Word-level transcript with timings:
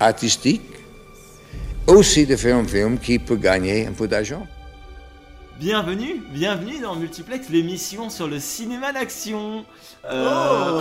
artistique, 0.00 0.62
aussi 1.86 2.26
de 2.26 2.36
faire 2.36 2.56
un 2.56 2.64
film 2.64 2.98
qui 2.98 3.18
peut 3.18 3.36
gagner 3.36 3.86
un 3.86 3.92
peu 3.92 4.06
d'argent. 4.08 4.46
Bienvenue, 5.58 6.22
bienvenue 6.30 6.78
dans 6.80 6.94
Multiplex, 6.94 7.48
l'émission 7.48 8.10
sur 8.10 8.28
le 8.28 8.38
cinéma 8.38 8.92
d'action. 8.92 9.64
Euh... 10.04 10.80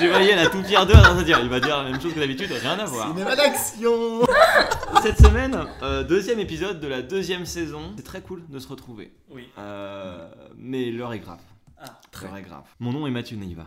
Je 0.00 0.06
voyais 0.06 0.34
la 0.36 0.46
tout 0.46 0.62
pierre 0.62 0.86
2 0.86 0.94
à 0.94 1.18
se 1.18 1.22
dire, 1.22 1.38
il 1.42 1.50
va 1.50 1.60
dire 1.60 1.82
la 1.82 1.90
même 1.90 2.00
chose 2.00 2.14
que 2.14 2.18
d'habitude, 2.18 2.50
rien 2.50 2.78
à 2.78 2.86
voir. 2.86 3.08
Cinéma 3.08 3.36
d'action 3.36 4.22
Cette 5.02 5.18
semaine, 5.18 5.66
euh, 5.82 6.02
deuxième 6.02 6.38
épisode 6.38 6.80
de 6.80 6.88
la 6.88 7.02
deuxième 7.02 7.44
saison. 7.44 7.92
C'est 7.96 8.04
très 8.04 8.22
cool 8.22 8.42
de 8.48 8.58
se 8.58 8.68
retrouver. 8.68 9.12
Oui. 9.30 9.46
Euh, 9.58 10.26
mais 10.56 10.90
l'heure 10.90 11.12
est 11.12 11.18
grave. 11.18 11.40
Ah, 11.78 12.00
L'heure 12.22 12.36
est 12.38 12.42
grave. 12.42 12.64
Mon 12.78 12.92
nom 12.92 13.06
est 13.06 13.10
Mathieu 13.10 13.36
Neiva. 13.36 13.64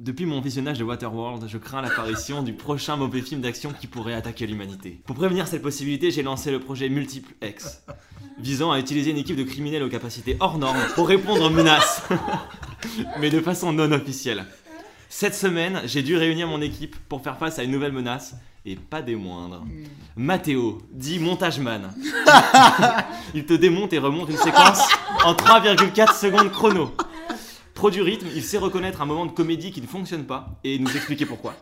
Depuis 0.00 0.26
mon 0.26 0.40
visionnage 0.40 0.78
de 0.78 0.84
Waterworld, 0.84 1.46
je 1.46 1.56
crains 1.56 1.80
l'apparition 1.80 2.42
du 2.42 2.52
prochain 2.52 2.96
mauvais 2.96 3.22
film 3.22 3.40
d'action 3.40 3.72
qui 3.72 3.86
pourrait 3.86 4.14
attaquer 4.14 4.44
l'humanité. 4.44 5.00
Pour 5.06 5.14
prévenir 5.14 5.46
cette 5.46 5.62
possibilité, 5.62 6.10
j'ai 6.10 6.24
lancé 6.24 6.50
le 6.50 6.58
projet 6.58 6.88
Multiple 6.88 7.32
X, 7.40 7.84
visant 8.40 8.72
à 8.72 8.80
utiliser 8.80 9.12
une 9.12 9.18
équipe 9.18 9.36
de 9.36 9.44
criminels 9.44 9.84
aux 9.84 9.88
capacités 9.88 10.36
hors 10.40 10.58
normes 10.58 10.84
pour 10.96 11.06
répondre 11.06 11.44
aux 11.44 11.50
menaces, 11.50 12.02
mais 13.20 13.30
de 13.30 13.38
façon 13.38 13.72
non 13.72 13.92
officielle. 13.92 14.44
Cette 15.08 15.36
semaine, 15.36 15.82
j'ai 15.84 16.02
dû 16.02 16.16
réunir 16.16 16.48
mon 16.48 16.60
équipe 16.60 16.96
pour 17.08 17.22
faire 17.22 17.38
face 17.38 17.60
à 17.60 17.62
une 17.62 17.70
nouvelle 17.70 17.92
menace, 17.92 18.34
et 18.66 18.74
pas 18.74 19.00
des 19.00 19.14
moindres. 19.14 19.62
Mathéo, 20.16 20.82
dit 20.90 21.20
montageman. 21.20 21.92
Il 23.34 23.46
te 23.46 23.54
démonte 23.54 23.92
et 23.92 23.98
remonte 23.98 24.28
une 24.28 24.38
séquence 24.38 24.88
en 25.24 25.34
3,4 25.34 26.18
secondes 26.18 26.50
chrono. 26.50 26.90
Pro 27.74 27.90
du 27.90 28.02
rythme, 28.02 28.28
il 28.34 28.42
sait 28.44 28.58
reconnaître 28.58 29.02
un 29.02 29.04
moment 29.04 29.26
de 29.26 29.32
comédie 29.32 29.72
qui 29.72 29.82
ne 29.82 29.86
fonctionne 29.86 30.24
pas 30.24 30.48
et 30.62 30.78
nous 30.78 30.94
expliquer 30.96 31.26
pourquoi. 31.26 31.54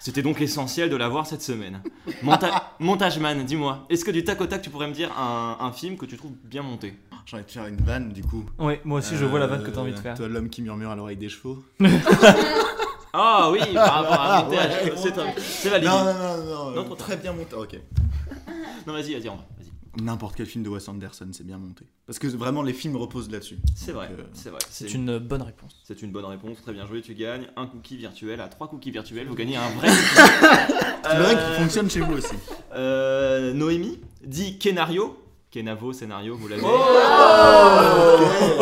C'était 0.00 0.22
donc 0.22 0.40
essentiel 0.40 0.88
de 0.88 0.96
l'avoir 0.96 1.26
cette 1.26 1.42
semaine. 1.42 1.82
Monta 2.22 2.72
montageman, 2.78 3.44
dis-moi, 3.44 3.84
est-ce 3.90 4.04
que 4.04 4.10
du 4.10 4.24
tac 4.24 4.40
au 4.40 4.46
tac 4.46 4.62
tu 4.62 4.70
pourrais 4.70 4.88
me 4.88 4.94
dire 4.94 5.10
un, 5.18 5.58
un 5.60 5.72
film 5.72 5.96
que 5.98 6.06
tu 6.06 6.16
trouves 6.16 6.32
bien 6.44 6.62
monté? 6.62 6.94
J'ai 7.26 7.36
envie 7.36 7.44
de 7.44 7.50
faire 7.50 7.66
une 7.66 7.76
vanne 7.76 8.08
du 8.12 8.22
coup. 8.22 8.44
Ouais, 8.58 8.80
moi 8.84 9.00
aussi 9.00 9.14
je 9.16 9.26
vois 9.26 9.38
la 9.38 9.46
vanne 9.46 9.62
que 9.62 9.70
t'as 9.70 9.80
envie 9.82 9.92
de 9.92 9.98
faire. 9.98 10.14
Toi, 10.16 10.28
l'homme 10.28 10.48
qui 10.48 10.62
murmure 10.62 10.90
à 10.90 10.96
l'oreille 10.96 11.16
des 11.18 11.28
chevaux. 11.28 11.62
Ah 13.12 13.48
oui, 13.50 13.58
par 13.74 14.02
rapport 14.04 14.20
à 14.20 14.42
montage, 14.44 14.70
c'est 14.96 15.18
un- 15.18 15.32
c'est 15.38 15.70
validé. 15.70 15.88
Non, 15.90 16.04
non, 16.04 16.12
non, 16.12 16.44
non, 16.44 16.70
Non, 16.72 16.80
euh, 16.80 16.84
trop 16.84 16.94
très 16.94 17.16
bien 17.16 17.32
monté. 17.32 17.54
Ok. 17.56 17.80
Non, 18.86 18.92
vas-y, 18.92 19.14
vas-y, 19.14 19.28
on 19.30 19.36
va, 19.36 19.46
vas-y. 19.57 19.57
N'importe 20.00 20.36
quel 20.36 20.46
film 20.46 20.62
de 20.64 20.68
Wes 20.68 20.86
Anderson, 20.88 21.28
c'est 21.32 21.46
bien 21.46 21.58
monté. 21.58 21.86
Parce 22.06 22.18
que 22.18 22.26
vraiment, 22.28 22.62
les 22.62 22.72
films 22.72 22.96
reposent 22.96 23.30
là-dessus. 23.30 23.58
C'est 23.74 23.92
vrai, 23.92 24.08
euh, 24.12 24.22
c'est 24.32 24.50
vrai. 24.50 24.58
C'est 24.70 24.92
une 24.94 25.18
bonne 25.18 25.42
réponse. 25.42 25.80
C'est 25.84 26.02
une 26.02 26.12
bonne 26.12 26.24
réponse, 26.26 26.60
très 26.62 26.72
bien 26.72 26.86
joué, 26.86 27.00
tu 27.02 27.14
gagnes 27.14 27.48
un 27.56 27.66
cookie 27.66 27.96
virtuel. 27.96 28.40
À 28.40 28.48
trois 28.48 28.68
cookies 28.68 28.90
virtuels, 28.90 29.26
vous 29.28 29.34
gagnez 29.34 29.56
un 29.56 29.68
vrai 29.70 29.88
cookie. 29.88 30.74
Vrai 31.04 31.34
Euh, 31.34 31.34
qu'il 31.54 31.62
fonctionne 31.62 31.90
chez 31.90 32.00
vous 32.00 32.12
aussi. 32.14 32.34
Euh, 32.74 33.52
Noémie 33.54 33.98
dit 34.24 34.58
Kenario. 34.58 35.16
Kenavo 35.50 35.94
scénario, 35.94 36.36
vous 36.36 36.46
l'avez. 36.46 36.62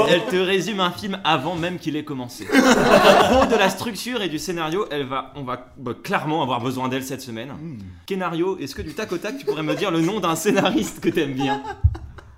Elle 0.08 0.24
te 0.26 0.36
résume 0.36 0.78
un 0.78 0.92
film 0.92 1.18
avant 1.24 1.56
même 1.56 1.78
qu'il 1.78 1.96
ait 1.96 2.04
commencé. 2.04 2.44
Pro 2.46 3.46
de 3.46 3.56
la 3.58 3.68
structure 3.70 4.22
et 4.22 4.28
du 4.28 4.38
scénario, 4.38 4.86
elle 4.92 5.04
va, 5.04 5.32
on 5.34 5.42
va 5.42 5.72
bah, 5.76 5.94
clairement 6.00 6.42
avoir 6.42 6.60
besoin 6.60 6.88
d'elle 6.88 7.02
cette 7.02 7.22
semaine. 7.22 7.48
Hmm. 7.50 7.78
Kenario, 8.06 8.56
est-ce 8.58 8.76
que 8.76 8.82
du 8.82 8.94
tac 8.94 9.10
au 9.10 9.18
tac, 9.18 9.36
tu 9.36 9.44
pourrais 9.44 9.64
me 9.64 9.74
dire 9.74 9.90
le 9.90 10.00
nom 10.00 10.20
d'un 10.20 10.36
scénariste 10.36 11.00
que 11.00 11.08
t'aimes 11.08 11.34
bien? 11.34 11.60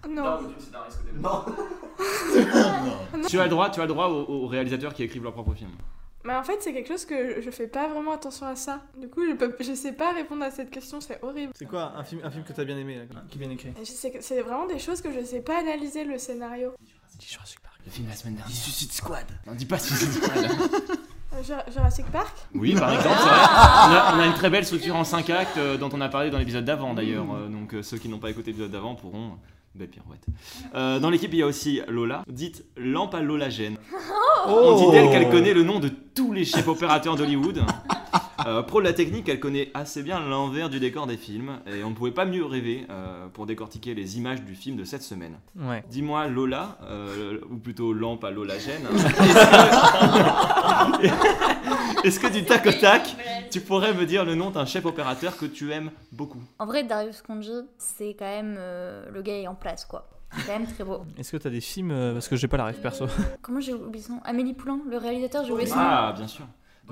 Non. 0.08 0.38
Tu 3.28 3.41
as 3.41 3.44
le 3.44 3.50
droit, 3.50 3.69
tu 3.70 3.81
as 3.81 3.82
le 3.82 3.88
droit 3.88 4.06
aux, 4.06 4.44
aux 4.44 4.47
réalisateurs 4.47 4.94
qui 4.94 5.03
écrivent 5.03 5.25
leur 5.25 5.32
propre 5.32 5.53
film. 5.53 5.70
Mais 6.28 6.34
en 6.36 6.42
fait, 6.44 6.58
c'est 6.60 6.74
quelque 6.74 6.88
chose 6.88 7.04
que 7.06 7.40
je- 7.40 7.50
fais 7.50 7.66
pas 7.66 7.88
vraiment 7.88 8.12
attention 8.12 8.46
à 8.46 8.54
ça. 8.54 8.82
Du 8.98 9.08
coup, 9.08 9.22
je, 9.26 9.32
peux, 9.32 9.56
je 9.60 9.72
sais 9.74 9.92
pas 9.92 10.12
répondre 10.12 10.44
à 10.44 10.50
cette 10.50 10.70
question, 10.70 11.00
c'est 11.00 11.18
horrible. 11.22 11.52
C'est 11.56 11.64
quoi 11.66 11.94
un 11.96 12.04
film, 12.04 12.20
un 12.22 12.30
film 12.30 12.44
que 12.44 12.52
t'as 12.52 12.64
bien 12.64 12.76
aimé, 12.76 12.96
là, 12.98 13.22
qui 13.30 13.38
est 13.38 13.40
bien 13.40 13.50
écrit 13.50 13.72
C'est 13.82 14.42
vraiment 14.42 14.66
des 14.66 14.78
choses 14.78 15.00
que 15.00 15.10
je 15.10 15.24
sais 15.24 15.40
pas 15.40 15.60
analyser 15.60 16.04
le 16.04 16.18
scénario. 16.18 16.72
Jurassic 17.18 17.60
Park. 17.60 17.80
Le 17.86 17.90
film 17.90 18.04
de 18.06 18.10
la 18.10 18.16
semaine 18.16 18.34
dernière. 18.34 18.54
Suicide 18.54 18.92
Squad. 18.92 19.24
Non, 19.46 19.54
dis 19.54 19.64
pas 19.66 19.78
Suicide 19.78 20.12
Squad. 20.12 20.46
Euh, 21.34 21.42
Jura- 21.42 21.64
Jurassic 21.70 22.06
Park 22.06 22.34
Oui, 22.54 22.74
par 22.74 22.90
exemple, 22.94 23.16
c'est 23.18 23.22
vrai. 23.24 23.36
On 23.38 23.92
a, 23.92 24.14
on 24.16 24.20
a 24.20 24.26
une 24.26 24.32
très 24.32 24.48
belle 24.48 24.64
structure 24.64 24.96
en 24.96 25.04
5 25.04 25.28
actes 25.28 25.58
euh, 25.58 25.76
dont 25.76 25.90
on 25.92 26.00
a 26.00 26.08
parlé 26.08 26.30
dans 26.30 26.38
l'épisode 26.38 26.64
d'avant 26.64 26.94
d'ailleurs. 26.94 27.26
Euh, 27.34 27.48
donc 27.48 27.74
euh, 27.74 27.82
ceux 27.82 27.98
qui 27.98 28.08
n'ont 28.08 28.18
pas 28.18 28.30
écouté 28.30 28.46
l'épisode 28.52 28.70
d'avant 28.70 28.94
pourront. 28.94 29.32
Belle 29.74 29.88
pirouette. 29.88 30.26
Euh, 30.74 30.98
dans 30.98 31.10
l'équipe, 31.10 31.32
il 31.32 31.38
y 31.38 31.42
a 31.42 31.46
aussi 31.46 31.80
Lola, 31.88 32.24
dite 32.28 32.64
lampe 32.76 33.14
à 33.14 33.20
Lolagène. 33.20 33.76
On 34.46 34.76
dit 34.76 34.90
d'elle 34.90 35.10
qu'elle 35.10 35.30
connaît 35.30 35.54
le 35.54 35.62
nom 35.62 35.78
de 35.78 35.88
tous 35.88 36.32
les 36.32 36.44
chefs 36.44 36.68
opérateurs 36.68 37.16
d'Hollywood. 37.16 37.62
Euh, 38.47 38.62
pro 38.62 38.81
de 38.81 38.87
la 38.87 38.93
technique, 38.93 39.28
elle 39.28 39.41
connaît 39.41 39.71
assez 39.75 40.03
bien 40.03 40.21
l'envers 40.21 40.69
du 40.71 40.78
décor 40.78 41.06
des 41.06 41.16
films. 41.16 41.59
Et 41.66 41.82
on 41.82 41.91
ne 41.91 41.94
pouvait 41.94 42.12
pas 42.12 42.25
mieux 42.25 42.44
rêver 42.44 42.87
euh, 42.88 43.26
pour 43.28 43.47
décortiquer 43.47 43.94
les 43.94 44.16
images 44.16 44.43
du 44.43 44.54
film 44.54 44.76
de 44.76 44.84
cette 44.84 45.03
semaine. 45.03 45.38
Ouais. 45.56 45.82
Dis-moi 45.91 46.28
Lola, 46.28 46.78
euh, 46.84 47.41
ou 47.50 47.56
plutôt 47.56 47.93
lampe 47.93 48.22
à 48.25 48.31
Lolagène, 48.31 48.87
est-ce 48.94 49.04
que... 51.03 52.06
est-ce 52.06 52.21
que 52.21 52.28
du 52.28 52.44
tac 52.44 52.66
au 52.66 52.72
tac, 52.72 53.16
tu 53.50 53.60
pourrais 53.60 53.93
me 53.93 54.06
dire 54.06 54.25
le 54.25 54.34
nom 54.37 54.50
d'un 54.50 54.66
chef 54.66 54.84
opérateur 54.84 55.37
que 55.37 55.47
tu 55.47 55.72
aimes 55.72 55.91
beaucoup? 56.12 56.43
En 56.59 56.66
vrai, 56.66 56.84
Darius 56.84 57.22
Konji, 57.22 57.50
c'est 57.76 58.15
quand 58.19 58.25
même 58.25 58.55
euh, 58.59 59.10
le 59.12 59.22
gars 59.22 59.37
est 59.37 59.49
en 59.49 59.55
place, 59.56 59.84
quoi. 59.84 60.09
C'est 60.37 60.47
quand 60.47 60.59
même 60.59 60.66
très 60.66 60.84
beau. 60.84 61.00
Est-ce 61.19 61.32
que 61.32 61.38
t'as 61.38 61.50
des 61.50 61.62
films 61.62 62.12
Parce 62.12 62.28
que 62.28 62.37
j'ai 62.37 62.49
pas 62.49 62.59
la 62.59 62.66
rêve 62.66 62.81
perso? 62.81 63.06
Comment 63.43 63.60
j'ai 63.60 63.72
oublié 63.72 64.05
son 64.05 64.12
nom? 64.15 64.20
Amélie 64.25 64.53
Poulain, 64.53 64.78
le 64.88 64.97
réalisateur, 64.99 65.44
j'ai 65.44 65.53
oublié 65.53 65.69
son 65.69 65.76
nom. 65.76 65.82
Ah, 65.82 66.12
bien 66.16 66.28
sûr. 66.28 66.44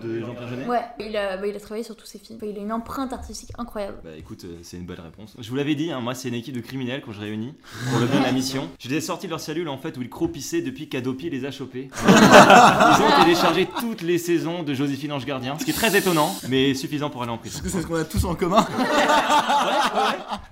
De 0.02 0.20
Jean-Pierre 0.20 0.48
Jeunet 0.48 0.66
Ouais, 0.66 0.82
il 1.00 1.16
a, 1.16 1.36
bah, 1.36 1.46
il 1.46 1.56
a 1.56 1.60
travaillé 1.60 1.82
sur 1.84 1.96
tous 1.96 2.06
ses 2.06 2.18
films. 2.18 2.38
Enfin, 2.38 2.50
il 2.52 2.58
a 2.58 2.62
une 2.62 2.72
empreinte 2.72 3.12
artistique 3.12 3.50
incroyable. 3.56 3.98
Bah 4.04 4.10
écoute, 4.18 4.44
euh, 4.44 4.58
c'est 4.62 4.76
une 4.76 4.84
bonne 4.84 5.00
réponse. 5.00 5.34
Je 5.38 5.48
vous 5.48 5.56
l'avais 5.56 5.74
dit, 5.74 5.90
hein, 5.90 6.00
moi 6.00 6.14
c'est 6.14 6.28
une 6.28 6.34
équipe 6.34 6.54
de 6.54 6.60
criminels 6.60 7.00
que 7.02 7.12
je 7.12 7.20
réunis 7.20 7.54
pour 7.90 7.98
le 7.98 8.06
bien 8.06 8.20
de 8.20 8.24
la 8.24 8.32
mission. 8.32 8.68
Je 8.78 8.88
les 8.88 8.96
ai 8.96 9.00
sortis 9.00 9.26
de 9.26 9.30
leur 9.30 9.40
cellule 9.40 9.68
en 9.68 9.78
fait 9.78 9.96
où 9.96 10.02
ils 10.02 10.10
cropissaient 10.10 10.60
depuis 10.62 10.88
qu'Adopi 10.88 11.30
les 11.30 11.44
a 11.44 11.50
chopés. 11.50 11.88
Ils 12.06 13.02
ont 13.02 13.22
téléchargé 13.24 13.68
toutes 13.80 14.02
les 14.02 14.18
saisons 14.18 14.62
de 14.62 14.74
Joséphine 14.74 15.12
Ange 15.12 15.24
Gardien, 15.24 15.58
ce 15.58 15.64
qui 15.64 15.70
est 15.70 15.74
très 15.74 15.96
étonnant, 15.96 16.34
mais 16.48 16.74
suffisant 16.74 17.10
pour 17.10 17.22
aller 17.22 17.32
en 17.32 17.38
prison. 17.38 17.56
Est-ce 17.56 17.62
que 17.62 17.68
c'est 17.70 17.82
ce 17.82 17.86
qu'on 17.86 17.96
a 17.96 18.04
tous 18.04 18.24
en 18.24 18.34
commun 18.34 18.66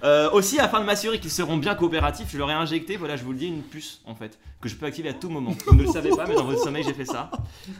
Euh, 0.05 0.31
aussi, 0.32 0.59
afin 0.61 0.81
de 0.81 0.84
m'assurer 0.84 1.19
qu'ils 1.19 1.31
seront 1.31 1.56
bien 1.56 1.75
coopératifs, 1.75 2.28
je 2.31 2.37
leur 2.37 2.50
ai 2.50 2.55
injecté, 2.55 2.97
voilà, 2.97 3.16
je 3.16 3.25
vous 3.25 3.32
le 3.32 3.38
dis, 3.38 3.47
une 3.47 3.62
puce 3.62 4.03
en 4.05 4.15
fait, 4.15 4.38
que 4.61 4.69
je 4.69 4.75
peux 4.76 4.84
activer 4.84 5.09
à 5.09 5.15
tout 5.15 5.31
moment. 5.31 5.55
Vous 5.66 5.75
ne 5.75 5.82
le 5.82 5.88
savez 5.88 6.11
pas, 6.11 6.26
mais 6.26 6.34
dans 6.34 6.44
votre 6.44 6.62
sommeil, 6.62 6.84
j'ai 6.84 6.93
fait 6.93 7.06
ça. 7.06 7.31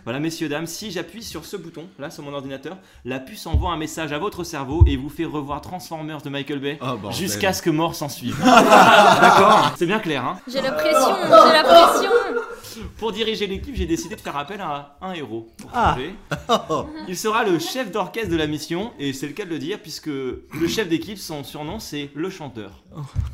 Voilà, 0.05 0.21
messieurs, 0.21 0.49
dames, 0.49 0.67
si 0.67 0.91
j'appuie 0.91 1.23
sur 1.23 1.45
ce 1.45 1.54
bouton, 1.57 1.85
là, 1.99 2.11
sur 2.11 2.23
mon 2.23 2.33
ordinateur, 2.35 2.77
la 3.05 3.19
puce 3.21 3.47
envoie 3.47 3.71
un 3.71 3.77
message 3.77 4.13
à 4.13 4.19
votre 4.19 4.45
cerveau 4.45 4.85
et 4.87 4.97
vous 4.97 5.09
fait 5.09 5.25
revoir 5.25 5.61
Transformers 5.61 6.23
de 6.23 6.29
Michael 6.31 6.59
Bay 6.61 6.79
Oh, 6.81 6.97
bordel. 6.97 7.13
jusqu'à 7.13 7.53
ce 7.53 7.63
que 7.63 7.71
mort 7.71 7.95
s'en 7.95 8.09
suive. 8.09 8.37
D'accord? 8.45 9.73
C'est 9.77 9.87
bien 9.87 9.99
clair, 9.99 10.25
hein? 10.25 10.39
J'ai 10.47 10.61
la 10.61 10.73
pression, 10.73 11.17
j'ai 11.47 11.53
la 11.53 11.63
pression 11.65 12.11
Pour 12.99 13.13
diriger 13.13 13.47
l'équipe, 13.47 13.75
j'ai 13.75 13.87
décidé 13.87 14.17
de 14.17 14.21
faire 14.21 14.37
appel 14.37 14.61
à 14.61 14.97
un 15.01 15.13
héros. 15.13 15.49
Pour 15.59 15.71
Ah. 15.75 15.97
Il 17.09 17.17
sera 17.17 17.45
le 17.45 17.59
chef 17.59 17.91
d'orchestre 17.91 18.31
de 18.31 18.37
la 18.37 18.47
mission, 18.47 18.93
et 18.99 19.13
c'est 19.13 19.27
le 19.27 19.33
cas 19.33 19.45
de 19.45 19.51
le 19.51 19.59
dire, 19.59 19.79
puisque 19.81 20.07
le 20.07 20.69
chef 20.69 20.89
d'équipe, 20.89 21.19
son 21.19 21.45
surnom, 21.45 21.79
c'est 21.79 22.11
le 22.15 22.31
chanteur. 22.31 22.83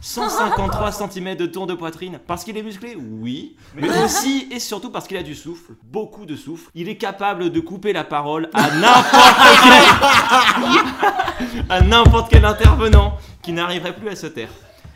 153 0.01 0.93
cm 0.93 1.37
de 1.37 1.47
tour 1.47 1.67
de 1.67 1.75
poitrine. 1.75 2.19
Parce 2.27 2.45
qu'il 2.45 2.57
est 2.57 2.63
musclé 2.63 2.97
Oui. 2.97 3.57
Mais 3.75 3.89
aussi 4.05 4.49
et 4.51 4.59
surtout 4.59 4.91
parce 4.91 5.07
qu'il 5.07 5.17
a 5.17 5.23
du 5.23 5.35
souffle, 5.35 5.73
beaucoup 5.85 6.27
de 6.27 6.37
souffle. 6.37 6.71
Il 6.75 6.89
est 6.89 6.97
capable 6.97 7.51
de 7.51 7.61
couper 7.61 7.93
la 7.93 8.05
parole 8.05 8.49
à 8.55 8.71
n'importe 8.71 9.61
quel... 9.63 11.61
à 11.69 11.81
n'importe 11.81 12.31
quel 12.31 12.45
intervenant 12.45 13.19
qui 13.43 13.53
n'arriverait 13.53 13.95
plus 13.95 14.09
à 14.09 14.17
se 14.17 14.27
taire. 14.27 14.51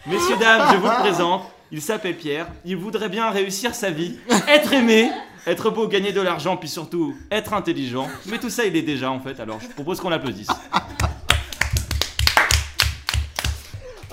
Messieurs, 0.06 0.36
dames, 0.38 0.68
je 0.72 0.76
vous 0.76 0.86
le 0.86 1.00
présente. 1.00 1.42
Il 1.72 1.82
s'appelle 1.82 2.16
Pierre. 2.16 2.46
Il 2.64 2.76
voudrait 2.76 3.08
bien 3.08 3.30
réussir 3.30 3.74
sa 3.74 3.90
vie, 3.90 4.18
être 4.48 4.72
aimé, 4.72 5.10
être 5.46 5.70
beau, 5.70 5.88
gagner 5.88 6.12
de 6.12 6.20
l'argent, 6.20 6.56
puis 6.56 6.68
surtout 6.68 7.16
être 7.30 7.52
intelligent. 7.52 8.08
Mais 8.26 8.38
tout 8.38 8.50
ça, 8.50 8.64
il 8.64 8.76
est 8.76 8.82
déjà 8.82 9.10
en 9.10 9.20
fait. 9.20 9.40
Alors, 9.40 9.60
je 9.60 9.68
propose 9.68 10.00
qu'on 10.00 10.10
l'applaudisse. 10.10 10.48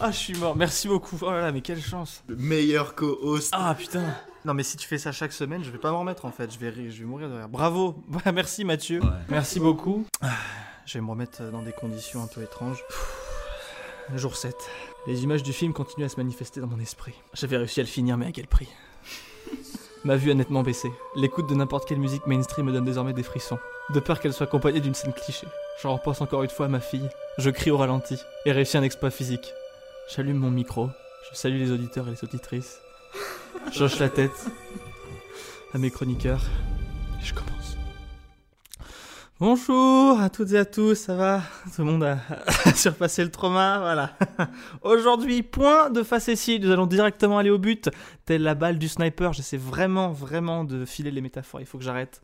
Ah, 0.03 0.09
je 0.09 0.18
suis 0.18 0.33
mort. 0.33 0.56
Merci 0.56 0.88
beaucoup. 0.88 1.15
Oh 1.21 1.30
là 1.30 1.42
là, 1.42 1.51
mais 1.51 1.62
quelle 1.62 1.81
chance. 1.81 2.24
Le 2.27 2.36
meilleur 2.36 2.95
co-host. 2.95 3.51
Ah 3.51 3.75
putain. 3.77 4.03
Non 4.44 4.56
mais 4.56 4.63
si 4.63 4.75
tu 4.75 4.88
fais 4.88 4.98
ça 4.98 5.12
chaque 5.12 5.31
semaine, 5.31 5.63
je 5.63 5.69
vais 5.69 5.77
pas 5.77 5.92
m'en 5.92 6.00
remettre 6.00 6.25
en 6.25 6.31
fait. 6.31 6.51
Je 6.51 6.57
vais, 6.57 6.74
je 6.89 7.00
vais 7.00 7.06
mourir 7.06 7.30
de 7.30 7.36
rire. 7.36 7.48
Bravo. 7.48 8.03
Merci 8.33 8.65
Mathieu. 8.65 9.00
Ouais. 9.00 9.09
Merci 9.30 9.59
beaucoup. 9.59 10.07
Ah, 10.19 10.30
je 10.88 10.98
vais 10.98 11.01
me 11.06 11.09
remettre 11.12 11.44
dans 11.51 11.62
des 11.62 11.71
conditions 11.71 12.24
un 12.24 12.27
peu 12.27 12.42
étranges. 12.42 12.83
Jour 14.15 14.36
7. 14.36 14.56
Les 15.07 15.24
images 15.24 15.42
du 15.42 15.51
film 15.51 15.74
continuent 15.74 16.06
à 16.06 16.09
se 16.09 16.18
manifester 16.18 16.62
dans 16.62 16.68
mon 16.68 16.80
esprit. 16.80 17.13
J'avais 17.33 17.57
réussi 17.57 17.80
à 17.80 17.83
le 17.83 17.89
finir, 17.89 18.18
mais 18.18 18.27
à 18.27 18.31
quel 18.31 18.45
prix? 18.45 18.68
Ma 20.03 20.15
vue 20.15 20.30
a 20.30 20.36
nettement 20.36 20.62
baissé. 20.62 20.92
L'écoute 21.15 21.50
de 21.50 21.56
n'importe 21.56 21.88
quelle 21.88 22.00
musique 22.00 22.27
mainstream 22.27 22.68
me 22.68 22.71
donne 22.71 22.86
désormais 22.86 23.13
des 23.13 23.24
frissons. 23.24 23.57
De 23.89 24.00
peur 24.00 24.19
qu'elle 24.19 24.33
soit 24.33 24.45
accompagnée 24.45 24.80
d'une 24.80 24.94
scène 24.94 25.13
cliché. 25.13 25.48
J'en 25.81 25.95
repense 25.95 26.21
encore 26.21 26.44
une 26.44 26.50
fois 26.50 26.68
à 26.68 26.69
ma 26.69 26.80
fille. 26.80 27.09
Je 27.39 27.50
crie 27.50 27.71
au 27.71 27.77
ralenti 27.77 28.15
et 28.45 28.51
réussis 28.51 28.77
un 28.77 28.83
exploit 28.83 29.09
physique. 29.09 29.53
J'allume 30.15 30.38
mon 30.38 30.51
micro. 30.51 30.89
Je 31.31 31.38
salue 31.38 31.59
les 31.59 31.71
auditeurs 31.71 32.07
et 32.07 32.12
les 32.12 32.24
auditrices. 32.24 32.80
J'hoche 33.71 33.98
la 33.98 34.09
tête 34.09 34.45
à 35.74 35.80
mes 35.80 35.89
chroniqueurs. 35.89 36.44
Et 37.21 37.25
je 37.25 37.33
commence. 37.33 37.60
Bonjour 39.41 40.21
à 40.21 40.29
toutes 40.29 40.51
et 40.51 40.57
à 40.59 40.65
tous, 40.65 40.93
ça 40.93 41.15
va? 41.15 41.41
Tout 41.75 41.81
le 41.81 41.91
monde 41.91 42.03
a 42.03 42.19
surpassé 42.75 43.23
le 43.23 43.31
trauma, 43.31 43.79
voilà. 43.79 44.11
Aujourd'hui, 44.83 45.41
point 45.41 45.89
de 45.89 46.03
facétie, 46.03 46.59
nous 46.59 46.69
allons 46.69 46.85
directement 46.85 47.39
aller 47.39 47.49
au 47.49 47.57
but, 47.57 47.89
telle 48.25 48.43
la 48.43 48.53
balle 48.53 48.77
du 48.77 48.88
sniper, 48.88 49.33
j'essaie 49.33 49.57
vraiment, 49.57 50.11
vraiment 50.11 50.63
de 50.63 50.85
filer 50.85 51.09
les 51.09 51.21
métaphores, 51.21 51.59
il 51.59 51.65
faut 51.65 51.79
que 51.79 51.83
j'arrête. 51.83 52.21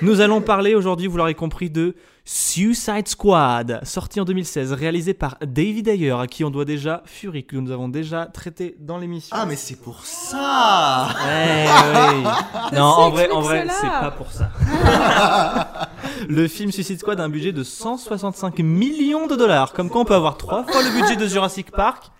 Nous 0.00 0.22
allons 0.22 0.40
parler 0.40 0.74
aujourd'hui, 0.74 1.08
vous 1.08 1.18
l'aurez 1.18 1.34
compris, 1.34 1.68
de 1.68 1.94
Suicide 2.28 3.06
Squad, 3.06 3.78
sorti 3.84 4.18
en 4.20 4.24
2016, 4.24 4.72
réalisé 4.72 5.14
par 5.14 5.36
David 5.42 5.86
Ayer, 5.86 6.10
à 6.10 6.26
qui 6.26 6.42
on 6.42 6.50
doit 6.50 6.64
déjà 6.64 7.04
Fury, 7.04 7.46
que 7.46 7.54
nous 7.54 7.70
avons 7.70 7.88
déjà 7.88 8.26
traité 8.26 8.74
dans 8.80 8.98
l'émission. 8.98 9.36
Ah, 9.38 9.46
mais 9.46 9.54
c'est 9.54 9.76
pour 9.76 10.04
ça 10.04 11.06
Ouais, 11.24 11.66
ouais. 11.66 12.30
Non, 12.76 12.82
en 12.82 13.10
vrai, 13.10 13.30
en 13.30 13.40
vrai, 13.42 13.64
c'est 13.70 13.86
pas 13.86 14.10
pour 14.10 14.32
ça. 14.32 14.50
Le 16.28 16.48
film 16.48 16.72
Suicide 16.72 16.98
Squad 16.98 17.20
a 17.20 17.22
un 17.22 17.28
budget 17.28 17.52
de 17.52 17.62
165 17.62 18.58
millions 18.58 19.28
de 19.28 19.36
dollars. 19.36 19.72
Comme 19.72 19.88
quoi, 19.88 20.00
on 20.00 20.04
peut 20.04 20.16
avoir 20.16 20.36
trois 20.36 20.64
fois 20.64 20.82
le 20.82 21.00
budget 21.00 21.14
de 21.14 21.28
Jurassic 21.28 21.70
Park. 21.70 22.10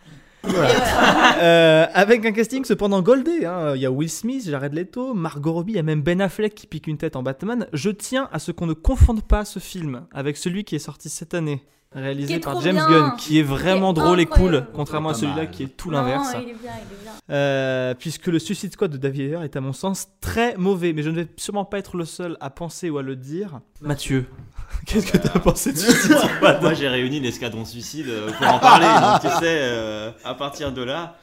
Euh, 0.48 1.86
avec 1.92 2.24
un 2.24 2.32
casting 2.32 2.64
cependant 2.64 3.02
goldé. 3.02 3.44
hein. 3.44 3.72
Il 3.74 3.80
y 3.82 3.86
a 3.86 3.90
Will 3.90 4.08
Smith, 4.10 4.48
Jared 4.48 4.72
Leto, 4.72 5.12
Margot 5.14 5.52
Robbie, 5.52 5.72
il 5.72 5.76
y 5.76 5.78
a 5.78 5.82
même 5.82 6.02
Ben 6.02 6.20
Affleck 6.20 6.54
qui 6.54 6.66
pique 6.66 6.86
une 6.86 6.96
tête 6.98 7.16
en 7.16 7.22
Batman. 7.22 7.66
Je 7.72 7.90
tiens 7.90 8.28
à 8.32 8.38
ce 8.38 8.52
qu'on 8.52 8.66
ne 8.66 8.72
confonde 8.72 9.22
pas 9.22 9.44
ce 9.44 9.58
film 9.58 10.06
avec 10.12 10.36
celui 10.36 10.64
qui 10.64 10.76
est 10.76 10.80
sorti 10.80 11.08
cette 11.08 11.34
année, 11.34 11.62
réalisé 11.96 12.38
par 12.40 12.60
James 12.60 12.74
bien. 12.76 12.88
Gunn, 12.88 13.16
qui 13.16 13.38
est 13.38 13.42
vraiment 13.42 13.90
est 13.90 13.94
drôle 13.94 14.20
et 14.20 14.26
cool, 14.26 14.66
contrairement 14.74 15.10
à 15.10 15.14
celui-là 15.14 15.46
qui 15.46 15.62
est 15.64 15.76
tout 15.76 15.90
l'inverse. 15.90 16.28
il 16.34 16.40
est 16.40 16.44
bien, 16.44 16.54
il 16.62 16.66
est 16.94 17.02
bien. 17.02 17.12
Euh, 17.30 17.94
puisque 17.94 18.26
le 18.28 18.38
Suicide 18.38 18.72
Squad 18.72 18.90
de 18.92 18.96
David 18.98 19.20
Ayer 19.22 19.38
est 19.44 19.56
à 19.56 19.60
mon 19.60 19.72
sens 19.72 20.06
très 20.20 20.56
mauvais, 20.56 20.92
mais 20.92 21.02
je 21.02 21.10
ne 21.10 21.16
vais 21.16 21.26
sûrement 21.36 21.64
pas 21.64 21.78
être 21.78 21.96
le 21.96 22.04
seul 22.04 22.36
à 22.40 22.50
penser 22.50 22.88
ou 22.90 22.98
à 22.98 23.02
le 23.02 23.16
dire. 23.16 23.60
Mathieu, 23.80 24.26
qu'est-ce 24.86 25.10
que 25.10 25.16
t'as 25.18 25.38
pensé 25.40 25.72
de 25.72 25.78
Suicide 25.78 26.16
Squad 26.36 26.62
Moi 26.62 26.74
j'ai 26.74 26.86
réuni 26.88 27.18
l'escadron 27.18 27.64
suicide 27.64 28.06
euh, 28.08 28.30
pour 28.30 28.46
en 28.46 28.58
parler, 28.60 28.86
donc 29.02 29.20
tu 29.22 29.38
sais, 29.40 29.58
euh, 29.60 30.10
à 30.24 30.34
partir 30.34 30.70
de 30.72 30.82
là, 30.82 31.16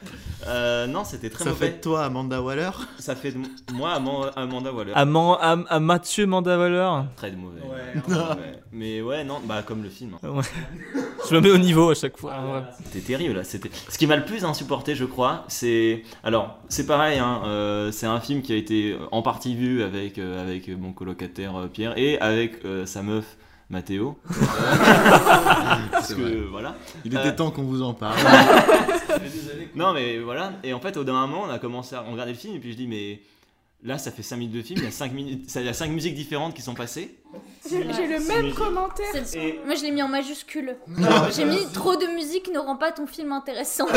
euh, 0.46 0.86
non 0.86 1.04
c'était 1.04 1.30
très 1.30 1.44
Ça 1.44 1.50
mauvais. 1.50 1.66
fait 1.68 1.76
de 1.78 1.80
toi 1.80 2.04
Amanda 2.04 2.42
Waller 2.42 2.70
Ça 2.98 3.16
fait 3.16 3.32
de 3.32 3.38
moi 3.72 3.92
Aman- 3.94 4.30
Amanda 4.36 4.72
Waller. 4.72 4.92
à, 4.94 5.04
Man- 5.06 5.38
à- 5.40 5.56
à 5.74 5.80
Mathieu 5.80 6.26
Mandavaleur 6.26 7.06
Très 7.16 7.32
mauvais. 7.32 7.60
Ouais. 7.62 8.02
Mais 8.72 9.00
ouais, 9.00 9.24
non, 9.24 9.40
bah 9.44 9.62
comme 9.64 9.82
le 9.82 9.88
film. 9.88 10.16
Ouais. 10.22 10.42
Je 11.28 11.34
me 11.34 11.40
mets 11.40 11.50
au 11.50 11.58
niveau 11.58 11.90
à 11.90 11.94
chaque 11.94 12.16
fois. 12.18 12.34
vrai. 12.38 12.62
C'était 12.84 13.00
terrible 13.06 13.34
là. 13.36 13.44
C'était. 13.44 13.70
Ce 13.88 13.96
qui 13.98 14.06
m'a 14.06 14.16
le 14.16 14.24
plus 14.24 14.44
insupporté, 14.44 14.94
je 14.94 15.04
crois, 15.04 15.44
c'est. 15.48 16.02
Alors, 16.22 16.58
c'est 16.68 16.86
pareil. 16.86 17.18
Hein, 17.18 17.42
euh, 17.46 17.90
c'est 17.92 18.06
un 18.06 18.20
film 18.20 18.42
qui 18.42 18.52
a 18.52 18.56
été 18.56 18.96
en 19.10 19.22
partie 19.22 19.54
vu 19.54 19.82
avec 19.82 20.18
euh, 20.18 20.42
avec 20.42 20.68
mon 20.68 20.92
colocataire 20.92 21.56
euh, 21.56 21.66
Pierre 21.66 21.94
et 21.96 22.18
avec 22.20 22.64
euh, 22.64 22.84
sa 22.86 23.02
meuf 23.02 23.36
Mathéo. 23.70 24.18
Parce 25.90 26.08
C'est 26.08 26.14
que 26.16 26.20
vrai. 26.20 26.34
voilà. 26.50 26.74
Il 27.04 27.16
Euh, 27.16 27.20
était 27.20 27.34
temps 27.36 27.50
qu'on 27.50 27.62
vous 27.62 27.82
en 27.82 27.94
parle. 27.94 28.16
Non, 29.76 29.92
mais 29.92 30.18
voilà. 30.18 30.52
Et 30.62 30.72
en 30.72 30.78
fait, 30.80 30.96
au 30.96 31.02
d'un 31.04 31.12
moment, 31.26 31.44
on 31.48 31.50
a 31.50 31.58
commencé 31.58 31.96
à 31.96 32.00
regarder 32.00 32.32
le 32.32 32.38
film 32.38 32.54
et 32.54 32.58
puis 32.58 32.72
je 32.72 32.76
dis 32.76 32.86
mais. 32.86 33.20
Là, 33.86 33.98
ça 33.98 34.10
fait 34.10 34.22
5 34.22 34.36
minutes 34.38 34.54
de 34.56 34.62
film, 34.62 34.78
il 34.80 34.84
y 34.84 34.88
a 34.88 34.90
5, 34.90 35.12
minutes, 35.12 35.50
ça- 35.50 35.60
il 35.60 35.66
y 35.66 35.68
a 35.68 35.74
cinq 35.74 35.90
musiques 35.90 36.14
différentes 36.14 36.54
qui 36.54 36.62
sont 36.62 36.72
passées. 36.72 37.18
J'ai 37.68 37.80
le 37.84 38.26
même 38.26 38.42
musique. 38.44 38.54
commentaire. 38.54 39.04
Et- 39.34 39.60
Moi, 39.66 39.74
je 39.74 39.82
l'ai 39.82 39.90
mis 39.90 40.02
en 40.02 40.08
majuscule. 40.08 40.74
J'ai 41.36 41.44
mis 41.44 41.66
trop 41.70 41.94
de 41.94 42.06
musique 42.14 42.50
ne 42.50 42.58
rend 42.60 42.76
pas 42.76 42.92
ton 42.92 43.06
film 43.06 43.32
intéressant. 43.32 43.84
en 43.88 43.90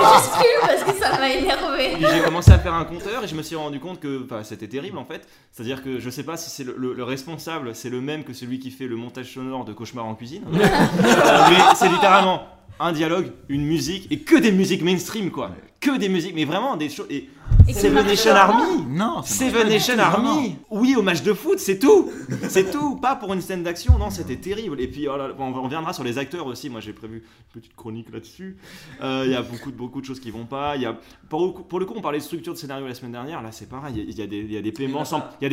majuscule 0.00 0.60
parce 0.60 0.82
que 0.82 0.92
ça 1.00 1.18
m'a 1.20 1.30
énervé. 1.30 1.96
J'ai 2.00 2.20
commencé 2.24 2.50
à 2.50 2.58
faire 2.58 2.74
un 2.74 2.84
compteur 2.84 3.22
et 3.22 3.28
je 3.28 3.36
me 3.36 3.42
suis 3.42 3.54
rendu 3.54 3.78
compte 3.78 4.00
que 4.00 4.24
enfin, 4.24 4.42
c'était 4.42 4.66
terrible 4.68 4.98
en 4.98 5.04
fait. 5.04 5.28
C'est-à-dire 5.52 5.84
que 5.84 6.00
je 6.00 6.10
sais 6.10 6.24
pas 6.24 6.36
si 6.36 6.50
c'est 6.50 6.64
le, 6.64 6.74
le- 6.76 6.94
le 6.94 7.04
responsable, 7.04 7.76
c'est 7.76 7.90
le 7.90 8.00
même 8.00 8.24
que 8.24 8.32
celui 8.32 8.58
qui 8.58 8.72
fait 8.72 8.86
le 8.88 8.96
montage 8.96 9.34
sonore 9.34 9.64
de 9.64 9.72
Cauchemar 9.72 10.04
en 10.06 10.16
cuisine. 10.16 10.42
Euh, 10.52 10.58
mais 11.50 11.58
c'est 11.76 11.88
littéralement 11.88 12.42
un 12.78 12.92
dialogue, 12.92 13.32
une 13.48 13.64
musique 13.64 14.06
et 14.10 14.20
que 14.20 14.36
des 14.36 14.52
musiques 14.52 14.82
mainstream 14.82 15.30
quoi. 15.30 15.50
Que 15.80 15.98
des 15.98 16.08
musiques, 16.08 16.34
mais 16.34 16.44
vraiment 16.44 16.76
des 16.76 16.88
choses. 16.88 17.06
Et 17.10 17.28
Seven 17.72 18.06
Nation. 18.06 18.32
Army 18.34 18.82
Non, 18.88 19.22
Seven 19.22 19.68
Nation 19.68 19.98
Army 19.98 20.56
Oui, 20.70 20.96
au 20.96 21.02
match 21.02 21.22
de 21.22 21.32
foot, 21.32 21.58
c'est 21.58 21.78
tout 21.78 22.10
C'est 22.48 22.70
tout 22.70 22.96
Pas 22.96 23.14
pour 23.14 23.32
une 23.34 23.40
scène 23.40 23.62
d'action, 23.62 23.98
non, 23.98 24.10
c'était 24.10 24.36
terrible. 24.36 24.80
Et 24.80 24.88
puis, 24.88 25.06
oh 25.06 25.16
là 25.16 25.28
on 25.38 25.52
reviendra 25.62 25.92
sur 25.92 26.02
les 26.02 26.18
acteurs 26.18 26.46
aussi. 26.46 26.70
Moi, 26.70 26.80
j'ai 26.80 26.92
prévu 26.92 27.18
une 27.54 27.60
petite 27.60 27.76
chronique 27.76 28.10
là-dessus. 28.12 28.56
Euh, 29.02 29.24
Il 29.26 29.32
y 29.32 29.34
a 29.34 29.42
beaucoup, 29.42 29.70
de- 29.70 29.76
beaucoup 29.76 30.00
de 30.00 30.06
choses 30.06 30.18
qui 30.20 30.30
vont 30.30 30.46
pas. 30.46 30.76
Il 30.76 30.82
y 30.82 30.86
a, 30.86 30.96
pour, 31.28 31.44
le 31.46 31.52
coup, 31.52 31.62
pour 31.62 31.78
le 31.78 31.86
coup, 31.86 31.94
on 31.96 32.00
parlait 32.00 32.18
de 32.18 32.24
structure 32.24 32.52
de 32.54 32.58
scénario 32.58 32.86
la 32.86 32.94
semaine 32.94 33.12
dernière. 33.12 33.42
Là, 33.42 33.52
c'est 33.52 33.68
pareil. 33.68 33.94
Il 34.08 34.10
y, 34.18 34.22
y 34.22 34.52
y 34.54 34.56
a 34.56 34.62
des 34.62 34.72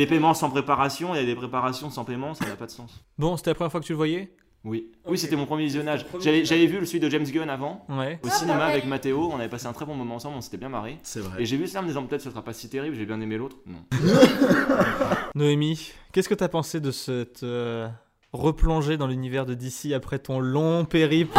paiements 0.06 0.34
sans 0.34 0.50
préparation, 0.50 1.14
il 1.14 1.18
y 1.20 1.22
a 1.22 1.26
des 1.26 1.34
préparations 1.36 1.90
sans 1.90 2.04
paiement, 2.04 2.34
ça 2.34 2.46
n'a 2.46 2.56
pas 2.56 2.66
de 2.66 2.70
sens. 2.72 3.04
Bon, 3.18 3.36
c'était 3.36 3.50
la 3.50 3.54
première 3.54 3.70
fois 3.72 3.80
que 3.80 3.86
tu 3.86 3.92
le 3.92 3.96
voyais? 3.98 4.30
Oui, 4.64 4.90
oui 5.06 5.18
c'était 5.18 5.36
mon 5.36 5.44
premier 5.44 5.64
visionnage. 5.64 6.06
J'avais 6.20 6.66
vu 6.66 6.80
le 6.80 6.86
celui 6.86 7.00
de 7.00 7.10
James 7.10 7.24
Gunn 7.26 7.50
avant, 7.50 7.84
Ouais. 7.90 8.18
au 8.22 8.28
Ah, 8.28 8.30
cinéma 8.30 8.58
pareil. 8.60 8.72
avec 8.72 8.86
Mathéo. 8.86 9.30
On 9.32 9.36
avait 9.38 9.48
passé 9.50 9.66
un 9.66 9.72
très 9.74 9.84
bon 9.84 9.94
moment 9.94 10.14
ensemble, 10.14 10.36
on 10.38 10.40
s'était 10.40 10.56
bien 10.56 10.70
marré. 10.70 10.98
C'est 11.02 11.20
Et 11.38 11.44
j'ai 11.44 11.56
vu 11.58 11.66
ça 11.66 11.80
en 11.80 11.82
me 11.82 11.88
disant 11.88 12.02
peut-être 12.04 12.22
ce 12.22 12.30
sera 12.30 12.42
pas 12.42 12.54
si 12.54 12.68
terrible, 12.70 12.96
j'ai 12.96 13.04
bien 13.04 13.20
aimé 13.20 13.36
l'autre. 13.36 13.56
Non. 13.66 13.78
Noémie, 15.34 15.92
qu'est-ce 16.12 16.28
que 16.28 16.34
t'as 16.34 16.48
pensé 16.48 16.80
de 16.80 16.90
cette 16.90 17.42
euh, 17.42 17.88
replongée 18.32 18.96
dans 18.96 19.06
l'univers 19.06 19.46
de 19.46 19.54
DC 19.54 19.92
après 19.94 20.18
ton 20.18 20.38
long 20.40 20.84
périple? 20.84 21.36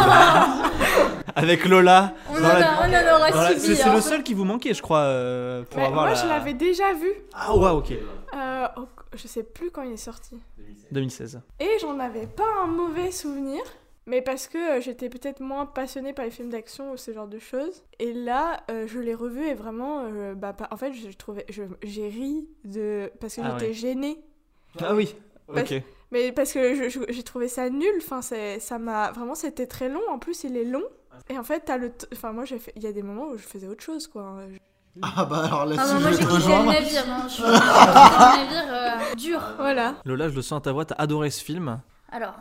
avec 1.36 1.64
Lola 1.66 2.14
On 2.30 2.34
dans 2.34 2.38
en, 2.40 2.42
la- 2.42 2.72
a, 2.72 2.88
on 2.88 3.14
en 3.14 3.16
aura 3.30 3.48
subi. 3.54 3.76
C'est 3.76 3.82
hein. 3.84 3.94
le 3.94 4.00
seul 4.00 4.22
qui 4.24 4.34
vous 4.34 4.44
manquait, 4.44 4.74
je 4.74 4.82
crois, 4.82 5.00
euh, 5.00 5.62
pour 5.64 5.78
Mais 5.78 5.86
avoir 5.86 6.06
moi, 6.06 6.14
la- 6.14 6.20
je 6.20 6.26
l'avais 6.26 6.54
déjà 6.54 6.92
vu. 6.94 7.12
Ah 7.34 7.56
ouais, 7.56 7.70
ok. 7.70 7.92
Euh, 8.34 8.66
au- 8.78 8.88
je 9.14 9.28
sais 9.28 9.42
plus 9.44 9.70
quand 9.70 9.82
il 9.82 9.92
est 9.92 9.96
sorti. 9.96 10.40
2016. 10.90 11.40
Et 11.60 11.68
j'en 11.80 11.98
avais 12.00 12.26
pas 12.26 12.44
un 12.62 12.66
mauvais 12.66 13.10
souvenir. 13.10 13.62
Mais 14.08 14.22
parce 14.22 14.46
que 14.46 14.78
euh, 14.78 14.80
j'étais 14.80 15.08
peut-être 15.08 15.40
moins 15.40 15.66
passionnée 15.66 16.12
par 16.12 16.24
les 16.24 16.30
films 16.30 16.48
d'action 16.50 16.92
ou 16.92 16.96
ce 16.96 17.12
genre 17.12 17.26
de 17.26 17.40
choses. 17.40 17.82
Et 17.98 18.12
là, 18.12 18.60
euh, 18.70 18.86
je 18.86 19.00
l'ai 19.00 19.14
revu 19.14 19.44
et 19.46 19.54
vraiment, 19.54 20.04
euh, 20.04 20.34
bah, 20.34 20.52
pas- 20.52 20.68
en 20.70 20.76
fait, 20.76 20.92
je 20.92 21.08
trouvais, 21.16 21.44
je- 21.48 21.64
j'ai 21.82 22.08
ri 22.08 22.46
de 22.64 23.10
parce 23.20 23.34
que 23.34 23.40
Ah 23.42 23.50
j'étais 23.58 23.66
ouais. 23.68 23.72
gênée. 23.74 24.20
Ah 24.80 24.94
oui, 24.94 25.16
Parce- 25.52 25.72
ok. 25.72 25.82
Mais 26.12 26.30
parce 26.30 26.52
que 26.52 26.88
j'ai 27.08 27.22
trouvé 27.24 27.48
ça 27.48 27.68
nul. 27.68 27.94
Enfin, 27.98 28.22
c'est- 28.22 28.60
ça 28.60 28.78
m'a 28.78 29.10
vraiment, 29.10 29.34
c'était 29.34 29.66
très 29.66 29.88
long. 29.88 30.02
En 30.08 30.20
plus, 30.20 30.44
il 30.44 30.56
est 30.56 30.64
long. 30.64 30.84
Et 31.28 31.38
en 31.38 31.42
fait, 31.42 31.60
t'as 31.66 31.76
le, 31.76 31.90
t- 31.92 32.06
enfin, 32.12 32.32
moi, 32.32 32.44
j'ai 32.44 32.58
fait, 32.58 32.72
il 32.76 32.82
y 32.82 32.86
a 32.86 32.92
des 32.92 33.02
moments 33.02 33.26
où 33.28 33.36
je 33.36 33.42
faisais 33.42 33.66
autre 33.68 33.82
chose, 33.82 34.06
quoi. 34.06 34.38
Ah 35.02 35.24
bah 35.26 35.44
alors 35.44 35.60
Ah, 35.62 35.66
là-dessus, 35.66 35.92
bah, 35.94 36.00
moi 36.00 36.10
j'ai 36.10 36.18
quitté 36.18 36.32
le 36.32 36.64
navire. 36.64 37.04
Hein. 37.10 37.22
Je 37.28 37.32
suis 37.34 37.42
le 37.42 37.50
navire 37.50 38.74
euh, 39.10 39.14
dur. 39.14 39.42
Voilà. 39.58 39.94
Lola, 40.06 40.28
je 40.30 40.34
le 40.34 40.42
sens 40.42 40.58
à 40.58 40.60
ta 40.62 40.72
voix, 40.72 40.84
t'as 40.86 40.94
adoré 40.96 41.28
ce 41.30 41.44
film. 41.44 41.80
Alors, 42.10 42.34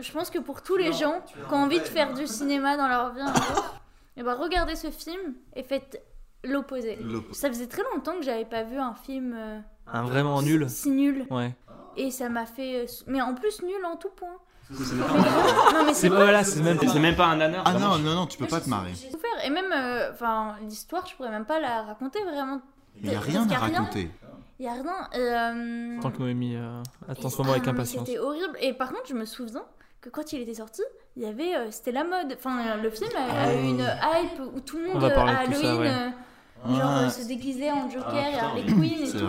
je 0.00 0.12
pense 0.12 0.28
que 0.28 0.38
pour 0.38 0.62
tous 0.62 0.76
les 0.76 0.92
gens 0.92 1.22
qui 1.26 1.34
ont 1.50 1.56
envie 1.56 1.78
de 1.78 1.84
faire 1.84 2.12
du 2.12 2.26
cinéma 2.26 2.76
dans 2.76 2.88
leur 2.88 3.14
vie 3.14 3.22
un 3.22 3.32
jour, 3.32 3.74
eh 4.18 4.22
ben, 4.22 4.34
regardez 4.34 4.74
ce 4.76 4.90
film 4.90 5.34
et 5.56 5.62
faites 5.62 6.02
l'opposé. 6.44 6.98
Ça 7.32 7.48
faisait 7.48 7.68
très 7.68 7.82
longtemps 7.94 8.16
que 8.18 8.22
j'avais 8.22 8.44
pas 8.44 8.64
vu 8.64 8.76
un 8.78 8.92
film 8.94 9.34
euh, 9.34 9.58
Un 9.86 10.02
vraiment 10.02 10.42
nul. 10.42 10.68
si 10.68 10.90
nul. 10.90 11.26
Ouais. 11.30 11.54
Et 11.96 12.10
ça 12.10 12.28
m'a 12.28 12.44
fait. 12.44 12.84
Mais 13.06 13.22
en 13.22 13.34
plus, 13.34 13.62
nul 13.62 13.82
en 13.86 13.96
tout 13.96 14.10
point. 14.10 14.36
C'est 15.92 16.08
pas 16.08 16.16
voilà, 16.16 16.42
c'est 16.44 16.60
même 16.62 16.78
même 17.00 17.16
pas 17.16 17.26
un 17.26 17.36
nanar. 17.36 17.62
Ah 17.66 17.74
non, 17.74 17.98
non, 17.98 18.14
non, 18.14 18.26
tu 18.26 18.38
peux 18.38 18.46
pas 18.46 18.60
te 18.60 18.68
marrer. 18.68 18.90
J'ai 18.94 19.10
souffert. 19.10 19.30
Et 19.44 19.50
même, 19.50 19.72
euh, 19.74 20.10
enfin, 20.12 20.56
l'histoire, 20.62 21.06
je 21.06 21.14
pourrais 21.14 21.30
même 21.30 21.44
pas 21.44 21.60
la 21.60 21.82
raconter 21.82 22.22
vraiment. 22.24 22.60
Il 23.02 23.12
y 23.12 23.14
a 23.14 23.20
rien 23.20 23.48
à 23.50 23.58
raconter. 23.58 24.10
Il 24.58 24.64
y 24.66 24.68
a 24.68 24.72
rien. 24.72 25.08
Euh, 25.16 26.00
Tant 26.00 26.10
que 26.10 26.18
Noémie 26.18 26.56
euh, 26.56 26.80
attend 27.08 27.28
ce 27.28 27.38
moment 27.38 27.50
avec 27.52 27.64
ah, 27.64 27.72
mais 27.72 27.78
impatience. 27.80 28.06
C'était 28.06 28.18
horrible. 28.20 28.56
Et 28.60 28.72
par 28.72 28.88
contre, 28.90 29.06
je 29.08 29.14
me 29.14 29.24
souviens 29.24 29.64
que 30.00 30.08
quand 30.10 30.32
il 30.32 30.40
était 30.42 30.54
sorti, 30.54 30.82
il 31.16 31.24
y 31.24 31.26
avait, 31.26 31.56
euh, 31.56 31.70
c'était 31.70 31.92
la 31.92 32.04
mode. 32.04 32.34
Enfin, 32.38 32.76
le 32.82 32.90
film 32.90 33.10
a, 33.16 33.42
a 33.48 33.52
eu 33.54 33.64
une 33.64 33.80
hype 33.80 34.40
où 34.54 34.60
tout 34.60 34.78
le 34.78 34.90
On 34.90 34.94
monde 34.94 35.04
euh, 35.04 35.08
à 35.10 35.26
ça, 35.26 35.38
Halloween, 35.40 35.80
ouais. 35.80 35.88
euh, 35.88 36.74
genre 36.76 36.96
euh, 36.98 37.08
se 37.08 37.26
déguisait 37.26 37.70
en 37.72 37.90
Joker 37.90 38.12
Ah, 38.14 38.30
et. 38.30 38.38
Harley 38.38 38.64
Quinn 38.66 38.84
et 38.84 39.06
C'est 39.06 39.18
tout. 39.18 39.26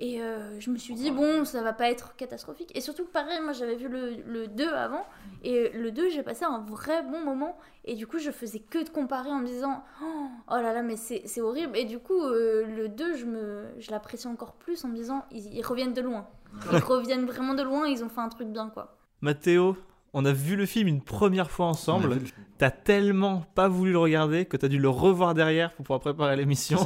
Et 0.00 0.20
euh, 0.20 0.58
je 0.58 0.70
me 0.70 0.76
suis 0.76 0.94
dit, 0.94 1.10
bon, 1.12 1.44
ça 1.44 1.62
va 1.62 1.72
pas 1.72 1.88
être 1.88 2.16
catastrophique. 2.16 2.76
Et 2.76 2.80
surtout, 2.80 3.04
pareil, 3.04 3.38
moi 3.42 3.52
j'avais 3.52 3.76
vu 3.76 3.88
le, 3.88 4.16
le 4.26 4.48
2 4.48 4.68
avant. 4.72 5.04
Et 5.44 5.68
le 5.70 5.92
2, 5.92 6.10
j'ai 6.10 6.22
passé 6.24 6.44
un 6.44 6.58
vrai 6.58 7.02
bon 7.04 7.20
moment. 7.24 7.56
Et 7.84 7.94
du 7.94 8.06
coup, 8.06 8.18
je 8.18 8.30
faisais 8.32 8.58
que 8.58 8.82
de 8.82 8.88
comparer 8.88 9.30
en 9.30 9.38
me 9.38 9.46
disant, 9.46 9.84
oh, 10.02 10.26
oh 10.50 10.54
là 10.56 10.72
là, 10.72 10.82
mais 10.82 10.96
c'est 10.96 11.22
c'est 11.26 11.40
horrible. 11.40 11.76
Et 11.76 11.84
du 11.84 12.00
coup, 12.00 12.20
euh, 12.24 12.64
le 12.66 12.88
2, 12.88 13.16
je, 13.16 13.24
me, 13.24 13.66
je 13.78 13.90
l'apprécie 13.92 14.26
encore 14.26 14.54
plus 14.54 14.84
en 14.84 14.88
me 14.88 14.96
disant, 14.96 15.24
ils, 15.30 15.46
ils 15.54 15.62
reviennent 15.64 15.94
de 15.94 16.00
loin. 16.02 16.26
Ils 16.72 16.78
reviennent 16.78 17.26
vraiment 17.26 17.54
de 17.54 17.62
loin, 17.62 17.86
ils 17.86 18.02
ont 18.04 18.08
fait 18.08 18.20
un 18.20 18.28
truc 18.28 18.48
bien, 18.48 18.70
quoi. 18.70 18.96
Mathéo, 19.20 19.76
On 20.12 20.24
a 20.24 20.32
vu 20.32 20.54
le 20.54 20.66
film 20.66 20.86
une 20.88 21.02
première 21.02 21.50
fois 21.50 21.66
ensemble. 21.66 22.18
T'as 22.58 22.70
tellement 22.70 23.42
pas 23.54 23.66
voulu 23.68 23.90
le 23.92 23.98
regarder 23.98 24.44
que 24.46 24.56
t'as 24.56 24.68
dû 24.68 24.78
le 24.78 24.88
revoir 24.88 25.34
derrière 25.34 25.72
pour 25.72 25.84
pouvoir 25.84 26.00
préparer 26.00 26.36
l'émission. 26.36 26.78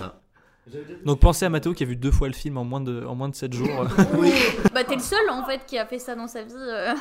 Ça. 0.73 0.79
Donc 1.05 1.21
pensez 1.21 1.45
à 1.45 1.49
Mathéo 1.51 1.73
qui 1.75 1.83
a 1.83 1.87
vu 1.87 1.97
deux 1.97 2.11
fois 2.11 2.29
le 2.29 2.35
film 2.35 2.57
en 2.59 2.65
moins 2.65 2.81
de, 2.81 3.05
en 3.05 3.15
moins 3.15 3.29
de 3.29 3.35
7 3.35 3.53
jours. 3.53 3.69
Bah 4.75 4.85
t'es 4.85 4.95
le 4.95 5.01
seul 5.01 5.19
en 5.31 5.45
fait 5.45 5.61
qui 5.67 5.77
a 5.79 5.87
fait 5.87 5.99
ça 5.99 6.15
dans 6.15 6.29
sa 6.29 6.43
vie. 6.43 6.53
euh. 6.57 6.93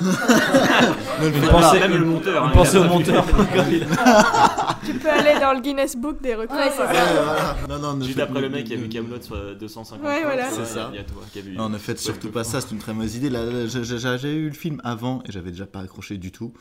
Pensée- 1.50 1.80
même 1.80 1.92
le 1.98 2.04
monteur. 2.04 2.44
hein, 2.44 2.52
a 2.54 2.78
au 2.78 2.84
monteur. 2.84 3.24
Tu 4.84 4.94
peux 4.94 5.10
aller 5.10 5.38
dans 5.40 5.52
le 5.52 5.60
Guinness 5.60 5.96
Book 5.96 6.20
des 6.22 6.34
records. 6.34 6.56
Ouais, 6.56 6.70
c'est 6.74 6.80
Ouais, 6.82 6.86
voilà. 6.88 7.56
Non, 7.68 7.78
non, 7.78 7.94
ne 7.96 8.04
Juste 8.04 8.18
après 8.20 8.40
le 8.40 8.48
mec 8.48 8.64
qui 8.64 8.74
a 8.74 8.76
vu 8.76 8.88
Camelot 8.88 9.20
sur 9.20 9.36
250 9.56 10.00
Ouais, 10.02 10.20
fois, 10.22 10.30
voilà. 10.30 10.50
C'est 10.50 10.64
ça. 10.64 10.88
Il 10.92 10.96
y 10.96 11.00
a 11.00 11.04
toi 11.04 11.22
qui 11.32 11.38
a 11.40 11.42
vu. 11.42 11.54
Non, 11.54 11.68
ne 11.68 11.78
faites 11.78 11.98
surtout 11.98 12.30
pas 12.30 12.44
ça, 12.44 12.60
c'est 12.60 12.70
une 12.70 12.78
très 12.78 12.94
mauvaise 12.94 13.16
idée. 13.16 13.30
J'avais 13.68 14.34
eu 14.34 14.48
le 14.48 14.54
film 14.54 14.80
avant 14.84 15.22
et 15.26 15.32
j'avais 15.32 15.50
déjà 15.50 15.66
pas 15.66 15.80
accroché 15.80 16.16
du 16.16 16.32
tout. 16.32 16.52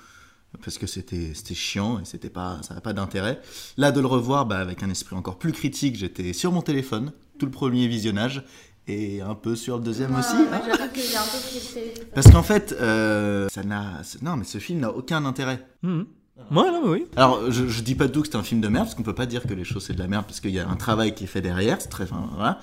Parce 0.64 0.78
que 0.78 0.88
c'était 0.88 1.34
c'était 1.34 1.54
chiant 1.54 2.00
et 2.00 2.06
c'était 2.06 2.30
pas, 2.30 2.60
ça 2.62 2.70
n'avait 2.70 2.82
pas 2.82 2.94
d'intérêt. 2.94 3.42
Là, 3.78 3.92
de 3.92 4.00
le 4.00 4.08
revoir 4.08 4.46
bah, 4.46 4.58
avec 4.58 4.82
un 4.84 4.90
esprit 4.90 5.16
encore 5.16 5.38
plus 5.38 5.52
critique, 5.52 5.96
j'étais 5.96 6.34
sur 6.34 6.52
mon 6.52 6.62
téléphone, 6.62 7.14
tout 7.38 7.46
le 7.46 7.52
premier 7.52 7.88
visionnage, 7.88 8.44
et 8.88 9.22
un 9.22 9.36
peu 9.36 9.56
sur 9.56 9.78
le 9.78 9.84
deuxième 9.84 10.16
aussi. 10.16 10.36
Bah, 10.50 10.62
J'avoue 10.66 10.92
que 10.92 11.00
j'ai 11.00 11.18
un 11.18 11.22
peu 11.22 11.38
pris 11.48 11.60
le 11.60 11.74
téléphone. 11.74 12.08
Parce 12.14 12.32
qu'en 12.32 12.44
fait, 12.44 12.74
euh, 12.80 13.48
ça 13.50 13.64
n'a. 13.64 14.02
Non, 14.22 14.38
mais 14.38 14.46
ce 14.46 14.58
film 14.58 14.80
n'a 14.80 14.92
aucun 14.92 15.26
intérêt. 15.26 15.68
Mhm. 16.50 16.58
Ouais, 16.58 16.72
non, 16.72 16.82
mais 16.84 16.90
oui. 16.90 17.06
Alors, 17.16 17.52
je, 17.52 17.68
je 17.68 17.82
dis 17.82 17.96
pas 17.96 18.06
du 18.06 18.12
tout 18.14 18.22
que 18.22 18.28
c'est 18.28 18.36
un 18.38 18.44
film 18.44 18.62
de 18.62 18.68
merde, 18.68 18.86
parce 18.86 18.96
qu'on 18.96 19.04
peut 19.04 19.16
pas 19.16 19.26
dire 19.26 19.44
que 19.44 19.54
les 19.54 19.64
choses 19.64 19.86
c'est 19.86 19.94
de 19.94 20.00
la 20.00 20.08
merde, 20.08 20.26
parce 20.26 20.40
qu'il 20.40 20.52
y 20.52 20.60
a 20.60 20.68
un 20.68 20.76
travail 20.76 21.14
qui 21.16 21.24
est 21.26 21.28
fait 21.28 21.42
derrière, 21.42 21.82
c'est 21.82 21.90
très. 21.90 22.04
Enfin, 22.06 22.30
voilà. 22.34 22.60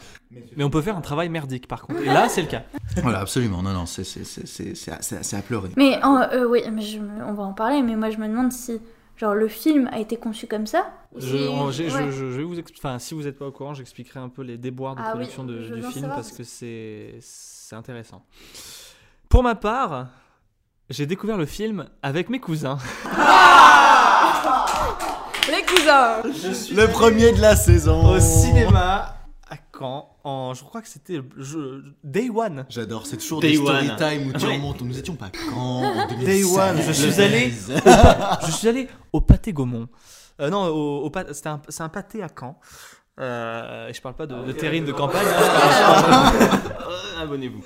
Mais 0.57 0.65
on 0.65 0.71
peut 0.71 0.81
faire 0.83 0.97
un 0.97 1.01
travail 1.01 1.29
merdique 1.29 1.67
par 1.69 1.83
contre. 1.83 2.01
Et 2.01 2.07
là, 2.07 2.29
c'est 2.29 2.43
le 2.43 2.49
cas. 2.49 2.63
voilà, 3.03 3.21
absolument. 3.21 3.63
Non, 3.63 3.73
non, 3.73 3.87
c'est 3.87 4.05
c'est- 4.05 4.25
c'est- 4.25 4.47
c'est- 4.47 4.75
c'est 4.75 4.91
à- 5.37 5.39
à- 5.39 5.43
pleurer. 5.43 5.71
Mais 5.77 6.03
en- 6.03 6.21
euh, 6.23 6.47
oui, 6.47 6.61
mais 6.73 6.83
je 6.83 6.99
me- 6.99 7.25
on 7.25 7.35
va 7.35 7.43
en 7.45 7.53
parler, 7.53 7.83
mais 7.83 7.95
moi 7.97 8.11
je 8.11 8.19
me 8.19 8.27
demande 8.29 8.53
si 8.53 8.81
genre 9.17 9.35
le 9.35 9.49
film 9.49 9.89
a 9.93 9.99
été 10.01 10.17
conçu 10.17 10.47
comme 10.47 10.67
ça. 10.67 10.87
Je, 11.17 11.37
ouais. 11.37 12.09
vais 12.11 12.43
vous 12.43 12.59
enfin, 12.79 12.99
si 12.99 13.15
vous 13.15 13.23
n'êtes 13.23 13.39
pas 13.39 13.47
au 13.47 13.53
courant, 13.53 13.75
j'expliquerai 13.75 14.19
un 14.21 14.29
peu 14.29 14.43
les 14.43 14.57
déboires 14.59 14.95
de 14.97 15.01
Ah 15.01 15.11
oui, 15.11 15.19
production 15.19 15.45
de- 15.45 15.59
du 15.59 15.83
film 15.83 15.93
savoir. 15.93 16.17
parce 16.17 16.33
que 16.33 16.43
c'est 16.43 17.15
c'est 17.21 17.77
intéressant. 17.77 18.25
Pour 19.29 19.43
ma 19.45 19.55
part, 19.55 20.09
j'ai 20.91 21.07
découvert 21.07 21.37
le 21.39 21.47
film 21.47 21.87
avec 22.03 22.29
mes 22.29 22.41
cousins. 22.41 22.79
Les 25.55 25.63
cousins 25.65 26.23
Le 26.75 26.87
premier 26.91 27.33
de 27.33 27.41
la 27.41 27.55
saison 27.57 28.09
au 28.15 28.19
cinéma 28.21 29.17
à 29.49 29.57
Caen. 29.79 30.09
En, 30.25 30.55
je 30.55 30.65
crois 30.65 30.81
que 30.81 30.89
c'était 30.89 31.19
le 31.19 31.25
jeu- 31.37 31.85
Day 32.03 32.31
One. 32.35 32.65
J'adore, 32.71 33.07
c'est 33.07 33.19
toujours 33.19 33.41
Day 33.41 33.53
des 33.53 33.59
one. 33.59 33.67
story 33.67 33.97
time 33.97 34.29
où 34.29 34.33
tu 34.39 34.47
Ouais. 34.47 34.55
remontes. 34.57 34.81
Nous 34.81 34.99
étions 34.99 35.17
pas 35.17 35.31
quand 35.51 35.57
en 35.85 36.07
Day 36.07 36.15
2016. 36.43 36.57
one, 36.59 36.77
je 36.83 36.93
suis 36.93 37.21
allé 37.23 37.53
Je 38.47 38.51
suis 38.51 38.69
allé 38.69 38.89
au 39.13 39.21
pâté 39.21 39.53
Gaumont. 39.53 39.87
Euh, 40.41 40.49
non, 40.51 40.67
au, 40.69 41.03
au 41.05 41.11
pâté- 41.11 41.35
c'était 41.35 41.51
un- 41.51 41.61
c'est 41.69 41.83
un, 41.83 41.89
pâté 41.91 42.23
à 42.23 42.29
Caen. 42.29 42.59
Euh, 43.21 43.89
et 43.89 43.93
je 43.95 44.01
parle 44.01 44.17
pas 44.17 44.27
de, 44.27 44.35
de 44.45 44.53
terrine 44.53 44.85
de 44.87 44.93
campagne. 44.93 45.27
hein. 45.29 46.33
Abonnez-vous. 47.23 47.63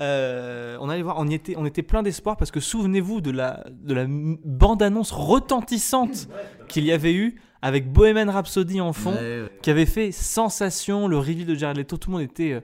Euh, 0.00 0.76
on 0.80 0.88
allait 0.88 1.02
voir, 1.02 1.16
on 1.18 1.26
y 1.26 1.34
était, 1.34 1.54
on 1.56 1.66
était 1.66 1.82
plein 1.82 2.02
d'espoir 2.02 2.36
parce 2.36 2.50
que 2.50 2.60
souvenez-vous 2.60 3.20
de 3.20 3.30
la, 3.32 3.64
de 3.70 3.94
la 3.94 4.02
m- 4.02 4.38
bande-annonce 4.44 5.10
retentissante 5.10 6.28
qu'il 6.68 6.84
y 6.84 6.92
avait 6.92 7.14
eu 7.14 7.40
avec 7.62 7.92
Bohemian 7.92 8.30
Rhapsody 8.30 8.80
en 8.80 8.92
fond, 8.92 9.12
Ouais, 9.12 9.42
ouais. 9.42 9.52
qui 9.62 9.70
avait 9.70 9.86
fait 9.86 10.12
sensation, 10.12 11.08
le 11.08 11.18
reveal 11.18 11.46
de 11.46 11.54
Jared 11.56 11.76
Leto, 11.76 11.96
tout 11.96 12.10
le 12.10 12.18
monde 12.18 12.22
était 12.22 12.52
euh, 12.52 12.60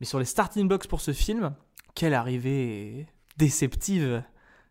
mais 0.00 0.06
sur 0.06 0.18
les 0.20 0.24
starting 0.24 0.68
blocks 0.68 0.86
pour 0.86 1.00
ce 1.00 1.12
film. 1.12 1.54
Quelle 1.96 2.14
arrivée 2.14 3.06
déceptive, 3.36 4.22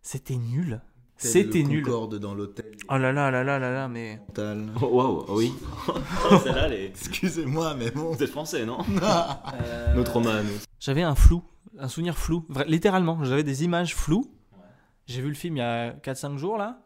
c'était 0.01 0.35
nul, 0.35 0.79
c'était 1.17 1.63
nul. 1.63 1.83
Concorde 1.83 2.19
dans 2.19 2.33
l'hôtel 2.33 2.71
Oh 2.89 2.97
là 2.97 3.11
là 3.11 3.29
là 3.31 3.43
là 3.43 3.59
là 3.59 3.71
là, 3.71 3.87
mais. 3.89 4.19
Oh, 4.81 4.85
Waouh, 4.91 5.25
oui. 5.29 5.53
Celle-là, 6.43 6.67
elle 6.67 6.73
est- 6.73 6.85
Excusez-moi, 6.87 7.75
mais 7.77 7.91
bon. 7.91 8.11
Vous 8.13 8.23
êtes 8.23 8.29
français, 8.29 8.65
non 8.65 8.77
traumas, 10.05 10.41
nous. 10.43 10.49
j'avais 10.79 11.03
un 11.03 11.15
flou, 11.15 11.43
un 11.79 11.87
souvenir 11.87 12.17
flou, 12.17 12.45
Vra- 12.49 12.65
littéralement, 12.67 13.23
j'avais 13.23 13.43
des 13.43 13.63
images 13.63 13.95
floues. 13.95 14.31
J'ai 15.05 15.21
vu 15.21 15.27
le 15.29 15.33
film 15.35 15.57
il 15.57 15.59
y 15.59 15.63
a 15.63 15.91
4-5 15.93 16.37
jours 16.37 16.57
là. 16.57 16.79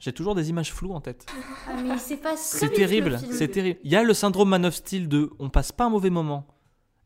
J'ai 0.00 0.12
toujours 0.14 0.34
des 0.34 0.48
images 0.48 0.72
floues 0.72 0.92
en 0.92 1.00
tête. 1.00 1.26
Ah, 1.68 1.74
mais 1.82 1.98
c'est 1.98 2.16
pas 2.16 2.34
C'est 2.36 2.70
terrible, 2.70 3.18
c'est 3.32 3.48
terrible. 3.48 3.78
Il 3.84 3.92
y 3.92 3.96
a 3.96 4.02
le 4.02 4.14
syndrome 4.14 4.48
Man 4.48 4.64
of 4.64 4.74
Steel 4.74 5.08
de 5.08 5.30
on 5.38 5.50
passe 5.50 5.72
pas 5.72 5.84
un 5.84 5.90
mauvais 5.90 6.08
moment, 6.10 6.46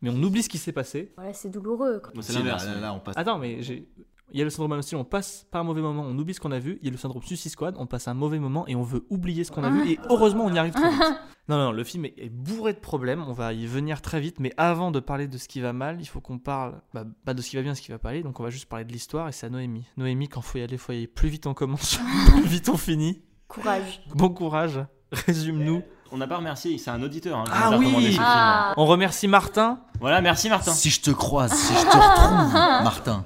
mais 0.00 0.10
on 0.10 0.22
oublie 0.22 0.42
ce 0.44 0.48
qui 0.48 0.58
s'est 0.58 0.72
passé. 0.72 1.12
Voilà, 1.16 1.32
c'est 1.32 1.50
douloureux. 1.50 2.00
quoi. 2.00 2.12
Moi, 2.14 2.22
c'est 2.22 2.32
là, 2.34 2.38
l'inverse. 2.38 2.66
là, 2.66 2.80
là, 2.80 2.94
on 2.94 3.00
passe. 3.00 3.16
Attends, 3.18 3.38
mais 3.38 3.62
j'ai. 3.62 3.88
Il 4.34 4.38
y 4.38 4.40
a 4.40 4.44
le 4.44 4.50
syndrome 4.50 4.82
Steel, 4.82 4.98
on 4.98 5.04
passe 5.04 5.46
pas 5.52 5.60
un 5.60 5.62
mauvais 5.62 5.80
moment, 5.80 6.02
on 6.02 6.18
oublie 6.18 6.34
ce 6.34 6.40
qu'on 6.40 6.50
a 6.50 6.58
vu. 6.58 6.78
Il 6.82 6.86
y 6.86 6.88
a 6.88 6.90
le 6.90 6.96
syndrome 6.98 7.22
Suicide 7.22 7.52
Squad, 7.52 7.76
on 7.78 7.86
passe 7.86 8.08
un 8.08 8.14
mauvais 8.14 8.40
moment 8.40 8.66
et 8.66 8.74
on 8.74 8.82
veut 8.82 9.06
oublier 9.08 9.44
ce 9.44 9.52
qu'on 9.52 9.62
a 9.62 9.70
vu. 9.70 9.88
Et 9.88 9.98
heureusement, 10.10 10.44
on 10.44 10.52
y 10.52 10.58
arrive 10.58 10.74
très 10.74 10.90
vite. 10.90 11.00
Non, 11.46 11.58
non, 11.58 11.72
le 11.72 11.84
film 11.84 12.06
est, 12.06 12.14
est 12.16 12.30
bourré 12.30 12.72
de 12.72 12.78
problèmes. 12.78 13.22
On 13.28 13.32
va 13.34 13.52
y 13.52 13.66
venir 13.66 14.00
très 14.00 14.18
vite. 14.18 14.40
Mais 14.40 14.54
avant 14.56 14.90
de 14.90 14.98
parler 14.98 15.28
de 15.28 15.36
ce 15.36 15.46
qui 15.46 15.60
va 15.60 15.74
mal, 15.74 15.98
il 16.00 16.06
faut 16.06 16.22
qu'on 16.22 16.38
parle 16.38 16.80
bah, 16.94 17.04
pas 17.26 17.34
de 17.34 17.42
ce 17.42 17.50
qui 17.50 17.56
va 17.56 17.62
bien, 17.62 17.74
ce 17.74 17.82
qui 17.82 17.90
va 17.92 17.98
pas 17.98 18.08
aller. 18.08 18.22
Donc 18.22 18.40
on 18.40 18.42
va 18.42 18.48
juste 18.48 18.64
parler 18.64 18.86
de 18.86 18.92
l'histoire 18.92 19.28
et 19.28 19.32
c'est 19.32 19.44
à 19.44 19.50
Noémie. 19.50 19.84
Noémie, 19.98 20.26
quand 20.30 20.40
faut 20.40 20.56
y 20.56 20.62
aller, 20.62 20.78
faut 20.78 20.92
y 20.92 20.96
aller. 20.96 21.06
Plus 21.06 21.28
vite 21.28 21.46
on 21.46 21.52
commence, 21.52 22.00
plus 22.32 22.46
vite 22.46 22.70
on 22.70 22.78
finit. 22.78 23.20
Courage. 23.46 24.00
Bon 24.14 24.30
courage. 24.30 24.80
Résume-nous. 25.12 25.82
On 26.12 26.16
n'a 26.16 26.26
pas 26.26 26.38
remercié, 26.38 26.78
c'est 26.78 26.90
un 26.90 27.02
auditeur. 27.02 27.38
hein, 27.38 27.44
qui 27.44 27.52
Ah 27.54 27.68
nous 27.72 27.74
a 27.76 27.78
oui 27.78 28.06
film. 28.06 28.22
Ah, 28.24 28.72
On 28.78 28.86
remercie 28.86 29.28
Martin. 29.28 29.80
Voilà, 30.00 30.22
merci 30.22 30.48
Martin. 30.48 30.72
Si 30.72 30.88
je 30.88 31.02
te 31.02 31.10
croise, 31.10 31.52
si 31.52 31.74
je 31.74 31.82
te 31.82 31.96
retrouve, 31.96 32.52
Martin, 32.84 33.24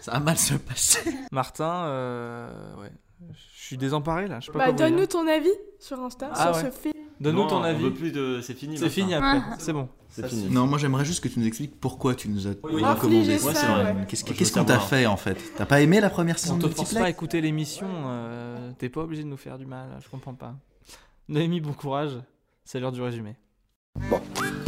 ça 0.00 0.12
va 0.12 0.20
mal 0.20 0.36
se 0.38 0.54
passer. 0.54 1.00
Martin, 1.32 1.84
euh, 1.86 2.48
ouais. 2.80 2.90
Je 3.32 3.62
suis 3.66 3.76
désemparé 3.76 4.26
là. 4.28 4.40
Je 4.40 4.46
sais 4.46 4.52
pas 4.52 4.58
Bah, 4.66 4.72
donne-nous 4.72 5.06
ton 5.06 5.26
avis 5.28 5.50
sur 5.78 6.00
Insta, 6.00 6.30
Ah 6.34 6.52
sur 6.54 6.64
ouais. 6.64 6.70
ce 6.70 6.76
film. 6.76 6.94
Donne-nous 7.20 7.48
ton 7.48 7.58
On 7.58 7.62
avis. 7.62 7.82
veut 7.84 7.92
plus 7.92 8.12
de. 8.12 8.40
C'est 8.42 8.54
fini. 8.54 8.78
C'est 8.78 8.88
fini 8.88 9.12
après. 9.14 9.42
C'est 9.58 9.74
bon. 9.74 9.88
C'est 10.08 10.26
fini. 10.26 10.48
Non, 10.50 10.66
moi 10.66 10.78
j'aimerais 10.78 11.04
juste 11.04 11.22
que 11.22 11.28
tu 11.28 11.38
nous 11.38 11.46
expliques 11.46 11.78
pourquoi 11.78 12.14
tu 12.14 12.28
nous 12.30 12.46
as 12.46 12.52
Oui. 12.64 12.82
recommandé. 12.82 13.38
Ouais, 13.38 13.52
ouais. 13.52 14.06
Qu'est-ce 14.08 14.52
qu'on 14.52 14.64
t'a 14.64 14.78
fait 14.78 15.04
en 15.06 15.16
fait 15.18 15.36
T'as 15.56 15.66
pas 15.66 15.82
aimé 15.82 16.00
la 16.00 16.08
première 16.10 16.38
saison 16.38 16.54
On 16.56 16.58
te 16.58 16.68
force 16.68 16.94
pas 16.94 17.04
à 17.04 17.10
écouter 17.10 17.40
l'émission. 17.42 17.86
euh, 18.06 18.70
T'es 18.78 18.88
pas 18.88 19.02
obligé 19.02 19.22
de 19.22 19.28
nous 19.28 19.36
faire 19.36 19.58
du 19.58 19.66
mal. 19.66 19.88
Je 20.02 20.08
comprends 20.08 20.34
pas. 20.34 20.54
Noémie, 21.28 21.60
bon 21.60 21.74
courage. 21.74 22.12
C'est 22.64 22.80
l'heure 22.80 22.90
du 22.92 23.02
résumé. 23.02 23.36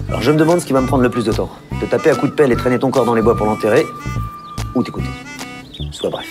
Alors 0.08 0.20
je 0.20 0.30
me 0.30 0.36
demande 0.36 0.60
ce 0.60 0.66
qui 0.66 0.72
va 0.74 0.80
me 0.82 0.86
prendre 0.86 1.02
le 1.02 1.10
plus 1.10 1.24
de 1.24 1.32
temps. 1.32 1.50
Te 1.80 1.86
taper 1.86 2.10
à 2.10 2.16
coups 2.16 2.30
de 2.32 2.36
pelle 2.36 2.52
et 2.52 2.56
traîner 2.56 2.78
ton 2.78 2.90
corps 2.90 3.06
dans 3.06 3.14
les 3.14 3.22
bois 3.22 3.36
pour 3.36 3.46
l'enterrer, 3.46 3.84
ou 4.74 4.82
t'écouter. 4.82 5.06
Sois 5.90 6.10
bref. 6.10 6.28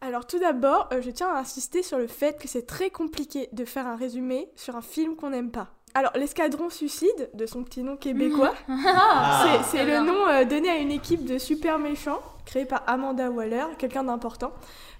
Alors 0.00 0.26
tout 0.26 0.38
d'abord, 0.38 0.88
euh, 0.92 1.00
je 1.00 1.10
tiens 1.10 1.28
à 1.28 1.38
insister 1.38 1.82
sur 1.82 1.98
le 1.98 2.06
fait 2.08 2.38
que 2.40 2.48
c'est 2.48 2.66
très 2.66 2.90
compliqué 2.90 3.48
de 3.52 3.64
faire 3.64 3.86
un 3.86 3.96
résumé 3.96 4.48
sur 4.56 4.74
un 4.76 4.82
film 4.82 5.14
qu'on 5.16 5.30
n'aime 5.30 5.50
pas. 5.50 5.68
Alors 5.94 6.12
l'escadron 6.14 6.70
suicide, 6.70 7.30
de 7.34 7.46
son 7.46 7.62
petit 7.62 7.82
nom 7.82 7.96
québécois, 7.96 8.54
c'est- 8.68 9.62
c'est 9.70 9.84
le 9.84 10.00
nom 10.04 10.26
euh, 10.26 10.44
donné 10.44 10.70
à 10.70 10.76
une 10.78 10.90
équipe 10.90 11.24
de 11.24 11.38
super 11.38 11.78
méchants 11.78 12.20
créée 12.46 12.64
par 12.64 12.82
Amanda 12.88 13.30
Waller, 13.30 13.66
quelqu'un 13.78 14.02
d'important, 14.04 14.52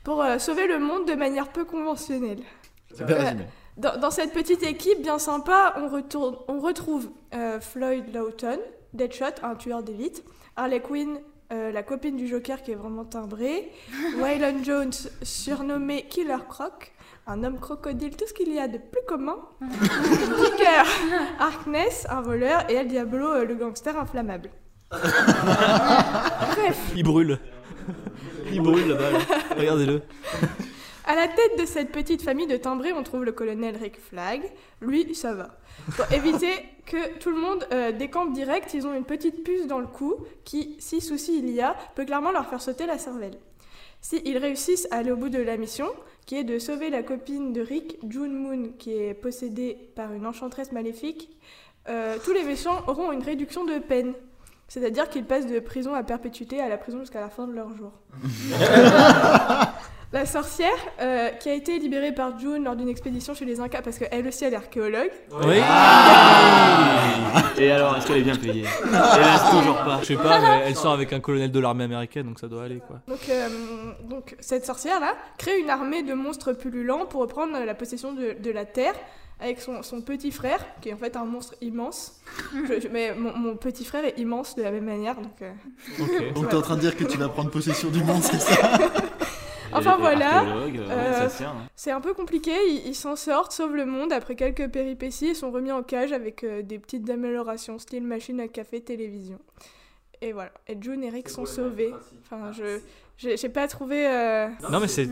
pour 0.04 0.22
euh, 0.22 0.38
sauver 0.38 0.66
le 0.68 0.78
monde 0.78 1.06
de 1.08 1.14
manière 1.14 1.48
peu 1.48 1.64
conventionnelle. 1.64 2.38
C'est 2.94 3.04
bien 3.04 3.16
Ouais. 3.16 3.22
résumé. 3.24 3.44
Dans, 3.78 3.98
dans 3.98 4.10
cette 4.10 4.32
petite 4.34 4.62
équipe 4.62 5.00
bien 5.02 5.18
sympa, 5.18 5.74
on, 5.78 5.88
retourne, 5.88 6.36
on 6.46 6.60
retrouve 6.60 7.10
euh, 7.34 7.58
Floyd 7.58 8.04
Lawton, 8.12 8.58
Deadshot, 8.92 9.24
un 9.42 9.54
tueur 9.56 9.82
d'élite, 9.82 10.22
Harley 10.56 10.80
Quinn, 10.80 11.18
euh, 11.52 11.70
la 11.72 11.82
copine 11.82 12.16
du 12.16 12.26
Joker 12.28 12.62
qui 12.62 12.72
est 12.72 12.76
vraiment 12.76 13.04
timbrée, 13.04 13.70
Waylon 14.18 14.62
Jones, 14.64 14.92
surnommé 15.22 16.06
Killer 16.08 16.36
Croc, 16.48 16.92
un 17.26 17.44
homme 17.44 17.58
crocodile, 17.60 18.16
tout 18.16 18.26
ce 18.26 18.32
qu'il 18.32 18.52
y 18.52 18.58
a 18.58 18.68
de 18.68 18.78
plus 18.78 19.02
commun, 19.06 19.36
Kicker, 19.60 20.84
Harkness, 21.38 22.06
un 22.10 22.20
voleur, 22.22 22.64
et 22.70 22.74
El 22.74 22.88
Diablo, 22.88 23.26
euh, 23.28 23.44
le 23.44 23.54
gangster 23.54 23.96
inflammable. 23.98 24.50
Bref, 24.90 26.78
Il 26.96 27.02
brûle. 27.04 27.38
Il 28.52 28.60
brûle 28.60 28.88
là-bas. 28.88 29.10
là. 29.10 29.18
Regardez-le. 29.56 30.02
À 31.12 31.14
la 31.14 31.28
tête 31.28 31.60
de 31.60 31.66
cette 31.66 31.92
petite 31.92 32.22
famille 32.22 32.46
de 32.46 32.56
timbrés, 32.56 32.94
on 32.94 33.02
trouve 33.02 33.22
le 33.22 33.32
colonel 33.32 33.76
Rick 33.76 34.00
Flag. 34.00 34.40
Lui, 34.80 35.14
ça 35.14 35.34
va. 35.34 35.58
Pour 35.94 36.10
éviter 36.14 36.48
que 36.86 37.18
tout 37.18 37.28
le 37.28 37.36
monde 37.36 37.66
euh, 37.70 37.92
décampe 37.92 38.32
direct, 38.32 38.72
ils 38.72 38.86
ont 38.86 38.94
une 38.94 39.04
petite 39.04 39.44
puce 39.44 39.66
dans 39.66 39.78
le 39.78 39.86
cou 39.86 40.24
qui, 40.44 40.74
si 40.78 41.02
souci 41.02 41.40
il 41.40 41.50
y 41.50 41.60
a, 41.60 41.76
peut 41.96 42.06
clairement 42.06 42.32
leur 42.32 42.48
faire 42.48 42.62
sauter 42.62 42.86
la 42.86 42.96
cervelle. 42.96 43.36
Si 44.00 44.22
ils 44.24 44.38
réussissent 44.38 44.88
à 44.90 44.96
aller 44.96 45.10
au 45.10 45.16
bout 45.16 45.28
de 45.28 45.42
la 45.42 45.58
mission, 45.58 45.84
qui 46.24 46.38
est 46.38 46.44
de 46.44 46.58
sauver 46.58 46.88
la 46.88 47.02
copine 47.02 47.52
de 47.52 47.60
Rick, 47.60 47.98
June 48.08 48.32
Moon, 48.32 48.70
qui 48.78 48.94
est 48.94 49.12
possédée 49.12 49.90
par 49.94 50.14
une 50.14 50.26
enchanteresse 50.26 50.72
maléfique, 50.72 51.28
euh, 51.90 52.16
tous 52.24 52.32
les 52.32 52.42
méchants 52.42 52.84
auront 52.86 53.12
une 53.12 53.22
réduction 53.22 53.66
de 53.66 53.78
peine. 53.80 54.14
C'est-à-dire 54.66 55.10
qu'ils 55.10 55.26
passent 55.26 55.46
de 55.46 55.60
prison 55.60 55.92
à 55.92 56.04
perpétuité 56.04 56.58
à 56.62 56.70
la 56.70 56.78
prison 56.78 57.00
jusqu'à 57.00 57.20
la 57.20 57.28
fin 57.28 57.46
de 57.46 57.52
leur 57.52 57.76
jour. 57.76 57.92
La, 60.12 60.26
sorcière 60.26 60.70
euh, 61.00 61.28
qui 61.30 61.48
a 61.48 61.54
été 61.54 61.78
libérée 61.78 62.12
par 62.12 62.38
June 62.38 62.64
lors 62.64 62.76
d'une 62.76 62.88
expédition 62.88 63.34
chez 63.34 63.44
les 63.44 63.60
Incas 63.60 63.80
parce 63.82 63.98
qu'elle 63.98 64.26
aussi 64.26 64.44
elle 64.44 64.52
est 64.52 64.56
archéologue. 64.56 65.10
Oui. 65.44 65.56
Et 67.58 67.70
alors, 67.70 67.96
est-ce 67.96 68.06
qu'elle 68.06 68.18
est 68.18 68.22
bien 68.22 68.36
payée? 68.36 68.64
Hélas, 68.84 69.50
toujours 69.50 69.76
pas. 69.84 69.98
Je 70.02 70.06
sais 70.06 70.16
pas, 70.16 70.40
mais 70.40 70.62
elle 70.66 70.76
sort 70.76 70.92
avec 70.92 71.12
un 71.12 71.20
colonel 71.20 71.50
de 71.50 71.58
l'armée 71.60 71.84
américaine, 71.84 72.26
donc 72.26 72.38
ça 72.40 72.48
doit 72.48 72.64
aller 72.64 72.80
quoi. 72.86 73.00
Donc, 73.08 73.20
euh, 73.30 73.48
donc 74.04 74.36
cette 74.40 74.66
sorcière 74.66 75.00
là 75.00 75.14
crée 75.38 75.58
une 75.60 75.70
armée 75.70 76.02
de 76.02 76.12
monstres 76.14 76.52
pullulants 76.52 77.06
pour 77.06 77.20
reprendre 77.22 77.58
la 77.64 77.74
possession 77.74 78.12
de, 78.12 78.36
de 78.38 78.50
la 78.50 78.64
terre 78.64 78.94
avec 79.40 79.60
son, 79.60 79.82
son 79.82 80.02
petit 80.02 80.30
frère 80.30 80.60
qui 80.80 80.90
est 80.90 80.92
en 80.92 80.96
fait 80.98 81.16
un 81.16 81.24
monstre 81.24 81.54
immense. 81.60 82.20
Je- 82.68 82.80
je- 82.80 82.88
mais 82.88 83.14
mon, 83.14 83.36
mon 83.36 83.56
petit 83.56 83.84
frère 83.84 84.04
est 84.04 84.18
immense 84.18 84.54
de 84.56 84.62
la 84.62 84.70
même 84.70 84.84
manière 84.84 85.16
donc. 85.16 85.40
euh, 85.42 85.50
Ok. 86.00 86.34
Donc 86.34 86.48
t'es 86.48 86.56
en 86.56 86.62
train 86.62 86.76
de 86.76 86.80
dire 86.80 86.96
que 86.96 87.04
tu 87.04 87.16
vas 87.18 87.28
prendre 87.28 87.50
possession 87.50 87.88
du 87.90 88.02
monde, 88.04 88.22
c'est 88.22 88.40
ça? 88.40 88.56
Enfin, 89.72 89.96
voilà. 89.98 90.42
euh, 90.44 90.66
ouais, 90.66 90.78
Euh, 90.90 91.28
hein. 91.44 91.54
C'est 91.74 91.90
un 91.90 92.00
peu 92.00 92.14
compliqué, 92.14 92.52
ils 92.68 92.88
ils 92.88 92.94
s'en 92.94 93.16
sortent, 93.16 93.52
sauvent 93.52 93.74
le 93.76 93.86
monde 93.86 94.12
après 94.12 94.34
quelques 94.36 94.68
péripéties 94.68 95.28
et 95.28 95.34
sont 95.34 95.50
remis 95.50 95.72
en 95.72 95.82
cage 95.82 96.12
avec 96.12 96.44
euh, 96.44 96.62
des 96.62 96.78
petites 96.78 97.08
améliorations, 97.10 97.78
style 97.78 98.04
machine 98.04 98.40
à 98.40 98.48
café, 98.48 98.80
télévision. 98.80 99.38
Et 100.20 100.32
voilà. 100.32 100.52
Et 100.68 100.76
June 100.80 101.02
et 101.02 101.10
Rick 101.10 101.28
sont 101.28 101.46
sauvés. 101.46 101.92
Enfin, 102.24 102.52
je 102.52 102.78
j'ai 103.18 103.48
pas 103.48 103.68
trouvé. 103.68 104.06
euh, 104.06 104.48
Non, 104.70 104.80
mais 104.80 104.88
c'est. 104.88 105.08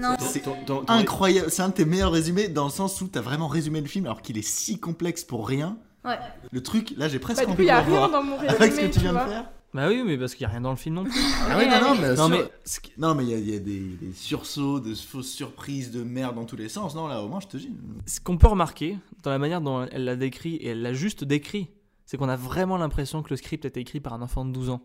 Incroyable. 0.88 1.50
C'est 1.50 1.62
un 1.62 1.69
de 1.69 1.75
tes 1.75 1.85
meilleurs 1.85 2.12
résumés 2.12 2.49
dans 2.49 2.64
le 2.64 2.71
sens 2.71 3.00
où 3.00 3.09
t'as 3.09 3.21
vraiment 3.21 3.49
résumé 3.49 3.81
le 3.81 3.87
film 3.87 4.07
alors 4.07 4.23
qu'il 4.23 4.38
est 4.38 4.43
si 4.47 4.79
complexe 4.79 5.25
pour 5.25 5.47
rien. 5.47 5.76
Ouais. 6.05 6.19
Le 6.50 6.62
truc, 6.62 6.95
là 6.97 7.09
j'ai 7.09 7.19
presque 7.19 7.40
Bah, 7.40 7.47
du 7.47 7.57
coup, 7.57 7.62
envie 7.62 7.64
il 7.64 7.67
y 7.67 7.69
de 7.69 7.73
a 7.75 7.81
le 7.83 7.87
rien 7.88 7.99
voir. 7.99 8.11
dans 8.11 8.23
mon 8.23 8.37
résumé. 8.37 8.57
Avec 8.59 8.73
ce 8.73 8.81
que 8.81 8.85
tu 8.87 8.90
tu 8.93 8.99
viens 9.00 9.12
de 9.12 9.19
faire 9.19 9.50
Bah 9.73 9.87
oui, 9.89 10.03
mais 10.05 10.19
parce 10.19 10.35
qu'il 10.35 10.43
y 10.43 10.47
a 10.47 10.49
rien 10.49 10.61
dans 10.61 10.71
le 10.71 10.77
film 10.77 10.97
non 10.97 11.05
plus. 11.05 11.12
Ah 11.49 11.57
oui, 11.59 11.67
non, 11.69 11.81
non, 11.81 12.00
mais, 12.00 12.09
Non, 12.09 12.17
sur- 12.17 12.29
mais 12.31 12.45
ce 12.65 12.81
qui- 12.81 12.93
non, 12.99 13.15
mais 13.15 13.25
il 13.25 13.31
y 13.31 13.35
a, 13.35 13.39
il 13.39 13.50
y 13.50 13.57
a 13.57 13.59
des, 13.61 13.81
des 13.81 14.12
sursauts, 14.12 14.81
de 14.81 14.95
fausses 14.95 15.31
surprises, 15.31 15.91
de 15.93 16.03
merde 16.03 16.35
dans 16.35 16.45
tous 16.45 16.57
les 16.57 16.69
sens. 16.69 16.95
Non, 16.97 17.07
là, 17.07 17.23
au 17.23 17.29
moins, 17.29 17.41
je 17.41 17.47
te 17.47 17.57
dis. 17.57 17.71
ce 18.07 18.21
qu'on 18.21 18.37
peut 18.37 18.49
remarquer 18.49 18.97
dans 19.23 19.31
la 19.31 19.39
manière 19.39 19.61
dont 19.61 19.87
elle 19.93 20.05
l'a 20.05 20.17
décrit, 20.17 20.57
et 20.57 20.69
elle 20.69 20.83
l'a 20.83 20.93
juste 20.93 21.23
décrit, 21.25 21.69
c'est 22.05 22.17
qu'on 22.17 22.29
a 22.29 22.37
vraiment 22.37 22.77
l'impression 22.79 23.23
que 23.23 23.31
le 23.31 23.37
script 23.37 23.65
a 23.65 23.69
été 23.69 23.79
écrit 23.81 24.00
par 24.00 24.12
un 24.15 24.23
enfant 24.23 24.45
de 24.45 24.50
12 24.53 24.71
ans. 24.71 24.83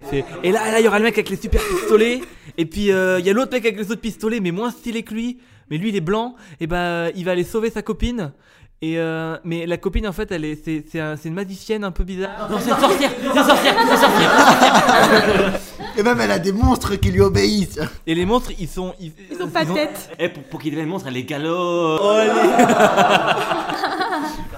Fait, 0.00 0.24
et 0.42 0.52
là, 0.52 0.70
là, 0.70 0.80
il 0.80 0.84
y 0.84 0.88
aura 0.88 0.98
le 0.98 1.04
mec 1.04 1.14
avec 1.14 1.30
les 1.30 1.36
super 1.36 1.62
pistolets, 1.66 2.20
et 2.58 2.66
puis 2.66 2.90
euh, 2.90 3.20
il 3.20 3.24
y 3.26 3.30
a 3.30 3.32
l'autre 3.32 3.52
mec 3.52 3.64
avec 3.64 3.78
les 3.78 3.90
autres 3.90 4.00
pistolets, 4.02 4.40
mais 4.40 4.50
moins 4.50 4.70
stylé 4.70 5.02
que 5.02 5.14
lui. 5.14 5.38
Mais 5.70 5.78
lui, 5.78 5.88
il 5.88 5.96
est 5.96 6.02
blanc, 6.02 6.34
et 6.60 6.66
bah 6.66 7.10
il 7.12 7.24
va 7.24 7.30
aller 7.30 7.44
sauver 7.44 7.70
sa 7.70 7.80
copine. 7.80 8.32
Et 8.82 8.98
euh, 8.98 9.36
mais 9.44 9.64
la 9.66 9.76
copine, 9.78 10.06
en 10.06 10.12
fait, 10.12 10.30
elle 10.30 10.44
est, 10.44 10.62
c'est, 10.62 10.84
c'est, 10.90 11.00
un- 11.00 11.16
c'est 11.16 11.28
une 11.28 11.34
magicienne 11.34 11.84
un 11.84 11.90
peu 11.90 12.04
bizarre. 12.04 12.48
Non, 12.50 12.58
c'est 12.60 12.70
une 12.70 12.76
sorcière, 12.78 13.10
c'est 13.18 13.26
une 13.26 13.32
sorcière, 13.44 13.74
c'est 13.78 13.92
une 13.92 13.96
sorcière. 13.96 15.60
Et 15.96 16.02
même, 16.02 16.20
elle 16.20 16.32
a 16.32 16.38
des 16.38 16.52
monstres 16.52 16.96
qui 16.96 17.10
lui 17.10 17.20
obéissent. 17.22 17.78
Et 18.06 18.14
les 18.14 18.26
monstres, 18.26 18.50
ils 18.58 18.68
sont, 18.68 18.92
ils, 19.00 19.12
Ils 19.30 19.40
ont 19.42 19.48
pas 19.48 19.64
de 19.64 19.70
ont- 19.70 19.74
tête. 19.74 20.10
Eh, 20.18 20.28
pour, 20.28 20.42
pour 20.44 20.60
qu'il 20.60 20.72
devienne 20.72 20.88
monstre, 20.88 21.08
elle 21.08 21.16
est 21.16 21.22
galop 21.22 21.98
Oh, 22.02 22.08
allez. 22.08 22.30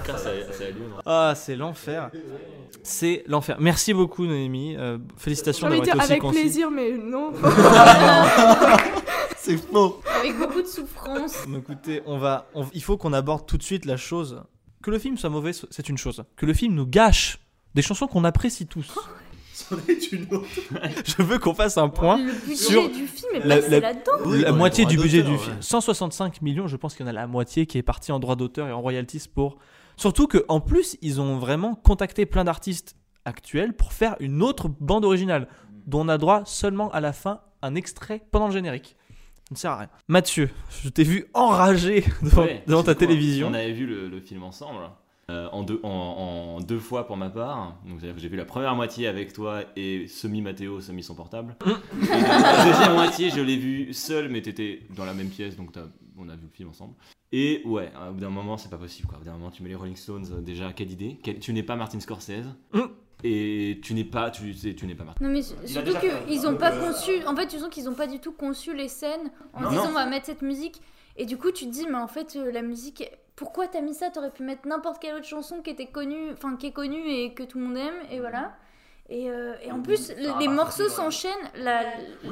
Putain, 0.03 0.13
allume. 0.65 0.93
Ah, 1.05 1.33
c'est 1.35 1.55
l'enfer. 1.55 2.09
C'est 2.83 3.23
l'enfer. 3.27 3.55
Merci 3.59 3.93
beaucoup, 3.93 4.25
Noémie. 4.25 4.75
Euh, 4.77 4.97
J'ai 4.97 5.23
félicitations 5.23 5.67
envie 5.67 5.79
de 5.79 5.85
d'avoir 5.85 6.05
été 6.05 6.05
dire 6.05 6.05
aussi 6.05 6.11
avec 6.13 6.21
concis. 6.21 6.39
plaisir, 6.41 6.71
mais 6.71 6.91
non. 6.97 7.31
C'est 9.47 9.57
faux. 9.57 10.01
Avec 10.19 10.37
beaucoup 10.37 10.61
de 10.61 10.67
souffrance. 10.67 11.45
Mais 11.47 11.57
Écoutez, 11.59 12.01
on 12.05 12.17
va, 12.17 12.47
on- 12.53 12.65
il 12.73 12.81
faut 12.83 12.97
qu'on 12.97 13.13
aborde 13.13 13.45
tout 13.45 13.57
de 13.57 13.63
suite 13.63 13.85
la 13.85 13.97
chose. 13.97 14.41
Que 14.83 14.91
le 14.91 14.99
film 14.99 15.17
soit 15.17 15.29
mauvais, 15.29 15.51
c'est 15.53 15.89
une 15.89 15.97
chose. 15.97 16.23
Que 16.35 16.45
le 16.45 16.53
film 16.53 16.73
nous 16.75 16.85
gâche 16.85 17.39
des 17.75 17.81
chansons 17.81 18.07
qu'on 18.07 18.23
apprécie 18.23 18.67
tous. 18.67 18.93
C'en 19.53 19.75
est 19.87 20.11
une 20.11 20.31
autre. 20.35 20.45
Je 21.17 21.21
veux 21.23 21.39
qu'on 21.39 21.53
fasse 21.55 21.77
un 21.77 21.89
point. 21.89 22.17
Le 22.17 22.31
budget 22.31 22.55
sur 22.55 22.89
du 22.89 23.07
film 23.07 23.29
est 23.35 23.39
la- 23.45 23.55
passé 23.57 23.69
la- 23.69 23.79
là-dedans. 23.79 24.11
Oui, 24.25 24.41
la 24.41 24.47
dans 24.49 24.51
les 24.53 24.57
moitié 24.57 24.83
droits 24.85 24.95
du 24.95 25.01
budget 25.01 25.17
d'auteur, 25.23 25.31
du 25.33 25.39
ouais. 25.39 25.43
film. 25.45 25.61
165 25.61 26.41
millions, 26.41 26.67
je 26.67 26.75
pense 26.77 26.93
qu'il 26.95 27.05
y 27.05 27.09
en 27.09 27.09
a 27.09 27.13
la 27.13 27.25
moitié 27.27 27.65
qui 27.65 27.77
est 27.77 27.83
partie 27.83 28.11
en 28.11 28.19
droits 28.19 28.35
d'auteur 28.35 28.67
et 28.67 28.71
en 28.71 28.81
royalties 28.81 29.23
pour. 29.33 29.57
Surtout 29.95 30.27
que 30.27 30.45
en 30.47 30.59
plus, 30.59 30.97
ils 31.01 31.19
ont 31.19 31.37
vraiment 31.39 31.73
contacté 31.73 32.25
plein 32.27 32.43
d'artistes 32.43 32.95
actuels 33.25 33.73
pour 33.73 33.93
faire 33.93 34.15
une 34.19 34.43
autre 34.43 34.69
bande 34.79 35.05
originale, 35.05 35.47
dont 35.87 36.01
on 36.01 36.09
a 36.09 36.17
droit 36.19 36.43
seulement 36.45 36.91
à 36.91 36.99
la 37.01 37.13
fin 37.13 37.39
un 37.63 37.73
extrait 37.73 38.21
pendant 38.31 38.47
le 38.47 38.53
générique. 38.53 38.95
Ça 39.47 39.53
ne 39.53 39.57
sert 39.57 39.71
à 39.71 39.77
rien. 39.77 39.89
Mathieu, 40.09 40.49
je 40.83 40.89
t'ai 40.89 41.03
vu 41.03 41.25
enragé 41.33 42.03
devant, 42.21 42.41
Ouais, 42.43 42.63
devant 42.67 42.83
ta 42.83 42.93
quoi 42.93 43.07
télévision. 43.07 43.47
On 43.49 43.53
avait 43.53 43.71
vu 43.71 43.85
le, 43.85 44.09
le 44.09 44.19
film 44.19 44.43
ensemble. 44.43 44.79
euh, 45.29 45.47
en, 45.51 45.63
deux, 45.63 45.79
en, 45.83 45.89
en 45.89 46.59
deux 46.61 46.79
fois 46.79 47.07
pour 47.07 47.15
ma 47.17 47.29
part. 47.29 47.77
Donc 47.87 47.99
j'ai 48.01 48.27
vu 48.29 48.35
la 48.37 48.45
première 48.45 48.75
moitié 48.75 49.07
avec 49.07 49.31
toi 49.33 49.61
et 49.77 50.07
semi-Mathéo, 50.07 50.81
semi 50.81 51.01
son 51.03 51.15
portable. 51.15 51.55
Et 51.65 52.07
la 52.07 52.65
deuxième 52.65 52.93
moitié, 52.93 53.29
je 53.29 53.39
l'ai 53.41 53.55
vu 53.57 53.93
seul, 53.93 54.27
mais 54.29 54.41
t'étais 54.41 54.81
dans 54.95 55.05
la 55.05 55.13
même 55.13 55.29
pièce, 55.29 55.55
donc 55.55 55.71
on 56.17 56.27
a 56.29 56.35
vu 56.35 56.43
le 56.43 56.49
film 56.53 56.69
ensemble. 56.69 56.93
Et 57.31 57.61
ouais, 57.65 57.91
au 58.09 58.13
bout 58.13 58.19
d'un 58.21 58.29
moment, 58.29 58.57
c'est 58.57 58.69
pas 58.69 58.77
possible. 58.77 59.07
Quoi. 59.07 59.17
Au 59.17 59.19
bout 59.19 59.25
d'un 59.27 59.33
moment, 59.33 59.51
tu 59.51 59.61
mets 59.63 59.69
les 59.69 59.75
Rolling 59.75 59.95
Stones, 59.97 60.25
euh, 60.31 60.41
déjà, 60.41 60.71
quelle 60.73 60.91
idée 60.91 61.19
Quelle- 61.21 61.39
Tu 61.39 61.51
n'es 61.53 61.63
pas 61.63 61.75
Martin 61.75 61.99
Scorsese. 61.99 62.47
Mm. 62.73 62.79
Et 63.23 63.79
tu 63.83 63.93
n'es 63.95 64.03
pas, 64.03 64.29
tu 64.29 64.53
sais, 64.53 64.75
tu 64.75 64.85
n'es 64.85 64.93
pas 64.93 65.03
Martin. 65.03 65.25
Non 65.25 65.31
mais 65.31 65.41
surtout 65.41 65.93
qu'ils 66.27 66.47
ont 66.47 66.55
pas 66.55 66.71
conçu, 66.71 67.11
en 67.25 67.35
fait 67.35 67.47
tu 67.47 67.57
sens 67.57 67.69
qu'ils 67.69 67.89
ont 67.89 67.93
pas 67.95 68.05
du 68.07 68.19
tout 68.19 68.31
conçu 68.31 68.75
les 68.75 68.87
scènes 68.87 69.31
en 69.53 69.61
Non. 69.61 69.69
disant 69.69 69.83
Non. 69.85 69.89
on 69.89 69.93
va 69.93 70.05
mettre 70.05 70.27
cette 70.27 70.43
musique 70.43 70.81
et 71.15 71.25
du 71.25 71.35
coup 71.37 71.51
tu 71.51 71.65
te 71.65 71.71
dis 71.71 71.87
mais 71.87 71.97
en 71.97 72.07
fait 72.07 72.35
euh, 72.35 72.51
la 72.51 72.61
musique, 72.61 73.09
pourquoi 73.35 73.67
t'as 73.67 73.81
mis 73.81 73.95
ça? 73.95 74.11
T'aurais 74.11 74.29
pu 74.31 74.43
mettre 74.43 74.67
n'importe 74.67 75.01
quelle 75.01 75.15
autre 75.15 75.25
chanson 75.25 75.61
qui 75.63 75.71
était 75.71 75.87
connue, 75.87 76.31
enfin 76.33 76.55
qui 76.57 76.67
est 76.67 76.71
connue 76.71 77.07
et 77.09 77.33
que 77.33 77.41
tout 77.43 77.57
le 77.57 77.65
monde 77.65 77.77
aime 77.77 77.95
et 78.11 78.19
voilà. 78.19 78.55
Et, 79.09 79.29
euh, 79.31 79.53
et 79.63 79.71
en 79.71 79.79
plus 79.81 80.11
le- 80.17 80.37
les 80.39 80.49
morceaux 80.49 80.89
s'enchaînent, 80.89 81.31
la- 81.55 81.83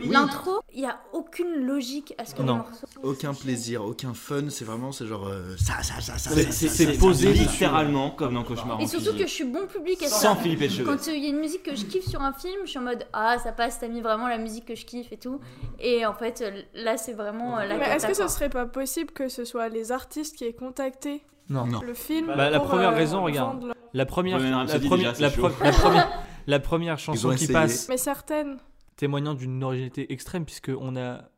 l'intro, 0.09 0.59
il 0.73 0.81
y 0.81 0.85
a 0.85 0.99
aucune 1.13 1.65
logique 1.65 2.13
à 2.17 2.25
ce 2.25 2.35
que 2.35 2.41
Non. 2.41 2.53
les 2.53 2.59
morceaux. 2.59 2.87
Aucun 3.01 3.33
plaisir, 3.33 3.85
aucun 3.85 4.13
fun. 4.13 4.49
C'est 4.49 4.65
vraiment, 4.65 4.91
c'est 4.91 5.05
genre 5.05 5.25
euh, 5.27 5.55
ça, 5.57 5.81
ça, 5.83 6.01
ça, 6.01 6.17
ça. 6.17 6.31
C'est- 6.51 6.97
posé 6.99 7.31
littéralement 7.31 8.09
comme 8.11 8.33
dans 8.33 8.43
Cauchemar 8.43 8.77
en 8.77 8.79
Et 8.81 8.87
surtout 8.87 9.13
que 9.13 9.19
je 9.25 9.31
suis 9.31 9.45
bon 9.45 9.65
public 9.67 10.03
à 10.03 10.07
ça. 10.07 10.15
Sans 10.17 10.35
Philippe. 10.35 10.85
Quand 10.85 11.07
il 11.07 11.23
y 11.23 11.27
a 11.27 11.29
une 11.29 11.39
musique 11.39 11.63
que 11.63 11.75
je 11.75 11.85
kiffe 11.85 12.07
sur 12.07 12.21
un 12.21 12.33
film, 12.33 12.59
je 12.65 12.69
suis 12.71 12.79
en 12.79 12.83
mode 12.83 13.05
ah 13.13 13.37
ça 13.41 13.53
passe, 13.53 13.79
t'as 13.79 13.87
mis 13.87 14.01
vraiment 14.01 14.27
la 14.27 14.37
musique 14.37 14.65
que 14.65 14.75
je 14.75 14.85
kiffe 14.85 15.13
et 15.13 15.17
tout. 15.17 15.39
Et 15.79 16.05
en 16.05 16.13
fait 16.13 16.41
euh, 16.41 16.61
là 16.73 16.97
c'est 16.97 17.13
vraiment 17.13 17.57
euh, 17.57 17.65
la 17.65 17.77
Mais 17.77 17.85
est-ce 17.85 18.07
que 18.07 18.13
ce 18.13 18.27
serait 18.27 18.49
pas 18.49 18.65
possible 18.65 19.11
que 19.11 19.29
ce 19.29 19.45
soit 19.45 19.69
les 19.69 19.93
artistes 19.93 20.35
qui 20.35 20.43
aient 20.43 20.53
contacté 20.53 21.23
Non. 21.49 21.65
Non. 21.65 21.79
le 21.81 21.93
film 21.93 22.27
Bah, 22.35 22.49
la 22.49 22.59
pour, 22.59 22.67
première 22.69 22.89
euh, 22.89 22.95
raison, 22.95 23.23
regarde. 23.23 23.73
La 23.93 24.05
première, 24.05 24.39
la, 24.39 24.65
première- 24.79 25.13
la, 25.13 25.29
la 25.29 25.71
première, 25.71 26.09
la 26.47 26.59
première 26.59 26.97
chanson 26.99 27.29
qui 27.29 27.35
essayé. 27.35 27.53
passe 27.53 27.87
Mais 27.89 27.97
certaines. 27.97 28.57
témoignant 28.95 29.33
d'une 29.33 29.63
originalité 29.63 30.11
extrême 30.13 30.45
puisque 30.45 30.71
on 30.77 30.95
a 30.95 31.29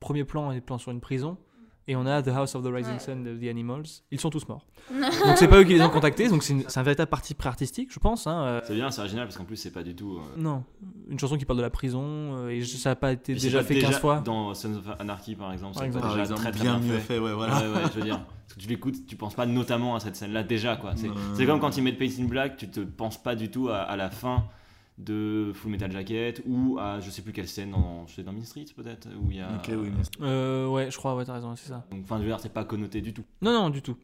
premier 0.00 0.24
plan 0.24 0.52
et 0.52 0.60
plan 0.60 0.78
sur 0.78 0.90
une 0.92 1.00
prison 1.00 1.38
et 1.86 1.96
on 1.96 2.06
a 2.06 2.22
The 2.22 2.28
House 2.28 2.54
of 2.54 2.62
the 2.64 2.68
Rising 2.72 2.94
Ouais. 2.94 2.98
Sun 2.98 3.22
de 3.24 3.36
The 3.36 3.48
Animals. 3.50 3.84
Ils 4.10 4.18
sont 4.20 4.30
tous 4.30 4.46
morts. 4.48 4.66
donc 4.90 5.36
c'est 5.36 5.48
pas 5.48 5.58
eux 5.60 5.64
qui 5.64 5.74
les 5.74 5.82
ont 5.82 5.90
contactés, 5.90 6.28
donc 6.28 6.42
c'est 6.42 6.78
un 6.78 6.82
véritable 6.82 7.10
parti 7.10 7.34
pré-artistique, 7.34 7.92
je 7.92 7.98
pense. 7.98 8.26
hein, 8.26 8.44
euh, 8.44 8.60
C'est 8.64 8.74
bien, 8.74 8.90
c'est 8.90 9.00
original 9.00 9.26
parce 9.26 9.36
qu'en 9.36 9.44
plus, 9.44 9.56
c'est 9.56 9.70
pas 9.70 9.82
du 9.82 9.94
tout. 9.94 10.16
euh, 10.18 10.40
non, 10.40 10.64
une 11.08 11.18
chanson 11.18 11.36
qui 11.36 11.44
parle 11.44 11.58
de 11.58 11.62
la 11.62 11.70
prison 11.70 12.02
euh, 12.04 12.48
et 12.50 12.62
ça 12.64 12.92
a 12.92 12.94
pas 12.96 13.12
été 13.12 13.34
déjà 13.34 13.62
fait 13.62 13.78
15 13.78 13.98
fois. 13.98 14.20
Dans 14.24 14.54
Sons 14.54 14.76
of 14.76 14.84
Anarchy, 14.98 15.34
par 15.34 15.52
exemple, 15.52 15.76
c'est 15.78 15.88
déjà 15.88 16.20
exemple, 16.20 16.40
très 16.40 16.52
très 16.52 16.60
bien 16.62 16.78
bien 16.78 16.88
mieux 16.92 16.98
fait. 16.98 17.14
fait, 17.14 17.18
ouais, 17.18 17.32
voilà. 17.32 17.58
Ouais, 17.60 17.68
ouais, 17.76 17.82
je 17.92 17.98
veux 17.98 18.04
dire. 18.04 18.20
Parce 18.46 18.54
que 18.56 18.60
tu 18.60 18.68
l'écoutes, 18.68 19.06
tu 19.06 19.16
penses 19.16 19.34
pas 19.34 19.46
notamment 19.46 19.94
à 19.96 20.00
cette 20.00 20.16
scène-là 20.16 20.42
déjà, 20.42 20.76
quoi. 20.76 20.92
C'est 21.34 21.46
comme 21.46 21.60
quand 21.60 21.76
ils 21.76 21.82
mettent 21.82 21.98
Paint 21.98 22.10
in 22.20 22.24
Black, 22.26 22.56
tu 22.56 22.68
te 22.70 22.80
penses 22.80 23.22
pas 23.22 23.34
du 23.34 23.50
tout 23.50 23.68
à, 23.68 23.78
à 23.78 23.96
la 23.96 24.10
fin 24.10 24.44
de 24.98 25.50
Full 25.54 25.72
Metal 25.72 25.90
Jacket 25.90 26.42
ou 26.46 26.78
à 26.78 27.00
je 27.00 27.10
sais 27.10 27.22
plus 27.22 27.32
quelle 27.32 27.48
scène 27.48 27.72
dans, 27.72 28.06
je 28.06 28.14
sais, 28.14 28.22
dans 28.22 28.32
Mean 28.32 28.44
Street 28.44 28.64
peut-être 28.76 29.08
où 29.20 29.30
il 29.30 29.38
y 29.38 29.40
a. 29.40 29.48
Ok, 29.56 29.68
oui, 29.70 29.90
mais- 29.96 30.26
Euh, 30.26 30.68
ouais, 30.68 30.90
je 30.90 30.96
crois, 30.96 31.16
ouais, 31.16 31.24
t'as 31.24 31.34
raison, 31.34 31.54
c'est 31.56 31.68
ça. 31.68 31.84
Donc, 31.90 32.02
enfin, 32.04 32.16
je 32.18 32.22
veux 32.22 32.28
dire, 32.28 32.38
c'est 32.40 32.52
pas 32.52 32.64
connoté 32.64 33.00
du 33.00 33.12
tout. 33.12 33.24
Non, 33.42 33.52
non, 33.52 33.70
du 33.70 33.82
tout. 33.82 33.96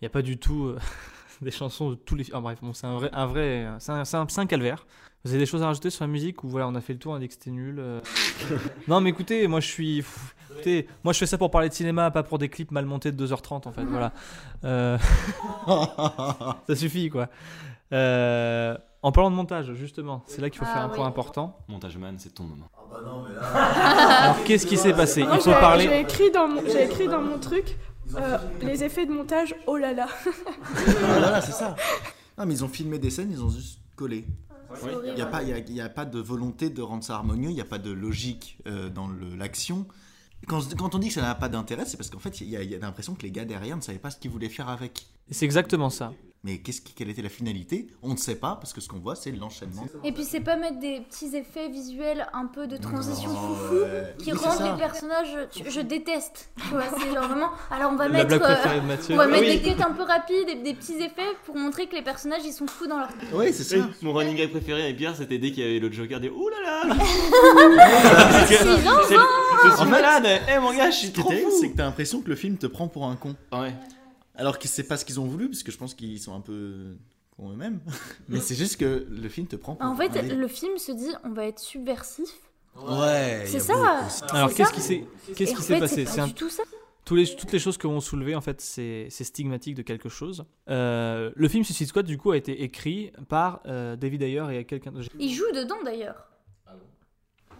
Il 0.00 0.04
y 0.04 0.06
a 0.06 0.10
pas 0.10 0.22
du 0.22 0.38
tout 0.38 0.66
euh, 0.66 0.78
des 1.42 1.50
chansons 1.50 1.90
de 1.90 1.94
tous 1.96 2.14
les. 2.14 2.24
Ah, 2.32 2.40
bref, 2.40 2.58
bon, 2.62 2.72
c'est 2.72 2.86
un 2.86 2.94
vrai, 2.94 3.10
un 3.12 3.26
vrai, 3.26 3.66
c'est 3.80 3.90
un, 3.92 4.04
c'est 4.04 4.16
un- 4.16 4.26
un 4.36 4.46
calvaire. 4.46 4.86
Vous 5.24 5.30
avez 5.30 5.38
des 5.40 5.46
choses 5.46 5.62
à 5.62 5.66
rajouter 5.66 5.88
sur 5.88 6.04
la 6.04 6.08
musique 6.08 6.44
ou 6.44 6.48
voilà, 6.48 6.68
on 6.68 6.74
a 6.74 6.80
fait 6.82 6.92
le 6.92 6.98
tour, 6.98 7.12
on 7.12 7.16
a 7.16 7.18
dit 7.18 7.26
que 7.28 7.32
c'était 7.34 7.50
nul. 7.50 7.76
euh. 7.78 8.00
non, 8.88 9.00
mais 9.00 9.10
écoutez, 9.10 9.48
moi 9.48 9.58
je 9.60 9.66
suis. 9.68 9.96
pff, 10.02 10.36
écoutez, 10.52 10.86
moi 11.02 11.12
je 11.14 11.18
fais 11.18 11.26
ça 11.26 11.38
pour 11.38 11.50
parler 11.50 11.70
de 11.70 11.74
cinéma, 11.74 12.10
pas 12.10 12.22
pour 12.22 12.38
des 12.38 12.50
clips 12.50 12.70
mal 12.70 12.84
montés 12.84 13.10
de 13.10 13.26
2h30 13.26 13.66
en 13.66 13.72
fait. 13.72 13.84
Voilà. 13.84 14.12
Euh, 14.64 14.98
ça 16.66 16.76
suffit 16.76 17.08
quoi. 17.08 17.28
Euh, 17.92 18.76
En 19.04 19.12
parlant 19.12 19.30
de 19.30 19.36
montage, 19.36 19.70
justement, 19.74 20.22
c'est 20.26 20.40
là 20.40 20.48
qu'il 20.48 20.58
faut 20.60 20.64
Ah 20.66 20.72
faire 20.72 20.82
un 20.84 20.88
oui. 20.88 20.96
point 20.96 21.06
important. 21.06 21.58
Montage 21.68 21.98
man, 21.98 22.16
c'est 22.18 22.32
ton 22.34 22.44
moment. 22.44 22.70
Alors 23.54 24.42
qu'est-ce 24.44 24.66
qui 24.66 24.78
s'est 24.78 24.94
passé? 24.94 25.20
Il 25.20 25.26
faut 25.40 25.50
j'ai- 25.50 25.60
parler. 25.60 25.84
J'ai 25.84 26.00
écrit 26.00 26.30
dans 26.30 26.48
mon, 26.48 26.62
j'ai 26.66 26.84
écrit 26.84 27.06
dans 27.06 27.20
mon 27.20 27.38
truc 27.38 27.76
euh, 28.16 28.38
les 28.62 28.82
effets 28.82 29.04
de 29.04 29.12
montage. 29.12 29.54
Oh 29.66 29.76
là 29.76 29.92
là. 29.92 30.06
voilà, 30.98 31.40
c'est 31.42 31.52
ça. 31.52 31.76
Non, 32.38 32.46
mais 32.46 32.54
ils 32.54 32.64
ont 32.64 32.68
filmé 32.68 32.98
des 32.98 33.10
scènes, 33.10 33.30
ils 33.30 33.40
ont 33.44 33.48
juste 33.50 33.78
collé. 33.94 34.24
C'est 34.74 34.88
Il 35.06 35.14
n'y 35.14 35.20
a, 35.20 35.26
pas- 35.26 35.42
il 35.44 35.50
y 35.50 35.52
a, 35.52 35.58
y 35.58 35.80
a 35.80 35.88
pas 35.88 36.04
de 36.04 36.18
volonté 36.18 36.68
de 36.68 36.82
rendre 36.82 37.04
ça 37.04 37.14
harmonieux, 37.14 37.50
il 37.50 37.54
n'y 37.54 37.60
a 37.60 37.64
pas 37.64 37.78
de 37.78 37.92
logique 37.92 38.58
euh, 38.66 38.88
dans 38.88 39.06
le- 39.06 39.36
l'action. 39.36 39.86
Quand, 40.48 40.60
quand 40.76 40.96
on 40.96 40.98
dit 40.98 41.08
que 41.08 41.14
ça 41.14 41.22
n'a 41.22 41.34
pas 41.36 41.48
d'intérêt, 41.48 41.84
c'est 41.86 41.96
parce 41.96 42.10
qu'en 42.10 42.18
fait, 42.18 42.40
il 42.40 42.48
y 42.48 42.52
y 42.52 42.74
a 42.74 42.78
l'impression 42.78 43.14
que 43.14 43.22
les 43.22 43.30
gars 43.30 43.44
derrière 43.44 43.76
ne 43.76 43.82
savaient 43.82 43.98
pas 44.00 44.10
ce 44.10 44.16
qu'ils 44.16 44.32
voulaient 44.32 44.48
faire 44.48 44.68
avec. 44.68 45.06
C'est 45.30 45.44
exactement 45.44 45.90
ça. 45.90 46.12
Mais 46.44 46.58
qu'est-ce 46.58 46.82
qui- 46.82 46.92
quelle 46.92 47.08
était 47.08 47.22
la 47.22 47.30
finalité? 47.30 47.88
On 48.02 48.10
ne 48.10 48.16
sait 48.18 48.34
pas, 48.34 48.56
parce 48.60 48.74
que 48.74 48.80
ce 48.82 48.88
qu'on 48.88 48.98
voit, 48.98 49.16
c'est 49.16 49.32
l'enchaînement. 49.32 49.86
Et 50.04 50.12
puis 50.12 50.24
c'est 50.24 50.40
pas 50.40 50.56
mettre 50.56 50.78
des 50.78 51.00
petits 51.00 51.34
effets 51.34 51.70
visuels 51.70 52.26
un 52.34 52.44
peu 52.44 52.66
de 52.66 52.76
transition 52.76 53.30
Non, 53.30 53.36
foufou 53.54 53.74
ouais. 53.76 54.14
qui 54.18 54.30
Oui, 54.32 54.38
rendent 54.38 54.72
les 54.72 54.78
personnages. 54.78 55.34
Je 55.66 55.80
déteste. 55.80 56.50
C'est 56.60 57.14
genre 57.14 57.28
vraiment. 57.28 57.50
Alors 57.70 57.92
on 57.92 57.96
va 57.96 58.08
La 58.08 58.24
mettre. 58.24 58.28
blague 58.28 58.42
euh, 58.42 58.54
préférée 58.54 58.80
de 58.82 58.86
Mathieu. 58.86 59.14
on 59.14 59.16
va 59.16 59.26
mettre 59.26 59.42
des 59.46 59.62
cuts 59.62 59.82
un 59.82 59.92
peu 59.92 60.02
rapides 60.02 60.48
et 60.50 60.54
des 60.56 60.74
petits 60.74 60.96
effets 60.96 61.32
pour 61.46 61.56
montrer 61.56 61.86
que 61.86 61.96
les 61.96 62.02
personnages 62.02 62.42
ils 62.44 62.52
sont 62.52 62.66
fous 62.66 62.86
dans 62.86 62.98
leur. 62.98 63.08
Oui, 63.32 63.50
c'est 63.52 63.64
ça. 63.64 63.76
Mon 64.02 64.12
running 64.12 64.36
gag 64.36 64.50
préféré 64.50 64.82
avec 64.84 64.96
Pierre, 64.98 65.16
c'était 65.16 65.38
dès 65.38 65.50
qu'il 65.50 65.64
y 65.64 65.66
avait 65.66 65.78
le 65.78 65.90
Joker, 65.90 66.20
des 66.20 66.28
Ouh 66.28 66.48
là 66.50 66.84
là 66.88 66.94
Six 68.46 68.88
ans, 68.88 68.98
C'est- 69.08 69.14
Je 69.70 69.76
suis 69.76 69.88
malade 69.90 70.26
Eh 70.54 70.58
mon 70.58 70.74
gars, 70.74 70.90
je 70.90 70.96
suis 70.96 71.06
Ce 71.08 71.12
qui 71.12 71.20
est 71.20 71.22
trop 71.22 71.30
fou 71.32 71.50
c'est 71.60 71.70
que 71.70 71.76
t'as 71.76 71.84
l'impression 71.84 72.20
que 72.20 72.28
le 72.28 72.36
film 72.36 72.58
te 72.58 72.66
prend 72.66 72.88
pour 72.88 73.06
un 73.06 73.16
con. 73.16 73.34
Ouais. 73.52 73.72
Alors 74.36 74.58
que 74.58 74.66
c'est 74.68 74.82
pas 74.84 74.96
ce 74.96 75.04
qu'ils 75.04 75.20
ont 75.20 75.26
voulu, 75.26 75.48
parce 75.48 75.62
que 75.62 75.70
je 75.72 75.78
pense 75.78 75.94
qu'ils 75.94 76.18
sont 76.20 76.34
un 76.34 76.40
peu 76.40 76.96
cons 77.36 77.50
eux-mêmes. 77.50 77.80
Mais 78.28 78.40
c'est 78.40 78.54
juste 78.54 78.76
que 78.78 79.06
le 79.08 79.28
film 79.28 79.46
te 79.46 79.56
prend 79.56 79.74
pour 79.76 79.86
En 79.86 79.94
fait, 79.96 80.10
le 80.22 80.48
film 80.48 80.76
se 80.78 80.92
dit 80.92 81.10
on 81.24 81.30
va 81.30 81.46
être 81.46 81.58
subversif. 81.60 82.30
Ouais. 82.76 83.44
C'est 83.46 83.60
ça. 83.60 83.74
beaucoup- 83.74 84.34
Alors 84.36 84.52
qu'est-ce 84.52 84.72
qui 84.72 84.80
s'est 84.80 85.04
qu'est-ce 85.36 85.54
qui 85.54 85.62
s'est 85.62 85.78
passé 85.78 86.04
C'est 86.06 86.20
un- 86.20 86.28
tout 86.28 86.48
ça. 86.50 86.64
tous 87.04 87.14
les, 87.14 87.36
toutes 87.36 87.52
les 87.52 87.60
choses 87.60 87.76
que 87.78 87.86
vont 87.86 88.00
soulever 88.00 88.34
en 88.34 88.40
fait 88.40 88.60
c'est 88.60 89.06
c'est 89.10 89.22
stigmatique 89.22 89.76
de 89.76 89.82
quelque 89.82 90.08
chose. 90.08 90.44
Euh, 90.68 91.30
le 91.36 91.48
film 91.48 91.62
Suicide 91.62 91.86
Squad 91.86 92.04
du 92.06 92.18
coup 92.18 92.32
a 92.32 92.36
été 92.36 92.62
écrit 92.64 93.12
par 93.28 93.60
euh, 93.66 93.94
David 93.94 94.22
Ayer 94.22 94.42
et 94.58 94.64
quelqu'un. 94.64 94.90
de- 94.90 95.02
Il 95.20 95.32
joue 95.32 95.44
dedans 95.54 95.76
d'ailleurs. 95.84 96.16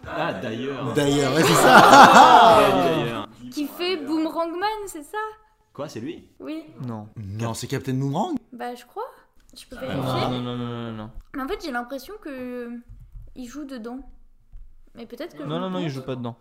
Ah, 0.07 0.33
d'ailleurs. 0.33 0.93
D'ailleurs, 0.93 1.33
ouais, 1.33 1.41
c'est 1.43 1.53
ça. 1.53 1.81
Ah, 1.83 2.61
d'ailleurs. 2.85 3.29
Qui 3.51 3.65
fait 3.67 3.97
Boomerang 3.97 4.51
Man, 4.51 4.69
c'est 4.87 5.01
ça? 5.03 5.17
Quoi, 5.75 5.89
c'est 5.89 5.99
lui 5.99 6.27
Oui. 6.39 6.63
Non. 6.87 7.07
Non, 7.17 7.53
c'est 7.53 7.67
Captain 7.67 7.93
Boomerang. 7.93 8.35
Bah 8.53 8.73
je 8.75 8.85
crois. 8.85 9.03
Je 9.57 9.65
peux 9.67 9.75
Non, 9.75 9.81
vérifier. 9.81 10.29
non, 10.29 10.41
non, 10.41 10.55
non, 10.57 10.67
non, 10.67 10.91
non. 10.93 11.09
Mais 11.35 11.41
en 11.43 11.47
fait, 11.47 11.59
j'ai 11.63 11.71
l'impression 11.71 12.13
que 12.21 12.69
il 13.35 13.47
joue 13.47 13.65
dedans. 13.65 13.99
Mais 14.95 15.05
peut-être 15.05 15.35
que. 15.35 15.43
je 15.43 15.47
Non, 15.47 15.59
non, 15.59 15.69
non, 15.69 15.79
il 15.79 15.89
joue 15.89 16.01
pas 16.01 16.15
dedans. 16.15 16.37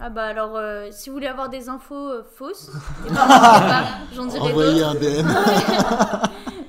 Ah 0.00 0.10
bah 0.10 0.24
alors, 0.24 0.56
euh, 0.56 0.88
si 0.90 1.08
vous 1.08 1.14
voulez 1.14 1.28
avoir 1.28 1.48
des 1.48 1.68
infos 1.68 1.94
euh, 2.10 2.24
fausses, 2.24 2.70
eh 3.06 3.10
ben, 3.10 3.84
j'en 4.12 4.26
dirai 4.26 4.50
Envoyez 4.50 4.80
d'autres. 4.80 4.88
un 4.88 4.94
DM. 4.94 5.28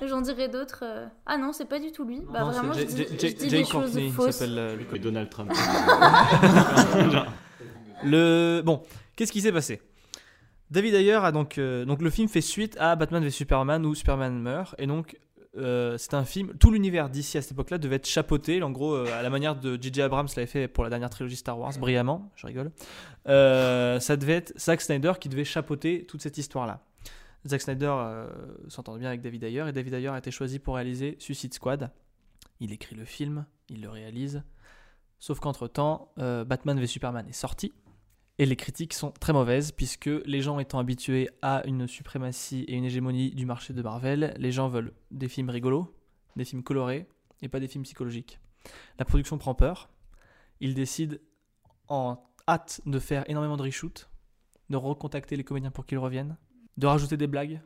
J'en 0.08 0.22
dirai 0.22 0.50
d'autres. 0.50 0.84
euh. 0.84 1.08
Ah 1.26 1.38
non, 1.38 1.54
c'est 1.54 1.66
pas 1.66 1.80
du 1.80 1.92
tout 1.92 2.04
lui. 2.04 2.22
Bah 2.32 2.42
Non, 2.42 2.52
vraiment, 2.52 2.74
je 2.74 2.80
c'est 2.80 2.86
dis, 2.86 2.98
Jay- 2.98 3.08
je 3.14 3.20
Jay- 3.20 3.34
dis 3.34 3.50
Jay 3.50 3.58
des 3.60 3.64
choses 3.66 3.84
Courtney, 3.86 4.08
il 4.08 4.14
fausses. 4.14 4.36
s'appelle 4.36 4.60
euh, 4.60 4.76
le 4.92 5.00
Donald 5.00 5.30
Trump. 5.30 5.52
Le 8.04 8.62
bon, 8.66 8.82
qu'est-ce 9.16 9.32
qui 9.32 9.42
s'est 9.42 9.52
passé? 9.52 9.82
David 10.74 10.96
Ayer 10.96 11.14
a 11.24 11.32
donc 11.32 11.60
euh, 11.60 11.86
donc 11.86 12.02
le 12.02 12.10
film 12.10 12.28
fait 12.28 12.42
suite 12.42 12.76
à 12.80 12.96
Batman 12.96 13.24
v 13.24 13.30
Superman 13.30 13.86
où 13.86 13.94
Superman 13.94 14.42
meurt. 14.42 14.74
Et 14.80 14.88
donc 14.88 15.20
euh, 15.56 16.00
c'est 16.00 16.16
un 16.16 16.26
film 16.26 16.56
tout 16.58 16.72
l'univers 16.72 17.12
d'ici 17.12 17.38
à 17.38 17.44
cette 17.44 17.52
époque-là 17.52 17.78
devait 17.78 17.98
être 17.98 18.08
chapeauté. 18.08 18.62
En 18.64 18.72
gros 18.72 18.96
euh, 18.96 19.06
à 19.14 19.22
la 19.22 19.30
manière 19.30 19.56
de 19.56 19.78
J.J. 19.80 20.02
Abrams 20.02 20.28
l'avait 20.36 20.48
fait 20.48 20.68
pour 20.68 20.84
la 20.84 20.90
dernière 20.90 21.12
trilogie 21.12 21.36
Star 21.36 21.60
Wars 21.60 21.74
brillamment 21.78 22.32
je 22.36 22.48
rigole. 22.48 22.72
Ça 23.28 24.18
devait 24.18 24.34
être 24.34 24.60
Zack 24.60 24.82
Snyder 24.82 25.14
qui 25.20 25.30
devait 25.30 25.46
chapeauter 25.46 26.08
toute 26.08 26.24
cette 26.24 26.40
histoire-là. 26.40 26.84
Zack 27.46 27.62
Snyder 27.62 27.94
s'entend 28.68 28.98
bien 28.98 29.10
avec 29.10 29.22
David 29.22 29.44
Ayer 29.44 29.66
et 29.68 29.74
David 29.74 29.94
Ayer 29.94 30.08
a 30.08 30.18
été 30.18 30.32
choisi 30.32 30.58
pour 30.58 30.74
réaliser 30.74 31.18
Suicide 31.20 31.54
Squad. 31.54 31.92
Il 32.60 32.74
écrit 32.74 32.96
le 32.96 33.06
film 33.06 33.46
il 33.70 33.82
le 33.82 33.90
réalise. 33.90 34.42
Sauf 35.20 35.40
qu'entre 35.40 35.68
temps 35.68 36.12
Batman 36.18 36.80
v 36.80 36.88
Superman 36.88 37.28
est 37.30 37.32
sorti 37.32 37.72
et 38.40 38.46
les 38.46 38.56
critiques 38.56 38.94
sont 38.94 39.12
très 39.12 39.34
mauvaises 39.34 39.72
puisque 39.72 40.10
les 40.26 40.42
gens 40.42 40.60
étant 40.60 40.80
habitués 40.80 41.30
à 41.42 41.66
une 41.68 41.88
suprématie 41.88 42.64
et 42.68 42.76
une 42.76 42.86
hégémonie 42.86 43.32
du 43.32 43.46
marché 43.46 43.74
de 43.74 43.82
Marvel, 43.82 44.34
les 44.38 44.52
gens 44.52 44.68
veulent 44.68 44.94
des 45.12 45.28
films 45.28 45.50
rigolos, 45.50 45.96
des 46.36 46.46
films 46.46 46.64
colorés 46.64 47.08
et 47.42 47.50
pas 47.50 47.60
des 47.60 47.68
films 47.68 47.84
psychologiques. 47.84 48.40
La 48.98 49.06
production 49.06 49.38
prend 49.38 49.54
peur. 49.54 49.90
Ils 50.60 50.74
décident 50.74 51.18
en 51.90 52.24
hâte 52.48 52.82
de 52.86 53.00
faire 53.00 53.30
énormément 53.30 53.58
de 53.58 53.64
reshoots, 53.64 54.10
de 54.70 54.78
recontacter 54.78 55.36
les 55.36 55.44
comédiens 55.44 55.72
pour 55.72 55.86
qu'ils 55.86 56.00
reviennent, 56.00 56.38
de 56.78 56.88
rajouter 56.88 57.18
des 57.18 57.28
blagues 57.28 57.62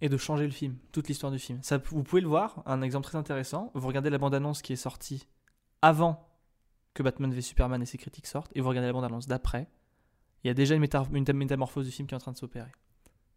et 0.00 0.08
de 0.08 0.16
changer 0.16 0.44
le 0.44 0.52
film, 0.52 0.76
toute 0.92 1.08
l'histoire 1.08 1.32
du 1.32 1.38
film. 1.38 1.60
Vous 1.90 2.02
pouvez 2.02 2.22
le 2.22 2.28
voir, 2.28 2.62
un 2.66 2.82
exemple 2.82 3.06
très 3.06 3.18
intéressant. 3.18 3.70
Vous 3.74 3.86
regardez 3.86 4.10
la 4.10 4.18
bande-annonce 4.18 4.62
qui 4.62 4.72
est 4.72 4.76
sortie 4.76 5.26
avant 5.82 6.26
que 6.94 7.02
Batman 7.02 7.32
v 7.32 7.40
Superman 7.42 7.82
et 7.82 7.86
ses 7.86 7.98
critiques 7.98 8.26
sortent 8.26 8.52
et 8.54 8.60
vous 8.60 8.68
regardez 8.68 8.86
la 8.86 8.92
bande-annonce 8.92 9.26
d'après 9.26 9.68
il 10.46 10.48
y 10.48 10.50
a 10.50 10.54
déjà 10.54 10.74
une, 10.76 10.82
méta- 10.84 11.06
une 11.12 11.32
métamorphose 11.36 11.84
du 11.86 11.90
film 11.90 12.06
qui 12.06 12.14
est 12.14 12.16
en 12.16 12.20
train 12.20 12.32
de 12.32 12.36
s'opérer. 12.36 12.70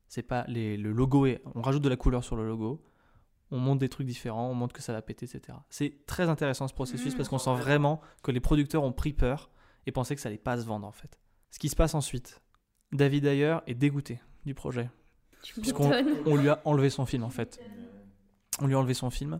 C'est 0.07 0.21
pas 0.23 0.45
les, 0.47 0.77
le 0.77 0.91
logo 0.91 1.25
est, 1.25 1.41
on 1.55 1.61
rajoute 1.61 1.81
de 1.83 1.89
la 1.89 1.95
couleur 1.95 2.23
sur 2.23 2.35
le 2.35 2.47
logo, 2.47 2.83
on 3.51 3.57
monte 3.57 3.79
des 3.79 3.89
trucs 3.89 4.05
différents, 4.07 4.47
on 4.49 4.53
montre 4.53 4.73
que 4.73 4.81
ça 4.81 4.93
va 4.93 5.01
péter, 5.01 5.25
etc. 5.25 5.57
C'est 5.69 6.05
très 6.05 6.29
intéressant 6.29 6.67
ce 6.67 6.73
processus 6.73 7.13
Mmh. 7.13 7.17
parce 7.17 7.29
qu'on 7.29 7.37
sent 7.39 7.55
vraiment 7.55 7.99
que 8.23 8.31
les 8.31 8.39
producteurs 8.39 8.83
ont 8.83 8.91
pris 8.91 9.13
peur 9.13 9.49
et 9.87 9.91
pensaient 9.91 10.15
que 10.15 10.21
ça 10.21 10.29
allait 10.29 10.37
pas 10.37 10.57
se 10.57 10.65
vendre 10.65 10.85
en 10.87 10.91
fait. 10.91 11.19
Ce 11.51 11.57
qui 11.59 11.69
se 11.69 11.75
passe 11.75 11.95
ensuite, 11.95 12.41
David 12.91 13.25
Ayer 13.25 13.57
est 13.67 13.73
dégoûté 13.75 14.19
du 14.45 14.53
projet 14.53 14.89
puisqu'on 15.41 15.91
on 16.25 16.35
lui 16.35 16.49
a 16.49 16.61
enlevé 16.65 16.89
son 16.89 17.05
film 17.05 17.23
en 17.23 17.29
fait. 17.29 17.59
On 18.61 18.67
lui 18.67 18.75
a 18.75 18.79
enlevé 18.79 18.93
son 18.93 19.09
film. 19.09 19.39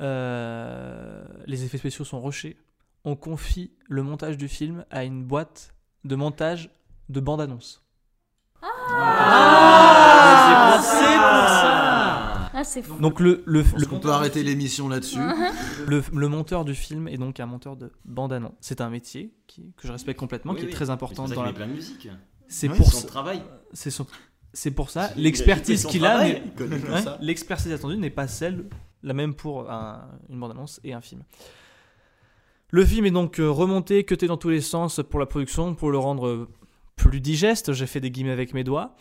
Euh, 0.00 1.24
les 1.46 1.64
effets 1.64 1.78
spéciaux 1.78 2.04
sont 2.04 2.20
rushés. 2.22 2.56
On 3.04 3.16
confie 3.16 3.72
le 3.88 4.02
montage 4.02 4.36
du 4.36 4.48
film 4.48 4.84
à 4.90 5.04
une 5.04 5.24
boîte 5.24 5.74
de 6.04 6.14
montage 6.16 6.70
de 7.08 7.20
bande-annonce. 7.20 7.82
Ah, 9.48 10.78
c'est 10.80 11.16
pour 11.16 11.48
ça. 11.48 12.50
Ah, 12.58 12.64
c'est 12.64 12.82
fou. 12.82 12.98
Donc 13.00 13.20
le, 13.20 13.42
le, 13.46 13.62
qu'on 13.86 14.00
peut 14.00 14.10
arrêter 14.10 14.42
l'émission 14.42 14.88
là-dessus 14.88 15.18
le, 15.86 16.02
le 16.12 16.28
monteur 16.28 16.64
du 16.64 16.74
film 16.74 17.06
est 17.08 17.18
donc 17.18 17.38
un 17.38 17.46
monteur 17.46 17.76
de 17.76 17.92
bande-annonce. 18.04 18.52
C'est 18.60 18.80
un 18.80 18.88
métier 18.88 19.34
qui, 19.46 19.72
que 19.76 19.86
je 19.86 19.92
respecte 19.92 20.18
complètement, 20.18 20.52
Oui, 20.52 20.58
qui 20.58 20.64
est 20.64 20.68
oui. 20.68 20.74
très 20.74 20.88
important 20.90 21.26
dans 21.28 21.42
la... 21.42 21.48
met 21.50 21.54
plein 21.54 21.66
de 21.66 21.72
musique. 21.72 22.08
C'est 22.48 22.68
Ouais, 22.68 22.76
pour 22.76 22.86
Son 22.90 23.00
ça. 23.00 23.06
travail. 23.06 23.42
C'est 23.72 23.90
son- 23.90 24.06
c'est 24.52 24.70
pour 24.70 24.88
ça. 24.88 25.10
L'expertise 25.16 25.84
qu'il 25.84 26.06
a, 26.06 26.20
Ouais. 26.20 26.42
L'expertise 27.20 27.72
attendue 27.72 27.98
n'est 27.98 28.08
pas 28.10 28.26
celle, 28.26 28.64
la 29.02 29.12
même 29.12 29.34
pour 29.34 29.70
un- 29.70 30.08
une 30.30 30.40
bande-annonce 30.40 30.80
et 30.82 30.94
un 30.94 31.02
film. 31.02 31.22
Le 32.70 32.84
film 32.84 33.04
est 33.06 33.10
donc 33.10 33.38
euh, 33.38 33.50
remonté, 33.50 34.04
cuté 34.04 34.26
dans 34.26 34.38
tous 34.38 34.48
les 34.48 34.60
sens 34.62 35.00
pour 35.10 35.20
la 35.20 35.26
production, 35.26 35.74
pour 35.74 35.90
le 35.90 35.98
rendre 35.98 36.26
euh, 36.26 36.48
plus 36.96 37.20
digeste, 37.20 37.72
j'ai 37.72 37.86
fait 37.86 38.00
des 38.00 38.10
guillemets 38.10 38.32
avec 38.32 38.52
mes 38.54 38.64
doigts, 38.64 38.96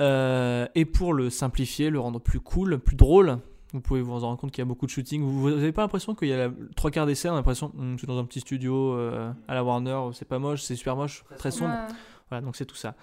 euh, 0.00 0.66
et 0.74 0.84
pour 0.84 1.14
le 1.14 1.30
simplifier, 1.30 1.90
le 1.90 2.00
rendre 2.00 2.20
plus 2.20 2.40
cool, 2.40 2.78
plus 2.78 2.96
drôle. 2.96 3.38
Vous 3.72 3.80
pouvez 3.80 4.00
vous 4.00 4.12
en 4.12 4.18
rendre 4.20 4.38
compte 4.38 4.50
qu'il 4.50 4.62
y 4.62 4.62
a 4.62 4.64
beaucoup 4.66 4.86
de 4.86 4.90
shooting. 4.90 5.22
Vous 5.22 5.50
n'avez 5.50 5.72
pas 5.72 5.82
l'impression 5.82 6.14
qu'il 6.14 6.28
y 6.28 6.32
a 6.32 6.48
la- 6.48 6.52
trois 6.74 6.90
quarts 6.90 7.04
des 7.06 7.14
scènes, 7.14 7.32
on 7.32 7.34
a 7.34 7.38
l'impression 7.38 7.68
que 7.68 7.76
c'est 8.00 8.06
dans 8.06 8.18
un 8.18 8.24
petit 8.24 8.40
studio 8.40 8.94
euh, 8.94 9.30
à 9.46 9.54
la 9.54 9.62
Warner, 9.62 9.98
c'est 10.14 10.24
pas 10.26 10.38
moche, 10.38 10.62
c'est 10.62 10.76
super 10.76 10.96
moche, 10.96 11.24
très 11.36 11.50
sombre. 11.50 11.74
Ouais. 11.74 11.94
Voilà, 12.30 12.44
donc 12.44 12.56
c'est 12.56 12.66
tout 12.66 12.76
ça. 12.76 12.94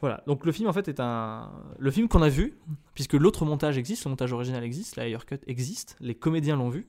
Voilà, 0.00 0.22
donc 0.26 0.46
le 0.46 0.52
film 0.52 0.68
en 0.68 0.72
fait 0.72 0.88
est 0.88 0.98
un. 1.00 1.50
Le 1.78 1.90
film 1.90 2.08
qu'on 2.08 2.22
a 2.22 2.28
vu, 2.30 2.58
puisque 2.94 3.12
l'autre 3.14 3.44
montage 3.44 3.76
existe, 3.76 4.04
le 4.04 4.10
montage 4.10 4.32
original 4.32 4.64
existe, 4.64 4.96
la 4.96 5.06
Ayer 5.06 5.18
Cut 5.26 5.40
existe, 5.46 5.96
les 6.00 6.14
comédiens 6.14 6.56
l'ont 6.56 6.70
vu, 6.70 6.86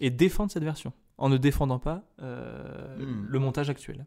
et 0.00 0.08
défendent 0.10 0.50
cette 0.50 0.64
version, 0.64 0.92
en 1.18 1.28
ne 1.28 1.36
défendant 1.36 1.78
pas 1.78 2.02
euh, 2.22 2.96
Hmm. 2.98 3.26
le 3.28 3.38
montage 3.40 3.68
actuel. 3.68 4.06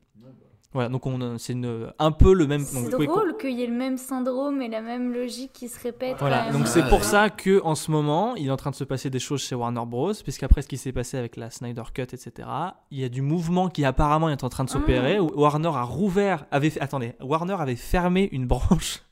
Voilà, 0.73 0.89
donc 0.89 1.05
on 1.05 1.38
c'est 1.38 1.55
un 1.99 2.12
peu 2.12 2.33
le 2.33 2.47
même. 2.47 2.62
donc 2.62 2.69
C'est 2.99 3.05
drôle 3.05 3.38
qu'il 3.38 3.51
y 3.59 3.63
ait 3.63 3.67
le 3.67 3.73
même 3.75 3.97
syndrome 3.97 4.62
et 4.62 4.67
la 4.69 4.81
même 4.81 5.13
logique 5.13 5.51
qui 5.53 5.69
se 5.69 5.79
répète. 5.79 6.15
Voilà, 6.19 6.51
donc 6.51 6.67
c'est 6.67 6.88
pour 6.89 7.03
ça 7.03 7.29
que 7.29 7.62
en 7.63 7.75
ce 7.75 7.91
moment, 7.91 8.36
il 8.36 8.47
est 8.47 8.51
en 8.51 8.57
train 8.57 8.71
de 8.71 8.75
se 8.75 8.83
passer 8.83 9.09
des 9.12 9.19
choses 9.19 9.41
chez 9.43 9.53
Warner 9.55 9.83
Bros. 9.86 10.13
Puisqu'après 10.23 10.62
ce 10.63 10.67
qui 10.67 10.77
s'est 10.77 10.91
passé 10.91 11.17
avec 11.17 11.36
la 11.38 11.49
Snyder 11.51 11.83
Cut, 11.93 12.01
etc., 12.01 12.47
il 12.89 12.99
y 12.99 13.03
a 13.03 13.09
du 13.09 13.21
mouvement 13.21 13.69
qui 13.69 13.86
apparemment 13.86 14.29
est 14.29 14.43
en 14.43 14.49
train 14.49 14.63
de 14.63 14.69
s'opérer. 14.69 15.19
où 15.19 15.29
Warner 15.39 15.67
a 15.75 15.83
rouvert, 15.83 16.45
avait, 16.51 16.69
fait- 16.71 16.81
attendez, 16.81 17.13
Warner 17.21 17.55
avait 17.59 17.75
fermé 17.75 18.27
une 18.31 18.47
branche 18.47 19.03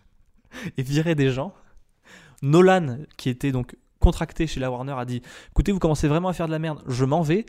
et 0.77 0.81
viré 0.83 1.13
des 1.15 1.29
gens. 1.29 1.53
Nolan, 2.41 2.97
qui 3.17 3.29
était 3.29 3.51
donc 3.51 3.75
contracté 3.99 4.47
chez 4.47 4.59
la 4.59 4.71
Warner, 4.71 4.95
a 4.97 5.05
dit 5.05 5.21
"Écoutez, 5.51 5.71
vous 5.71 5.77
commencez 5.79 6.07
vraiment 6.07 6.29
à 6.29 6.33
faire 6.33 6.47
de 6.47 6.51
la 6.51 6.59
merde, 6.59 6.81
je 6.87 7.05
m'en 7.05 7.21
vais." 7.21 7.45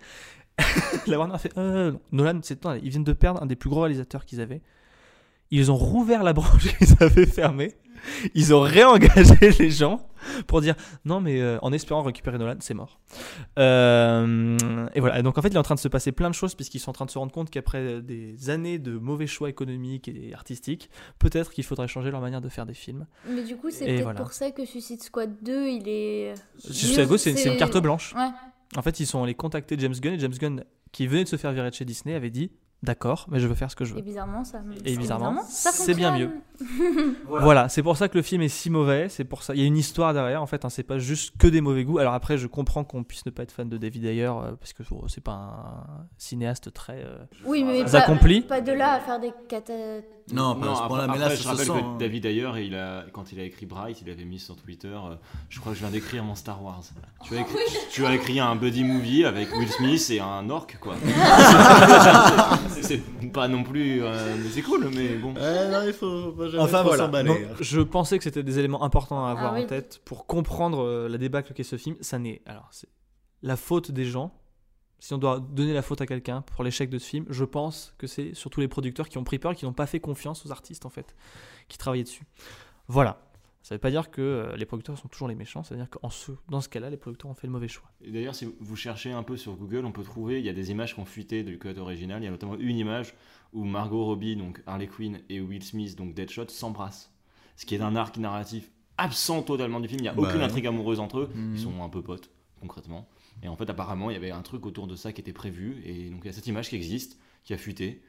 la 1.06 1.18
Warner 1.18 1.34
a 1.34 1.38
fait 1.38 1.52
Euh, 1.56 1.92
Nolan, 2.12 2.40
c'est 2.42 2.64
ils 2.82 2.90
viennent 2.90 3.04
de 3.04 3.12
perdre 3.12 3.42
un 3.42 3.46
des 3.46 3.56
plus 3.56 3.70
gros 3.70 3.80
réalisateurs 3.80 4.24
qu'ils 4.24 4.40
avaient. 4.40 4.62
Ils 5.50 5.70
ont 5.70 5.76
rouvert 5.76 6.22
la 6.22 6.32
branche 6.32 6.74
qu'ils 6.78 6.94
avaient 7.00 7.26
fermée. 7.26 7.74
Ils 8.34 8.54
ont 8.54 8.62
réengagé 8.62 9.50
les 9.58 9.70
gens 9.70 10.08
pour 10.46 10.60
dire 10.60 10.74
non, 11.04 11.20
mais 11.20 11.40
euh, 11.40 11.58
en 11.62 11.72
espérant 11.72 12.02
récupérer 12.02 12.38
Nolan, 12.38 12.56
c'est 12.60 12.74
mort. 12.74 12.98
Euh, 13.58 14.88
et 14.94 15.00
voilà. 15.00 15.18
Et 15.18 15.22
donc 15.22 15.38
en 15.38 15.42
fait, 15.42 15.48
il 15.48 15.54
est 15.54 15.58
en 15.58 15.62
train 15.62 15.74
de 15.74 15.80
se 15.80 15.88
passer 15.88 16.10
plein 16.10 16.30
de 16.30 16.34
choses 16.34 16.54
puisqu'ils 16.54 16.80
sont 16.80 16.90
en 16.90 16.94
train 16.94 17.04
de 17.04 17.10
se 17.10 17.18
rendre 17.18 17.32
compte 17.32 17.50
qu'après 17.50 18.02
des 18.02 18.50
années 18.50 18.78
de 18.78 18.92
mauvais 18.92 19.26
choix 19.26 19.48
économiques 19.48 20.08
et 20.08 20.32
artistiques, 20.34 20.90
peut-être 21.18 21.52
qu'il 21.52 21.64
faudrait 21.64 21.86
changer 21.86 22.10
leur 22.10 22.20
manière 22.20 22.40
de 22.40 22.48
faire 22.48 22.66
des 22.66 22.74
films. 22.74 23.06
Mais 23.28 23.42
du 23.42 23.56
coup, 23.56 23.70
c'est 23.70 23.84
peut-être 23.84 24.02
voilà. 24.02 24.20
pour 24.20 24.32
ça 24.32 24.50
que 24.50 24.64
Suicide 24.64 25.02
Squad 25.02 25.36
2, 25.42 25.68
il 25.68 25.88
est. 25.88 26.34
Suicide 26.58 27.04
Squad, 27.04 27.18
c'est 27.18 27.36
c'est 27.36 27.52
une 27.52 27.58
carte 27.58 27.76
blanche. 27.78 28.14
Ouais. 28.14 28.30
En 28.76 28.82
fait, 28.82 29.00
ils 29.00 29.06
sont 29.06 29.22
allés 29.22 29.34
contacter 29.34 29.76
James 29.78 29.94
Gunn 29.94 30.14
et 30.14 30.18
James 30.18 30.32
Gunn, 30.32 30.64
qui 30.92 31.06
venait 31.06 31.24
de 31.24 31.28
se 31.28 31.36
faire 31.36 31.52
virer 31.52 31.72
chez 31.72 31.84
Disney, 31.84 32.14
avait 32.14 32.30
dit 32.30 32.52
d'accord, 32.82 33.26
mais 33.30 33.40
je 33.40 33.46
veux 33.46 33.54
faire 33.54 33.70
ce 33.70 33.76
que 33.76 33.84
je 33.84 33.94
veux. 33.94 34.00
Et 34.00 34.02
bizarrement, 34.02 34.44
ça. 34.44 34.62
Et 34.84 34.96
bizarrement, 34.96 35.42
ça 35.48 35.70
c'est 35.72 35.94
bien 35.94 36.10
fonctionne. 36.10 36.40
Voilà, 37.28 37.68
c'est 37.68 37.82
pour 37.82 37.96
ça 37.96 38.08
que 38.08 38.16
le 38.16 38.22
film 38.22 38.42
est 38.42 38.48
si 38.48 38.70
mauvais. 38.70 39.08
C'est 39.08 39.24
pour 39.24 39.42
ça, 39.42 39.54
il 39.54 39.60
y 39.60 39.64
a 39.64 39.66
une 39.66 39.76
histoire 39.76 40.14
derrière. 40.14 40.42
En 40.42 40.46
fait, 40.46 40.64
hein, 40.64 40.70
c'est 40.70 40.82
pas 40.82 40.98
juste 40.98 41.36
que 41.38 41.46
des 41.46 41.60
mauvais 41.60 41.84
goûts. 41.84 41.98
Alors 41.98 42.14
après, 42.14 42.38
je 42.38 42.46
comprends 42.46 42.84
qu'on 42.84 43.02
puisse 43.04 43.26
ne 43.26 43.30
pas 43.30 43.42
être 43.42 43.52
fan 43.52 43.68
de 43.68 43.76
David 43.76 44.04
Ayer 44.04 44.26
euh, 44.26 44.52
parce 44.58 44.72
que 44.72 44.82
oh, 44.90 45.06
c'est 45.08 45.22
pas 45.22 45.32
un 45.32 46.06
cinéaste 46.18 46.72
très. 46.72 47.02
euh, 47.04 47.24
Oui, 47.44 47.64
mais 47.64 47.84
pas, 47.84 47.98
accomplis 47.98 48.42
pas 48.42 48.60
de 48.60 48.72
là 48.72 48.94
à 48.94 49.00
faire 49.00 49.20
des 49.20 49.32
cata. 49.48 49.72
Non, 50.32 50.54
pas 50.54 50.72
à 50.72 50.74
ce 50.76 50.82
point-là, 50.86 51.06
mais 51.08 51.18
là, 51.18 51.26
après, 51.26 51.36
je 51.36 51.48
rappelle 51.48 51.66
sent. 51.66 51.72
que 51.72 51.78
hein. 51.78 51.96
David 51.98 52.22
d'ailleurs, 52.22 52.56
il 52.58 52.76
a, 52.76 53.04
quand 53.12 53.32
il 53.32 53.40
a 53.40 53.42
écrit 53.42 53.66
Bright, 53.66 54.00
il 54.02 54.10
avait 54.10 54.24
mis 54.24 54.38
sur 54.38 54.54
Twitter 54.56 54.88
euh, 54.88 55.16
Je 55.48 55.58
crois 55.58 55.72
que 55.72 55.78
je 55.78 55.82
viens 55.82 55.90
d'écrire 55.90 56.22
mon 56.22 56.36
Star 56.36 56.62
Wars. 56.62 56.82
Tu 57.24 57.36
as, 57.36 57.40
écrit, 57.40 57.58
tu 57.90 58.06
as 58.06 58.14
écrit 58.14 58.38
un 58.38 58.54
buddy 58.54 58.84
movie 58.84 59.24
avec 59.24 59.52
Will 59.56 59.68
Smith 59.68 60.10
et 60.10 60.20
un 60.20 60.48
orc, 60.48 60.68
quoi. 60.80 60.94
C'est- 62.80 63.32
pas 63.32 63.48
non 63.48 63.62
plus. 63.64 64.02
euh, 64.02 64.36
mais 64.42 64.48
c'est 64.50 64.62
cool, 64.62 64.88
mais 64.94 65.16
bon. 65.16 65.34
Ouais, 65.34 65.68
non, 65.70 65.82
il 65.86 65.92
faut 65.92 66.32
pas 66.32 66.48
jamais 66.48 66.62
Enfin 66.62 66.78
trop 66.80 66.88
voilà. 66.88 67.04
s'emballer. 67.04 67.28
Donc, 67.28 67.62
je 67.62 67.80
pensais 67.80 68.18
que 68.18 68.24
c'était 68.24 68.42
des 68.42 68.58
éléments 68.58 68.82
importants 68.82 69.24
à 69.26 69.30
avoir 69.30 69.52
Ah 69.52 69.56
oui. 69.58 69.64
en 69.64 69.66
tête 69.66 70.00
pour 70.04 70.26
comprendre 70.26 70.82
euh, 70.82 71.08
la 71.08 71.18
débâcle 71.18 71.52
qu'est 71.52 71.62
ce 71.64 71.76
film. 71.76 71.96
Ça 72.00 72.18
n'est 72.18 72.42
alors 72.46 72.68
c'est 72.70 72.88
la 73.42 73.56
faute 73.56 73.90
des 73.90 74.04
gens. 74.04 74.32
Si 74.98 75.12
on 75.14 75.18
doit 75.18 75.40
donner 75.40 75.72
la 75.74 75.82
faute 75.82 76.00
à 76.00 76.06
quelqu'un 76.06 76.42
pour 76.42 76.62
l'échec 76.62 76.88
de 76.88 76.98
ce 76.98 77.06
film, 77.08 77.24
je 77.28 77.44
pense 77.44 77.92
que 77.98 78.06
c'est 78.06 78.34
surtout 78.34 78.60
les 78.60 78.68
producteurs 78.68 79.08
qui 79.08 79.18
ont 79.18 79.24
pris 79.24 79.40
peur, 79.40 79.54
qui 79.56 79.64
n'ont 79.64 79.72
pas 79.72 79.86
fait 79.86 79.98
confiance 79.98 80.46
aux 80.46 80.52
artistes 80.52 80.86
en 80.86 80.90
fait, 80.90 81.16
qui 81.68 81.76
travaillaient 81.76 82.04
dessus. 82.04 82.22
Voilà. 82.86 83.20
Ça 83.62 83.74
veut 83.76 83.78
pas 83.80 83.90
dire 83.90 84.10
que 84.10 84.20
euh, 84.20 84.56
les 84.56 84.66
producteurs 84.66 84.98
sont 84.98 85.08
toujours 85.08 85.28
les 85.28 85.36
méchants, 85.36 85.62
ça 85.62 85.74
veut 85.74 85.80
dire 85.80 85.88
que 85.88 85.98
ce, 86.10 86.32
dans 86.50 86.60
ce 86.60 86.68
cas-là, 86.68 86.90
les 86.90 86.96
producteurs 86.96 87.30
ont 87.30 87.34
fait 87.34 87.46
le 87.46 87.52
mauvais 87.52 87.68
choix. 87.68 87.90
Et 88.00 88.10
D'ailleurs, 88.10 88.34
si 88.34 88.52
vous 88.58 88.76
cherchez 88.76 89.12
un 89.12 89.22
peu 89.22 89.36
sur 89.36 89.54
Google, 89.54 89.84
on 89.84 89.92
peut 89.92 90.02
trouver, 90.02 90.40
il 90.40 90.44
y 90.44 90.48
a 90.48 90.52
des 90.52 90.70
images 90.72 90.94
qui 90.94 91.00
ont 91.00 91.04
fuité 91.04 91.44
du 91.44 91.58
cut 91.58 91.78
original. 91.78 92.20
Il 92.20 92.24
y 92.24 92.28
a 92.28 92.32
notamment 92.32 92.56
une 92.56 92.76
image 92.76 93.14
où 93.52 93.64
Margot 93.64 94.04
Robbie, 94.04 94.34
donc 94.34 94.62
Harley 94.66 94.88
Quinn, 94.88 95.20
et 95.28 95.40
Will 95.40 95.62
Smith, 95.62 95.96
donc 95.96 96.14
Deadshot, 96.14 96.48
s'embrassent. 96.48 97.12
Ce 97.56 97.64
qui 97.64 97.74
est 97.76 97.80
un 97.80 97.94
arc 97.94 98.16
narratif 98.16 98.70
absent 98.98 99.42
totalement 99.42 99.78
du 99.80 99.88
film. 99.88 100.00
Il 100.00 100.02
n'y 100.02 100.08
a 100.08 100.14
Bah 100.14 100.22
aucune 100.22 100.42
intrigue 100.42 100.66
amoureuse 100.66 100.98
entre 101.00 101.20
eux. 101.20 101.30
Mhm. 101.34 101.54
Ils 101.54 101.60
sont 101.60 101.82
un 101.82 101.88
peu 101.88 102.02
potes, 102.02 102.30
concrètement. 102.60 103.08
Et 103.42 103.48
en 103.48 103.56
fait, 103.56 103.68
apparemment, 103.70 104.10
il 104.10 104.14
y 104.14 104.16
avait 104.16 104.30
un 104.30 104.42
truc 104.42 104.66
autour 104.66 104.86
de 104.86 104.96
ça 104.96 105.12
qui 105.12 105.20
était 105.20 105.32
prévu. 105.32 105.82
Et 105.84 106.10
donc, 106.10 106.20
il 106.24 106.26
y 106.26 106.30
a 106.30 106.32
cette 106.32 106.46
image 106.46 106.68
qui 106.68 106.76
existe, 106.76 107.18
qui 107.44 107.54
a 107.54 107.58
fuité. 107.58 108.02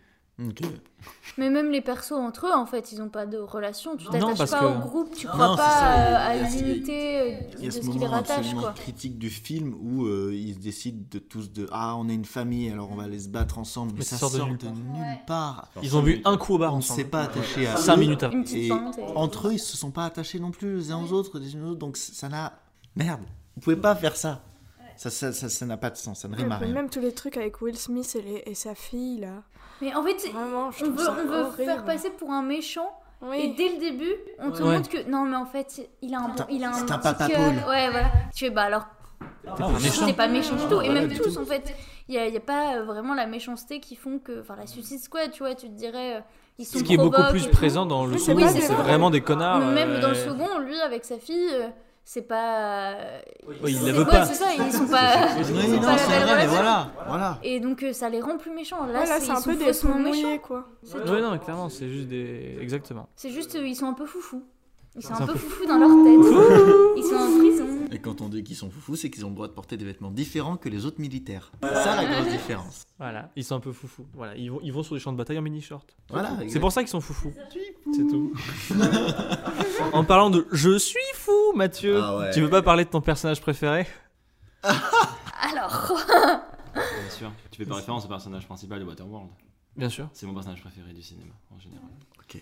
Mais 1.37 1.49
même 1.49 1.71
les 1.71 1.81
persos 1.81 2.13
entre 2.13 2.47
eux, 2.47 2.53
en 2.53 2.65
fait, 2.65 2.91
ils 2.91 3.01
ont 3.01 3.09
pas 3.09 3.25
de 3.25 3.37
relation. 3.37 3.95
Tu 3.97 4.05
t'attaches 4.07 4.49
pas 4.49 4.59
que- 4.59 4.65
au 4.65 4.79
groupe, 4.79 5.13
tu 5.15 5.27
crois 5.27 5.47
Non, 5.47 5.51
c'est 5.55 5.61
pas 5.61 5.69
ça, 5.69 5.93
euh, 5.93 6.15
à 6.17 6.49
l'unité 6.49 7.21
euh, 7.21 7.65
de 7.65 7.69
ce 7.69 7.81
ce 7.83 7.89
qui 7.89 7.99
les 7.99 8.07
rattache, 8.07 8.53
quoi. 8.55 8.71
critique 8.71 9.17
du 9.19 9.29
film 9.29 9.75
où 9.79 10.05
euh, 10.05 10.31
ils 10.33 10.59
décident 10.59 11.05
de 11.11 11.19
tous 11.19 11.51
de 11.51 11.67
ah 11.71 11.95
on 11.97 12.09
est 12.09 12.15
une 12.15 12.25
famille 12.25 12.69
alors 12.71 12.89
on 12.91 12.95
va 12.95 13.03
aller 13.03 13.19
se 13.19 13.29
battre 13.29 13.59
ensemble 13.59 13.91
mais, 13.93 13.99
Mais 13.99 14.05
ça 14.05 14.17
sort 14.17 14.31
sort 14.31 14.47
de 14.47 14.51
nulle, 14.51 14.57
Ouais. 14.95 15.19
part. 15.27 15.67
Ils 15.83 15.95
ont 15.95 16.01
bu 16.01 16.21
un 16.25 16.37
coup 16.37 16.55
au 16.55 16.57
bar 16.57 16.71
On 16.73 16.77
ne 16.77 16.81
ensemble. 16.81 16.99
s'est 17.01 17.07
pas 17.07 17.21
attaché 17.23 17.67
à 17.67 17.77
Cinq 17.77 17.97
eux. 17.97 17.99
minutes 17.99 18.23
Et 18.53 18.67
et- 18.67 18.71
entre 19.15 19.49
eux 19.49 19.53
ils 19.53 19.59
se 19.59 19.77
sont 19.77 19.91
pas 19.91 20.05
attachés 20.05 20.39
non 20.39 20.51
plus 20.51 20.77
les 20.77 20.91
uns 20.91 21.01
aux 21.03 21.11
autres 21.13 21.37
les 21.39 21.55
uns 21.55 21.63
aux 21.63 21.69
autres 21.69 21.79
donc 21.79 21.97
ça 21.97 22.27
n'a 22.29 22.53
merde 22.95 23.21
vous 23.55 23.61
pouvez 23.61 23.75
pas 23.75 23.95
faire 23.95 24.15
ça 24.15 24.41
ça 25.09 25.31
ça 25.31 25.31
ça 25.33 25.49
ça 25.49 25.65
n'a 25.65 25.77
pas 25.77 25.89
de 25.89 25.97
sens 25.97 26.21
ça 26.21 26.27
ne 26.27 26.35
rime 26.35 26.51
à 26.51 26.57
rien. 26.57 26.73
Même 26.73 26.89
tous 26.89 26.99
les 26.99 27.11
trucs 27.13 27.37
avec 27.37 27.61
Will 27.61 27.77
Smith 27.77 28.15
et, 28.15 28.21
les- 28.21 28.43
et 28.45 28.55
sa 28.55 28.75
fille, 28.75 29.19
là. 29.19 29.43
Mais 29.81 29.93
en 29.95 30.03
fait, 30.03 30.15
Vraiment, 30.31 30.67
on 30.67 30.69
veut, 30.91 31.09
on 31.09 31.47
veut 31.49 31.65
faire 31.65 31.83
passer 31.83 32.09
pour 32.11 32.31
un 32.31 32.41
méchant. 32.43 32.89
Et 33.35 33.53
dès 33.57 33.69
le 33.69 33.79
début, 33.79 34.13
on 34.39 34.51
te 34.51 34.61
Ouais. 34.61 34.75
montre 34.75 34.89
que 34.89 35.09
non, 35.09 35.23
mais 35.23 35.37
en 35.37 35.45
fait, 35.45 35.89
il 36.01 36.13
a 36.13 36.19
un, 36.19 36.27
bon- 36.29 36.43
il 36.49 36.63
a 36.63 36.69
un, 36.69 36.73
c'est 36.73 36.91
un 36.91 36.97
papa. 36.99 37.27
Ouais, 37.27 37.89
voilà. 37.89 38.11
Tu 38.35 38.45
fais 38.45 38.49
bah 38.51 38.63
alors, 38.63 38.85
c'était 39.79 40.13
pas 40.13 40.27
méchant 40.27 40.55
du 40.55 40.65
tout. 40.67 40.81
Et 40.81 40.89
même 40.89 41.11
tous, 41.13 41.37
en 41.37 41.45
fait, 41.45 41.73
il 42.07 42.15
y 42.15 42.17
a, 42.17 42.27
y 42.27 42.35
a 42.37 42.41
pas 42.41 42.75
euh, 42.77 42.83
vraiment 42.83 43.13
la 43.13 43.25
méchanceté 43.27 43.79
qui 43.79 43.95
font 43.95 44.19
que, 44.19 44.41
enfin, 44.41 44.55
la 44.57 44.67
Suicide 44.67 44.99
Squad, 45.01 45.31
tu 45.31 45.39
vois, 45.43 45.55
tu 45.55 45.67
te 45.67 45.73
dirais, 45.73 46.17
euh, 46.17 46.19
ils 46.59 46.65
sont 46.65 46.79
Ce 46.79 46.83
qui 46.83 46.93
est 46.95 46.97
beaucoup 46.97 47.23
plus 47.29 47.47
présent 47.47 47.85
dans 47.85 48.05
le 48.05 48.17
second, 48.17 48.47
c'est 48.49 48.67
vraiment 48.73 49.09
des 49.09 49.21
connards. 49.21 49.59
Mais 49.59 49.85
même 49.85 50.01
dans 50.01 50.09
le 50.09 50.15
euh, 50.17 50.29
second, 50.29 50.59
lui 50.59 50.79
avec 50.81 51.05
sa 51.05 51.17
fille, 51.17 51.49
euh, 51.53 51.69
c'est 52.05 52.23
pas. 52.23 52.95
Oui, 53.47 53.55
il 53.67 53.77
c'est- 53.77 53.91
la 53.91 53.99
ouais, 53.99 54.05
pas. 54.05 54.25
c'est 54.25 54.33
ça, 54.33 54.45
ils 54.53 54.71
sont 54.73 54.87
pas. 54.87 55.27
Oui, 55.37 55.67
non, 55.69 55.97
c'est 55.97 56.19
vrai, 56.19 56.35
mais 56.37 56.47
voilà, 56.47 56.91
voilà. 57.07 57.39
Et 57.43 57.59
donc 57.59 57.83
euh, 57.83 57.93
ça 57.93 58.09
les 58.09 58.21
rend 58.21 58.37
plus 58.37 58.51
méchants. 58.51 58.85
Là, 58.85 59.05
c'est 59.05 59.25
ils 59.25 59.31
un 59.31 59.41
peu 59.41 59.55
des 59.55 59.65
méchants. 59.65 60.37
quoi. 60.39 60.65
Ouais, 60.93 61.21
non, 61.21 61.37
clairement, 61.39 61.69
c'est 61.69 61.89
juste 61.89 62.07
des. 62.07 62.57
Exactement. 62.59 63.07
C'est 63.15 63.29
juste, 63.31 63.55
euh, 63.55 63.65
ils 63.65 63.75
sont 63.75 63.87
un 63.87 63.93
peu 63.93 64.05
foufous. 64.05 64.43
Ils 64.95 65.01
sont 65.01 65.13
un 65.13 65.25
peu 65.25 65.35
foufous 65.35 65.65
dans 65.65 65.77
leur 65.79 65.89
tête. 65.89 66.93
ils 66.97 67.03
sont 67.03 67.15
en 67.15 67.37
prison. 67.39 67.67
Et 67.91 67.99
quand 67.99 68.21
on 68.21 68.29
dit 68.29 68.43
qu'ils 68.43 68.55
sont 68.55 68.69
foufous, 68.69 68.95
c'est 68.95 69.09
qu'ils 69.09 69.25
ont 69.25 69.29
le 69.29 69.35
droit 69.35 69.47
de 69.47 69.53
porter 69.53 69.75
des 69.77 69.85
vêtements 69.85 70.11
différents 70.11 70.55
que 70.57 70.69
les 70.69 70.85
autres 70.85 70.99
militaires. 71.01 71.51
C'est 71.61 71.73
ça 71.75 71.95
la 71.95 72.05
grosse 72.05 72.31
différence. 72.31 72.83
Voilà, 72.99 73.29
ils 73.35 73.43
sont 73.43 73.55
un 73.55 73.59
peu 73.59 73.71
foufous. 73.71 74.05
Voilà, 74.13 74.35
ils 74.35 74.51
vont, 74.51 74.59
ils 74.63 74.71
vont 74.71 74.83
sur 74.83 74.95
des 74.95 74.99
champs 75.01 75.11
de 75.11 75.17
bataille 75.17 75.37
en 75.37 75.41
mini-short. 75.41 75.95
Voilà. 76.09 76.37
C'est 76.47 76.59
pour 76.59 76.71
ça 76.71 76.81
qu'ils 76.81 76.89
sont 76.89 77.01
foufous. 77.01 77.33
C'est 77.91 78.07
tout. 78.07 78.33
en 79.93 80.03
parlant 80.03 80.29
de 80.29 80.47
je 80.51 80.77
suis 80.77 80.99
fou, 81.15 81.31
Mathieu, 81.55 81.99
Ah 82.01 82.17
ouais. 82.17 82.31
tu 82.31 82.41
veux 82.41 82.49
pas 82.49 82.61
parler 82.61 82.85
de 82.85 82.89
ton 82.89 83.01
personnage 83.01 83.41
préféré? 83.41 83.87
Alors, 84.63 85.91
Bien 86.73 87.09
sûr. 87.09 87.31
Tu 87.51 87.57
fais 87.63 87.65
pas 87.69 87.75
référence 87.75 88.05
au 88.05 88.07
personnage 88.07 88.45
principal 88.47 88.79
de 88.79 88.85
Waterworld? 88.85 89.29
Bien 89.75 89.89
sûr. 89.89 90.09
C'est 90.13 90.25
mon 90.25 90.33
personnage 90.33 90.61
préféré 90.61 90.93
du 90.93 91.01
cinéma, 91.01 91.33
en 91.55 91.59
général. 91.59 91.85
Ok. 92.19 92.41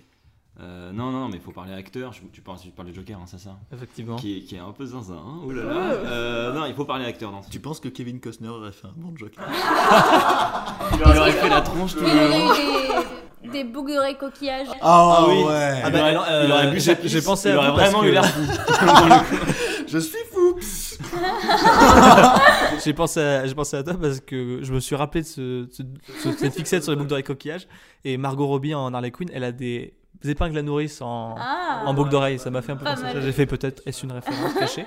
Euh, 0.59 0.91
non, 0.91 1.11
non, 1.11 1.27
mais 1.29 1.37
il 1.37 1.41
faut 1.41 1.51
parler 1.53 1.73
acteur. 1.73 2.11
Je- 2.13 2.19
tu, 2.31 2.41
parles, 2.41 2.57
tu 2.61 2.69
parles 2.71 2.89
de 2.89 2.93
Joker, 2.93 3.17
hein, 3.17 3.23
c'est 3.25 3.39
ça 3.39 3.57
Effectivement. 3.73 4.17
qui 4.17 4.37
est, 4.37 4.41
qui 4.41 4.55
est 4.55 4.59
un 4.59 4.71
peu 4.73 4.85
zinzin. 4.85 5.13
Hein 5.15 5.39
Ouh 5.45 5.51
là 5.51 5.63
là. 5.63 5.73
Euh, 5.73 6.53
non, 6.53 6.65
il 6.65 6.73
faut 6.75 6.83
parler 6.85 7.05
acteur 7.05 7.31
dans 7.31 7.41
ce 7.41 7.47
Tu 7.47 7.53
film. 7.53 7.63
penses 7.63 7.79
que 7.79 7.87
Kevin 7.87 8.19
Costner 8.19 8.49
aurait 8.49 8.73
fait 8.73 8.87
un 8.87 8.93
bon 8.95 9.15
Joker 9.15 9.43
Il 10.93 11.17
aurait 11.19 11.31
fait 11.31 11.49
la 11.49 11.61
tronche 11.61 11.93
tout 11.95 12.03
il 12.05 12.13
le 12.13 12.19
aurait 12.27 12.39
long. 12.39 12.53
eu 12.53 13.47
des, 13.47 13.49
des 13.49 13.63
bouguerets 13.63 14.17
coquillages. 14.17 14.67
Ah 14.81 15.25
oui. 15.29 15.43
ouais 15.43 15.81
Ah 15.83 15.89
bah, 15.89 15.99
euh, 16.29 16.43
il 16.45 16.51
aurait 16.51 16.67
bu 16.67 16.73
j'ai- 16.75 16.79
sa 16.81 16.95
pisse, 16.95 17.11
j'ai 17.11 17.21
pensé 17.21 17.49
il 17.49 17.55
à 17.55 17.59
aurait 17.59 17.71
vraiment 17.71 18.01
que- 18.01 18.07
eu 18.07 18.11
l'air 18.11 18.25
fou. 18.25 18.41
Je 19.87 19.97
suis 19.99 20.17
fou 20.31 20.57
J'ai 22.83 22.93
pensé, 22.93 23.41
j'ai 23.45 23.55
pensé 23.55 23.77
à 23.77 23.83
toi 23.83 23.93
parce 23.99 24.19
que 24.19 24.59
je 24.61 24.73
me 24.73 24.79
suis 24.79 24.95
rappelé 24.95 25.21
de 25.21 25.27
ce, 25.27 25.67
ce- 25.71 25.83
ce- 26.23 26.31
cette 26.37 26.53
fixette 26.55 26.83
sur 26.83 26.91
les 26.91 26.97
boucles 26.97 27.09
d'oreilles 27.09 27.23
coquillages. 27.23 27.67
Et 28.03 28.17
Margot 28.17 28.47
Robbie 28.47 28.73
en 28.73 28.93
Harley 28.93 29.11
Quinn, 29.11 29.29
elle 29.33 29.43
a 29.43 29.51
des 29.51 29.93
épingles 30.23 30.57
à 30.57 30.61
nourrice 30.61 31.01
en, 31.01 31.35
Ah. 31.37 31.83
en 31.85 31.93
boucle 31.93 32.09
d'oreille. 32.09 32.39
Ça 32.39 32.49
m'a 32.51 32.61
fait 32.61 32.71
un 32.73 32.77
peu 32.77 32.85
penser. 32.85 33.03
J'ai 33.21 33.31
fait 33.31 33.45
peut-être, 33.45 33.81
est-ce 33.85 34.05
une 34.05 34.11
référence 34.11 34.53
cachée? 34.53 34.85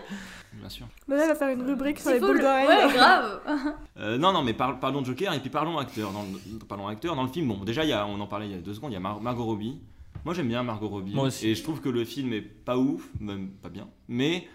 Bien 0.54 0.68
sûr. 0.68 0.86
Mais 1.08 1.16
là, 1.16 1.22
elle 1.24 1.28
va 1.30 1.34
faire 1.34 1.48
une 1.48 1.62
rubrique 1.62 1.98
sur 1.98 2.10
les 2.12 2.20
boucles 2.20 2.34
le- 2.34 2.40
d'oreilles. 2.42 2.68
Ouais, 2.68 2.92
grave. 2.94 3.40
Euh, 3.98 4.18
non, 4.18 4.32
non, 4.32 4.42
mais 4.42 4.54
par- 4.54 4.78
parlons 4.80 5.00
de 5.02 5.06
Joker 5.06 5.32
et 5.34 5.40
puis 5.40 5.50
parlons 5.50 5.78
acteur. 5.78 6.10
Dans 6.12 6.22
le, 6.22 6.58
parlons 6.66 6.86
acteur. 6.88 7.14
Dans 7.16 7.22
le 7.22 7.28
film, 7.28 7.48
bon, 7.48 7.64
déjà, 7.64 7.84
il 7.84 7.90
y 7.90 7.92
a, 7.92 8.06
on 8.06 8.20
en 8.20 8.26
parlait 8.26 8.46
il 8.46 8.52
y 8.52 8.54
a 8.54 8.58
deux 8.58 8.74
secondes, 8.74 8.90
il 8.90 8.94
y 8.94 8.96
a 8.96 9.00
Mar- 9.00 9.20
Margot 9.20 9.44
Robbie. 9.44 9.80
Moi, 10.24 10.32
j'aime 10.34 10.48
bien 10.48 10.62
Margot 10.62 10.88
Robbie. 10.88 11.14
Moi 11.14 11.24
aussi. 11.26 11.48
Et 11.48 11.54
je 11.54 11.62
trouve 11.62 11.80
que 11.80 11.88
le 11.88 12.04
film 12.04 12.32
est 12.32 12.40
pas 12.40 12.76
ouf, 12.78 13.08
même 13.20 13.50
pas 13.50 13.68
bien. 13.68 13.88
Mais 14.08 14.48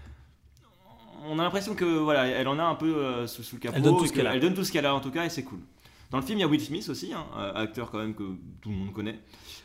on 1.27 1.37
a 1.39 1.43
l'impression 1.43 1.75
que 1.75 1.85
voilà, 1.85 2.27
elle 2.27 2.47
en 2.47 2.57
a 2.59 2.63
un 2.63 2.75
peu 2.75 2.95
euh, 2.95 3.27
sous, 3.27 3.43
sous 3.43 3.57
le 3.57 3.61
capot. 3.61 3.75
Elle 3.77 3.83
donne 3.83 3.97
tout 3.97 4.05
ce 4.05 4.11
que- 4.11 4.17
qu'elle 4.17 4.27
a. 4.27 4.33
Elle 4.35 4.39
donne 4.41 4.53
tout 4.53 4.63
ce 4.63 4.71
qu'elle 4.71 4.85
a 4.85 4.95
en 4.95 4.99
tout 5.01 5.11
cas, 5.11 5.25
et 5.25 5.29
c'est 5.29 5.43
cool. 5.43 5.59
Dans 6.11 6.17
le 6.19 6.23
film, 6.23 6.39
il 6.39 6.41
y 6.41 6.43
a 6.43 6.47
Will 6.47 6.61
Smith 6.61 6.87
aussi, 6.89 7.13
hein, 7.13 7.25
euh, 7.37 7.53
acteur 7.55 7.91
quand 7.91 7.99
même 7.99 8.15
que 8.15 8.23
tout 8.61 8.69
le 8.69 8.75
monde 8.75 8.93
connaît, 8.93 9.19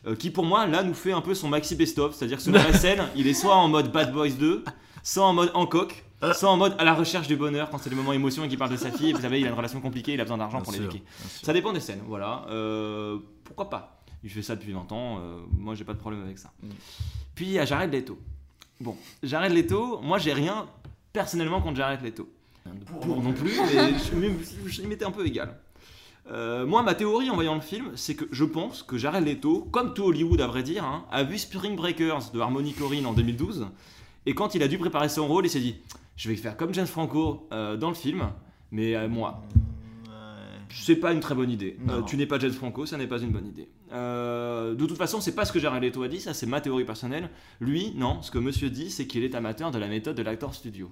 euh, 0.06 0.14
qui 0.16 0.30
pour 0.30 0.44
moi 0.44 0.66
là 0.66 0.82
nous 0.82 0.94
fait 0.94 1.12
un 1.12 1.20
peu 1.20 1.34
son 1.34 1.48
maxi 1.48 1.74
best-of, 1.76 2.14
c'est-à-dire 2.14 2.38
que 2.38 2.42
selon 2.42 2.58
la 2.62 2.72
scène, 2.72 3.02
il 3.16 3.26
est 3.26 3.34
soit 3.34 3.54
en 3.56 3.68
mode 3.68 3.90
Bad 3.92 4.12
Boys 4.12 4.30
2, 4.30 4.64
soit 5.02 5.24
en 5.26 5.32
mode 5.32 5.50
Hancock, 5.54 6.04
soit 6.34 6.48
en 6.50 6.56
mode 6.56 6.74
à 6.78 6.84
la 6.84 6.94
recherche 6.94 7.26
du 7.26 7.36
bonheur 7.36 7.68
quand 7.70 7.78
c'est 7.78 7.90
le 7.90 7.96
moment 7.96 8.12
émotion 8.12 8.44
et 8.44 8.48
qu'il 8.48 8.56
parle 8.58 8.70
de 8.70 8.76
sa 8.76 8.90
fille. 8.90 9.12
Vous 9.12 9.20
savez, 9.20 9.40
il 9.40 9.46
a 9.46 9.48
une 9.50 9.54
relation 9.54 9.80
compliquée, 9.80 10.14
il 10.14 10.20
a 10.20 10.24
besoin 10.24 10.38
d'argent 10.38 10.60
pour 10.62 10.72
l'éduquer. 10.72 11.02
Ça 11.42 11.52
dépend 11.52 11.72
des 11.72 11.80
scènes, 11.80 12.00
voilà. 12.06 12.46
Euh, 12.48 13.18
pourquoi 13.44 13.68
pas? 13.68 14.00
Il 14.22 14.30
fait 14.30 14.40
ça 14.42 14.56
depuis 14.56 14.72
longtemps, 14.72 15.18
euh, 15.18 15.40
moi 15.58 15.74
j'ai 15.74 15.84
pas 15.84 15.92
de 15.92 15.98
problème 15.98 16.22
avec 16.22 16.38
ça. 16.38 16.50
Mm. 16.62 16.68
Puis 17.34 17.44
il 17.46 17.52
y 17.52 17.58
a 17.58 17.66
Jared 17.66 17.92
Leto. 17.92 18.18
Bon, 18.80 18.96
Jared 19.22 19.52
Leto, 19.52 20.00
moi 20.02 20.16
j'ai 20.18 20.32
rien 20.32 20.66
personnellement 21.12 21.60
contre 21.60 21.76
Jared 21.76 22.00
Leto. 22.02 22.28
Pour 23.02 23.22
non 23.22 23.34
plus, 23.34 23.52
mais 23.74 23.92
je, 23.98 24.68
je- 24.70 24.80
il 24.80 24.88
m'était 24.88 25.04
un 25.04 25.10
peu 25.10 25.26
égal. 25.26 25.58
Euh, 26.30 26.64
moi, 26.64 26.82
ma 26.82 26.94
théorie 26.94 27.30
en 27.30 27.34
voyant 27.34 27.54
le 27.54 27.60
film, 27.60 27.92
c'est 27.96 28.14
que 28.14 28.24
je 28.30 28.44
pense 28.44 28.82
que 28.82 28.96
Jared 28.96 29.24
Leto, 29.24 29.68
comme 29.70 29.92
tout 29.92 30.04
Hollywood 30.04 30.40
à 30.40 30.46
vrai 30.46 30.62
dire, 30.62 30.84
hein, 30.84 31.04
a 31.10 31.22
vu 31.22 31.38
Spring 31.38 31.76
Breakers 31.76 32.30
de 32.32 32.40
Harmony 32.40 32.72
Korine 32.72 33.06
en 33.06 33.12
2012, 33.12 33.66
et 34.26 34.34
quand 34.34 34.54
il 34.54 34.62
a 34.62 34.68
dû 34.68 34.78
préparer 34.78 35.08
son 35.08 35.26
rôle, 35.28 35.44
il 35.44 35.50
s'est 35.50 35.60
dit, 35.60 35.76
je 36.16 36.28
vais 36.30 36.36
faire 36.36 36.56
comme 36.56 36.72
James 36.72 36.86
Franco 36.86 37.46
euh, 37.52 37.76
dans 37.76 37.88
le 37.88 37.94
film, 37.94 38.30
mais 38.72 38.96
euh, 38.96 39.08
moi, 39.08 39.42
c'est 40.74 40.96
pas 40.96 41.12
une 41.12 41.20
très 41.20 41.34
bonne 41.34 41.50
idée. 41.50 41.76
Euh, 41.88 42.02
tu 42.02 42.16
n'es 42.16 42.26
pas 42.26 42.38
James 42.38 42.52
Franco, 42.52 42.86
ça 42.86 42.96
n'est 42.96 43.06
pas 43.06 43.18
une 43.18 43.30
bonne 43.30 43.46
idée. 43.46 43.68
Euh, 43.92 44.74
de 44.74 44.86
toute 44.86 44.96
façon, 44.96 45.20
c'est 45.20 45.34
pas 45.34 45.44
ce 45.44 45.52
que 45.52 45.60
Jared 45.60 45.82
Leto 45.82 46.02
a 46.02 46.08
dit, 46.08 46.20
ça 46.20 46.34
c'est 46.34 46.46
ma 46.46 46.60
théorie 46.60 46.84
personnelle. 46.84 47.30
Lui, 47.60 47.92
non, 47.96 48.22
ce 48.22 48.30
que 48.30 48.38
monsieur 48.38 48.70
dit, 48.70 48.90
c'est 48.90 49.06
qu'il 49.06 49.24
est 49.24 49.34
amateur 49.34 49.70
de 49.70 49.78
la 49.78 49.86
méthode 49.86 50.16
de 50.16 50.22
l'acteur 50.22 50.54
studio. 50.54 50.90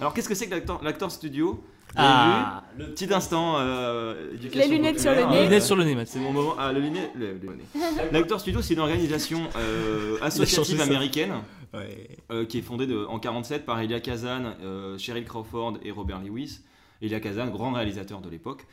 Alors 0.00 0.12
qu'est-ce 0.14 0.28
que 0.28 0.34
c'est 0.34 0.46
que 0.48 0.54
l'acteur- 0.84 1.10
studio 1.10 1.62
Ah. 1.96 2.64
vu 2.76 2.84
Le 2.84 2.90
petit 2.92 3.12
instant. 3.12 3.54
euh, 3.58 4.32
Les 4.52 4.68
lunettes 4.68 5.00
sur 5.00 5.12
le 5.12 5.24
nez. 5.24 5.34
Les 5.36 5.42
lunettes 5.44 5.62
sur 5.62 5.76
le 5.76 5.84
nez. 5.84 5.96
C'est 6.04 6.18
mon 6.18 6.32
moment. 6.32 6.54
Ah, 6.58 6.72
le 6.72 6.80
lunet. 6.80 7.10
le- 7.14 7.34
le 7.38 7.54
nez. 7.54 7.64
L'acteur 8.12 8.40
studio, 8.40 8.60
c'est 8.60 8.74
une 8.74 8.80
organisation 8.80 9.40
euh, 9.56 10.18
associative 10.22 10.80
américaine 10.80 11.32
Ouais. 11.74 12.08
euh, 12.30 12.44
qui 12.44 12.58
est 12.58 12.62
fondée 12.62 12.86
de- 12.86 13.04
en 13.08 13.18
47 13.18 13.64
par 13.64 13.80
Elia 13.80 14.00
Kazan, 14.00 14.54
euh, 14.62 14.98
Cheryl 14.98 15.24
Crawford 15.24 15.78
et 15.82 15.90
Robert 15.90 16.20
Lewis. 16.20 16.60
Elia 17.02 17.20
Kazan, 17.20 17.48
grand 17.48 17.72
réalisateur 17.72 18.20
de 18.20 18.28
l'époque. 18.30 18.66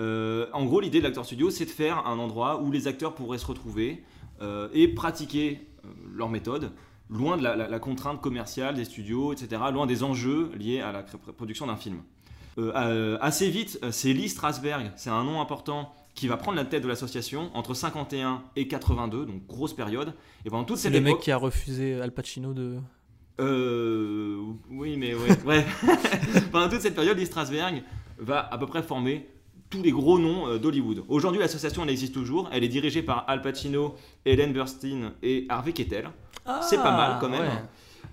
Euh, 0.00 0.46
en 0.52 0.64
gros, 0.64 0.80
l'idée 0.80 0.98
de 1.00 1.04
l'acteur 1.04 1.24
studio, 1.24 1.50
c'est 1.50 1.64
de 1.64 1.70
faire 1.70 2.06
un 2.06 2.18
endroit 2.18 2.60
où 2.62 2.70
les 2.70 2.86
acteurs 2.86 3.14
pourraient 3.14 3.38
se 3.38 3.46
retrouver 3.46 4.02
euh, 4.42 4.68
et 4.72 4.86
pratiquer 4.88 5.60
euh, 5.84 5.88
leur 6.14 6.28
méthode, 6.28 6.70
loin 7.10 7.36
de 7.36 7.42
la, 7.42 7.56
la- 7.56 7.68
la 7.68 7.78
contrainte 7.78 8.20
commerciale 8.20 8.74
des 8.74 8.84
studios, 8.84 9.32
etc., 9.32 9.62
loin 9.72 9.86
des 9.86 10.02
enjeux 10.02 10.50
liés 10.58 10.80
à 10.80 10.92
la 10.92 11.02
production 11.02 11.66
d'un 11.66 11.76
film. 11.76 12.02
Euh, 12.58 12.72
euh, 12.74 13.18
assez 13.20 13.48
vite, 13.50 13.78
euh, 13.84 13.90
c'est 13.92 14.12
Lee 14.12 14.28
Strasberg, 14.28 14.90
c'est 14.96 15.10
un 15.10 15.22
nom 15.24 15.40
important, 15.40 15.92
qui 16.14 16.26
va 16.26 16.36
prendre 16.36 16.56
la 16.56 16.64
tête 16.64 16.82
de 16.82 16.88
l'association 16.88 17.50
entre 17.54 17.72
51 17.74 18.42
et 18.56 18.66
82, 18.66 19.24
donc 19.26 19.46
grosse 19.46 19.72
période. 19.74 20.12
Et 20.44 20.50
pendant 20.50 20.64
toute 20.64 20.78
cette 20.78 20.90
le 20.92 20.98
époque, 20.98 21.12
mec 21.12 21.20
qui 21.20 21.30
a 21.30 21.36
refusé 21.36 22.00
Al 22.00 22.12
Pacino 22.12 22.52
de. 22.52 22.78
euh, 23.40 24.38
oui, 24.70 24.96
mais 24.96 25.14
ouais, 25.14 25.28
ouais. 25.46 25.64
Pendant 26.52 26.68
toute 26.68 26.80
cette 26.80 26.94
période, 26.96 27.16
Lee 27.16 27.26
Strasberg 27.26 27.82
va 28.18 28.40
à 28.52 28.58
peu 28.58 28.66
près 28.66 28.82
former 28.82 29.28
tous 29.70 29.82
les 29.82 29.92
gros 29.92 30.18
noms 30.18 30.56
d'Hollywood. 30.56 31.04
Aujourd'hui, 31.08 31.40
l'association 31.40 31.84
elle 31.84 31.90
existe 31.90 32.14
toujours. 32.14 32.48
Elle 32.52 32.64
est 32.64 32.68
dirigée 32.68 33.02
par 33.02 33.24
Al 33.28 33.42
Pacino, 33.42 33.94
Ellen 34.24 34.52
Burstyn 34.52 35.12
et 35.22 35.46
Harvey 35.48 35.72
Keitel. 35.72 36.08
C'est 36.62 36.76
pas 36.76 36.96
mal 36.96 37.18
quand 37.20 37.28
même. 37.28 37.42
Ah, 37.44 37.54
ouais. 37.54 37.62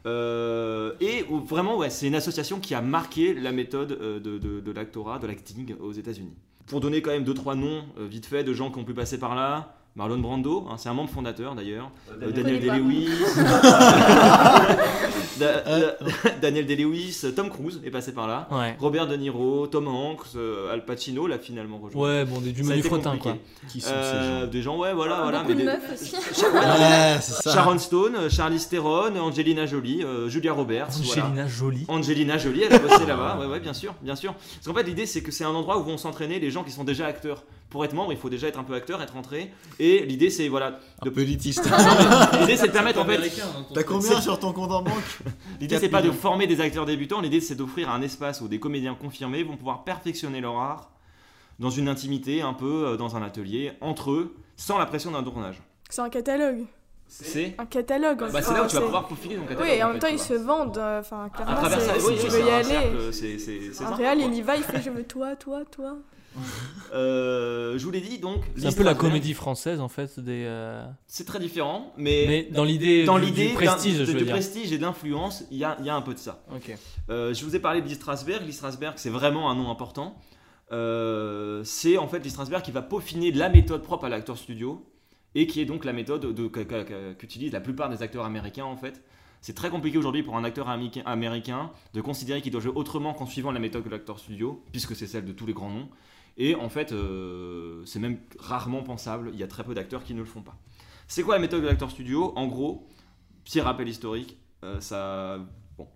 Euh, 0.07 0.93
et 0.99 1.25
vraiment, 1.45 1.77
ouais, 1.77 1.89
c'est 1.89 2.07
une 2.07 2.15
association 2.15 2.59
qui 2.59 2.75
a 2.75 2.81
marqué 2.81 3.33
la 3.33 3.51
méthode 3.51 3.93
euh, 3.93 4.19
de, 4.19 4.37
de, 4.37 4.59
de 4.59 4.71
l'actorat, 4.71 5.17
de 5.19 5.27
l'acting 5.27 5.75
aux 5.79 5.91
États-Unis. 5.93 6.33
Pour 6.67 6.79
donner 6.79 7.01
quand 7.01 7.11
même 7.11 7.23
deux 7.23 7.33
trois 7.33 7.55
noms 7.55 7.83
euh, 7.97 8.05
vite 8.05 8.25
fait 8.25 8.43
de 8.43 8.53
gens 8.53 8.71
qui 8.71 8.79
ont 8.79 8.83
pu 8.83 8.93
passer 8.93 9.19
par 9.19 9.35
là. 9.35 9.75
Marlon 9.95 10.17
Brando, 10.17 10.67
hein, 10.69 10.75
c'est 10.77 10.89
un 10.89 10.93
membre 10.93 11.09
fondateur 11.09 11.55
d'ailleurs. 11.55 11.89
Euh, 12.21 12.29
Daniel 12.31 12.59
connais 12.59 12.67
pas. 12.67 12.73
Day-Lewis. 12.75 13.09
Da- 15.39 15.61
Da- 15.61 15.97
Daniel 16.41 16.65
Day-Lewis, 16.65 17.25
Tom 17.35 17.49
Cruise 17.49 17.81
est 17.85 17.89
passé 17.89 18.13
par 18.13 18.25
là. 18.27 18.47
Ouais. 18.51 18.75
Robert 18.79 19.05
De 19.07 19.15
Niro, 19.17 19.67
Tom 19.67 19.87
Hanks, 19.89 20.19
euh, 20.37 20.71
Al 20.73 20.85
Pacino 20.85 21.27
l'a 21.27 21.37
finalement 21.39 21.77
rejoint. 21.77 22.01
Ouais, 22.01 22.23
bon, 22.25 22.39
des, 22.39 22.51
du 22.53 22.63
menu 22.63 22.81
quoi. 22.83 22.99
compliqué. 22.99 23.31
Qui 23.69 23.81
sont 23.81 23.89
Euh, 23.93 24.39
ces 24.41 24.45
gens 24.45 24.51
des 24.51 24.61
gens, 24.61 24.77
ouais, 24.77 24.93
voilà, 24.93 25.23
voilà. 25.23 25.39
Beaucoup 25.39 25.49
mais 25.49 25.55
de 25.55 25.59
des- 25.59 25.65
meufs 25.65 25.93
aussi. 25.93 26.15
Ouais, 26.15 27.17
c'est 27.21 27.43
ça. 27.43 27.53
Sharon 27.53 27.77
Stone, 27.79 28.15
euh, 28.15 28.29
Charlize 28.29 28.69
Theron, 28.69 29.13
Angelina 29.17 29.65
Jolie, 29.65 30.03
euh, 30.03 30.29
Julia 30.29 30.53
Roberts. 30.53 30.87
voilà. 31.03 31.23
Angelina 31.25 31.47
Jolie. 31.47 31.85
Angelina 31.89 32.37
Jolie, 32.37 32.63
elle 32.63 32.73
a 32.73 32.79
bossé 32.79 33.05
là-bas, 33.05 33.37
ouais, 33.41 33.45
ouais, 33.47 33.59
bien 33.59 33.73
sûr, 33.73 33.93
bien 34.01 34.15
sûr. 34.15 34.33
Parce 34.33 34.67
qu'en 34.67 34.73
fait, 34.73 34.83
l'idée, 34.87 35.05
c'est 35.05 35.21
que 35.21 35.31
c'est 35.31 35.43
un 35.43 35.49
endroit 35.53 35.77
où 35.79 35.83
vont 35.83 35.97
s'entraîner 35.97 36.39
les 36.39 36.49
gens 36.51 36.63
qui 36.63 36.71
sont 36.71 36.85
déjà 36.85 37.07
acteurs. 37.07 37.43
Pour 37.75 37.83
être 37.83 37.91
membre, 37.91 38.13
il 38.13 38.17
faut 38.17 38.29
déjà 38.29 38.47
être 38.47 38.57
un 38.57 38.63
peu 38.63 38.73
acteur, 38.73 39.01
être 39.01 39.17
entré. 39.17 39.51
Et 39.79 40.05
l'idée, 40.05 40.29
c'est 40.29 40.47
voilà, 40.47 40.79
Un 41.05 41.09
peu 41.11 41.19
élitiste. 41.19 41.65
l'idée, 42.39 42.55
c'est 42.55 42.67
de 42.67 42.71
permettre 42.71 43.01
en 43.01 43.05
fait. 43.05 43.19
T'as 43.73 43.83
combien 43.83 44.21
sur 44.21 44.39
ton 44.39 44.53
compte 44.53 44.71
en 44.71 44.81
banque 44.81 45.19
L'idée, 45.59 45.77
c'est 45.77 45.89
pas 45.89 46.01
de 46.01 46.09
former 46.11 46.47
des 46.47 46.61
acteurs 46.61 46.85
débutants. 46.85 47.19
L'idée, 47.19 47.41
c'est 47.41 47.55
d'offrir 47.55 47.89
un 47.89 48.01
espace 48.01 48.39
où 48.39 48.47
des 48.47 48.61
comédiens 48.61 48.95
confirmés 48.95 49.43
vont 49.43 49.57
pouvoir 49.57 49.83
perfectionner 49.83 50.39
leur 50.39 50.55
art 50.57 50.89
dans 51.59 51.69
une 51.69 51.89
intimité, 51.89 52.41
un 52.41 52.53
peu 52.53 52.85
euh, 52.87 52.95
dans 52.95 53.17
un 53.17 53.21
atelier, 53.23 53.73
entre 53.81 54.11
eux, 54.11 54.33
sans 54.55 54.77
la 54.77 54.85
pression 54.85 55.11
d'un 55.11 55.21
tournage. 55.21 55.61
C'est 55.89 55.99
un 56.01 56.09
catalogue. 56.09 56.63
C'est. 57.09 57.55
Un 57.57 57.65
catalogue. 57.65 58.19
Bah, 58.31 58.41
c'est 58.41 58.53
là 58.53 58.63
où 58.63 58.67
tu 58.67 58.75
vas 58.77 58.81
pouvoir 58.83 59.05
peaufiler 59.09 59.35
ton 59.35 59.41
catalogue. 59.41 59.63
Oui, 59.69 59.75
et 59.77 59.83
en 59.83 59.87
en 59.87 59.91
même 59.91 60.01
fait, 60.01 60.07
temps, 60.07 60.13
ils 60.13 60.19
se 60.19 60.33
vendent. 60.33 60.77
euh, 60.77 61.01
Enfin, 61.01 61.25
À 61.25 61.29
clairement, 61.29 61.61
c'est- 61.77 62.07
oui, 62.07 62.15
si 62.17 62.25
tu 62.25 62.31
oui, 62.33 62.39
veux 62.39 62.47
y 62.47 62.51
un 62.51 62.55
aller. 62.55 62.63
cercle, 62.69 63.13
c'est- 63.13 63.83
Un 63.83 63.91
quoi. 63.97 64.13
il 64.15 64.33
y 64.33 64.41
va, 64.41 64.55
il 64.55 64.63
fait 64.63 64.81
je 64.81 64.89
veux 64.91 65.03
toi, 65.03 65.35
toi, 65.35 65.63
toi. 65.69 65.97
Euh, 66.93 67.77
je 67.77 67.83
vous 67.85 67.91
l'ai 67.91 68.01
dit, 68.01 68.19
donc. 68.19 68.43
C'est 68.57 68.67
un 68.67 68.71
peu 68.71 68.83
la 68.83 68.95
comédie 68.95 69.33
française, 69.33 69.79
en 69.79 69.87
fait, 69.89 70.19
des. 70.19 70.43
euh, 70.45 70.85
C'est 71.07 71.25
très 71.25 71.39
différent, 71.39 71.93
mais, 71.97 72.25
Mais 72.27 72.43
dans 72.51 72.63
l'idée 72.63 73.03
dans 73.05 73.19
du- 73.19 73.25
l'idée 73.25 73.47
du 73.47 73.49
d'un- 73.49 73.55
prestige, 73.55 73.99
de, 73.99 74.05
je 74.05 74.11
veux 74.11 74.19
de 74.19 74.23
dire. 74.25 74.33
prestige 74.33 74.71
et 74.71 74.77
d'influence, 74.77 75.43
il 75.51 75.57
y 75.57 75.63
a, 75.63 75.75
il 75.79 75.85
y 75.85 75.89
a 75.89 75.95
un 75.95 76.01
peu 76.01 76.13
de 76.13 76.19
ça. 76.19 76.43
Ok. 76.55 76.75
Euh, 77.09 77.33
je 77.33 77.43
vous 77.45 77.55
ai 77.55 77.59
parlé 77.59 77.81
de 77.81 77.87
Lee 77.87 77.95
Strasberg. 77.95 78.45
Lee 78.45 78.53
Strasberg, 78.53 78.93
c'est 78.97 79.09
vraiment 79.09 79.49
un 79.49 79.55
nom 79.55 79.69
important. 79.69 80.15
Euh, 80.71 81.61
c'est 81.63 81.97
en 81.97 82.07
fait 82.07 82.19
Lee 82.19 82.29
Strasberg 82.29 82.63
qui 82.63 82.71
va 82.71 82.81
peaufiner 82.81 83.31
la 83.31 83.49
méthode 83.49 83.83
propre 83.83 84.05
à 84.05 84.09
l'acteur 84.09 84.37
studio 84.37 84.83
et 85.35 85.47
qui 85.47 85.61
est 85.61 85.65
donc 85.65 85.85
la 85.85 85.93
méthode 85.93 86.33
de- 86.33 86.47
que- 86.47 86.61
que- 86.61 86.83
que- 86.83 87.13
qu'utilisent 87.13 87.51
la 87.51 87.61
plupart 87.61 87.89
des 87.89 88.01
acteurs 88.01 88.25
américains 88.25 88.65
en 88.65 88.77
fait. 88.77 89.03
C'est 89.41 89.53
très 89.53 89.69
compliqué 89.69 89.97
aujourd'hui 89.99 90.23
pour 90.23 90.35
un 90.37 90.43
acteur 90.43 90.69
américain- 90.69 91.03
américain 91.05 91.69
de 91.93 92.01
considérer 92.01 92.41
qu'il 92.41 92.51
doit 92.51 92.61
jouer 92.61 92.71
autrement 92.73 93.13
qu'en 93.13 93.27
suivant 93.27 93.51
la 93.51 93.59
méthode 93.59 93.83
de 93.83 93.89
l'acteur 93.89 94.17
studio, 94.17 94.63
puisque 94.71 94.95
c'est 94.95 95.05
celle 95.05 95.25
de 95.25 95.33
tous 95.33 95.45
les 95.45 95.53
grands 95.53 95.69
noms. 95.69 95.87
Et 96.37 96.55
en 96.55 96.69
fait, 96.69 96.91
euh, 96.91 97.81
c'est 97.85 97.99
même 97.99 98.17
rarement 98.39 98.83
pensable. 98.83 99.29
Il 99.33 99.39
y 99.39 99.43
a 99.43 99.47
très 99.47 99.63
peu 99.63 99.73
d'acteurs 99.73 100.03
qui 100.03 100.13
ne 100.13 100.19
le 100.19 100.25
font 100.25 100.41
pas. 100.41 100.57
C'est 101.07 101.23
quoi 101.23 101.35
la 101.35 101.41
méthode 101.41 101.61
de 101.61 101.67
l'acteur 101.67 101.91
studio? 101.91 102.33
En 102.35 102.47
gros, 102.47 102.87
petit 103.45 103.61
rappel 103.61 103.87
historique, 103.87 104.37
euh, 104.63 104.81
ça, 104.81 105.37
bon, 105.77 105.87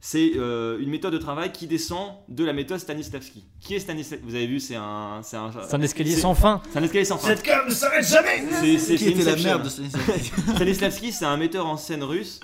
c'est 0.00 0.32
euh, 0.36 0.78
une 0.80 0.90
méthode 0.90 1.12
de 1.12 1.18
travail 1.18 1.52
qui 1.52 1.66
descend 1.68 2.14
de 2.28 2.44
la 2.44 2.52
méthode 2.52 2.78
Stanislavski. 2.80 3.44
Qui 3.60 3.74
est 3.74 3.78
Stanislavski 3.78 4.26
Vous 4.26 4.34
avez 4.34 4.46
vu, 4.48 4.58
c'est 4.58 4.74
un, 4.74 5.20
c'est 5.22 5.36
un, 5.36 5.52
C'est 5.52 5.74
un 5.76 5.82
escalier 5.82 6.12
c'est- 6.12 6.20
sans 6.22 6.34
fin. 6.34 6.60
c'est 6.72 6.78
un 6.78 6.82
escalier 6.82 7.04
sans 7.04 7.18
fin. 7.18 7.28
Cette 7.28 7.44
com 7.46 7.60
ne 7.68 7.72
s'arrête 7.72 8.04
jamais 8.06 8.44
C'est 8.50 8.78
c'est- 8.78 8.96
Qui 8.96 9.04
c'est 9.04 9.10
était 9.10 9.24
la 9.24 9.36
merde 9.36 9.62
de 9.64 9.68
Stanislavski? 9.68 10.30
Stanislavski, 10.56 11.12
c'est 11.12 11.24
un 11.26 11.36
metteur 11.36 11.66
en 11.66 11.76
scène 11.76 12.02
russe. 12.02 12.40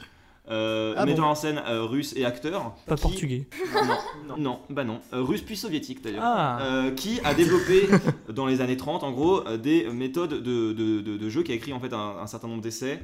Euh, 0.51 0.95
Ah 0.97 1.07
metteur 1.07 1.25
bon 1.25 1.31
en 1.31 1.35
scène 1.35 1.63
euh, 1.67 1.85
russe 1.85 2.13
et 2.17 2.25
acteur. 2.25 2.75
Pas 2.87 2.97
qui- 2.97 3.03
portugais. 3.03 3.47
Non, 3.75 3.83
non, 4.29 4.37
non, 4.39 4.61
bah 4.71 4.85
non. 4.85 5.01
Euh, 5.13 5.23
russe 5.23 5.43
puis 5.43 5.57
soviétique 5.57 6.03
d'ailleurs. 6.03 6.23
Ah. 6.25 6.59
Euh, 6.63 6.91
qui 6.91 7.21
a 7.25 7.35
développé 7.35 7.89
dans 8.33 8.47
les 8.47 8.61
années 8.61 8.77
30 8.77 9.03
en 9.05 9.13
gros 9.13 9.43
des 9.57 9.89
méthodes 9.91 10.35
de, 10.43 10.73
de, 10.73 11.01
de- 11.01 11.17
de 11.17 11.29
jeu, 11.29 11.43
qui 11.43 11.53
a 11.53 11.55
écrit 11.55 11.73
en 11.73 11.81
fait 11.81 11.93
un, 11.93 12.17
un 12.21 12.27
certain 12.27 12.49
nombre 12.49 12.63
d'essais 12.63 13.01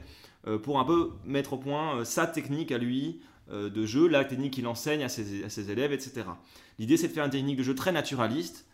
euh, 0.47 0.59
pour 0.59 0.79
un 0.81 0.85
peu 0.85 1.11
mettre 1.25 1.53
au 1.53 1.59
point 1.59 1.99
euh, 1.99 2.05
sa 2.05 2.27
technique 2.27 2.73
à 2.73 2.79
lui 2.79 3.21
euh, 3.53 3.71
de 3.71 3.87
jeu, 3.87 4.09
la 4.09 4.25
technique 4.25 4.55
qu'il 4.55 4.67
enseigne 4.67 5.05
à 5.05 5.09
ses, 5.09 5.45
à 5.45 5.49
ses 5.49 5.71
élèves, 5.71 5.93
etc. 5.93 6.25
L'idée 6.79 6.97
c'est 6.97 7.09
de 7.09 7.13
faire 7.13 7.25
une 7.25 7.31
technique 7.31 7.57
de 7.57 7.63
jeu 7.63 7.75
très 7.75 7.93
naturaliste. 7.93 8.67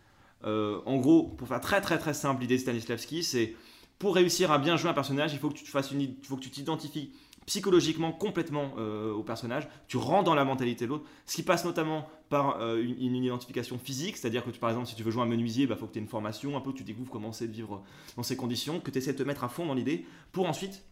Euh, 0.44 0.80
en 0.86 0.96
gros, 0.96 1.22
pour 1.24 1.46
faire 1.46 1.60
très 1.60 1.80
très 1.80 1.98
très 1.98 2.14
simple, 2.14 2.40
l'idée 2.40 2.56
de 2.56 2.60
Stanislavski 2.62 3.22
c'est 3.22 3.54
pour 3.98 4.14
réussir 4.16 4.50
à 4.50 4.58
bien 4.58 4.76
jouer 4.76 4.90
un 4.90 4.94
personnage, 4.94 5.32
il 5.32 5.38
faut 5.38 5.48
que 5.50 5.54
tu 5.54 5.62
te 5.62 5.68
fasses 5.68 5.92
une, 5.92 6.00
il 6.00 6.16
faut 6.24 6.34
que 6.36 6.40
tu 6.42 6.50
t'identifies 6.50 7.12
psychologiquement 7.46 8.12
complètement 8.12 8.72
euh, 8.78 9.12
au 9.12 9.22
personnage, 9.22 9.68
tu 9.88 9.96
rentres 9.96 10.24
dans 10.24 10.34
la 10.34 10.44
mentalité 10.44 10.84
de 10.84 10.90
l'autre, 10.90 11.04
ce 11.26 11.36
qui 11.36 11.42
passe 11.42 11.64
notamment 11.64 12.08
par 12.28 12.60
euh, 12.60 12.82
une, 12.82 13.16
identification 13.16 13.78
physique, 13.78 14.16
c'est-à-dire 14.16 14.44
que 14.44 14.50
par 14.50 14.70
exemple 14.70 14.86
si 14.86 14.94
tu 14.94 15.02
veux 15.02 15.10
jouer 15.10 15.22
un 15.22 15.26
menuisier, 15.26 15.64
il 15.64 15.68
bah, 15.68 15.76
faut 15.76 15.86
que 15.86 15.92
tu 15.92 15.98
aies 15.98 16.02
une 16.02 16.08
formation, 16.08 16.56
un 16.56 16.60
peu 16.60 16.72
tu 16.72 16.84
découvres 16.84 17.10
comment 17.10 17.32
c'est 17.32 17.48
de 17.48 17.52
vivre 17.52 17.82
dans 18.16 18.22
ces 18.22 18.36
conditions, 18.36 18.80
que 18.80 18.90
tu 18.90 18.98
essaies 18.98 19.12
de 19.12 19.18
te 19.18 19.22
mettre 19.22 19.44
à 19.44 19.48
fond 19.48 19.66
dans 19.66 19.74
l'idée, 19.74 20.06
pour 20.30 20.48
ensuite 20.48 20.84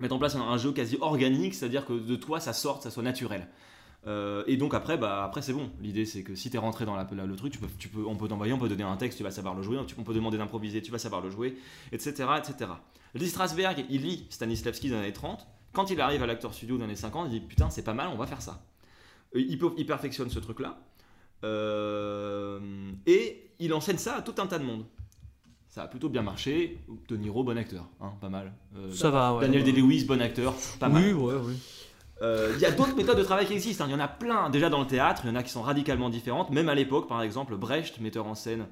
mettre 0.00 0.14
en 0.14 0.18
place 0.18 0.34
un, 0.36 0.58
jeu 0.58 0.72
quasi 0.72 0.98
organique, 1.00 1.54
c'est-à-dire 1.54 1.86
que 1.86 1.92
de 1.92 2.16
toi 2.16 2.40
ça 2.40 2.52
sorte, 2.52 2.82
ça 2.82 2.90
soit 2.90 3.02
naturel. 3.02 3.48
Euh, 4.06 4.44
et 4.46 4.56
donc 4.56 4.74
après, 4.74 4.98
bah, 4.98 5.24
après 5.24 5.42
c'est 5.42 5.52
bon. 5.52 5.70
L'idée 5.80 6.04
c'est 6.04 6.22
que 6.22 6.34
si 6.34 6.50
tu 6.50 6.56
es 6.56 6.58
rentré 6.58 6.84
dans 6.84 6.96
le 6.96 7.36
truc, 7.36 7.58
tu 7.78 7.88
peux, 7.88 8.04
on 8.06 8.14
peut 8.16 8.28
t'envoyer, 8.28 8.52
on 8.52 8.58
peut 8.58 8.68
donner 8.68 8.84
un 8.84 8.96
texte, 8.96 9.18
tu 9.18 9.24
vas 9.24 9.30
savoir 9.30 9.54
le 9.54 9.62
jouer, 9.62 9.78
on 9.78 10.04
peut 10.04 10.14
demander 10.14 10.38
d'improviser, 10.38 10.82
tu 10.82 10.92
vas 10.92 10.98
savoir 10.98 11.22
le 11.22 11.30
jouer, 11.30 11.56
etc. 11.92 12.28
etc. 12.38 12.70
Strasberg, 13.24 13.86
il 13.88 14.02
lit 14.02 14.26
Stanislavski 14.30 14.90
dans 14.90 14.96
les 14.96 15.04
années 15.04 15.12
30. 15.12 15.46
Quand 15.76 15.90
il 15.90 16.00
arrive 16.00 16.22
à 16.22 16.26
l'acteur 16.26 16.54
studio 16.54 16.78
dans 16.78 16.86
les 16.86 16.96
50, 16.96 17.26
il 17.30 17.38
dit 17.38 17.46
putain 17.46 17.68
c'est 17.68 17.82
pas 17.84 17.92
mal, 17.92 18.08
on 18.10 18.16
va 18.16 18.26
faire 18.26 18.40
ça. 18.40 18.64
Euh, 19.34 19.40
Il, 19.76 19.86
perfectionne 19.86 20.30
ce 20.30 20.38
truc-là. 20.38 20.78
Euh, 21.44 22.58
et 23.06 23.50
il 23.58 23.74
enseigne 23.74 23.98
ça 23.98 24.16
à 24.16 24.22
tout 24.22 24.34
un 24.38 24.46
tas 24.46 24.58
de 24.58 24.64
monde. 24.64 24.86
Ça 25.68 25.82
a 25.82 25.86
plutôt 25.86 26.08
bien 26.08 26.22
marché. 26.22 26.78
De 27.10 27.16
Niro, 27.18 27.44
bon 27.44 27.58
acteur, 27.58 27.84
hein, 28.00 28.14
pas 28.22 28.30
mal. 28.30 28.54
Euh, 28.74 28.90
Ça 28.90 29.10
va, 29.10 29.34
ouais. 29.34 29.42
Daniel 29.42 29.64
Day-Lewis, 29.64 30.06
bon 30.06 30.22
acteur, 30.22 30.54
pas 30.80 30.88
mal. 30.88 31.02
Oui, 31.04 31.12
ouais, 31.12 31.34
oui. 31.44 31.58
Euh, 32.22 32.52
Il 32.56 32.62
y 32.62 32.64
a 32.64 32.70
d'autres 32.70 32.96
méthodes 32.96 33.18
de 33.18 33.22
travail 33.22 33.44
qui 33.44 33.52
existent. 33.52 33.84
hein. 33.84 33.88
Il 33.90 33.92
y 33.92 33.96
en 33.96 34.00
a 34.00 34.08
plein. 34.08 34.48
Déjà 34.48 34.70
dans 34.70 34.80
le 34.80 34.86
théâtre, 34.86 35.22
il 35.26 35.28
y 35.28 35.30
en 35.30 35.36
a 35.36 35.42
qui 35.42 35.50
sont 35.50 35.60
radicalement 35.60 36.08
différentes. 36.08 36.48
Même 36.48 36.70
à 36.70 36.74
l'époque, 36.74 37.06
par 37.06 37.20
exemple, 37.20 37.54
Brecht, 37.56 38.00
metteur 38.00 38.26
en 38.26 38.34
scène 38.34 38.66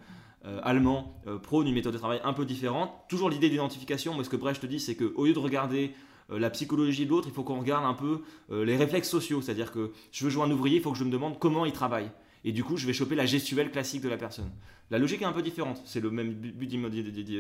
euh, 0.47 0.59
allemand, 0.63 1.21
euh, 1.27 1.39
prône 1.39 1.67
une 1.67 1.75
méthode 1.75 1.93
de 1.93 1.99
travail 1.99 2.23
un 2.25 2.33
peu 2.33 2.47
différente. 2.47 2.91
Toujours 3.11 3.29
l'idée 3.29 3.51
d'identification. 3.51 4.15
Moi, 4.15 4.25
ce 4.25 4.31
que 4.31 4.37
Brecht 4.37 4.65
dit, 4.65 4.81
c'est 4.81 4.97
qu'au 4.97 5.27
lieu 5.27 5.35
de 5.35 5.39
regarder 5.39 5.95
la 6.31 6.51
psychologie 6.51 7.05
de 7.05 7.11
l'autre, 7.11 7.29
il 7.29 7.35
faut 7.35 7.43
qu'on 7.43 7.61
regarde 7.61 7.85
un 7.85 7.95
peu 7.95 8.23
euh, 8.51 8.65
les 8.65 8.77
réflexes 8.77 9.09
sociaux. 9.11 9.43
C'est-à-dire 9.43 9.73
que 9.73 9.93
je 10.13 10.25
veux 10.25 10.31
jouer 10.31 10.45
un 10.45 10.51
ouvrier, 10.51 10.77
il 10.77 10.83
faut 10.83 10.93
que 10.93 10.99
je 10.99 11.05
me 11.05 11.11
demande 11.11 11.39
comment 11.39 11.65
il 11.65 11.73
travaille. 11.73 12.11
Et 12.47 12.53
du 12.53 12.63
coup, 12.63 12.77
je 12.77 12.87
vais 12.87 12.93
choper 12.93 13.15
la 13.15 13.25
gestuelle 13.25 13.71
classique 13.71 14.03
de 14.03 14.09
la 14.09 14.19
personne. 14.19 14.51
La 14.91 14.99
logique 14.99 15.23
est 15.23 15.25
un 15.25 15.33
peu 15.33 15.41
différente. 15.41 15.81
C'est 15.87 16.01
le 16.01 16.11
même 16.11 16.35
but 16.35 16.67
d'im- 16.67 16.91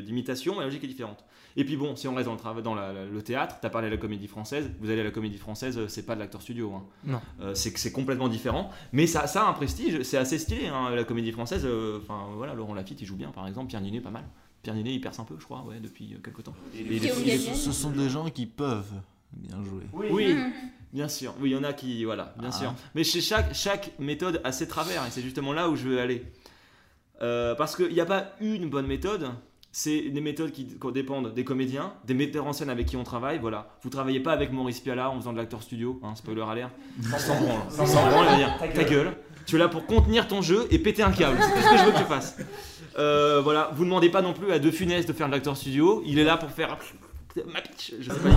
d'imitation, 0.00 0.54
mais 0.54 0.60
la 0.60 0.64
logique 0.66 0.82
est 0.84 0.88
différente. 0.88 1.24
Et 1.56 1.64
puis 1.64 1.76
bon, 1.76 1.94
si 1.94 2.08
on 2.08 2.14
reste 2.14 2.24
dans 2.26 2.32
le, 2.32 2.38
trava- 2.38 2.62
dans 2.62 2.74
la- 2.74 2.92
la- 2.94 3.04
le 3.04 3.22
théâtre, 3.22 3.56
tu 3.60 3.66
as 3.66 3.70
parlé 3.70 3.88
de 3.90 3.94
la 3.94 4.00
comédie 4.00 4.26
française. 4.28 4.70
Vous 4.80 4.88
allez 4.88 5.02
à 5.02 5.04
la 5.04 5.10
comédie 5.10 5.36
française, 5.36 5.76
euh, 5.76 5.86
c'est 5.88 6.06
pas 6.06 6.14
de 6.14 6.20
l'acteur 6.20 6.40
studio. 6.40 6.72
hein. 6.72 6.84
Non. 7.04 7.20
Euh, 7.42 7.54
c'est 7.54 7.92
complètement 7.92 8.28
différent. 8.28 8.70
Mais 8.94 9.06
ça, 9.06 9.26
ça 9.26 9.44
a 9.44 9.50
un 9.50 9.52
prestige, 9.52 10.02
c'est 10.02 10.16
assez 10.16 10.38
stylé. 10.38 10.68
hein, 10.68 10.88
la 10.94 11.04
comédie 11.04 11.32
française, 11.32 11.66
euh, 11.66 12.00
voilà, 12.34 12.54
Laurent 12.54 12.72
Lafitte, 12.74 13.02
il 13.02 13.06
joue 13.06 13.16
bien 13.16 13.28
par 13.30 13.46
exemple. 13.46 13.68
Pierre 13.68 13.82
Ninet, 13.82 14.00
pas 14.00 14.10
mal. 14.10 14.24
Pierre 14.64 14.74
Ninet, 14.74 14.94
il 14.94 15.00
perce 15.00 15.20
un 15.20 15.24
peu, 15.24 15.36
je 15.38 15.44
crois, 15.44 15.62
ouais, 15.68 15.78
depuis 15.80 16.14
euh, 16.14 16.18
quelques 16.24 16.42
temps. 16.42 16.54
Et. 16.76 16.98
Ce 17.54 17.70
sont 17.70 17.90
des 17.90 18.08
gens 18.08 18.28
qui 18.30 18.46
peuvent 18.46 18.92
bien 19.32 19.62
jouer. 19.62 19.84
oui, 20.10 20.34
Mmh. 20.34 20.52
bien 20.92 21.08
sûr. 21.08 21.34
Oui, 21.40 21.50
il 21.50 21.52
y 21.52 21.56
en 21.56 21.62
a 21.64 21.72
qui, 21.72 22.04
voilà, 22.04 22.34
bien 22.38 22.48
Ah. 22.52 22.58
sûr. 22.58 22.74
Mais 22.96 23.04
chez 23.04 23.20
chaque, 23.20 23.54
chaque 23.54 23.92
méthode 24.00 24.40
a 24.42 24.50
ses 24.52 24.66
travers, 24.66 25.04
et 25.06 25.10
c'est 25.10 25.22
justement 25.22 25.52
là 25.52 25.68
où 25.68 25.76
je 25.76 25.86
veux 25.88 26.00
aller. 26.00 26.24
Euh, 27.22 27.54
parce 27.54 27.76
qu'il 27.76 27.92
n'y 27.92 28.00
a 28.00 28.06
pas 28.06 28.32
une 28.40 28.68
bonne 28.68 28.86
méthode, 28.86 29.28
c'est 29.70 30.02
des 30.02 30.20
méthodes 30.20 30.50
qui, 30.52 30.66
qui 30.66 30.92
dépendent 30.92 31.32
des 31.34 31.44
comédiens, 31.44 31.92
des 32.06 32.14
metteurs 32.14 32.46
en 32.46 32.52
scène 32.52 32.70
avec 32.70 32.86
qui 32.86 32.96
on 32.96 33.04
travaille. 33.04 33.38
Voilà, 33.38 33.68
vous 33.82 33.90
travaillez 33.90 34.20
pas 34.20 34.32
avec 34.32 34.52
Maurice 34.52 34.80
Piala 34.80 35.10
en 35.10 35.16
faisant 35.18 35.32
de 35.32 35.38
l'acteur 35.38 35.62
studio, 35.62 36.00
hein, 36.02 36.14
spoiler 36.16 36.42
alert. 36.42 36.70
Sans 37.18 37.34
branle, 37.40 37.60
sans 37.70 37.84
branle, 38.10 38.26
il 38.26 38.30
va 38.30 38.36
dire 38.36 38.72
ta 38.74 38.84
gueule. 38.84 39.16
Tu 39.46 39.56
es 39.56 39.58
là 39.58 39.68
pour 39.68 39.84
contenir 39.84 40.26
ton 40.26 40.40
jeu 40.42 40.66
et 40.70 40.78
péter 40.78 41.02
un 41.02 41.12
câble. 41.12 41.36
C'est 41.38 41.52
tout 41.52 41.60
ce 41.66 41.70
que 41.70 41.76
je 41.76 41.84
veux 41.84 41.92
que 41.92 41.98
tu 41.98 42.04
fasses. 42.04 42.36
Euh, 42.98 43.40
voilà, 43.42 43.70
vous 43.74 43.84
demandez 43.84 44.08
pas 44.08 44.22
non 44.22 44.32
plus 44.32 44.52
à 44.52 44.58
De 44.58 44.70
Funès 44.70 45.04
de 45.06 45.12
faire 45.12 45.26
de 45.26 45.32
l'acteur 45.32 45.56
studio. 45.56 46.02
Il 46.06 46.18
est 46.18 46.24
là 46.24 46.36
pour 46.36 46.50
faire 46.50 46.76
ma 47.52 47.60
bitch. 47.60 47.92
Je 48.00 48.10
sais 48.10 48.18
pas. 48.18 48.28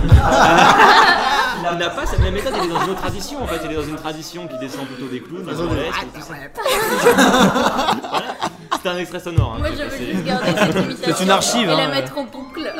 Euh, 1.58 1.70
il 1.72 1.78
n'a 1.78 1.90
pas 1.90 2.06
cette 2.06 2.20
même 2.20 2.34
méthode. 2.34 2.54
Il 2.62 2.66
est 2.70 2.72
dans 2.72 2.84
une 2.84 2.90
autre 2.90 3.00
tradition. 3.00 3.42
En 3.42 3.46
fait, 3.48 3.60
il 3.64 3.72
est 3.72 3.74
dans 3.74 3.82
une 3.82 3.96
tradition 3.96 4.46
qui 4.46 4.56
descend 4.58 4.86
plutôt 4.86 5.08
des 5.08 5.20
clowns, 5.20 5.44
des. 5.44 5.52
Voilà. 8.08 8.34
C'était 8.74 8.88
un 8.90 8.98
extrait 8.98 9.18
sonore. 9.18 9.54
hein, 9.56 9.58
Moi, 9.58 9.68
je 9.76 9.82
veux 9.82 10.12
juste 10.12 10.24
garder 10.24 10.46
cette 10.56 10.76
imitation. 10.84 11.14
C'est 11.16 11.24
une 11.24 11.30
archive, 11.30 11.62
Et 11.68 11.76
la 11.76 11.84
hein. 11.84 11.88
mettre 11.88 12.16
en 12.16 12.24
boucle. 12.24 12.72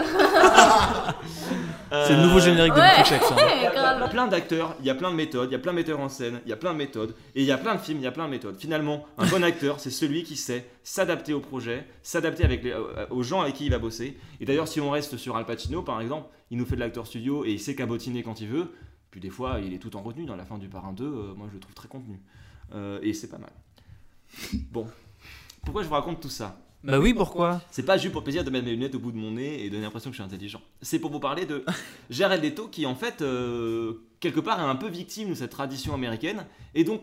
C'est 1.90 2.16
le 2.16 2.22
nouveau 2.22 2.40
générique 2.40 2.74
de 2.74 2.78
Ouais. 2.80 2.96
Multiplex. 2.96 3.32
hein. 3.32 3.36
Il 3.56 3.62
y 3.62 3.66
a 3.66 4.08
plein 4.08 4.26
d'acteurs, 4.26 4.74
il 4.80 4.86
y 4.86 4.90
a 4.90 4.94
plein 4.94 5.10
de 5.10 5.16
méthodes, 5.16 5.48
il 5.50 5.52
y 5.52 5.56
a 5.56 5.58
plein 5.58 5.72
de 5.72 5.76
metteurs 5.76 6.00
en 6.00 6.08
scène, 6.08 6.40
il 6.44 6.50
y 6.50 6.52
a 6.52 6.56
plein 6.56 6.72
de 6.72 6.78
méthodes, 6.78 7.14
et 7.34 7.40
il 7.42 7.46
y 7.46 7.52
a 7.52 7.58
plein 7.58 7.74
de 7.74 7.80
films, 7.80 7.98
il 7.98 8.04
y 8.04 8.06
a 8.06 8.12
plein 8.12 8.26
de 8.26 8.30
méthodes. 8.30 8.56
Finalement, 8.58 9.06
un 9.18 9.26
bon 9.26 9.42
acteur, 9.42 9.80
c'est 9.80 9.90
celui 9.90 10.22
qui 10.22 10.36
sait 10.36 10.68
s'adapter 10.82 11.32
au 11.34 11.40
projet, 11.40 11.86
s'adapter 12.02 12.44
avec 12.44 12.62
les- 12.62 12.72
euh, 12.72 13.06
aux 13.10 13.22
gens 13.22 13.40
avec 13.40 13.54
qui 13.54 13.66
il 13.66 13.70
va 13.70 13.78
bosser. 13.78 14.18
Et 14.40 14.44
d'ailleurs, 14.44 14.68
si 14.68 14.80
on 14.80 14.90
reste 14.90 15.16
sur 15.16 15.36
Al 15.36 15.44
Pacino, 15.46 15.82
par 15.82 16.00
exemple, 16.00 16.28
il 16.50 16.58
nous 16.58 16.66
fait 16.66 16.74
de 16.76 16.80
l'acteur 16.80 17.06
studio 17.06 17.44
et 17.44 17.50
il 17.52 17.60
sait 17.60 17.74
cabotiner 17.74 18.22
quand 18.22 18.40
il 18.40 18.48
veut. 18.48 18.72
Puis 19.10 19.20
des 19.20 19.30
fois, 19.30 19.58
il 19.64 19.72
est 19.72 19.78
tout 19.78 19.96
en 19.96 20.02
retenue. 20.02 20.26
Dans 20.26 20.36
la 20.36 20.44
fin 20.44 20.58
du 20.58 20.68
Parrain 20.68 20.92
2, 20.92 21.04
euh, 21.04 21.34
moi 21.36 21.46
je 21.48 21.54
le 21.54 21.60
trouve 21.60 21.74
très 21.74 21.88
contenu. 21.88 22.20
Euh, 22.74 22.98
et 23.02 23.12
c'est 23.14 23.28
pas 23.28 23.38
mal. 23.38 23.50
Bon. 24.70 24.86
Pourquoi 25.64 25.82
je 25.82 25.88
vous 25.88 25.94
raconte 25.94 26.20
tout 26.20 26.28
ça? 26.28 26.58
Bah 26.84 27.00
oui, 27.00 27.12
pourquoi 27.12 27.60
c'est 27.72 27.84
pas 27.84 27.98
juste 27.98 28.12
pour 28.12 28.22
plaisir 28.22 28.44
de 28.44 28.50
mettre 28.50 28.64
mes 28.64 28.70
lunettes 28.70 28.94
au 28.94 29.00
bout 29.00 29.10
de 29.10 29.16
mon 29.16 29.32
nez 29.32 29.64
et 29.64 29.70
donner 29.70 29.82
l'impression 29.82 30.10
que 30.10 30.16
je 30.16 30.22
suis 30.22 30.26
intelligent. 30.26 30.60
C'est 30.80 31.00
pour 31.00 31.10
vous 31.10 31.18
parler 31.18 31.44
de 31.44 31.64
Jared 32.10 32.42
Leto 32.42 32.68
qui 32.68 32.86
en 32.86 32.94
fait 32.94 33.20
euh, 33.20 33.94
quelque 34.20 34.38
part 34.38 34.60
est 34.60 34.64
un 34.64 34.76
peu 34.76 34.88
victime 34.88 35.30
de 35.30 35.34
cette 35.34 35.50
tradition 35.50 35.92
américaine 35.92 36.46
et 36.74 36.84
donc 36.84 37.02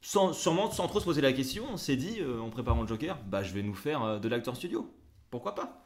sans, 0.00 0.32
sûrement 0.32 0.70
sans 0.70 0.86
trop 0.86 1.00
se 1.00 1.04
poser 1.04 1.20
la 1.20 1.32
question, 1.32 1.64
on 1.72 1.76
s'est 1.76 1.96
dit 1.96 2.18
euh, 2.20 2.38
en 2.38 2.50
préparant 2.50 2.82
le 2.82 2.88
Joker, 2.88 3.18
bah 3.26 3.42
je 3.42 3.52
vais 3.52 3.64
nous 3.64 3.74
faire 3.74 4.04
euh, 4.04 4.18
de 4.20 4.28
l'acteur 4.28 4.54
studio. 4.54 4.88
Pourquoi 5.30 5.54
pas? 5.54 5.82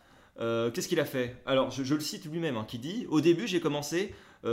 Qu'est-ce 0.72 0.88
qu'il 0.88 1.00
a 1.00 1.04
fait? 1.04 1.36
Alors 1.44 1.70
je, 1.70 1.84
je 1.84 1.94
le 1.94 2.00
cite 2.00 2.24
lui-même 2.24 2.56
hein, 2.56 2.64
qui 2.66 2.78
dit 2.78 3.06
au 3.10 3.20
début 3.20 3.46
j'ai 3.46 3.60
commencé 3.60 4.14
en 4.44 4.48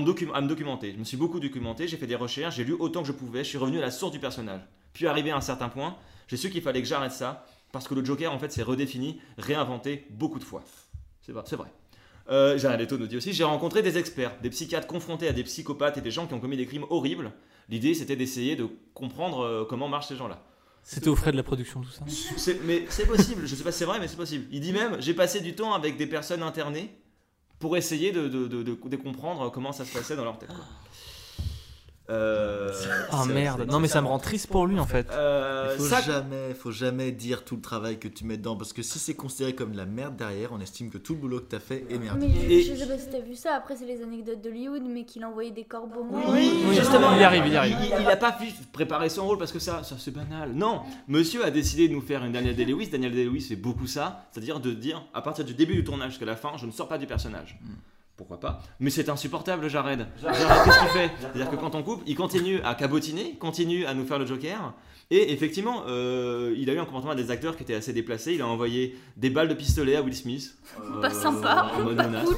me 0.00 0.34
à 0.34 0.40
me 0.40 0.46
documenter. 0.46 0.92
Je 0.92 0.98
me 0.98 1.02
suis 1.02 1.16
beaucoup 1.16 1.40
documenté, 1.40 1.88
j'ai 1.88 1.96
fait 1.96 2.06
des 2.06 2.14
recherches, 2.14 2.54
j'ai 2.54 2.62
lu 2.64 2.72
autant 2.72 3.02
que 3.02 3.08
je 3.08 3.12
pouvais, 3.12 3.42
je 3.42 3.48
suis 3.48 3.58
revenu 3.58 3.78
à 3.78 3.80
la 3.80 3.90
source 3.90 4.12
du 4.12 4.20
personnage. 4.20 4.60
Puis 4.92 5.08
arrivé 5.08 5.32
à 5.32 5.36
un 5.36 5.40
certain 5.40 5.68
point, 5.68 5.96
j'ai 6.28 6.36
su 6.36 6.50
qu'il 6.50 6.62
fallait 6.62 6.82
que 6.82 6.88
j'arrête 6.88 7.12
ça 7.12 7.46
parce 7.72 7.88
que 7.88 7.94
le 7.94 8.04
Joker 8.04 8.32
en 8.32 8.38
fait 8.38 8.52
s'est 8.52 8.62
redéfini, 8.62 9.20
réinventé 9.38 10.06
beaucoup 10.10 10.38
de 10.38 10.44
fois. 10.44 10.62
C'est 11.20 11.32
vrai. 11.32 11.42
C'est 11.46 11.56
vrai. 11.56 11.68
Euh, 12.30 12.58
nous 12.98 13.06
dit 13.06 13.16
aussi 13.18 13.32
j'ai 13.32 13.44
rencontré 13.44 13.82
des 13.82 13.98
experts, 13.98 14.34
des 14.40 14.48
psychiatres 14.50 14.86
confrontés 14.86 15.28
à 15.28 15.32
des 15.32 15.44
psychopathes 15.44 15.98
et 15.98 16.00
des 16.00 16.10
gens 16.10 16.26
qui 16.26 16.34
ont 16.34 16.40
commis 16.40 16.56
des 16.56 16.66
crimes 16.66 16.86
horribles. 16.88 17.32
L'idée 17.68 17.94
c'était 17.94 18.16
d'essayer 18.16 18.56
de 18.56 18.66
comprendre 18.94 19.40
euh, 19.40 19.64
comment 19.68 19.88
marchent 19.88 20.08
ces 20.08 20.16
gens-là. 20.16 20.42
C'était 20.82 21.08
aux 21.08 21.16
frais 21.16 21.32
de 21.32 21.36
la 21.38 21.42
production, 21.42 21.80
tout 21.80 21.90
ça? 21.90 22.02
Mais 22.64 22.84
c'est 22.90 23.06
possible, 23.06 23.46
je 23.46 23.54
sais 23.54 23.64
pas 23.64 23.72
si 23.72 23.78
c'est 23.78 23.84
vrai, 23.86 24.00
mais 24.00 24.08
c'est 24.08 24.16
possible. 24.16 24.46
Il 24.50 24.60
dit 24.60 24.72
même 24.72 25.00
j'ai 25.00 25.14
passé 25.14 25.40
du 25.40 25.54
temps 25.54 25.72
avec 25.74 25.96
des 25.96 26.06
personnes 26.06 26.42
internées 26.42 26.94
pour 27.58 27.76
essayer 27.76 28.12
de, 28.12 28.28
de- 28.28 28.46
de- 28.48 28.62
de- 28.62 28.74
de 28.88 28.96
comprendre 28.96 29.50
comment 29.50 29.72
ça 29.72 29.84
se 29.84 29.92
passait 29.92 30.16
dans 30.16 30.24
leur 30.24 30.38
tête. 30.38 30.48
quoi. 30.50 30.64
Euh, 32.10 32.70
c'est- 32.74 33.32
merde. 33.32 33.62
c'est- 33.64 33.72
Non, 33.72 33.80
mais 33.80 33.88
ça 33.88 34.02
me 34.02 34.06
rend 34.08 34.18
triste 34.18 34.48
pour 34.48 34.66
lui 34.66 34.78
en 34.78 34.84
fait. 34.84 35.08
Euh, 35.10 35.70
Il 35.72 35.78
faut 35.78 35.88
ça- 35.88 36.02
jamais, 36.02 36.52
faut 36.52 36.70
jamais 36.70 37.12
dire 37.12 37.44
tout 37.44 37.56
le 37.56 37.62
travail 37.62 37.98
que 37.98 38.08
tu 38.08 38.26
mets 38.26 38.36
dedans 38.36 38.56
parce 38.56 38.74
que 38.74 38.82
si 38.82 38.98
c'est 38.98 39.14
considéré 39.14 39.54
comme 39.54 39.72
de 39.72 39.76
la 39.78 39.86
merde 39.86 40.14
derrière, 40.16 40.52
on 40.52 40.60
estime 40.60 40.90
que 40.90 40.98
tout 40.98 41.14
le 41.14 41.20
boulot 41.20 41.38
que 41.40 41.46
t'as 41.48 41.60
fait 41.60 41.86
est 41.88 41.96
merde. 41.98 42.18
Mais 42.20 42.28
je, 42.28 42.50
Et- 42.52 42.62
je 42.62 42.74
sais 42.74 42.86
pas 42.86 42.98
si 42.98 43.08
t'as 43.08 43.20
vu 43.20 43.34
ça, 43.34 43.54
après 43.54 43.76
c'est 43.76 43.86
les 43.86 44.02
anecdotes 44.02 44.42
d'Hollywood, 44.42 44.82
mais 44.86 45.04
qu'il 45.04 45.24
envoyait 45.24 45.50
des 45.50 45.64
corbeaux 45.64 46.04
morts. 46.04 46.24
Oui, 46.28 46.50
Oui, 46.68 46.74
justement. 46.76 47.12
il 47.14 47.20
y 47.22 47.24
arrive, 47.24 47.46
il 47.46 47.56
arrive. 47.56 47.76
Il, 47.80 48.02
il 48.02 48.06
a 48.06 48.16
pas 48.16 48.32
pu 48.32 48.48
préparer 48.72 49.08
son 49.08 49.24
rôle 49.26 49.38
parce 49.38 49.52
que 49.52 49.58
ça, 49.58 49.82
ça 49.82 49.96
c'est 49.98 50.10
banal. 50.10 50.52
Non, 50.52 50.82
monsieur 51.08 51.42
a 51.42 51.50
décidé 51.50 51.88
de 51.88 51.94
nous 51.94 52.02
faire 52.02 52.22
une 52.22 52.32
Daniel 52.32 52.54
Day-Lewis. 52.54 52.88
Daniel 52.88 53.12
Day-Lewis 53.14 53.40
fait 53.48 53.56
beaucoup 53.56 53.86
ça, 53.86 54.26
c'est-à-dire 54.30 54.60
de 54.60 54.72
dire 54.72 55.02
à 55.14 55.22
partir 55.22 55.44
du 55.46 55.54
début 55.54 55.74
du 55.74 55.84
tournage 55.84 56.10
jusqu'à 56.10 56.26
la 56.26 56.36
fin, 56.36 56.50
je 56.58 56.66
ne 56.66 56.70
sors 56.70 56.86
pas 56.86 56.98
du 56.98 57.06
personnage. 57.06 57.58
Pourquoi 58.16 58.38
pas 58.38 58.62
Mais 58.78 58.90
c'est 58.90 59.08
insupportable, 59.08 59.68
Jared. 59.68 60.06
Jared, 60.22 60.36
qu'est-ce 60.64 60.78
qu'il 60.78 60.88
fait 60.88 61.10
C'est-à-dire 61.20 61.50
que 61.50 61.56
quand 61.56 61.74
on 61.74 61.82
coupe, 61.82 62.02
il 62.06 62.14
continue 62.16 62.60
à 62.62 62.74
cabotiner, 62.74 63.36
continue 63.38 63.84
à 63.86 63.94
nous 63.94 64.04
faire 64.06 64.18
le 64.20 64.26
Joker. 64.26 64.72
Et 65.10 65.32
effectivement, 65.32 65.82
euh, 65.86 66.54
il 66.56 66.70
a 66.70 66.72
eu 66.72 66.78
un 66.78 66.84
comportement 66.86 67.14
des 67.14 67.30
acteurs 67.30 67.56
qui 67.56 67.62
était 67.64 67.74
assez 67.74 67.92
déplacé. 67.92 68.32
Il 68.34 68.40
a 68.40 68.46
envoyé 68.46 68.96
des 69.16 69.28
balles 69.30 69.48
de 69.48 69.54
pistolet 69.54 69.96
à 69.96 70.02
Will 70.02 70.14
Smith. 70.16 70.56
euh, 70.80 71.00
Pas 71.00 71.10
sympa, 71.10 71.72
En 71.76 71.82
mode 71.82 71.96
pas 71.96 72.06
menace, 72.06 72.24
cool. 72.24 72.36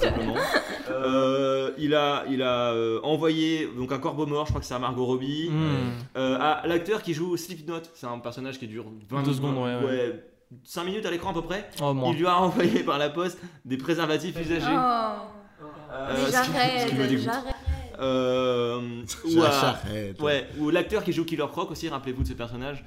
Euh, 0.90 1.70
il 1.78 1.94
a, 1.94 2.24
il 2.28 2.42
a 2.42 2.72
euh, 2.72 3.00
envoyé 3.02 3.68
donc 3.76 3.92
un 3.92 3.98
corbeau 3.98 4.26
mort, 4.26 4.46
je 4.46 4.50
crois 4.52 4.60
que 4.60 4.66
c'est 4.66 4.74
à 4.74 4.78
Margot 4.78 5.04
Robbie. 5.04 5.48
Hmm. 5.50 5.90
Euh, 6.16 6.38
à 6.40 6.66
l'acteur 6.66 7.02
qui 7.02 7.14
joue 7.14 7.36
Slipknot, 7.36 7.82
c'est 7.94 8.06
un 8.06 8.18
personnage 8.18 8.58
qui 8.58 8.66
dure 8.66 8.86
20 9.10 9.22
Deux 9.22 9.34
secondes, 9.34 9.58
ouais, 9.58 9.84
ouais. 9.84 10.24
5 10.64 10.84
minutes 10.84 11.06
à 11.06 11.10
l'écran 11.10 11.30
à 11.30 11.34
peu 11.34 11.42
près. 11.42 11.68
Oh. 11.82 11.94
Il 12.12 12.18
lui 12.18 12.26
a 12.26 12.36
envoyé 12.40 12.82
par 12.82 12.98
la 12.98 13.10
poste 13.10 13.38
des 13.64 13.76
préservatifs 13.76 14.38
usagés. 14.40 14.64
Oh, 14.68 14.76
Euh, 14.76 15.14
mais 16.10 16.14
qui 16.20 16.26
me 16.26 16.30
j'arrête, 16.32 17.18
j'arrête. 17.18 17.54
Euh, 17.98 18.80
ou, 19.24 19.42
à- 19.42 19.50
J'arrête. 19.50 20.20
ouais, 20.20 20.46
ou 20.58 20.68
l'acteur 20.70 21.02
qui 21.02 21.12
joue 21.14 21.24
Killer 21.24 21.46
Croc 21.50 21.70
aussi, 21.70 21.88
rappelez-vous 21.88 22.24
de 22.24 22.28
ce 22.28 22.34
personnage, 22.34 22.84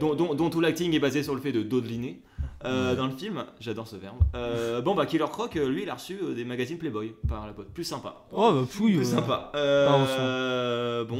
dont, 0.00 0.14
dont- 0.14 0.34
dont 0.34 0.48
tout 0.48 0.60
l'acting 0.60 0.94
est 0.94 0.98
basé 0.98 1.22
sur 1.22 1.34
le 1.34 1.40
fait 1.40 1.52
de 1.52 1.62
dodeliner. 1.62 2.20
Euh, 2.64 2.94
Dans 2.96 3.06
le 3.06 3.12
film, 3.14 3.44
j'adore 3.60 3.86
ce 3.86 3.96
verbe. 3.96 4.16
Euh, 4.34 4.80
bon, 4.80 4.94
bah, 4.94 5.04
Killer 5.04 5.26
Croc, 5.30 5.56
euh, 5.56 5.68
lui, 5.68 5.82
il 5.82 5.90
a 5.90 5.94
reçu 5.94 6.18
euh, 6.22 6.34
des 6.34 6.44
magazines 6.46 6.78
Playboy 6.78 7.12
par 7.28 7.46
la 7.46 7.52
poste. 7.52 7.68
Plus 7.74 7.84
sympa. 7.84 8.16
Oh, 8.32 8.52
bah, 8.52 8.64
fouille. 8.68 8.96
Plus 8.96 9.12
euh. 9.12 9.16
sympa. 9.16 9.52
Euh, 9.54 11.04
on 11.04 11.04
bon. 11.04 11.18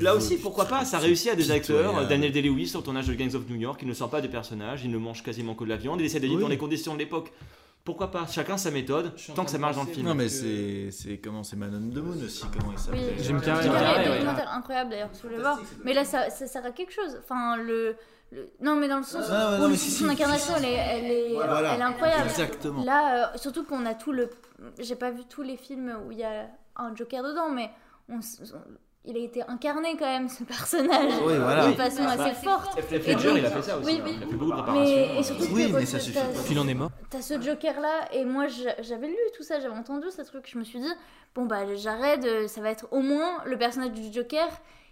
Là 0.00 0.14
aussi, 0.14 0.36
pourquoi 0.36 0.66
pas, 0.66 0.84
ça 0.84 0.98
réussit 0.98 1.30
à 1.30 1.34
des 1.34 1.50
acteurs. 1.50 1.78
pitoyable. 1.88 2.08
Daniel 2.08 2.32
Day-Lewis 2.32 2.68
sur 2.68 2.80
le 2.80 2.84
tournage 2.84 3.06
de 3.06 3.14
Gangs 3.14 3.34
of 3.34 3.48
New 3.48 3.56
York, 3.56 3.78
il 3.82 3.88
ne 3.88 3.94
sort 3.94 4.10
pas 4.10 4.20
des 4.20 4.28
personnages, 4.28 4.82
il 4.84 4.90
ne 4.90 4.98
mange 4.98 5.22
quasiment 5.22 5.54
que 5.54 5.64
de 5.64 5.68
la 5.70 5.76
viande, 5.76 6.00
il 6.00 6.06
essaie 6.06 6.20
de 6.20 6.26
vivre 6.26 6.36
Oui. 6.36 6.42
dans 6.42 6.48
les 6.48 6.58
conditions 6.58 6.92
de 6.94 6.98
l'époque. 6.98 7.32
Pourquoi 7.88 8.10
pas? 8.10 8.26
Chacun 8.26 8.58
sa 8.58 8.70
méthode, 8.70 9.12
tant 9.34 9.46
que 9.46 9.50
ça 9.50 9.56
marche 9.56 9.76
dans 9.76 9.84
le 9.84 9.88
film. 9.90 10.06
Non 10.06 10.14
mais 10.14 10.28
c'est 10.28 10.90
c'est 10.90 11.16
comment 11.16 11.42
c'est 11.42 11.56
Man 11.56 11.70
on 11.74 11.94
the 11.94 12.02
Moon 12.02 12.22
aussi 12.22 12.44
comment 12.52 12.70
il 12.72 12.76
Oui, 12.76 12.78
s'appelait 12.78 13.14
Jim 13.24 13.40
Carrey, 13.40 13.62
Jim 13.62 13.72
ouais. 13.72 13.78
Carrey, 13.80 13.98
Ouais, 14.00 14.06
un 14.06 14.10
ouais. 14.10 14.14
documentaire 14.18 14.52
incroyable 14.52 14.90
d'ailleurs, 14.90 15.08
vous 15.10 15.20
voulez 15.28 15.40
voir. 15.40 15.58
Mais 15.84 15.94
là, 15.94 16.04
ça, 16.04 16.28
ça 16.28 16.46
sert 16.46 16.64
à 16.66 16.70
quelque 16.72 16.92
chose. 16.92 17.18
Enfin, 17.24 17.56
le. 17.56 17.96
le- 18.30 18.50
Non, 18.60 18.76
mais 18.76 18.88
dans 18.88 18.98
le 18.98 19.04
sens 19.04 19.24
Ah, 19.30 19.56
où 19.56 19.62
non, 19.62 19.68
mais 19.70 19.76
son 19.76 19.84
si, 19.84 19.90
si, 19.90 20.04
incarnation, 20.04 20.52
elle 20.58 20.64
est, 20.66 20.74
elle 20.74 21.10
est, 21.10 21.34
Voilà. 21.34 21.72
elle 21.74 21.80
est 21.80 21.84
incroyable. 21.84 22.28
Exactement. 22.28 22.84
Là, 22.84 23.32
euh, 23.34 23.38
surtout 23.38 23.64
qu'on 23.64 23.86
a 23.86 23.94
tout 23.94 24.12
le. 24.12 24.28
J'ai 24.78 24.96
pas 24.96 25.10
vu 25.10 25.22
tous 25.24 25.42
les 25.42 25.56
films 25.56 25.96
où 26.06 26.12
il 26.12 26.18
y 26.18 26.24
a 26.24 26.46
un 26.76 26.94
Joker 26.94 27.22
dedans, 27.22 27.48
mais 27.50 27.70
on- 28.10 28.20
il 29.08 29.16
a 29.16 29.20
été 29.20 29.42
incarné 29.48 29.96
quand 29.98 30.06
même, 30.06 30.28
ce 30.28 30.44
personnage. 30.44 31.12
Oui, 31.24 31.34
voilà. 31.36 31.66
D'une 31.66 31.74
façon 31.76 32.04
assez 32.04 32.34
forte. 32.44 32.80
F. 32.80 32.92
Et 32.92 32.98
Ledger, 32.98 33.28
donc- 33.28 33.38
il 33.38 33.46
a 33.46 33.50
fait 33.50 33.62
ça 33.62 33.78
aussi. 33.78 33.86
oui, 33.86 33.98
hein. 34.00 34.02
oui. 34.06 34.14
Il 34.18 34.22
a 34.22 34.26
fait 34.26 34.32
beaucoup 34.36 34.50
de 34.52 34.56
préparation. 34.56 34.94
Mais 34.96 35.18
et 35.18 35.22
surtout 35.22 35.44
Oui, 35.52 35.70
que 35.72 35.76
mais 35.76 35.86
ça 35.86 35.98
suffit. 35.98 36.18
Puis 36.44 36.52
il 36.52 36.58
en 36.60 36.68
est 36.68 36.74
mort. 36.74 36.90
T'as 37.10 37.22
ce 37.22 37.40
Joker 37.40 37.80
là, 37.80 38.08
et 38.12 38.24
moi 38.24 38.46
j'a- 38.46 38.80
j'avais 38.82 39.08
lu 39.08 39.16
tout 39.36 39.42
ça, 39.42 39.58
j'avais 39.60 39.74
entendu 39.76 40.06
ce 40.10 40.22
truc, 40.22 40.48
je 40.52 40.58
me 40.58 40.64
suis 40.64 40.78
dit, 40.78 40.92
bon 41.34 41.46
bah 41.46 41.74
j'arrête, 41.76 42.24
euh, 42.24 42.46
ça 42.46 42.60
va 42.60 42.70
être 42.70 42.86
au 42.92 43.00
moins 43.00 43.42
le 43.44 43.56
personnage 43.58 43.92
du 43.92 44.12
Joker, 44.12 44.46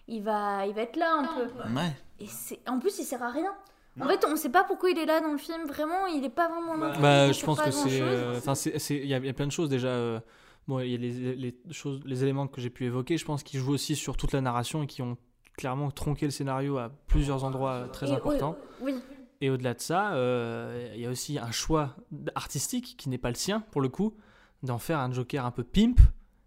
il 0.09 0.23
va, 0.23 0.67
il 0.67 0.75
va 0.75 0.83
être 0.83 0.97
là 0.97 1.13
un 1.19 1.25
peu. 1.25 1.43
Ouais. 1.75 1.93
Et 2.21 2.27
c'est, 2.27 2.59
en 2.69 2.79
plus 2.79 2.99
il 2.99 3.05
sert 3.05 3.23
à 3.23 3.31
rien. 3.31 3.53
En 3.99 4.07
fait, 4.09 4.27
on 4.31 4.37
sait 4.37 4.51
pas 4.51 4.63
pourquoi 4.63 4.91
il 4.91 4.99
est 4.99 5.07
là 5.07 5.21
dans 5.21 5.33
le 5.33 5.39
film, 5.39 5.65
vraiment, 5.67 6.07
il 6.07 6.23
est 6.23 6.29
pas 6.29 6.49
vraiment 6.49 6.75
là. 6.77 6.93
Bah, 7.01 7.27
il 7.29 7.33
je 7.33 7.43
pense 7.45 7.59
que 7.61 7.71
c'est. 7.71 8.01
euh, 8.03 8.35
Enfin, 8.37 8.53
il 8.91 9.07
y, 9.07 9.15
a 9.15 9.17
il 9.17 9.25
y 9.25 9.29
a 9.29 9.33
plein 9.33 9.47
de 9.47 9.53
choses 9.53 9.71
déjà. 9.71 9.89
euh, 9.89 10.21
Bon, 10.69 10.81
il 10.81 10.91
y 10.91 10.95
a 10.95 10.99
les, 10.99 11.35
les 11.37 11.55
choses, 11.71 12.01
les 12.05 12.23
éléments 12.25 12.49
que 12.49 12.61
j'ai 12.61 12.71
pu 12.71 12.85
évoquer. 12.87 13.17
Je 13.19 13.25
pense 13.25 13.43
qu'ils 13.43 13.61
jouent 13.61 13.73
aussi 13.75 13.95
sur 13.95 14.17
toute 14.17 14.33
la 14.33 14.41
narration 14.41 14.83
et 14.83 14.87
qui 14.87 15.01
ont 15.03 15.17
clairement 15.57 15.91
tronqué 15.91 16.27
le 16.27 16.33
scénario 16.33 16.77
à 16.79 16.91
plusieurs 17.07 17.45
endroits 17.45 17.73
euh, 17.73 17.89
très 17.89 18.11
Et- 18.11 18.13
importants. 18.15 18.57
Oui, 18.81 18.95
Et 19.41 19.49
au-delà 19.51 19.75
de 19.75 19.81
ça, 19.81 20.13
euh, 20.15 20.93
il 20.95 21.01
y 21.01 21.07
a 21.07 21.11
aussi 21.11 21.39
un 21.39 21.51
choix 21.53 21.95
artistique 22.35 22.97
qui 22.99 23.09
n'est 23.09 23.19
pas 23.19 23.29
le 23.31 23.37
sien, 23.37 23.61
pour 23.71 23.81
le 23.81 23.89
coup, 23.89 24.15
d'en 24.63 24.79
faire 24.79 24.99
un 24.99 25.13
Joker 25.13 25.45
un 25.47 25.51
peu 25.53 25.63
pimp, 25.65 26.01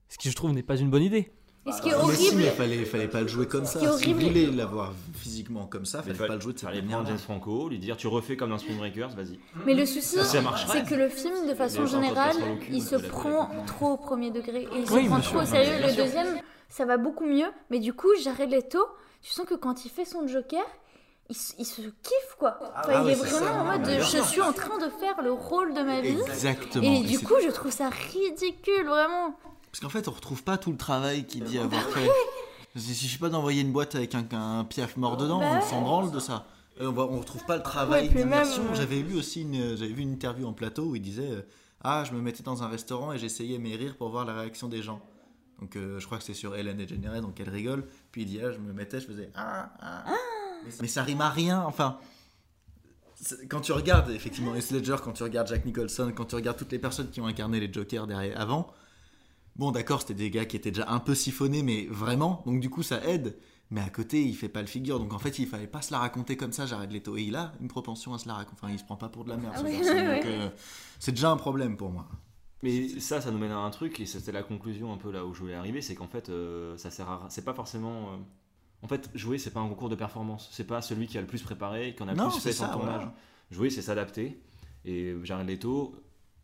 ce 0.10 0.18
qui 0.18 0.30
je 0.30 0.36
trouve 0.36 0.52
n'est 0.52 0.64
pas 0.64 0.76
une 0.78 0.90
bonne 0.90 1.04
idée. 1.04 1.32
Et 1.70 1.72
ce 1.72 1.82
qui 1.82 1.90
est 1.90 1.92
Mais 1.92 1.98
si, 2.16 2.26
horrible, 2.28 2.42
mais 2.42 2.50
fallait, 2.50 2.86
fallait 2.86 3.08
pas 3.08 3.22
le 3.22 3.28
jouer 3.28 3.48
comme 3.48 3.66
ça. 3.66 3.80
Si 3.80 3.86
vous 4.14 4.20
voulez 4.20 4.48
l'avoir 4.48 4.92
physiquement 5.16 5.66
comme 5.68 5.86
ça, 5.86 6.02
Il 6.06 6.14
fallait 6.14 6.28
pas 6.28 6.36
le 6.36 6.42
jouer 6.42 6.54
de 6.54 6.60
cette 6.60 6.70
manière 6.74 7.06
James 7.06 7.18
Franco, 7.18 7.70
lui 7.70 7.80
dire 7.80 7.96
tu 7.98 8.08
refais 8.08 8.36
comme 8.36 8.50
dans 8.50 8.58
Spring 8.58 8.78
Breakers, 8.78 9.10
vas-y. 9.16 9.40
mais 9.66 9.74
le 9.74 9.86
souci, 9.86 10.18
c'est 10.24 10.86
que 10.86 10.96
le 10.96 11.10
film, 11.10 11.48
de 11.48 11.54
façon 11.54 11.86
générale, 11.86 12.36
il 12.72 12.82
se 12.82 12.96
prend 12.96 13.50
trop 13.68 13.92
au 13.94 13.98
premier 13.98 14.32
degré. 14.32 14.64
Et 14.64 14.80
il 14.80 14.88
se 14.88 15.08
prend 15.08 15.20
trop 15.22 15.40
au 15.40 15.46
sérieux. 15.46 15.86
Le 15.88 15.96
deuxième, 15.96 16.40
ça 16.70 16.86
va 16.86 16.98
beaucoup 16.98 17.26
mieux. 17.26 17.48
Mais 17.70 17.80
du 17.80 17.94
coup, 17.94 18.10
Jared 18.22 18.50
Leto, 18.52 18.80
tu 19.22 19.32
sens 19.32 19.46
que 19.46 19.56
quand 19.56 19.86
il 19.86 19.90
fait 19.90 20.06
son 20.06 20.28
Joker, 20.28 20.64
il, 21.30 21.36
se- 21.36 21.54
il 21.60 21.66
se 21.66 21.82
kiffe 21.82 22.36
quoi. 22.40 22.58
Enfin, 22.62 22.72
Ah 22.76 23.02
il 23.02 23.06
ouais, 23.06 23.12
est 23.12 23.16
vraiment 23.16 23.40
ça. 23.46 23.54
en 23.54 23.66
mode 23.66 23.90
je 24.00 24.18
suis 24.24 24.42
en 24.42 24.52
train 24.54 24.78
de 24.80 24.90
faire 24.90 25.22
le 25.22 25.32
rôle 25.32 25.74
de 25.74 25.82
ma 25.84 26.02
vie. 26.02 26.10
Exactement. 26.20 26.84
Et 26.92 27.02
du 27.04 27.20
coup, 27.20 27.36
je 27.44 27.50
trouve 27.50 27.72
ça 27.72 27.90
ridicule, 27.90 28.86
vraiment. 28.88 29.36
Parce 29.72 29.80
qu'en 29.82 29.90
fait, 29.90 30.08
on 30.08 30.12
retrouve 30.12 30.44
pas 30.44 30.58
tout 30.58 30.72
le 30.72 30.78
travail 30.78 31.26
qu'il 31.26 31.44
dit 31.44 31.58
avoir 31.60 31.82
fait. 31.90 32.10
Il 32.76 32.82
suffit 32.82 33.18
pas 33.18 33.30
d'envoyer 33.30 33.62
une 33.62 33.72
boîte 33.72 33.96
avec 33.96 34.14
un, 34.16 34.26
un 34.32 34.64
piaf 34.64 34.96
mort 34.98 35.18
dedans, 35.18 35.40
Bah 35.40 35.48
on 35.52 35.56
ouais. 35.56 35.62
s'en 35.62 35.82
branle 35.82 36.12
de 36.12 36.20
ça. 36.20 36.46
Euh, 36.82 36.92
on, 36.92 36.98
on 37.00 37.20
retrouve 37.20 37.44
pas 37.46 37.58
le 37.58 37.64
travail 37.64 38.10
Ouais, 38.14 38.24
euh, 38.26 38.74
J'avais 38.76 39.02
lu 39.02 39.18
aussi 39.18 39.42
une, 39.42 39.56
euh, 39.60 39.76
j'avais 39.76 39.92
vu 39.92 40.04
une 40.04 40.12
interview 40.14 40.48
en 40.48 40.54
plateau 40.54 40.84
où 40.86 40.96
il 40.96 41.02
disait 41.02 41.30
euh, 41.30 41.42
Ah, 41.84 42.04
je 42.08 42.14
me 42.14 42.22
mettais 42.22 42.44
dans 42.44 42.64
un 42.64 42.68
restaurant 42.68 43.12
et 43.12 43.18
j'essayais 43.18 43.58
mes 43.58 43.76
rires 43.76 43.98
pour 43.98 44.10
voir 44.10 44.24
la 44.26 44.34
réaction 44.40 44.68
des 44.70 44.82
gens. 44.82 45.02
Donc 45.60 45.76
euh, 45.76 46.00
je 46.00 46.06
crois 46.06 46.20
que 46.20 46.24
c'est 46.24 46.34
sur 46.34 46.56
Hélène 46.56 46.78
DeGeneres, 46.78 47.22
donc 47.22 47.40
elle 47.40 47.50
rigole. 47.50 47.86
Puis 48.12 48.22
il 48.22 48.26
dit 48.28 48.40
Ah, 48.42 48.52
je 48.52 48.60
me 48.60 48.72
mettais, 48.72 49.00
je 49.02 49.08
faisais 49.08 49.30
Ah, 49.36 49.72
ah. 49.82 50.04
Mais, 50.64 50.72
mais 50.82 50.88
ça 50.88 51.04
rime 51.04 51.22
à 51.22 51.30
rien. 51.30 51.62
Enfin, 51.66 51.98
quand 53.50 53.62
tu 53.62 53.72
regardes 53.74 54.12
effectivement 54.12 54.56
Heath 54.56 54.72
Ledger, 54.72 54.96
quand 55.04 55.12
tu 55.14 55.24
regardes 55.24 55.48
Jack 55.48 55.66
Nicholson, 55.66 56.14
quand 56.16 56.26
tu 56.26 56.36
regardes 56.36 56.58
toutes 56.58 56.72
les 56.72 56.80
personnes 56.80 57.10
qui 57.10 57.20
ont 57.20 57.26
incarné 57.28 57.60
les 57.60 57.72
Jokers 57.72 58.08
derrière, 58.08 58.40
avant, 58.40 58.68
bon 59.60 59.72
d'accord, 59.72 60.02
c'était 60.02 60.16
des 60.16 60.32
gars 60.32 60.46
qui 60.46 60.56
étaient 60.56 60.72
déjà 60.72 60.90
un 60.90 61.00
peu 61.00 61.14
siphonnés, 61.14 61.62
mais 61.62 61.86
vraiment, 61.90 62.42
donc 62.48 62.60
du 62.60 62.70
coup 62.72 62.82
ça 62.84 63.04
aide. 63.08 63.38
Mais 63.72 63.82
à 63.82 63.90
côté, 63.92 64.24
il 64.24 64.34
fait 64.36 64.50
pas 64.50 64.62
le 64.62 64.68
figure, 64.68 64.98
donc 64.98 65.14
en 65.14 65.20
fait, 65.20 65.38
il 65.38 65.46
fallait 65.46 65.68
pas 65.68 65.84
se 65.84 65.92
la 65.92 66.00
raconter 66.00 66.36
comme 66.36 66.52
ça, 66.52 66.66
Jared 66.66 66.92
Leto. 66.92 67.16
Et 67.18 67.22
il 67.22 67.36
a 67.36 67.52
une 67.62 67.68
propension 67.68 68.16
à 68.16 68.18
se 68.18 68.28
la 68.28 68.34
raconter. 68.34 68.58
Enfin, 68.64 68.74
il 68.74 68.80
se 68.80 68.84
prend 68.84 68.96
pas 68.96 69.10
pour 69.10 69.26
de 69.26 69.30
la 69.30 69.38
merde, 69.38 69.54
ce 69.56 69.60
Ah 69.62 69.64
ouais, 69.64 69.74
garçon, 69.78 69.92
ouais, 69.94 70.16
donc, 70.16 70.26
euh, 70.26 70.50
c'est 70.98 71.12
déjà 71.12 71.30
un 71.30 71.38
problème 71.38 71.78
pour 71.78 71.92
moi. 71.92 72.08
Mais 72.64 73.00
ça, 73.00 73.22
ça 73.22 73.30
nous 73.30 73.38
mène 73.38 73.52
à 73.52 73.58
un 73.60 73.70
truc, 73.70 74.00
et 74.00 74.08
c'était 74.08 74.32
la 74.32 74.42
conclusion 74.42 74.92
un 74.92 74.98
peu 74.98 75.12
là 75.12 75.24
où 75.24 75.36
je 75.36 75.42
voulais 75.42 75.54
arriver, 75.54 75.84
c'est 75.84 75.94
qu'en 75.94 76.08
fait, 76.08 76.30
euh, 76.30 76.76
ça 76.78 76.90
sert 76.90 77.08
à. 77.10 77.28
C'est 77.30 77.46
pas 77.46 77.54
forcément. 77.54 78.14
euh, 78.14 78.18
En 78.82 78.88
fait, 78.88 79.12
jouer, 79.14 79.38
c'est 79.38 79.52
pas 79.52 79.60
un 79.60 79.70
concours 79.70 79.90
de 79.90 79.96
performance. 79.96 80.50
C'est 80.52 80.66
pas 80.66 80.82
celui 80.82 81.06
qui 81.06 81.20
a 81.20 81.22
le 81.22 81.28
plus 81.28 81.44
préparé, 81.44 81.94
qui 81.94 82.02
en 82.02 82.08
a 82.08 82.14
le 82.14 82.18
Non, 82.18 82.32
plus 82.32 82.40
fait 82.42 82.54
son 82.54 82.66
tournage. 82.70 82.96
voilà. 82.96 83.14
Jouer, 83.52 83.70
c'est 83.70 83.84
s'adapter. 83.84 84.42
Et 84.84 85.14
Jared 85.24 85.48
Leto, 85.48 85.94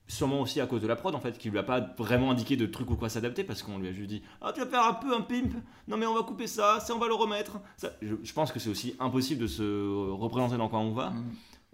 sûrement 0.08 0.42
aussi 0.42 0.62
à 0.62 0.68
cause 0.68 0.82
de 0.82 0.88
la 0.88 0.96
prod, 0.96 1.16
en 1.16 1.20
fait, 1.20 1.38
qui 1.38 1.50
lui 1.50 1.58
a 1.58 1.64
pas 1.64 1.80
vraiment 1.98 2.32
indiqué 2.32 2.56
de 2.56 2.66
trucs 2.66 2.90
ou 2.90 2.96
quoi 2.96 3.10
s'adapter, 3.10 3.44
parce 3.44 3.64
qu'on 3.64 3.78
lui 3.78 3.88
a 3.88 3.94
juste 3.94 4.10
dit 4.10 4.22
Ah, 4.42 4.52
tu 4.54 4.60
vas 4.62 4.68
faire 4.68 4.84
un 4.84 4.94
peu 4.94 5.16
un 5.16 5.22
pimp 5.22 5.54
Non, 5.88 5.98
mais 5.98 6.06
on 6.06 6.14
va 6.14 6.24
couper 6.24 6.48
ça, 6.48 6.80
ça, 6.80 6.96
on 6.96 7.00
va 7.00 7.08
le 7.08 7.16
remettre. 7.16 7.60
Ça, 7.78 7.92
je, 8.02 8.16
je 8.24 8.34
pense 8.34 8.52
que 8.52 8.60
c'est 8.60 8.70
aussi 8.70 8.96
impossible 9.00 9.42
de 9.42 9.48
se 9.48 10.12
représenter 10.12 10.58
dans 10.58 10.70
quoi 10.70 10.80
on 10.80 10.92
va. 10.92 11.12
Mm. 11.12 11.24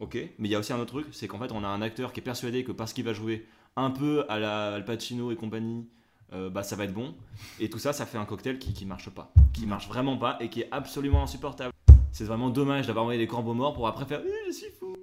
Ok, 0.01 0.15
mais 0.15 0.47
il 0.47 0.51
y 0.51 0.55
a 0.55 0.59
aussi 0.59 0.73
un 0.73 0.79
autre 0.79 0.93
truc, 0.93 1.05
c'est 1.11 1.27
qu'en 1.27 1.37
fait 1.37 1.51
on 1.51 1.63
a 1.63 1.67
un 1.67 1.79
acteur 1.83 2.11
qui 2.11 2.21
est 2.21 2.23
persuadé 2.23 2.63
que 2.63 2.71
parce 2.71 2.91
qu'il 2.91 3.05
va 3.05 3.13
jouer 3.13 3.45
un 3.75 3.91
peu 3.91 4.25
à 4.29 4.39
la 4.39 4.73
Al 4.73 4.83
Pacino 4.83 5.31
et 5.31 5.35
compagnie, 5.35 5.87
euh, 6.33 6.49
bah 6.49 6.63
ça 6.63 6.75
va 6.75 6.85
être 6.85 6.93
bon. 6.93 7.13
Et 7.59 7.69
tout 7.69 7.77
ça, 7.77 7.93
ça 7.93 8.07
fait 8.07 8.17
un 8.17 8.25
cocktail 8.25 8.57
qui, 8.57 8.73
qui 8.73 8.87
marche 8.87 9.11
pas, 9.11 9.31
qui 9.53 9.67
marche 9.67 9.87
vraiment 9.87 10.17
pas 10.17 10.37
et 10.39 10.49
qui 10.49 10.61
est 10.61 10.67
absolument 10.71 11.21
insupportable. 11.21 11.71
C'est 12.11 12.23
vraiment 12.23 12.49
dommage 12.49 12.87
d'avoir 12.87 13.03
envoyé 13.03 13.19
des 13.19 13.27
corbeaux 13.27 13.53
morts 13.53 13.75
pour 13.75 13.87
après 13.87 14.05
faire 14.05 14.21
Oui, 14.25 14.31
je 14.47 14.51
suis 14.51 14.71
fou. 14.71 14.95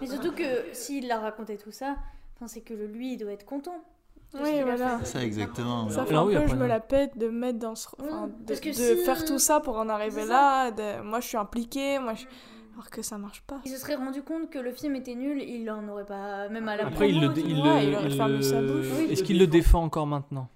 Mais 0.00 0.06
surtout 0.06 0.32
que 0.32 0.66
s'il 0.74 1.10
a 1.10 1.18
raconté 1.18 1.56
tout 1.56 1.72
ça, 1.72 1.96
enfin, 2.40 2.48
c'est 2.48 2.62
que 2.62 2.74
le- 2.74 2.86
lui, 2.86 3.12
il 3.12 3.16
doit 3.18 3.32
être 3.32 3.44
content. 3.44 3.84
Oui, 4.34 4.62
voilà. 4.62 5.04
Ça, 5.04 5.24
exactement. 5.24 5.88
Ça 5.90 6.04
fait 6.04 6.10
Alors 6.10 6.24
un 6.24 6.28
oui, 6.28 6.34
peu, 6.36 6.46
je 6.48 6.54
me 6.54 6.66
la 6.66 6.78
pète 6.80 7.18
de 7.18 7.28
mettre 7.28 7.58
dans 7.58 7.74
ce... 7.74 7.88
enfin, 8.00 8.28
de, 8.28 8.32
parce 8.46 8.60
que 8.60 8.68
de 8.68 8.74
si, 8.98 9.04
faire 9.04 9.24
tout 9.24 9.38
ça 9.40 9.58
pour 9.60 9.76
en 9.76 9.88
arriver 9.88 10.24
là. 10.24 10.70
de- 10.70 11.02
Moi, 11.02 11.20
je 11.20 11.26
suis 11.26 11.36
impliquée, 11.36 11.98
moi, 11.98 12.14
je- 12.14 12.26
alors 12.74 12.88
que 12.90 13.02
ça 13.02 13.18
marche 13.18 13.42
pas. 13.42 13.60
Il 13.64 13.70
se 13.72 13.78
serait 13.78 13.96
rendu 13.96 14.22
compte 14.22 14.48
que 14.48 14.58
le 14.60 14.72
film 14.72 14.94
était 14.94 15.16
nul, 15.16 15.42
il 15.42 15.68
en 15.70 15.86
aurait 15.88 16.06
pas, 16.06 16.48
même 16.48 16.68
à 16.68 16.76
la 16.76 16.86
Après, 16.86 17.10
il 17.10 17.16
promo, 17.18 17.34
le, 17.34 17.40
il 17.40 17.56
vois. 17.56 17.80
Le- 17.82 17.88
il 17.88 17.94
aurait 17.96 18.10
sa 18.42 18.60
le- 18.60 18.72
bouche. 18.72 18.86
Oui, 18.98 19.04
Est-ce 19.10 19.22
il 19.22 19.26
qu'il 19.26 19.38
le 19.40 19.46
défend 19.48 19.82
encore 19.82 20.06
maintenant? 20.06 20.48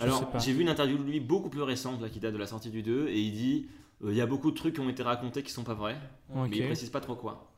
Je 0.00 0.04
Alors, 0.04 0.28
j'ai 0.38 0.52
vu 0.52 0.62
une 0.62 0.68
interview 0.68 0.96
de 0.98 1.04
lui 1.04 1.20
beaucoup 1.20 1.48
plus 1.50 1.62
récente, 1.62 2.00
là, 2.02 2.08
qui 2.08 2.18
date 2.20 2.32
de 2.32 2.38
la 2.38 2.46
sortie 2.46 2.70
du 2.70 2.82
2, 2.82 3.06
et 3.08 3.20
il 3.20 3.32
dit 3.32 3.68
euh, 4.02 4.10
Il 4.10 4.16
y 4.16 4.20
a 4.20 4.26
beaucoup 4.26 4.50
de 4.50 4.56
trucs 4.56 4.74
qui 4.74 4.80
ont 4.80 4.88
été 4.88 5.02
racontés 5.02 5.42
qui 5.42 5.52
sont 5.52 5.62
pas 5.62 5.74
vrais, 5.74 5.96
Ok. 6.34 6.48
mais 6.50 6.56
il 6.56 6.66
précise 6.66 6.90
pas 6.90 7.00
trop 7.00 7.14
quoi. 7.14 7.49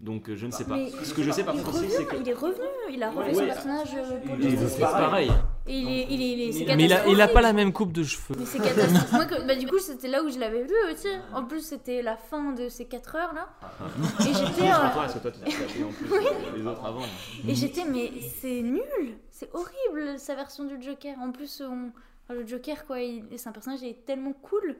Donc 0.00 0.28
euh, 0.28 0.36
je 0.36 0.46
ne 0.46 0.50
sais 0.50 0.64
pas. 0.64 0.76
Mais 0.76 0.90
Ce 0.90 1.14
que 1.14 1.22
je 1.22 1.30
sais 1.30 1.44
par 1.44 1.54
contre 1.54 1.72
c'est 1.78 2.04
que. 2.04 2.16
il 2.20 2.28
est 2.28 2.34
revenu, 2.34 2.66
il 2.92 3.02
a 3.02 3.10
refait 3.10 3.28
Ouais. 3.28 3.34
son 3.34 3.44
personnage 3.46 3.88
euh, 3.96 4.18
c'est 4.28 4.36
League. 4.36 4.58
pareil. 4.80 5.30
Et 5.66 5.78
il 5.78 5.88
est, 5.88 6.06
il 6.10 6.20
est, 6.22 6.32
il 6.32 6.40
est- 6.42 6.52
c'est 6.52 6.76
Mais 6.76 6.84
il 6.84 6.92
a, 6.92 7.06
il 7.06 7.20
a 7.22 7.26
catastrophique. 7.26 7.32
pas 7.34 7.40
la 7.40 7.52
même 7.54 7.72
coupe 7.72 7.92
de 7.92 8.02
cheveux. 8.02 8.34
Mais 8.38 8.44
c'est 8.44 8.58
catastrophique. 8.58 9.08
Moi, 9.12 9.24
que- 9.24 9.46
bah, 9.46 9.54
du 9.54 9.66
coup, 9.66 9.78
c'était 9.78 10.08
là 10.08 10.22
où 10.22 10.28
je 10.28 10.38
l'avais 10.38 10.62
vu 10.64 10.74
aussi. 10.92 11.08
En 11.32 11.44
plus, 11.44 11.60
c'était 11.64 12.02
la 12.02 12.16
fin 12.16 12.52
de 12.52 12.68
ces 12.68 12.84
4 12.86 13.16
heures 13.16 13.32
là. 13.34 13.48
Et 14.20 14.34
j'étais, 14.34 14.68
euh, 14.68 14.74
euh, 14.74 14.90
et 17.48 17.84
mais 17.90 18.12
c'est 18.40 18.62
nul, 18.62 19.16
c'est 19.30 19.48
horrible 19.54 20.18
sa 20.18 20.34
version 20.34 20.64
du 20.64 20.80
Joker. 20.82 21.16
En 21.20 21.30
plus, 21.32 21.62
on- 21.66 21.92
le 22.32 22.46
Joker, 22.46 22.84
quoi, 22.86 23.00
il- 23.00 23.24
c'est 23.36 23.48
un 23.48 23.52
personnage, 23.52 23.80
il 23.82 23.88
est 23.88 24.04
tellement 24.04 24.32
cool. 24.32 24.76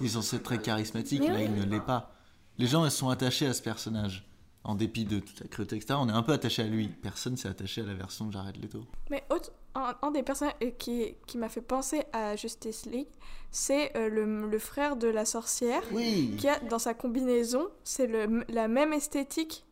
Il 0.00 0.06
est 0.06 0.08
censé 0.08 0.36
être 0.36 0.42
très 0.42 0.58
charismatique, 0.58 1.20
Mais 1.22 1.28
là 1.28 1.34
oui. 1.36 1.44
il 1.46 1.54
ne 1.54 1.64
l'est 1.70 1.80
pas. 1.84 2.10
Les 2.58 2.66
gens 2.66 2.84
ils 2.84 2.90
sont 2.90 3.08
attachés 3.10 3.46
à 3.46 3.52
ce 3.54 3.62
personnage. 3.62 4.26
En 4.68 4.74
dépit 4.74 5.04
de 5.04 5.20
toute 5.20 5.38
la 5.40 5.46
cruauté, 5.46 5.76
etc., 5.76 5.94
on 6.02 6.08
est 6.08 6.12
un 6.12 6.22
peu 6.24 6.32
attaché 6.32 6.62
à 6.62 6.66
lui. 6.66 6.88
Personne 6.88 7.36
s'est 7.36 7.48
attaché 7.48 7.82
à 7.82 7.84
la 7.84 7.94
version 7.94 8.26
de 8.26 8.32
Jared 8.32 8.60
Leto. 8.60 8.80
Mais 9.10 9.22
autre- 9.30 9.52
un, 9.76 9.94
un 10.02 10.10
des 10.10 10.22
personnages 10.24 10.56
euh, 10.64 10.70
qui, 10.76 11.14
qui 11.28 11.38
m'a 11.38 11.48
fait 11.48 11.60
penser 11.60 12.02
à 12.12 12.34
Justice 12.34 12.84
League, 12.86 13.06
c'est 13.52 13.96
euh, 13.96 14.08
le, 14.08 14.48
le 14.48 14.58
frère 14.58 14.96
de 14.96 15.06
la 15.06 15.24
sorcière, 15.24 15.82
Oui 15.92 16.34
qui 16.36 16.48
a 16.48 16.58
dans 16.68 16.80
sa 16.80 16.94
combinaison, 16.94 17.68
c'est 17.84 18.10
la 18.48 18.66
même 18.68 18.92
esthétique 18.92 19.64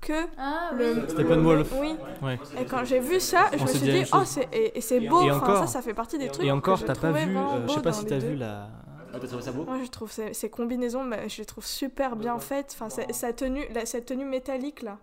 que 0.00 0.14
Ah 0.38 0.70
le... 0.74 0.94
oui. 0.94 1.00
Steppenwolf. 1.10 1.72
Oui. 1.80 1.94
Ouais. 2.22 2.38
Et 2.60 2.64
quand 2.64 2.84
j'ai 2.84 2.98
vu 3.00 3.20
ça, 3.20 3.50
je 3.52 3.58
On 3.58 3.62
me 3.64 3.68
suis 3.68 3.80
dit 3.80 4.02
oh, 4.14 4.22
c'est, 4.24 4.48
et, 4.52 4.78
et 4.78 4.80
c'est 4.80 5.00
beau, 5.00 5.20
Et 5.22 5.30
enfin, 5.30 5.42
encore- 5.46 5.58
ça, 5.58 5.66
ça 5.68 5.82
fait 5.82 5.94
partie 5.94 6.18
des 6.18 6.28
trucs. 6.28 6.44
Et 6.46 6.50
encore, 6.50 6.82
t'as 6.84 6.94
pas 6.96 7.12
vu. 7.12 7.36
euh, 7.36 7.68
je 7.68 7.72
sais 7.74 7.82
pas 7.82 7.92
si 7.92 8.04
t'as 8.06 8.18
vu 8.18 8.34
la. 8.34 8.68
Ah, 9.12 9.18
t'as 9.20 9.26
trouvé 9.26 9.42
ça 9.42 9.52
beau 9.52 9.64
Moi, 9.64 9.78
je 9.84 9.90
trouve 9.90 10.10
ces, 10.10 10.32
ces 10.34 10.48
combinaisons, 10.50 11.04
bah, 11.04 11.26
je 11.28 11.38
les 11.38 11.44
trouve 11.44 11.64
super 11.66 12.16
bien 12.16 12.38
faites. 12.38 12.72
Enfin, 12.74 12.88
sa, 12.90 13.12
sa 13.12 13.32
tenue, 13.32 13.64
la, 13.74 13.86
cette 13.86 14.06
tenue 14.06 14.24
métallique 14.24 14.82
là, 14.82 14.98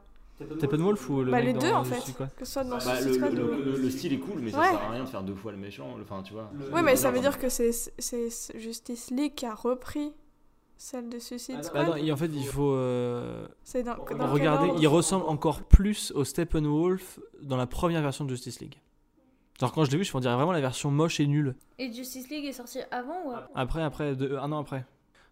Steppenwolf 0.58 1.10
ou 1.10 1.24
le 1.24 1.32
Bah, 1.32 1.38
mec 1.38 1.46
les 1.48 1.54
dans 1.54 1.60
deux, 1.62 1.72
en 1.72 1.84
fait. 1.84 2.14
Que 2.38 2.46
ce 2.46 2.52
soit 2.54 2.64
dans 2.64 2.78
Bah, 2.78 3.00
le, 3.02 3.18
le- 3.30 3.44
ou- 3.44 3.64
le- 3.66 3.78
le 3.82 3.90
style 3.90 4.14
est 4.14 4.20
cool, 4.20 4.40
mais 4.40 4.52
ça 4.52 4.60
Ouais. 4.60 4.70
sert 4.70 4.82
à 4.84 4.92
rien 4.92 5.04
de 5.04 5.10
faire 5.10 5.24
deux 5.24 5.34
fois 5.36 5.52
le 5.52 5.58
méchant. 5.58 5.88
Enfin, 6.02 6.22
tu 6.24 6.34
vois. 6.34 6.52
Ouais, 6.72 6.82
mais 6.84 6.96
ça 6.96 7.10
veut 7.12 7.20
dire 7.20 7.40
que 7.40 7.50
c'est 7.50 7.72
Justice 8.56 9.10
League 9.12 9.34
qui 9.36 9.46
a 9.46 9.56
repris 9.56 10.14
celle 10.80 11.10
de 11.10 11.18
Suicide 11.18 11.56
Bah 11.58 11.64
Squad. 11.64 11.88
non, 11.88 11.96
et 11.96 12.12
en 12.12 12.16
fait, 12.18 12.28
il 12.32 12.46
faut 12.46 12.72
euh, 12.74 13.48
dans, 13.84 13.96
dans 14.16 14.32
regarder. 14.32 14.70
Il 14.80 14.88
ressemble 14.88 15.26
encore 15.26 15.64
plus 15.64 16.12
au 16.16 16.24
Steppenwolf 16.24 17.20
dans 17.42 17.58
la 17.58 17.66
première 17.66 18.04
version 18.04 18.24
de 18.26 18.30
Justice 18.30 18.60
League. 18.60 18.76
Genre 19.60 19.72
quand 19.72 19.84
je 19.86 19.92
l'ai 19.92 19.98
vu, 19.98 20.04
je 20.04 20.16
me 20.16 20.22
dirais 20.22 20.36
vraiment 20.36 20.52
la 20.52 20.62
version 20.62 20.92
moche 20.92 21.20
et 21.20 21.28
nulle. 21.28 21.56
Et 21.80 21.92
Justice 21.92 22.30
League 22.30 22.46
est 22.46 22.54
sorti 22.54 22.80
avant 22.92 23.26
ou 23.26 23.32
après 23.32 23.52
Après, 23.56 23.82
après, 23.84 24.16
deux- 24.16 24.38
un 24.38 24.52
an 24.52 24.60
après. 24.60 24.86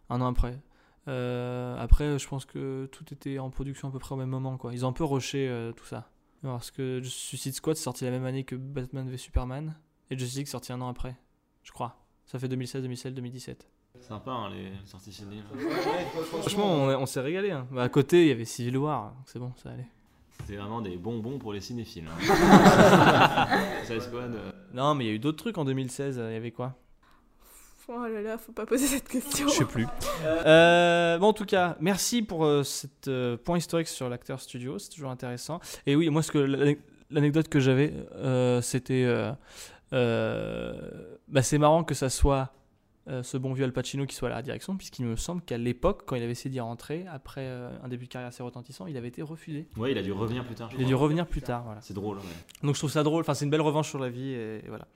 Un 0.09 0.21
an 0.21 0.28
après. 0.28 0.59
Euh, 1.07 1.78
après, 1.80 2.17
je 2.17 2.28
pense 2.28 2.45
que 2.45 2.88
tout 2.91 3.05
était 3.13 3.38
en 3.38 3.49
production 3.51 3.89
à 3.89 3.91
peu 3.91 3.99
près 3.99 4.13
au 4.13 4.17
même 4.17 4.30
moment. 4.30 4.57
Quoi. 4.57 4.73
Ils 4.73 4.86
ont 4.86 4.89
un 4.89 4.93
peu 4.93 5.03
rushé 5.03 5.47
euh, 5.47 5.71
tout 5.71 5.86
ça. 5.86 6.09
Parce 6.41 6.71
que 6.71 7.01
Suicide 7.03 7.53
Squad 7.53 7.76
est 7.76 7.80
sorti 7.80 8.03
la 8.05 8.11
même 8.11 8.26
année 8.26 8.43
que 8.43 8.55
Batman 8.55 9.07
v 9.09 9.17
Superman. 9.17 9.76
Et 10.09 10.17
Justice 10.17 10.38
League 10.38 10.47
est 10.47 10.51
sorti 10.51 10.73
un 10.73 10.82
an 10.82 10.89
après. 10.89 11.15
Je 11.63 11.71
crois. 11.71 11.97
Ça 12.26 12.39
fait 12.39 12.47
2016, 12.47 12.82
2017, 12.84 13.13
2017. 13.13 13.67
Sympa, 14.01 14.32
hein, 14.32 14.49
les 14.49 14.71
sorties 14.86 15.13
ciné. 15.13 15.38
Franchement, 16.32 16.65
on, 16.65 16.89
on 16.89 17.05
s'est 17.05 17.21
régalé. 17.21 17.51
hein. 17.51 17.67
Bah, 17.71 17.84
à 17.84 17.89
côté, 17.89 18.23
il 18.23 18.28
y 18.28 18.32
avait 18.32 18.45
Civil 18.45 18.78
War. 18.78 19.11
donc 19.13 19.23
C'est 19.26 19.39
bon, 19.39 19.53
ça 19.55 19.69
allait. 19.69 19.88
C'était 20.42 20.58
vraiment 20.58 20.82
des 20.82 20.98
bonbons 20.98 21.40
pour 21.40 21.54
les 21.54 21.62
cinéphiles. 21.62 22.06
Hein. 22.08 23.48
Squad. 24.00 24.36
euh, 24.36 24.52
Non, 24.74 24.94
mais 24.96 25.06
il 25.06 25.08
y 25.08 25.12
a 25.12 25.14
eu 25.14 25.20
d'autres 25.20 25.38
trucs 25.38 25.58
en 25.58 25.66
2016. 25.66 26.20
euh, 26.20 26.30
Il 26.32 26.34
y 26.34 26.38
avait 26.38 26.52
quoi? 26.52 26.76
Oh 27.88 28.02
là 28.12 28.22
là, 28.22 28.38
faut 28.40 28.52
pas 28.52 28.66
poser 28.66 28.88
cette 28.88 29.08
question. 29.08 29.48
Je 29.48 29.54
sais 29.54 29.66
plus. 29.66 29.86
Euh, 30.26 31.20
bon, 31.20 31.28
en 31.28 31.34
tout 31.34 31.46
cas, 31.46 31.78
merci 31.80 32.24
pour 32.24 32.44
euh, 32.44 32.64
cet 32.64 33.08
euh, 33.08 33.38
point 33.38 33.58
historique 33.60 33.88
sur 33.88 34.10
l'acteur 34.10 34.42
studio, 34.42 34.80
c'est 34.80 34.90
toujours 34.90 35.12
intéressant. 35.12 35.60
Et 35.86 35.96
oui, 35.96 36.10
moi, 36.10 36.24
ce 36.24 36.32
que 36.32 36.40
l'ane- 36.40 36.78
l'anecdote 37.12 37.48
que 37.48 37.60
j'avais, 37.60 37.94
euh, 38.16 38.60
c'était, 38.62 39.04
euh, 39.06 39.32
euh, 39.94 40.74
bah, 41.28 41.44
c'est 41.44 41.60
marrant 41.60 41.84
que 41.84 41.94
ça 41.94 42.10
soit 42.10 42.52
euh, 43.08 43.22
ce 43.24 43.38
bon 43.38 43.53
vieux 43.53 43.66
Al 43.66 43.72
Pacino 43.72 44.06
qui 44.06 44.16
soit 44.16 44.30
à 44.30 44.36
la 44.36 44.41
direction, 44.41 44.76
puisqu'il 44.78 45.06
me 45.06 45.16
semble 45.16 45.41
qu'à 45.41 45.58
l'époque, 45.58 46.03
quand 46.06 46.16
il 46.16 46.24
avait 46.24 46.32
essayé 46.32 46.49
d'y 46.49 46.60
rentrer, 46.60 47.06
après 47.12 47.41
euh, 47.43 47.70
un 47.84 47.88
début 47.88 48.06
de 48.06 48.10
carrière 48.12 48.30
assez 48.30 48.41
retentissant, 48.41 48.88
il 48.88 48.97
avait 48.97 49.10
été 49.10 49.22
refusé. 49.22 49.68
Ouais, 49.78 49.91
il 49.91 49.97
a 49.97 50.01
dû 50.01 50.12
revenir 50.12 50.43
plus 50.45 50.56
tard. 50.56 50.70
je 50.72 50.78
Il 50.78 50.84
a 50.84 50.88
dû 50.88 50.95
revenir 50.95 51.28
plus 51.28 51.41
tard, 51.41 51.64
voilà. 51.66 51.82
C'est 51.82 51.93
drôle. 51.93 52.18
ouais. 52.18 52.24
Donc 52.64 52.76
je 52.76 52.80
trouve 52.80 52.91
ça 52.91 53.03
drôle, 53.03 53.22
enfin 53.22 53.34
c'est 53.34 53.45
une 53.45 53.51
belle 53.51 53.62
revanche 53.62 53.89
sur 53.89 53.99
la 53.99 54.10
vie 54.10 54.30
et, 54.32 54.66
et 54.66 54.68
voilà. 54.68 54.88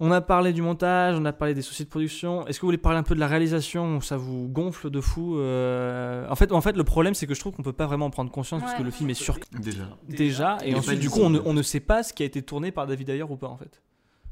On 0.00 0.10
a 0.10 0.20
parlé 0.20 0.52
du 0.52 0.60
montage, 0.60 1.16
on 1.16 1.24
a 1.24 1.32
parlé 1.32 1.54
des 1.54 1.62
soucis 1.62 1.84
de 1.84 1.88
production. 1.88 2.44
Est-ce 2.48 2.58
que 2.58 2.62
vous 2.62 2.66
voulez 2.66 2.78
parler 2.78 2.98
un 2.98 3.04
peu 3.04 3.14
de 3.14 3.20
la 3.20 3.28
réalisation 3.28 3.98
où 3.98 4.02
ça 4.02 4.16
vous 4.16 4.48
gonfle 4.48 4.90
de 4.90 5.00
fou 5.00 5.38
euh, 5.38 6.26
en, 6.28 6.34
fait, 6.34 6.50
en 6.50 6.60
fait, 6.60 6.76
le 6.76 6.82
problème 6.82 7.14
c'est 7.14 7.28
que 7.28 7.34
je 7.34 7.38
trouve 7.38 7.52
qu'on 7.52 7.62
peut 7.62 7.72
pas 7.72 7.86
vraiment 7.86 8.06
en 8.06 8.10
prendre 8.10 8.30
conscience 8.32 8.60
parce 8.60 8.74
que 8.74 8.82
le 8.82 8.90
film 8.90 9.10
est 9.10 9.14
sur 9.14 9.38
Déjà. 9.52 9.96
déjà 10.08 10.58
et 10.64 10.74
ensuite 10.74 10.98
du 10.98 11.08
coup 11.08 11.20
on 11.20 11.30
ne, 11.30 11.38
on 11.44 11.54
ne 11.54 11.62
sait 11.62 11.78
pas 11.80 12.02
ce 12.02 12.12
qui 12.12 12.24
a 12.24 12.26
été 12.26 12.42
tourné 12.42 12.72
par 12.72 12.88
David 12.88 13.08
Ayer 13.10 13.22
ou 13.22 13.36
pas 13.36 13.46
en 13.48 13.56
fait. 13.56 13.82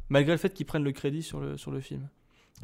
Malgré 0.09 0.33
le 0.33 0.39
fait 0.39 0.53
qu'ils 0.53 0.67
prennent 0.67 0.83
le 0.85 0.93
crédit 0.93 1.23
sur 1.23 1.39
le, 1.39 1.57
sur 1.57 1.71
le 1.71 1.81
film. 1.81 2.09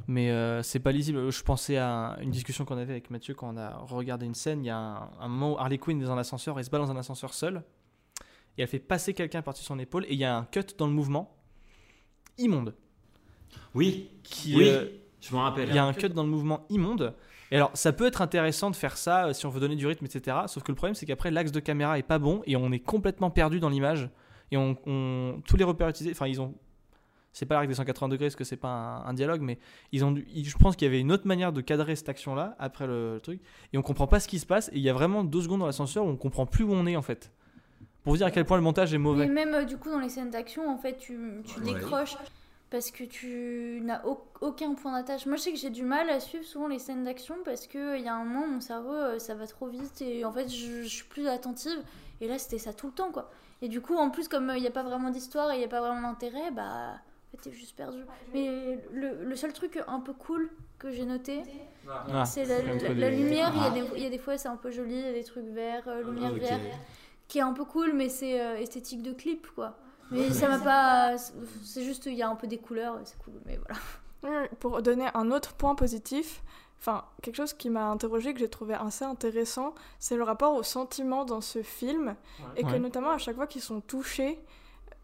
Mais 0.07 0.30
euh, 0.30 0.62
c'est 0.62 0.78
pas 0.78 0.92
lisible. 0.92 1.30
Je 1.30 1.42
pensais 1.42 1.76
à 1.76 2.16
une 2.22 2.30
discussion 2.30 2.64
qu'on 2.64 2.78
avait 2.78 2.92
avec 2.92 3.11
Mathieu 3.11 3.34
quand 3.34 3.53
on 3.55 3.57
a 3.59 3.76
regardé 3.88 4.24
une 4.26 4.34
scène. 4.34 4.64
Il 4.64 4.66
y 4.68 4.70
a 4.70 4.78
un, 4.78 5.11
un 5.20 5.28
moment 5.28 5.55
où 5.55 5.59
Harley 5.59 5.78
Quinn 5.78 6.01
est 6.01 6.07
dans 6.07 6.14
l'ascenseur, 6.14 6.59
elle 6.59 6.64
se 6.64 6.70
bat 6.70 6.78
dans 6.78 6.90
un 6.90 6.96
ascenseur 6.96 7.34
seule. 7.34 7.62
Et 8.57 8.62
elle 8.62 8.68
fait 8.68 8.78
passer 8.78 9.12
quelqu'un 9.14 9.42
par-dessus 9.42 9.64
son 9.64 9.78
épaule. 9.78 10.05
Et 10.07 10.14
il 10.14 10.18
y 10.18 10.24
a 10.24 10.36
un 10.36 10.44
cut 10.44 10.61
dans 10.78 10.86
le 10.86 10.92
mouvement 10.92 11.36
immonde. 12.38 12.74
Oui, 13.74 14.11
Qui, 14.22 14.57
oui, 14.57 14.68
euh, 14.68 14.86
je 15.20 15.34
me 15.34 15.40
rappelle. 15.40 15.68
il 15.68 15.74
y 15.74 15.78
a 15.78 15.84
un 15.84 15.92
cut 15.92 16.09
dans 16.09 16.22
le 16.24 16.28
mouvement 16.30 16.64
immonde. 16.70 17.14
Et 17.51 17.57
alors, 17.57 17.70
ça 17.74 17.92
peut 17.92 18.07
être 18.07 18.20
intéressant 18.22 18.70
de 18.70 18.76
faire 18.76 18.96
ça 18.96 19.26
euh, 19.26 19.32
si 19.32 19.46
on 19.46 19.51
veut 19.51 19.61
donner 19.61 19.76
du 19.76 19.86
rythme, 19.86 20.05
etc. 20.05 20.38
Sauf 20.46 20.62
que 20.62 20.70
le 20.72 20.76
problème, 20.76 20.94
c'est 20.94 21.07
qu'après, 21.07 21.30
l'axe 21.30 21.53
de 21.53 21.61
caméra 21.61 21.99
est 21.99 22.03
pas 22.03 22.18
bon 22.18 22.42
et 22.46 22.57
on 22.57 22.70
est 22.72 22.78
complètement 22.80 23.30
perdu 23.30 23.59
dans 23.61 23.68
l'image. 23.68 24.11
Et 24.51 24.57
on, 24.57 24.76
on- 24.86 25.40
tous 25.46 25.57
les 25.57 25.64
repères 25.64 25.88
utilisés, 25.88 26.14
enfin, 26.14 26.26
ils 26.26 26.40
ont. 26.40 26.55
C'est 27.39 27.47
pas 27.47 27.55
l'arc 27.55 27.68
des 27.68 27.74
180 27.74 28.09
degrés 28.09 28.26
parce 28.26 28.36
que 28.36 28.45
c'est 28.45 28.57
pas 28.57 28.68
un, 28.68 29.07
un 29.07 29.14
dialogue, 29.14 29.41
mais 29.41 29.59
ils 29.93 30.05
ont, 30.05 30.14
ils- 30.34 30.45
je 30.49 30.57
pense 30.59 30.74
qu'il 30.76 30.86
y 30.86 30.89
avait 30.89 31.01
une 31.01 31.12
autre 31.12 31.26
manière 31.26 31.53
de 31.53 31.61
cadrer 31.61 31.95
cette 31.97 32.09
action-là 32.09 32.57
après 32.59 32.86
le, 32.86 33.14
le 33.14 33.20
truc, 33.20 33.41
et 33.72 33.78
on 33.78 33.82
comprend 33.82 34.07
pas 34.07 34.20
ce 34.20 34.28
qui 34.28 34.39
se 34.39 34.47
passe. 34.47 34.68
Et 34.70 34.76
il 34.76 34.82
y 34.82 34.91
a 34.91 34.93
vraiment 34.93 35.22
deux 35.24 35.43
secondes 35.43 35.61
dans 35.61 35.66
l'ascenseur 35.66 36.05
où 36.05 36.09
on 36.09 36.16
comprend 36.16 36.47
plus 36.47 36.64
où 36.64 36.72
on 36.72 36.86
est 36.86 36.97
en 36.97 37.03
fait. 37.03 37.30
Pour 38.03 38.12
vous 38.12 38.16
dire 38.16 38.26
à 38.26 38.30
quel 38.30 38.45
point 38.45 38.57
le 38.57 38.62
montage 38.62 38.93
est 38.95 38.99
mauvais. 38.99 39.26
Mais 39.26 39.45
même 39.47 39.55
euh, 39.55 39.64
du 39.64 39.76
coup 39.76 39.91
dans 39.91 39.99
les 40.01 40.09
scènes 40.09 40.30
d'action, 40.30 40.68
en 40.68 40.78
fait, 40.78 40.97
tu, 40.99 41.16
tu 41.45 41.61
Ouais. 41.61 41.74
décroches 41.74 42.16
parce 42.70 42.91
que 42.91 43.05
tu 43.05 43.80
n'as 43.84 44.05
au- 44.05 44.22
aucun 44.41 44.74
point 44.74 44.93
d'attache. 44.93 45.24
Moi, 45.26 45.36
je 45.36 45.43
sais 45.43 45.53
que 45.53 45.59
j'ai 45.59 45.70
du 45.70 45.82
mal 45.84 46.11
à 46.11 46.20
suivre 46.20 46.45
souvent 46.45 46.68
les 46.68 46.78
scènes 46.78 47.05
d'action 47.05 47.36
parce 47.45 47.66
que 47.66 47.97
il 47.99 48.05
y 48.05 48.09
a 48.09 48.14
un 48.14 48.24
moment, 48.24 48.47
mon 48.47 48.61
cerveau, 48.61 48.93
euh, 48.93 49.18
ça 49.18 49.34
va 49.34 49.47
trop 49.47 49.68
vite 49.68 50.03
et 50.03 50.24
en 50.24 50.32
fait, 50.32 50.49
je, 50.49 50.82
je 50.82 50.89
suis 50.89 51.05
plus 51.07 51.28
attentive. 51.28 51.78
Et 52.20 52.28
là, 52.28 52.39
c'était 52.39 52.59
ça 52.59 52.72
tout 52.72 52.86
le 52.89 52.93
temps, 52.93 53.11
quoi. 53.11 53.30
Et 53.62 53.68
du 53.68 53.80
coup, 53.80 53.97
en 53.97 54.11
plus, 54.11 54.28
comme 54.28 54.51
euh, 54.51 54.57
il 54.57 54.61
n'y 54.61 54.66
a 54.68 54.70
pas 54.72 54.82
vraiment 54.82 55.11
d'histoire 55.11 55.51
et 55.51 55.55
il 55.55 55.59
n'y 55.61 55.64
a 55.64 55.68
pas 55.68 55.80
vraiment 55.80 56.09
d'intérêt, 56.09 56.51
bah, 56.53 56.95
t'es 57.37 57.53
juste 57.53 57.76
perdu. 57.76 57.99
Mais 58.33 58.79
le, 58.93 59.24
le 59.24 59.37
seul 59.37 59.53
truc 59.53 59.79
un 59.87 60.01
peu 60.01 60.12
cool 60.12 60.51
que 60.79 60.91
j'ai 60.91 61.05
noté, 61.05 61.43
Ah, 61.89 62.24
c'est 62.24 62.45
la, 62.45 62.59
lumière. 63.11 63.53
Il 63.55 63.61
y 63.61 63.64
a 63.64 63.68
Ah. 63.68 63.70
des- 63.70 63.89
il 63.97 64.03
y, 64.03 64.07
a 64.07 64.11
des 64.11 64.18
fois, 64.18 64.37
c'est 64.39 64.49
un 64.49 64.57
peu 64.57 64.70
joli, 64.70 64.95
il 64.99 65.05
y 65.05 65.09
a 65.09 65.12
des 65.12 65.24
trucs 65.24 65.47
verts, 65.47 65.87
euh, 65.89 66.03
lumière 66.03 66.33
verte 66.35 66.61
qui 67.29 67.39
est 67.39 67.43
un 67.43 67.53
peu 67.53 67.64
cool, 67.64 67.93
mais 67.93 68.09
c'est 68.09 68.41
euh, 68.41 68.57
esthétique 68.57 69.03
de 69.03 69.12
clip, 69.12 69.47
quoi. 69.55 69.76
Mais 70.11 70.31
ça 70.31 70.49
m'a 70.49 70.59
pas. 70.59 71.18
C'est 71.62 71.83
juste, 71.85 72.07
il 72.07 72.14
y 72.14 72.22
a 72.22 72.29
un 72.29 72.37
peu 72.37 72.47
des 72.47 72.57
couleurs, 72.59 72.99
c'est 73.05 73.18
cool, 73.18 73.35
mais 73.45 73.59
voilà. 74.20 74.49
Pour 74.61 74.81
donner 74.83 75.07
un 75.14 75.31
autre 75.31 75.53
point 75.55 75.74
positif, 75.74 76.43
enfin 76.81 77.05
quelque 77.22 77.37
chose 77.37 77.53
qui 77.53 77.68
m'a 77.70 77.85
interrogé 77.91 78.33
que 78.33 78.41
j'ai 78.41 78.49
trouvé 78.49 78.74
assez 78.74 79.05
intéressant, 79.05 79.74
c'est 79.99 80.16
le 80.16 80.22
rapport 80.24 80.55
au 80.55 80.62
sentiment 80.62 81.24
dans 81.24 81.41
ce 81.43 81.62
film 81.62 82.16
et 82.57 82.62
que 82.64 82.68
Ouais. 82.70 82.79
notamment 82.79 83.11
à 83.11 83.18
chaque 83.18 83.37
fois 83.37 83.47
qu'ils 83.47 83.62
sont 83.62 83.81
touchés, 83.81 84.41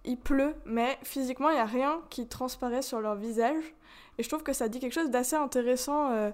il 0.05 0.19
pleut, 0.19 0.55
mais 0.65 0.99
physiquement 1.03 1.51
il 1.51 1.55
n'y 1.55 1.61
a 1.61 1.67
rien 1.67 2.01
qui 2.11 2.27
transparaît 2.27 2.83
sur 2.83 3.01
leur 3.01 3.17
visage. 3.17 3.65
Et 4.19 4.23
je 4.23 4.29
trouve 4.29 4.43
que 4.43 4.53
ça 4.53 4.69
dit 4.69 4.81
quelque 4.81 4.93
chose 4.93 5.11
d'assez 5.11 5.37
intéressant 5.37 6.11
euh, 6.11 6.31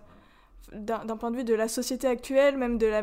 d'un 0.73 1.17
point 1.17 1.31
de 1.31 1.37
vue 1.37 1.45
de 1.45 1.55
la 1.55 1.69
société 1.69 2.07
actuelle, 2.07 2.57
même 2.57 2.79
de 2.79 2.87
la, 2.87 3.03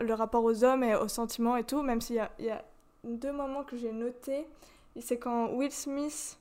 le 0.00 0.14
rapport 0.14 0.44
aux 0.44 0.64
hommes 0.64 0.84
et 0.84 0.94
aux 0.94 1.08
sentiments 1.08 1.56
et 1.56 1.64
tout, 1.64 1.82
même 1.82 2.00
s'il 2.00 2.16
y 2.16 2.20
a, 2.20 2.30
il 2.38 2.46
y 2.46 2.50
a 2.50 2.64
deux 3.04 3.32
moments 3.32 3.64
que 3.64 3.76
j'ai 3.76 3.92
notés. 3.92 4.46
C'est 5.00 5.18
quand 5.18 5.50
Will 5.50 5.72
Smith 5.72 6.38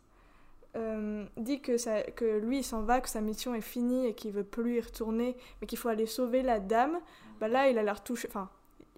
euh, 0.76 1.26
dit 1.38 1.62
que, 1.62 1.78
ça, 1.78 2.02
que 2.02 2.40
lui 2.40 2.60
il 2.60 2.64
s'en 2.64 2.82
va, 2.82 3.02
que 3.02 3.10
sa 3.10 3.22
mission 3.22 3.56
est 3.56 3.62
finie 3.62 4.08
et 4.08 4.14
qu'il 4.14 4.32
veut 4.32 4.44
plus 4.44 4.76
y 4.76 4.82
retourner, 4.82 5.36
mais 5.60 5.68
qu'il 5.68 5.78
faut 5.78 5.90
aller 5.90 6.06
sauver 6.06 6.42
la 6.42 6.60
dame, 6.60 7.00
bah 7.40 7.48
là 7.48 7.70
il 7.70 7.78
a 7.78 7.84
l'air 7.84 8.04
touché. 8.04 8.28
Enfin, 8.30 8.50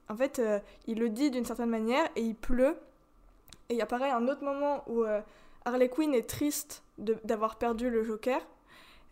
en 0.09 0.15
fait, 0.15 0.39
euh, 0.39 0.59
il 0.85 0.99
le 0.99 1.09
dit 1.09 1.31
d'une 1.31 1.45
certaine 1.45 1.69
manière 1.69 2.07
et 2.15 2.21
il 2.21 2.35
pleut. 2.35 2.77
Et 3.69 3.73
il 3.73 3.77
y 3.77 3.81
a 3.81 3.85
pareil 3.85 4.11
un 4.11 4.27
autre 4.27 4.43
moment 4.43 4.83
où 4.87 5.03
euh, 5.03 5.21
Harley 5.65 5.89
Quinn 5.89 6.13
est 6.13 6.29
triste 6.29 6.83
d'avoir 6.97 7.57
perdu 7.57 7.89
le 7.89 8.03
Joker. 8.03 8.41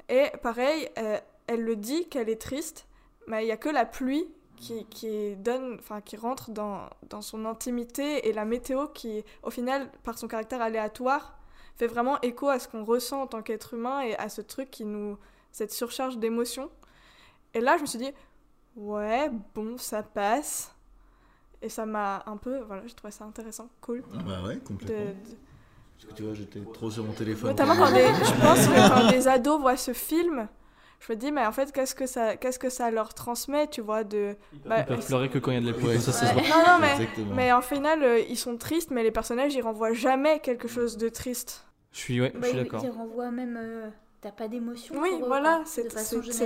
Et 0.09 0.31
pareil, 0.41 0.89
euh, 0.97 1.19
elle 1.47 1.63
le 1.63 1.75
dit 1.75 2.07
qu'elle 2.09 2.29
est 2.29 2.41
triste, 2.41 2.87
mais 3.27 3.43
il 3.43 3.45
n'y 3.45 3.51
a 3.51 3.57
que 3.57 3.69
la 3.69 3.85
pluie 3.85 4.27
qui, 4.55 4.85
qui, 4.85 5.35
donne, 5.35 5.79
qui 6.05 6.17
rentre 6.17 6.51
dans, 6.51 6.89
dans 7.09 7.21
son 7.21 7.45
intimité 7.45 8.27
et 8.27 8.33
la 8.33 8.45
météo 8.45 8.87
qui, 8.87 9.23
au 9.43 9.49
final, 9.49 9.91
par 10.03 10.17
son 10.17 10.27
caractère 10.27 10.61
aléatoire, 10.61 11.37
fait 11.75 11.87
vraiment 11.87 12.19
écho 12.21 12.47
à 12.47 12.59
ce 12.59 12.67
qu'on 12.67 12.83
ressent 12.83 13.23
en 13.23 13.27
tant 13.27 13.41
qu'être 13.41 13.73
humain 13.73 14.01
et 14.01 14.15
à 14.15 14.29
ce 14.29 14.41
truc 14.41 14.71
qui 14.71 14.85
nous. 14.85 15.17
cette 15.51 15.71
surcharge 15.73 16.17
d'émotions. 16.17 16.69
Et 17.53 17.61
là, 17.61 17.77
je 17.77 17.81
me 17.81 17.87
suis 17.87 17.99
dit, 17.99 18.13
ouais, 18.75 19.29
bon, 19.53 19.77
ça 19.77 20.03
passe. 20.03 20.74
Et 21.61 21.69
ça 21.69 21.85
m'a 21.85 22.23
un 22.27 22.37
peu. 22.37 22.59
Voilà, 22.67 22.83
j'ai 22.85 22.93
trouvé 22.93 23.11
ça 23.11 23.25
intéressant, 23.25 23.69
cool. 23.81 24.03
Bah 24.25 24.41
ouais, 24.45 24.57
complètement. 24.57 24.95
de- 25.05 25.13
Parce 25.97 26.05
que 26.11 26.13
tu 26.17 26.23
vois, 26.23 26.33
j'étais 26.33 26.59
trop 26.73 26.91
sur 26.91 27.03
mon 27.03 27.13
téléphone. 27.13 27.49
Notamment 27.51 27.75
quand 27.75 27.91
des, 27.91 28.05
je 28.05 28.41
pense 28.41 28.67
que 28.67 28.89
quand 29.05 29.11
des 29.11 29.27
ados 29.27 29.59
voient 29.61 29.77
ce 29.77 29.93
film, 29.93 30.47
je 30.99 31.13
me 31.13 31.17
dis, 31.17 31.31
mais 31.31 31.45
en 31.45 31.51
fait, 31.51 31.71
qu'est-ce 31.71 31.95
que 31.95 32.05
ça, 32.05 32.35
qu'est-ce 32.35 32.59
que 32.59 32.69
ça 32.69 32.91
leur 32.91 33.13
transmet, 33.13 33.67
tu 33.67 33.81
vois, 33.81 34.03
de. 34.03 34.35
bah, 34.65 34.79
Ils 34.79 34.85
peuvent 34.85 35.05
pleurer 35.05 35.29
que 35.29 35.39
quand 35.39 35.51
il 35.51 35.55
y 35.55 35.57
a 35.57 35.61
de 35.61 35.67
la 35.67 35.73
pluie, 35.73 35.87
Ouais. 35.87 35.99
ça, 35.99 36.11
ça 36.11 36.27
se 36.27 36.35
Ouais. 36.35 36.41
voit. 36.41 36.49
Non, 36.57 36.63
non, 36.65 36.77
mais, 36.81 36.91
Exactement. 36.91 37.35
mais 37.35 37.51
en 37.53 37.61
final, 37.61 38.03
euh, 38.03 38.19
ils 38.19 38.37
sont 38.37 38.57
tristes, 38.57 38.91
mais 38.91 39.03
les 39.03 39.11
personnages, 39.11 39.55
ils 39.55 39.61
renvoient 39.61 39.93
jamais 39.93 40.39
quelque 40.39 40.67
chose 40.67 40.97
de 40.97 41.09
triste. 41.09 41.65
Je 41.93 41.99
suis, 41.99 42.19
ouais, 42.21 42.31
je 42.35 42.39
Bah, 42.39 42.47
suis 42.47 42.57
d'accord. 42.57 42.81
il 42.83 42.89
renvoie 42.91 43.31
même. 43.31 43.57
euh, 43.59 43.87
T'as 44.21 44.31
pas 44.31 44.47
d'émotion. 44.47 44.95
Oui, 44.99 45.11
pour 45.19 45.27
voilà, 45.27 45.61
c'est 45.65 45.87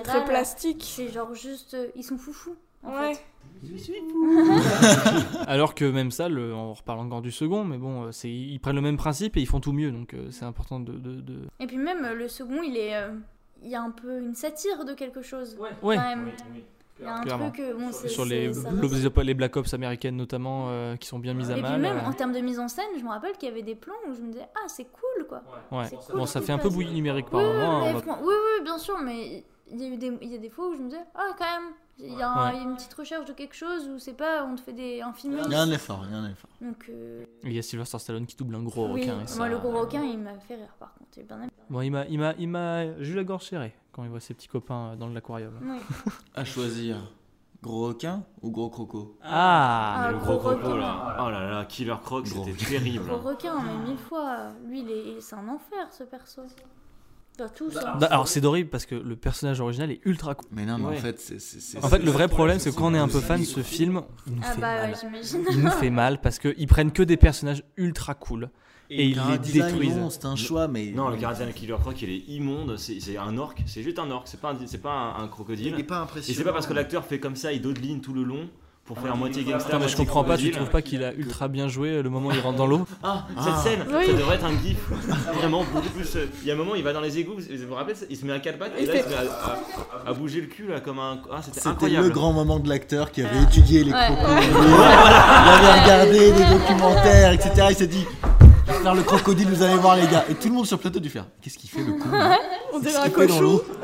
très 0.03 0.25
plastique. 0.25 0.83
C'est 0.95 1.07
genre 1.09 1.33
juste. 1.33 1.73
euh, 1.75 1.87
ils 1.95 2.03
sont 2.03 2.17
foufous. 2.17 2.55
En 2.83 2.91
Ouais. 2.93 3.13
fait. 3.15 3.21
Alors 5.47 5.75
que 5.75 5.83
même 5.85 6.11
ça, 6.11 6.29
le, 6.29 6.53
on 6.53 6.73
reparle 6.73 6.99
encore 6.99 7.21
du 7.21 7.31
second, 7.31 7.63
mais 7.65 7.77
bon, 7.77 8.03
euh, 8.05 8.11
c'est, 8.11 8.29
ils 8.31 8.59
prennent 8.59 8.75
le 8.75 8.81
même 8.81 8.97
principe 8.97 9.35
et 9.37 9.41
ils 9.41 9.47
font 9.47 9.59
tout 9.59 9.73
mieux, 9.73 9.91
donc 9.91 10.13
euh, 10.13 10.27
c'est 10.31 10.45
important 10.45 10.79
de. 10.79 10.93
de, 10.93 11.21
de- 11.21 11.41
Et 11.59 11.67
puis 11.67 11.77
même 11.77 12.05
euh, 12.05 12.13
le 12.13 12.27
second, 12.27 12.61
il 12.63 12.77
est. 12.77 12.95
euh, 12.95 13.09
Il 13.61 13.69
y 13.69 13.75
a 13.75 13.81
un 13.81 13.91
peu 13.91 14.19
une 14.21 14.33
satire 14.35 14.85
de 14.85 14.93
quelque 14.93 15.21
chose. 15.21 15.57
Ouais, 15.59 15.71
Quand 15.81 16.01
même. 16.01 16.31
Il 17.01 17.05
y 17.05 17.07
a 17.07 17.15
un 17.15 17.21
Clairement. 17.21 17.49
truc. 17.51 17.63
Bon, 17.77 17.91
Sur 17.93 18.25
les, 18.25 18.53
ça 18.53 18.69
les, 19.23 19.33
Black 19.33 19.55
Ops 19.55 19.73
américaines 19.73 20.17
notamment, 20.17 20.65
euh, 20.69 20.95
qui 20.97 21.07
sont 21.07 21.17
bien 21.19 21.33
mises 21.33 21.49
à 21.49 21.53
Et 21.57 21.61
puis 21.61 21.71
mal. 21.71 21.79
même 21.81 21.97
euh, 21.97 22.07
en 22.09 22.11
termes 22.13 22.33
de 22.33 22.39
mise 22.39 22.59
en 22.59 22.67
scène, 22.67 22.89
je 22.97 23.03
me 23.03 23.09
rappelle 23.09 23.33
qu'il 23.37 23.47
y 23.47 23.51
avait 23.51 23.61
des 23.61 23.75
plans 23.75 23.93
où 24.09 24.13
je 24.13 24.19
me 24.21 24.31
disais 24.33 24.47
ah 24.55 24.67
c'est 24.67 24.85
cool 24.85 25.25
quoi. 25.27 25.41
ouais. 25.71 25.85
cool 25.89 26.17
Bon, 26.17 26.25
ça 26.25 26.41
fait 26.41 26.51
un 26.51 26.57
peu 26.57 26.67
bouillie 26.69 26.93
numérique 26.93 27.29
par 27.29 27.39
Oui, 27.41 27.47
moment. 27.47 27.83
oui, 27.83 27.89
hein, 27.95 28.01
fran- 28.01 28.19
oui, 28.21 28.33
oui, 28.33 28.63
bien 28.65 28.77
sûr, 28.77 28.97
mais 29.01 29.45
il 29.71 29.81
y 29.81 29.85
a 29.85 29.87
eu 29.93 29.97
des, 29.97 30.11
il 30.21 30.29
y 30.29 30.35
a 30.35 30.39
des 30.39 30.49
fois 30.49 30.67
où 30.69 30.75
je 30.75 30.81
me 30.81 30.89
disais 30.89 31.01
ah 31.15 31.29
quand 31.37 31.45
même 31.45 31.71
il 31.99 32.13
y 32.17 32.21
a, 32.21 32.45
Ouais. 32.51 32.61
une 32.63 32.75
petite 32.75 32.93
recherche 32.93 33.25
de 33.25 33.33
quelque 33.33 33.55
chose 33.55 33.87
où 33.87 33.99
c'est 33.99 34.13
pas 34.13 34.43
on 34.45 34.55
te 34.55 34.61
fait 34.61 34.73
des 34.73 35.01
un 35.01 35.13
film. 35.13 35.37
Il 35.45 35.51
y 35.51 35.55
a 35.55 35.61
un 35.61 35.71
effort, 35.71 36.03
il 36.07 36.11
y 36.11 36.15
a 36.15 36.17
un 36.17 36.29
effort. 36.29 36.49
Donc 36.61 36.85
euh, 36.89 37.25
Il 37.43 37.53
y 37.53 37.59
a 37.59 37.61
Sylvester 37.61 37.99
Stallone 37.99 38.25
qui 38.25 38.35
double 38.35 38.55
un 38.55 38.63
gros 38.63 38.87
oui, 38.87 39.01
requin. 39.01 39.13
et 39.13 39.15
moi 39.17 39.25
ça- 39.27 39.47
le 39.47 39.57
gros 39.57 39.79
requin 39.79 40.03
il 40.03 40.19
m'a 40.19 40.37
fait 40.39 40.55
rire 40.55 40.73
par 40.79 40.93
contre, 40.93 41.09
bien. 41.27 41.49
Bon, 41.69 41.81
il 41.81 41.91
m'a, 41.91 42.05
il 42.07 42.17
m'a, 42.19 42.33
il 42.39 42.47
m'a, 42.47 43.01
j'ai 43.01 43.11
eu 43.11 43.15
la 43.15 43.23
gorge 43.23 43.45
serrée 43.45 43.73
quand 43.91 44.03
il 44.03 44.09
voit 44.09 44.19
ses 44.19 44.33
petits 44.33 44.47
copains 44.47 44.91
euh, 44.91 44.95
dans 44.95 45.07
l'aquarium. 45.09 45.53
Ouais. 45.61 45.79
À 46.35 46.45
choisir, 46.45 46.95
gros 47.61 47.87
requin 47.89 48.23
ou 48.41 48.49
gros 48.51 48.69
croco? 48.69 49.17
Ah, 49.21 50.03
Ah, 50.05 50.11
le 50.11 50.17
gros 50.17 50.37
gros 50.37 50.55
croco 50.55 50.77
là. 50.77 51.17
Oh 51.21 51.29
là 51.29 51.49
là, 51.51 51.65
Killer 51.65 51.95
Croc, 52.03 52.25
c'était 52.27 52.53
terrible. 52.53 53.05
Gros 53.07 53.17
requin, 53.29 53.55
mais 53.61 53.89
mille 53.89 53.97
fois, 53.97 54.51
lui 54.65 54.81
il 54.81 54.89
est, 54.91 55.03
il- 55.15 55.21
c'est 55.21 55.35
un 55.35 55.47
enfer 55.49 55.91
ce 55.91 56.03
perso. 56.03 56.41
Tous. 57.55 57.75
hein. 57.77 57.97
Bah, 57.99 58.07
Alors 58.11 58.27
c'est 58.27 58.43
horrible 58.43 58.69
parce 58.69 58.85
que 58.85 58.95
le 58.95 59.15
personnage 59.15 59.59
original 59.61 59.91
est 59.91 60.01
ultra 60.05 60.35
cool. 60.35 60.47
Mais 60.51 60.65
non, 60.65 60.77
mais 60.77 60.85
Ouais. 60.87 60.97
en 60.97 61.01
fait, 61.01 61.19
c'est. 61.19 61.39
c'est- 61.39 61.59
c'est- 61.59 61.83
En 61.83 61.87
fait, 61.89 61.99
le 61.99 62.11
vrai 62.11 62.27
problème, 62.27 62.59
c'est 62.59 62.71
que 62.71 62.75
quand 62.75 62.91
on 62.91 62.93
est 62.93 62.99
un 62.99 63.07
peu 63.07 63.19
fan, 63.21 63.43
ce 63.43 63.61
film, 63.61 64.01
il 64.27 64.33
nous 64.33 64.41
Ah 64.43 64.51
fait 64.53 64.61
bah 64.61 64.67
ouais, 64.75 64.87
mal. 64.89 64.95
j'imagine. 64.99 65.45
Il 65.51 65.61
nous 65.63 65.71
fait 65.71 65.89
mal 65.89 66.21
parce 66.21 66.39
qu'ils 66.39 66.67
prennent 66.67 66.91
que 66.91 67.03
des 67.03 67.17
personnages 67.17 67.63
ultra 67.77 68.13
cool 68.15 68.49
et 68.89 69.05
ils 69.07 69.21
les 69.29 69.37
détruisent. 69.37 69.97
c'est 70.09 70.25
un 70.25 70.35
choix, 70.35 70.67
mais. 70.67 70.91
Non, 70.91 71.09
le 71.09 71.17
gardien 71.17 71.45
de 71.45 71.51
Killer 71.51 71.75
Croc, 71.79 72.01
il 72.01 72.09
est 72.09 72.23
immonde. 72.27 72.75
C'est 72.77 72.99
c'est 72.99 73.17
un 73.17 73.37
orque. 73.37 73.61
C'est 73.67 73.83
juste 73.83 73.99
un 73.99 74.09
orque. 74.11 74.27
C'est 74.27 74.41
pas 74.41 74.51
un, 74.51 74.57
c'est 74.65 74.81
pas 74.81 74.91
un, 74.91 75.21
un 75.21 75.25
Il 75.25 75.29
crocodile. 75.29 75.75
est 75.79 75.83
pas 75.83 75.97
Et 75.99 76.03
impressionnant. 76.03 76.37
c'est 76.37 76.43
pas 76.43 76.53
parce 76.53 76.67
que 76.67 76.73
l'acteur 76.73 77.05
fait 77.05 77.19
comme 77.19 77.35
ça, 77.35 77.51
il 77.53 77.61
dodeline 77.61 78.01
tout 78.01 78.13
le 78.13 78.23
long 78.23 78.49
pour 78.89 78.99
faire 78.99 79.15
moitié 79.15 79.43
gangster. 79.43 79.79
Mais 79.79 79.87
je 79.87 79.95
comprends 79.95 80.23
pas, 80.23 80.35
tu 80.35 80.49
trouves 80.49 80.69
pas 80.69 80.81
qu'il 80.81 81.03
a 81.03 81.13
ultra 81.13 81.47
bien 81.47 81.67
joué 81.67 82.01
le 82.01 82.09
moment 82.09 82.29
où 82.29 82.31
il 82.31 82.39
rentre 82.39 82.57
dans 82.57 82.65
l'eau 82.65 82.87
Ah, 83.03 83.27
Ah. 83.37 83.41
cette 83.45 83.57
scène, 83.57 83.85
Oui. 83.87 84.07
ça 84.07 84.13
devrait 84.13 84.35
être 84.35 84.45
un 84.45 84.57
gif. 84.57 84.77
Vraiment 85.35 85.63
beaucoup 85.71 85.87
plus. 85.89 86.15
euh, 86.15 86.25
Il 86.41 86.47
y 86.47 86.51
a 86.51 86.55
un 86.55 86.57
moment, 86.57 86.73
il 86.73 86.83
va 86.83 86.91
dans 86.91 86.99
les 87.01 87.19
égouts. 87.19 87.35
Vous 87.37 87.67
vous 87.67 87.75
rappelez 87.75 87.93
Il 88.09 88.17
se 88.17 88.25
met 88.25 88.33
à 88.33 88.39
quatre 88.39 88.57
pattes 88.57 88.71
et 88.79 88.81
Il 88.81 88.87
là, 88.87 88.95
il 88.95 89.03
se 89.03 89.09
met 89.09 89.15
à, 89.15 90.07
à- 90.07 90.09
à 90.09 90.13
bouger 90.13 90.41
le 90.41 90.47
cul 90.47 90.67
là 90.67 90.79
comme 90.79 90.97
un. 90.97 91.19
Ah, 91.31 91.39
c'était 91.43 91.61
le 92.01 92.09
grand 92.09 92.33
moment 92.33 92.57
de 92.59 92.67
l'acteur 92.67 93.11
qui 93.11 93.21
avait 93.21 93.43
étudié 93.43 93.83
les 93.83 93.91
Ouais. 93.93 94.07
crocodiles. 94.07 94.49
Il 94.51 95.67
avait 95.67 95.81
regardé 95.81 96.31
des 96.31 96.45
documentaires, 96.57 97.31
etc. 97.33 97.67
Il 97.69 97.75
s'est 97.75 97.85
dit 97.87 98.05
Je 98.67 98.73
vais 98.73 98.79
faire 98.79 98.95
le 98.95 99.03
crocodile, 99.03 99.47
vous 99.49 99.61
allez 99.63 99.75
voir 99.77 99.95
les 99.97 100.07
gars. 100.07 100.25
Et 100.29 100.33
tout 100.33 100.47
le 100.47 100.55
monde 100.55 100.65
sur 100.65 100.77
le 100.77 100.81
plateau 100.81 100.97
a 100.97 101.01
dû 101.01 101.09
faire 101.09 101.25
Qu'est-ce 101.43 101.57
qu'il 101.59 101.69
fait 101.69 101.83
le 101.83 101.93
con 101.93 102.09
On 102.73 102.77
Il 102.79 102.81
dirait 102.81 102.93
se 102.93 103.07
un 103.07 103.09
cochon. 103.11 103.41
l'eau. 103.41 103.63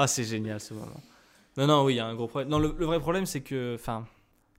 Ah, 0.00 0.06
c'est 0.06 0.24
génial 0.24 0.58
ce 0.60 0.72
moment. 0.74 1.00
Non, 1.58 1.66
non, 1.66 1.84
oui, 1.84 1.94
il 1.94 1.96
y 1.96 2.00
a 2.00 2.06
un 2.06 2.14
gros 2.14 2.26
problème. 2.28 2.48
Non, 2.48 2.58
le, 2.58 2.74
le 2.78 2.86
vrai 2.86 2.98
problème, 3.00 3.26
c'est 3.26 3.42
que, 3.42 3.74
enfin, 3.74 4.06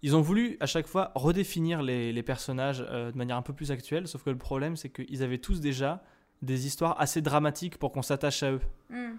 ils 0.03 0.15
ont 0.15 0.21
voulu 0.21 0.57
à 0.59 0.65
chaque 0.67 0.85
fois 0.85 1.11
redéfinir 1.15 1.81
les, 1.81 2.11
les 2.13 2.23
personnages 2.23 2.85
euh, 2.89 3.11
de 3.11 3.17
manière 3.17 3.37
un 3.37 3.41
peu 3.41 3.53
plus 3.53 3.71
actuelle, 3.71 4.07
sauf 4.07 4.21
que 4.23 4.29
le 4.29 4.37
problème, 4.37 4.75
c'est 4.75 4.89
qu'ils 4.89 5.23
avaient 5.23 5.37
tous 5.39 5.59
déjà 5.61 6.03
des 6.41 6.67
histoires 6.67 6.99
assez 7.01 7.21
dramatiques 7.21 7.77
pour 7.77 7.91
qu'on 7.91 8.01
s'attache 8.01 8.43
à 8.43 8.51
eux. 8.51 8.61
Hmm. 8.89 9.13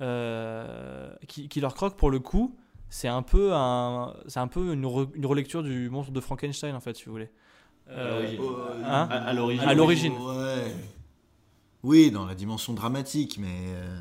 Euh, 0.00 1.10
qui, 1.26 1.48
qui 1.48 1.60
leur 1.60 1.74
croque 1.74 1.96
pour 1.96 2.10
le 2.10 2.18
coup, 2.20 2.56
c'est 2.88 3.08
un 3.08 3.22
peu 3.22 3.50
un, 3.52 4.14
c'est 4.26 4.38
un 4.38 4.46
peu 4.48 4.72
une, 4.72 4.84
re- 4.86 5.10
une 5.14 5.26
relecture 5.26 5.62
du 5.62 5.90
monstre 5.90 6.12
de 6.12 6.20
Frankenstein 6.20 6.74
en 6.74 6.80
fait, 6.80 6.96
si 6.96 7.04
vous 7.06 7.12
voulez. 7.12 7.30
Euh, 7.88 8.36
hein 8.84 9.08
À, 9.10 9.16
à 9.28 9.32
l'origine. 9.32 9.68
À 9.68 9.74
l'origine. 9.74 10.12
Ouais. 10.12 10.74
Oui, 11.82 12.10
dans 12.10 12.26
la 12.26 12.34
dimension 12.34 12.74
dramatique, 12.74 13.38
mais 13.40 13.72
euh, 13.74 14.00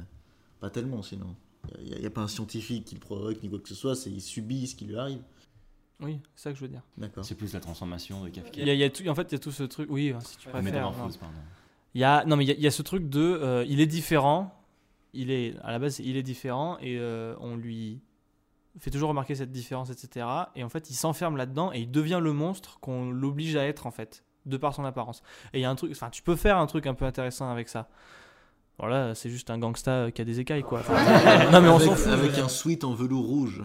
pas 0.59 0.69
tellement 0.69 1.01
sinon. 1.01 1.36
Il 1.80 1.99
n'y 1.99 2.05
a, 2.05 2.10
pas 2.10 2.22
un 2.22 2.28
scientifique 2.28 2.86
qui 2.86 2.95
le 2.95 3.01
provoque 3.01 3.41
ni 3.43 3.49
quoi 3.49 3.60
que 3.60 3.68
ce 3.68 3.76
soit, 3.76 3.95
c'est 3.95 4.10
il 4.10 4.22
subit 4.22 4.68
ce 4.68 4.76
qui 4.76 4.86
lui 4.86 4.97
arrive. 4.97 5.22
Oui, 5.99 6.20
c'est 6.36 6.43
ça 6.43 6.51
que 6.51 6.58
je 6.58 6.62
veux 6.62 6.70
dire. 6.70 6.84
D'accord. 6.97 7.26
C'est 7.26 7.36
plus 7.36 7.53
la 7.53 7.60
transformation 7.60 8.24
de 8.24 8.30
Kafka. 8.30 8.62
Il 8.62 8.68
y 8.68 8.70
a, 8.70 8.74
il 8.74 8.80
y 8.80 8.84
a 8.84 8.89
tout, 8.89 9.08
en 9.08 9.16
fait, 9.16 9.32
il 9.32 9.32
y 9.34 9.36
a 9.36 9.39
tout 9.39 9.51
ce 9.51 9.64
truc. 9.64 9.89
Oui, 9.89 10.14
si 10.24 10.38
tu 10.38 10.47
La 10.47 10.53
préfères. 10.53 10.91
pardon. 10.91 11.10
Il 11.93 12.01
y 12.01 12.03
a, 12.03 12.24
non, 12.26 12.36
mais 12.36 12.45
il 12.45 12.47
y 12.47 12.51
a, 12.51 12.53
il 12.55 12.62
y 12.62 12.68
a 12.68 12.72
ce 12.72 12.84
truc 12.84 13.10
de, 13.10 13.20
euh, 13.22 13.66
il 13.68 13.80
est 13.80 13.88
différent. 13.88 14.53
Il 15.14 15.32
est, 15.32 15.55
à 15.64 15.72
la 15.72 15.80
base, 15.80 15.99
il 15.99 16.16
est 16.16 16.24
différent 16.24 16.78
et 16.80 16.99
euh, 16.99 17.36
on 17.39 17.55
lui 17.55 18.01
fait 18.80 18.91
toujours 18.91 19.10
remarquer 19.10 19.34
cette 19.34 19.51
différence, 19.51 19.89
etc. 19.89 20.28
Et 20.55 20.64
en 20.64 20.70
fait, 20.70 20.91
il 20.91 20.93
s'enferme 20.93 21.38
là-dedans 21.38 21.72
et 21.74 21.80
il 21.80 21.91
devient 21.91 22.20
le 22.22 22.34
monstre 22.34 22.80
qu'on 22.80 23.10
l'oblige 23.10 23.55
à 23.55 23.66
être 23.66 23.88
en 23.88 23.91
fait. 23.91 24.24
de 24.45 24.58
par 24.58 24.76
son 24.76 24.86
apparence. 24.86 25.24
Et 25.53 25.60
il 25.60 25.62
y 25.62 25.66
a 25.66 25.70
un 25.70 25.76
truc, 25.76 25.91
enfin, 25.91 26.10
tu 26.10 26.22
peux 26.22 26.36
faire 26.36 26.58
un 26.58 26.68
truc 26.68 26.86
un 26.86 26.93
peu 26.93 27.05
intéressant 27.05 27.49
avec 27.49 27.68
ça. 27.68 27.89
Voilà, 28.80 29.15
c'est 29.15 29.30
juste 29.30 29.49
un 29.49 29.57
gangsta 29.57 30.11
qui 30.11 30.21
a 30.21 30.25
des 30.25 30.39
écailles, 30.39 30.63
quoi. 30.63 30.80
Enfin, 30.88 31.51
non, 31.51 31.61
mais 31.61 31.69
on 31.69 31.80
s'en 31.80 31.95
fout. 31.95 32.11
avec 32.13 32.38
un 32.38 32.47
sweat 32.47 32.84
en 32.84 32.93
velours 32.93 33.25
rouge. 33.25 33.63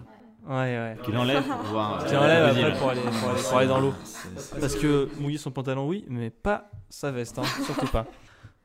Ouais, 0.49 0.55
ouais. 0.55 0.97
Qu'il 1.05 1.17
enlève 1.17 1.45
pour 1.45 1.63
voir. 1.71 2.05
Qui 2.07 2.15
euh, 2.15 2.21
enlève 2.21 2.45
après 2.47 2.79
pour 2.79 2.91
aller, 2.91 3.01
pour 3.01 3.31
aller, 3.31 3.43
pour 3.43 3.57
aller 3.59 3.69
dans 3.69 3.81
l'eau. 3.81 3.93
Parce 4.59 4.75
que 4.75 5.09
mouiller 5.21 5.39
son 5.39 5.51
pantalon, 5.51 5.87
oui, 5.87 6.05
mais 6.09 6.31
pas 6.31 6.71
sa 6.89 7.11
veste, 7.11 7.39
hein, 7.39 7.43
surtout 7.65 7.87
pas. 7.87 8.07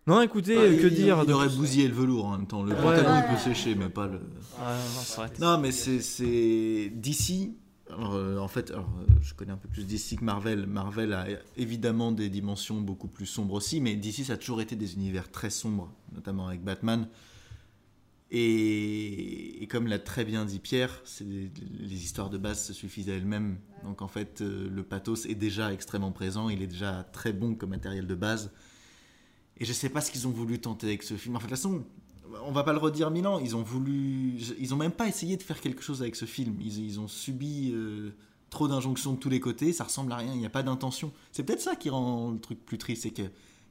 Non, 0.07 0.21
écoutez, 0.21 0.55
Ah, 0.57 0.61
euh, 0.61 0.77
que 0.81 0.87
il- 0.87 0.93
dire 0.93 1.17
Il 1.23 1.27
de 1.27 1.33
aurait 1.33 1.49
bousillé 1.49 1.85
le 1.89 1.93
velours 1.93 2.27
en 2.27 2.31
même 2.37 2.47
temps. 2.47 2.63
Le 2.63 2.71
Ouais. 2.71 2.81
pantalon, 2.81 3.09
Ouais. 3.11 3.23
il 3.29 3.33
peut 3.35 3.41
sécher, 3.41 3.75
mais 3.75 3.89
pas 3.89 4.05
le. 4.05 4.13
Ouais, 4.13 4.19
non, 4.61 5.01
c'est 5.03 5.17
vrai. 5.17 5.29
Non, 5.41 5.57
mais 5.57 5.73
c'est 5.73 5.99
c'est 5.99 6.89
d'ici. 6.95 7.57
Alors, 7.89 8.15
euh, 8.15 8.37
en 8.37 8.47
fait, 8.47 8.71
euh, 8.71 8.81
je 9.21 9.33
connais 9.33 9.51
un 9.51 9.57
peu 9.57 9.69
plus 9.69 9.85
d'ici 9.85 10.17
que 10.17 10.23
Marvel. 10.23 10.67
Marvel 10.67 11.13
a 11.13 11.27
évidemment 11.55 12.11
des 12.11 12.29
dimensions 12.29 12.81
beaucoup 12.81 13.07
plus 13.07 13.25
sombres 13.25 13.53
aussi, 13.53 13.79
mais 13.79 13.95
d'ici, 13.95 14.25
ça 14.25 14.33
a 14.33 14.37
toujours 14.37 14.61
été 14.61 14.75
des 14.75 14.95
univers 14.95 15.31
très 15.31 15.49
sombres, 15.49 15.91
notamment 16.13 16.47
avec 16.47 16.63
Batman. 16.63 17.07
Et, 18.29 19.67
comme 19.71 19.87
l'a 19.87 19.99
très 19.99 20.25
bien 20.25 20.43
dit 20.45 20.59
Pierre, 20.59 21.01
les 21.21 22.03
histoires 22.03 22.29
de 22.29 22.37
base 22.37 22.65
se 22.65 22.73
suffisent 22.73 23.09
à 23.09 23.13
elles-mêmes. 23.13 23.57
Donc 23.83 24.01
en 24.01 24.07
fait, 24.07 24.41
euh, 24.41 24.69
le 24.69 24.83
pathos 24.83 25.25
est 25.25 25.35
déjà 25.35 25.71
extrêmement 25.71 26.11
présent, 26.11 26.49
il 26.49 26.61
est 26.61 26.67
déjà 26.67 27.03
très 27.13 27.31
bon 27.31 27.55
comme 27.55 27.69
matériel 27.69 28.05
de 28.05 28.15
base. 28.15 28.51
Et 29.59 29.65
je 29.65 29.71
sais 29.71 29.89
pas 29.89 30.01
ce 30.01 30.11
qu'ils 30.11 30.27
ont 30.27 30.31
voulu 30.31 30.59
tenter 30.59 30.87
avec 30.87 31.03
ce 31.03 31.13
film. 31.15 31.35
Enfin, 31.35 31.45
de 31.45 31.49
toute 31.49 31.57
façon, 31.57 31.85
on 32.45 32.51
va 32.51 32.63
pas 32.63 32.73
le 32.73 32.79
redire 32.79 33.11
mille 33.11 33.27
ans. 33.27 33.39
Ils 33.39 33.55
ont 33.55 33.61
voulu, 33.61 34.37
ils 34.59 34.73
ont 34.73 34.77
même 34.77 34.91
pas 34.91 35.07
essayé 35.07 35.37
de 35.37 35.43
faire 35.43 35.61
quelque 35.61 35.81
chose 35.81 36.01
avec 36.01 36.15
ce 36.15 36.25
film. 36.25 36.55
Ils, 36.61 36.85
ils 36.85 36.99
ont 36.99 37.07
subi 37.07 37.71
euh, 37.73 38.11
trop 38.49 38.67
d'injonctions 38.67 39.13
de 39.13 39.17
tous 39.17 39.29
les 39.29 39.39
côtés. 39.39 39.73
Ça 39.73 39.83
ressemble 39.83 40.11
à 40.11 40.17
rien. 40.17 40.33
Il 40.33 40.39
n'y 40.39 40.45
a 40.45 40.49
pas 40.49 40.63
d'intention. 40.63 41.11
C'est 41.31 41.43
peut-être 41.43 41.61
ça 41.61 41.75
qui 41.75 41.89
rend 41.89 42.31
le 42.31 42.39
truc 42.39 42.65
plus 42.65 42.77
triste, 42.77 43.03
c'est 43.03 43.11
que 43.11 43.23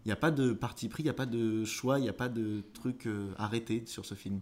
il 0.04 0.10
n'y 0.10 0.12
a 0.12 0.16
pas 0.16 0.30
de 0.30 0.52
parti 0.52 0.88
pris, 0.88 1.02
il 1.02 1.06
n'y 1.06 1.10
a 1.10 1.14
pas 1.14 1.26
de 1.26 1.64
choix, 1.64 1.98
il 1.98 2.02
n'y 2.02 2.08
a 2.08 2.12
pas 2.12 2.28
de 2.28 2.62
truc 2.74 3.08
euh, 3.08 3.32
arrêté 3.38 3.82
sur 3.86 4.04
ce 4.04 4.14
film. 4.14 4.38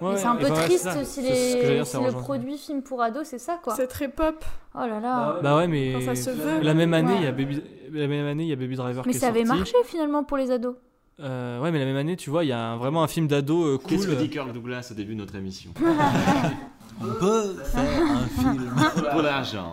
Ouais, 0.00 0.16
c'est 0.16 0.26
un 0.26 0.36
peu 0.36 0.48
bah 0.48 0.62
triste 0.62 0.88
si, 1.02 1.22
les... 1.22 1.74
dire, 1.74 1.84
si 1.84 1.96
le 1.96 2.12
produit 2.12 2.56
film 2.56 2.80
pour 2.80 3.02
ado, 3.02 3.24
c'est 3.24 3.40
ça 3.40 3.58
quoi. 3.60 3.74
C'est 3.74 3.88
très 3.88 4.08
pop. 4.08 4.44
Oh 4.76 4.78
là 4.78 5.00
là. 5.00 5.40
Bah 5.42 5.56
ouais, 5.56 5.66
mais 5.66 5.94
Quand 5.94 6.14
ça 6.14 6.14
se 6.14 6.30
veut. 6.30 6.60
la 6.60 6.74
même 6.74 6.94
année, 6.94 7.16
il 7.16 7.24
y 7.24 7.26
a. 7.26 7.32
Baby, 7.32 7.60
la 7.90 8.06
même 8.06 8.24
année, 8.24 8.44
il 8.44 8.50
y 8.50 8.52
a 8.52 8.56
Baby 8.56 8.76
Driver 8.76 9.02
Mais 9.04 9.10
qui 9.10 9.16
est 9.18 9.20
ça 9.20 9.26
avait 9.26 9.44
sorti. 9.44 9.58
marché 9.58 9.76
finalement 9.84 10.22
pour 10.22 10.36
les 10.36 10.52
ados. 10.52 10.76
Euh, 11.20 11.60
ouais, 11.60 11.70
mais 11.70 11.78
la 11.78 11.84
même 11.84 11.96
année, 11.96 12.16
tu 12.16 12.30
vois, 12.30 12.44
il 12.44 12.48
y 12.48 12.52
a 12.52 12.58
un- 12.72 12.76
vraiment 12.76 13.02
un 13.02 13.08
film 13.08 13.26
d'ado 13.28 13.62
euh, 13.64 13.78
Qu'est-ce 13.86 14.06
que 14.06 14.12
cool. 14.12 14.20
dit 14.22 14.30
Kirk 14.30 14.52
Douglas 14.52 14.88
au 14.90 14.94
début 14.94 15.14
de 15.14 15.18
notre 15.20 15.34
émission 15.36 15.70
On 17.02 17.14
peut 17.14 17.54
faire 17.64 18.02
un 18.10 18.26
film. 18.26 18.74
Pour 19.12 19.22
l'argent. 19.22 19.72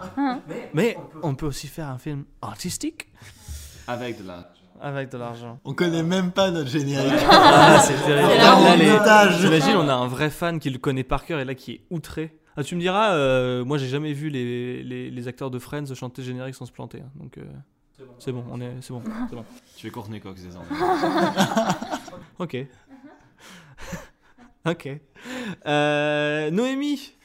Mais 0.73 0.97
on 1.23 1.35
peut 1.35 1.45
aussi 1.45 1.67
faire 1.67 1.87
un 1.89 1.97
film 1.97 2.23
artistique 2.41 3.07
Avec 3.87 4.21
de 4.21 4.27
la. 4.27 4.53
avec 4.81 5.11
de 5.11 5.17
l'argent. 5.17 5.59
On 5.65 5.73
connaît 5.73 6.03
même 6.03 6.31
pas 6.31 6.51
notre 6.51 6.69
générique. 6.69 7.11
Ah, 7.29 7.79
c'est 7.79 7.95
terrible. 8.05 8.29
C'est 8.31 8.37
Là, 8.37 8.43
la 8.55 8.61
là, 8.63 8.71
honte. 8.73 8.79
les- 8.79 8.91
Montage. 8.91 9.39
T'imagines, 9.41 9.75
on 9.77 9.89
a 9.89 9.93
un 9.93 10.07
vrai 10.07 10.29
fan 10.29 10.59
qui 10.59 10.69
le 10.69 10.77
connaît 10.79 11.03
par 11.03 11.25
cœur 11.25 11.39
et 11.39 11.45
là 11.45 11.53
qui 11.55 11.73
est 11.73 11.81
outré. 11.89 12.37
Ah, 12.55 12.63
tu 12.63 12.75
me 12.75 12.79
diras, 12.81 13.11
euh, 13.13 13.63
moi 13.65 13.77
j'ai 13.77 13.87
jamais 13.87 14.13
vu 14.13 14.29
les, 14.29 14.81
les, 14.83 15.11
les 15.11 15.27
acteurs 15.27 15.51
de 15.51 15.59
Friends 15.59 15.93
chanter 15.95 16.21
le 16.23 16.27
générique 16.27 16.55
sans 16.55 16.65
se 16.65 16.71
planter. 16.71 17.01
hein. 17.05 17.09
donc 17.15 17.37
euh, 17.37 17.43
c'est 18.19 18.31
bon, 18.31 18.43
on 18.51 18.59
est, 18.61 18.73
c'est 18.81 18.93
bon, 18.93 19.01
c'est 19.29 19.35
bon. 19.35 19.45
Tu 19.75 19.87
es 19.87 19.89
Courtney 19.89 20.19
Cox 20.19 20.41
désormais. 20.41 20.69
Ok. 22.39 22.55
ok. 24.67 24.89
Euh, 25.65 26.51
Noémie, 26.51 27.15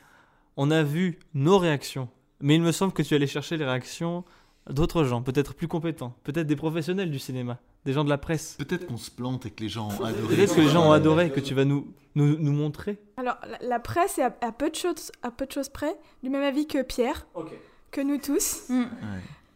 on 0.57 0.70
a 0.70 0.82
vu 0.82 1.18
nos 1.34 1.59
réactions, 1.59 2.09
mais 2.40 2.55
il 2.55 2.62
me 2.62 2.72
semble 2.72 2.93
que 2.93 3.03
tu 3.03 3.14
allais 3.14 3.26
chercher 3.26 3.59
les 3.59 3.64
réactions 3.66 4.24
d'autres 4.70 5.05
gens, 5.05 5.22
peut-être 5.22 5.55
plus 5.55 5.68
compétents, 5.68 6.14
peut-être 6.24 6.47
des 6.47 6.57
professionnels 6.57 7.11
du 7.11 7.18
cinéma, 7.18 7.59
des 7.84 7.93
gens 7.93 8.05
de 8.05 8.09
la 8.09 8.18
presse. 8.18 8.57
Peut-être 8.59 8.86
qu'on 8.86 8.97
se 8.97 9.11
plante 9.11 9.45
et 9.47 9.51
que 9.51 9.62
les 9.62 9.68
gens 9.68 9.88
ont 9.88 10.05
adoré. 10.05 10.36
Peut-être 10.36 10.55
que 10.55 10.61
les 10.61 10.68
gens 10.68 10.88
ont 10.88 10.93
adoré, 10.93 11.30
que 11.30 11.40
tu 11.40 11.55
vas 11.55 11.64
nous, 11.64 11.93
nous, 12.14 12.38
nous 12.38 12.53
montrer. 12.53 12.99
Alors, 13.16 13.36
la, 13.47 13.59
la 13.66 13.80
presse 13.80 14.18
est 14.18 14.22
à, 14.22 14.34
à 14.40 14.53
peu 14.53 14.70
de 14.70 14.76
choses, 14.76 15.11
à 15.22 15.30
peu 15.30 15.47
de 15.47 15.53
choses 15.53 15.68
près, 15.68 15.95
du 16.22 16.30
même 16.30 16.43
avis 16.43 16.66
que 16.66 16.82
Pierre, 16.82 17.26
que 17.90 18.01
nous 18.01 18.18
tous. 18.18 18.68
Mm. 18.68 18.80
Ouais. 18.80 18.88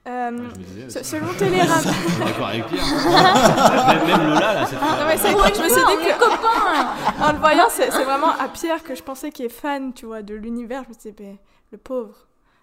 Euh, 0.06 0.30
Ouais, 0.30 0.48
disais 0.86 1.02
selon 1.02 1.32
Télérama. 1.34 1.80
Je 1.82 1.88
suis 2.10 2.18
d'accord 2.24 2.46
avec 2.46 2.66
Pierre. 2.66 2.84
même, 3.88 4.06
même 4.06 4.28
Lola, 4.28 4.54
là, 4.54 4.66
cette. 4.66 4.80
Non, 4.80 4.86
mais 5.06 5.16
c'est 5.16 5.32
vrai 5.32 5.50
que 5.50 5.56
je 5.58 5.62
me 5.62 5.68
suis 5.68 5.80
on 5.82 5.98
dit 5.98 6.04
que. 6.06 6.18
copains 6.18 6.88
En 7.28 7.32
le 7.32 7.38
voyant, 7.38 7.66
c'est 7.70 7.90
c'est 7.90 8.04
vraiment 8.04 8.30
à 8.38 8.48
Pierre 8.48 8.82
que 8.84 8.94
je 8.94 9.02
pensais 9.02 9.30
qu'il 9.32 9.46
est 9.46 9.48
fan, 9.50 9.92
tu 9.92 10.06
vois, 10.06 10.22
de 10.22 10.34
l'univers. 10.34 10.84
Je 10.84 10.88
me 10.90 10.94
suis 10.98 11.12
dit, 11.12 11.38
le 11.72 11.78
pauvre. 11.78 12.14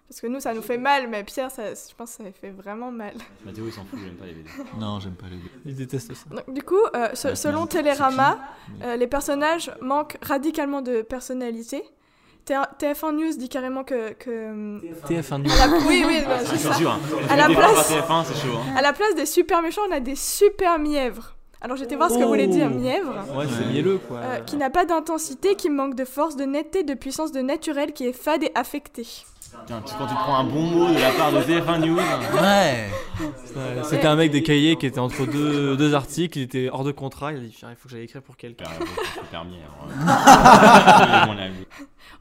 Parce 0.08 0.20
que 0.20 0.26
nous, 0.26 0.38
ça 0.38 0.52
nous 0.54 0.62
fait 0.62 0.76
mal, 0.78 1.08
mais 1.08 1.24
Pierre, 1.24 1.50
ça, 1.50 1.62
je 1.74 1.94
pense 1.96 2.16
que 2.16 2.24
ça 2.24 2.30
fait 2.38 2.50
vraiment 2.50 2.90
mal. 2.90 3.14
Mathéo, 3.44 3.64
il 3.66 3.72
s'en 3.72 3.84
fout, 3.86 3.98
j'aime 4.04 4.14
pas 4.16 4.26
les 4.26 4.32
BD. 4.34 4.48
Non, 4.78 5.00
j'aime 5.00 5.14
pas 5.14 5.26
les 5.30 5.36
deux. 5.36 5.50
Ils 5.64 5.74
détestent 5.74 6.14
ça. 6.14 6.26
Donc, 6.30 6.52
du 6.54 6.62
coup, 6.62 6.76
euh, 6.94 7.08
se- 7.14 7.34
selon 7.34 7.66
Télérama, 7.66 8.38
euh, 8.82 8.96
les 8.96 9.06
personnages 9.06 9.72
manquent 9.80 10.18
radicalement 10.22 10.82
de 10.82 11.00
personnalité. 11.02 11.82
T- 12.44 12.54
TF1 12.78 13.12
News 13.12 13.36
dit 13.38 13.48
carrément 13.48 13.84
que. 13.84 14.12
que 14.12 14.78
TF1 15.08 15.38
News. 15.38 15.50
à 15.62 15.66
la- 15.66 15.72
Oui, 15.86 16.04
oui, 16.06 16.22
bah, 16.26 16.38
c'est 16.44 16.56
C'est 16.58 16.68
ça. 16.68 16.74
dur, 16.78 16.90
hein. 16.90 16.98
À 17.30 17.36
la 17.36 17.46
place- 17.46 17.88
débats 17.88 18.02
par 18.02 18.24
TF1, 18.24 18.24
c'est 18.24 18.40
chaud. 18.46 18.56
Hein. 18.58 18.74
À 18.76 18.82
la 18.82 18.92
place 18.92 19.14
des 19.14 19.24
super 19.26 19.62
méchants, 19.62 19.80
on 19.88 19.92
a 19.94 20.00
des 20.00 20.16
super 20.16 20.78
mièvres. 20.78 21.30
Alors 21.62 21.78
j'étais 21.78 21.96
voir 21.96 22.10
ce 22.10 22.18
que 22.18 22.24
voulait 22.24 22.46
dire 22.46 22.68
Oh. 22.70 22.74
mièvre. 22.78 23.24
Ouais, 23.34 23.46
c'est 23.48 23.64
mielleux 23.72 23.96
quoi. 24.06 24.18
euh, 24.18 24.40
qui 24.40 24.56
n'a 24.58 24.68
pas 24.68 24.84
d'intensité, 24.84 25.54
qui 25.54 25.70
manque 25.70 25.94
de 25.94 26.04
force, 26.04 26.36
de 26.36 26.44
netteté, 26.44 26.82
de 26.82 26.92
puissance, 26.92 27.32
de 27.32 27.40
naturel, 27.40 27.92
qui 27.94 28.06
est 28.06 28.12
fade 28.12 28.42
et 28.42 28.52
affecté. 28.54 29.06
Tiens, 29.66 29.80
tu- 29.86 29.94
quand 29.96 30.06
tu 30.06 30.14
prends 30.14 30.36
un 30.36 30.44
bon 30.44 30.62
mot 30.62 30.88
de 30.88 30.98
la 31.00 31.12
part 31.12 31.32
de 31.32 31.40
TF1 31.40 31.78
News, 31.78 31.96
Ouais. 31.96 32.90
Ouais, 33.56 33.82
C'était 33.84 34.06
un 34.06 34.16
mec 34.16 34.30
des 34.32 34.42
cahiers 34.42 34.76
qui 34.76 34.84
était 34.84 34.98
entre 34.98 35.24
deux, 35.26 35.76
deux 35.76 35.94
articles, 35.94 36.36
il 36.38 36.42
était 36.42 36.68
hors 36.70 36.82
de 36.84 36.90
contrat, 36.92 37.32
il 37.32 37.36
a 37.38 37.40
dit 37.40 37.56
il 37.62 37.76
faut 37.76 37.84
que 37.88 37.94
j'aille 37.94 38.02
écrire 38.04 38.20
pour 38.20 38.36
quelqu'un. 38.36 38.64
C'est 39.14 39.30
permis. 39.30 39.56
mon 41.26 41.38
avis. 41.38 41.66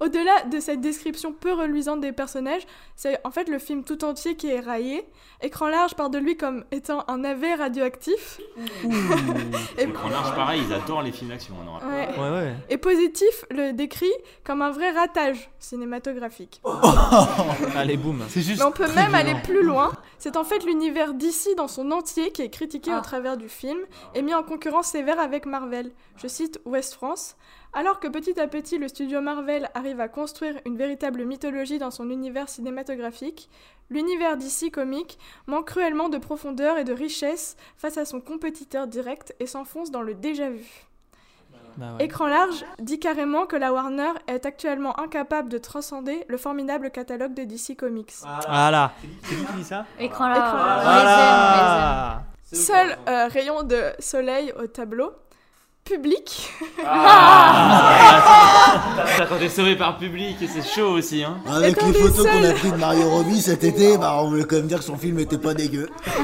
Au-delà 0.04 0.44
de 0.52 0.60
cette 0.60 0.82
description 0.82 1.32
peu 1.34 1.54
reluisante 1.54 2.02
des 2.02 2.12
personnages, 2.12 2.64
c'est 2.96 3.20
en 3.24 3.32
fait 3.32 3.48
le 3.48 3.58
film 3.60 3.84
tout 3.84 4.04
entier 4.04 4.36
qui 4.36 4.48
est 4.50 4.60
raillé. 4.60 5.06
Écran 5.42 5.68
large 5.68 5.96
part 5.96 6.10
de 6.10 6.18
lui 6.18 6.36
comme 6.36 6.64
étant 6.72 7.04
un 7.08 7.20
navet 7.20 7.54
radioactif. 7.56 8.40
Et, 9.78 9.86
En 9.88 10.10
large, 10.10 10.36
pareil, 10.36 10.62
ils 10.68 10.74
adorent 10.74 11.02
les 11.04 11.12
films 11.12 11.30
d'action. 11.32 11.56
on 11.64 11.68
en 11.70 11.74
rappelle. 11.74 12.20
ouais. 12.20 12.22
Ouais, 12.22 12.30
ouais. 12.32 12.54
Et 12.70 12.78
positif 12.78 13.46
le 13.50 13.72
décrit 13.72 14.12
comme 14.44 14.62
un 14.62 14.72
vrai 14.72 14.92
ratage 14.92 15.50
cinématographique. 15.60 16.62
Allez, 17.76 17.98
boum. 17.98 18.24
C'est 18.30 18.42
juste. 18.42 18.60
Mais 18.60 18.66
on 18.66 18.72
peut 18.72 18.84
même 18.88 19.10
violent. 19.10 19.14
aller 19.18 19.36
plus 19.44 19.64
loin. 19.64 19.92
C'est 20.18 20.38
en 20.38 20.44
fait 20.44 20.66
l'univers 20.66 21.14
d'ici 21.14 21.56
dans 21.56 21.68
son 21.68 21.92
entier 21.92 22.32
qui 22.32 22.42
est 22.42 22.50
critiqué 22.50 22.92
Ah. 22.94 23.00
au 23.00 23.02
travers 23.02 23.38
du 23.38 23.50
film 23.50 23.80
et 24.16 24.22
mis 24.22 24.34
en 24.34 24.44
concurrence 24.44 24.88
sévère 24.88 25.20
avec 25.20 25.46
Marvel. 25.46 25.92
Je 26.18 26.28
cite 26.28 26.60
West 26.66 26.94
France. 26.94 27.36
Alors 27.74 28.00
que 28.00 28.08
petit 28.08 28.40
à 28.40 28.48
petit 28.48 28.78
le 28.78 28.88
studio 28.88 29.20
Marvel 29.20 29.70
arrive 29.74 30.00
à 30.00 30.08
construire 30.08 30.60
une 30.66 30.78
véritable 30.78 31.26
mythologie 31.26 31.80
dans 31.80 31.92
son 31.92 32.10
univers 32.10 32.50
cinématographique, 32.50 33.50
l'univers 33.90 34.38
d'ici 34.38 34.70
comique 34.70 35.18
manque 35.48 35.68
cruellement 35.68 36.10
de 36.10 36.18
profondeur 36.18 36.78
et 36.78 36.84
de 36.84 36.94
richesse 36.94 37.58
face 37.78 37.98
à 37.98 38.06
son 38.06 38.22
compétiteur 38.22 38.88
direct 38.88 39.36
et 39.40 39.48
s'enfonce 39.48 39.90
dans 39.90 40.04
le 40.04 40.14
déjà-vu. 40.14 40.88
Bah 41.78 41.96
ouais. 41.98 42.06
Écran 42.06 42.28
large 42.28 42.64
dit 42.80 43.00
carrément 43.00 43.48
que 43.48 43.56
la 43.56 43.74
Warner 43.74 44.12
est 44.28 44.46
actuellement 44.46 45.00
incapable 45.00 45.50
de 45.50 45.58
transcender 45.58 46.24
le 46.28 46.38
formidable 46.38 46.92
catalogue 46.92 47.34
de 47.34 47.44
DC 47.44 47.76
Comics. 47.76 48.14
Voilà. 48.48 48.92
C'est 49.02 49.36
qui 49.36 49.46
qui 49.46 49.54
dit 49.54 49.64
ça 49.64 49.86
Écran 50.00 50.28
là. 50.28 50.38
Écran 50.38 50.58
là. 50.58 50.80
Voilà. 50.84 52.24
Seul 52.52 52.98
euh, 53.08 53.28
rayon 53.28 53.64
de 53.64 53.82
soleil 53.98 54.54
au 54.62 54.68
tableau. 54.68 55.14
Public. 55.86 56.50
Ça, 59.18 59.26
quand 59.28 59.38
t'es 59.38 59.50
sauvé 59.50 59.76
par 59.76 59.98
public, 59.98 60.38
et 60.42 60.48
c'est 60.48 60.64
chaud 60.66 60.92
aussi. 60.92 61.26
Hein. 61.26 61.38
Avec 61.46 61.74
Étant 61.74 61.88
les 61.88 61.94
photos 61.94 62.26
qu'on 62.26 62.44
a 62.44 62.54
prises 62.54 62.72
de 62.72 62.78
Mario 62.78 63.10
Robbie 63.10 63.42
cet 63.42 63.66
été, 63.66 63.98
bah 63.98 64.18
on 64.22 64.30
voulait 64.30 64.46
quand 64.46 64.56
même 64.56 64.68
dire 64.68 64.78
que 64.80 64.86
son 64.86 64.98
film 64.98 65.20
était 65.20 65.38
pas 65.38 65.54
dégueu. 65.54 65.90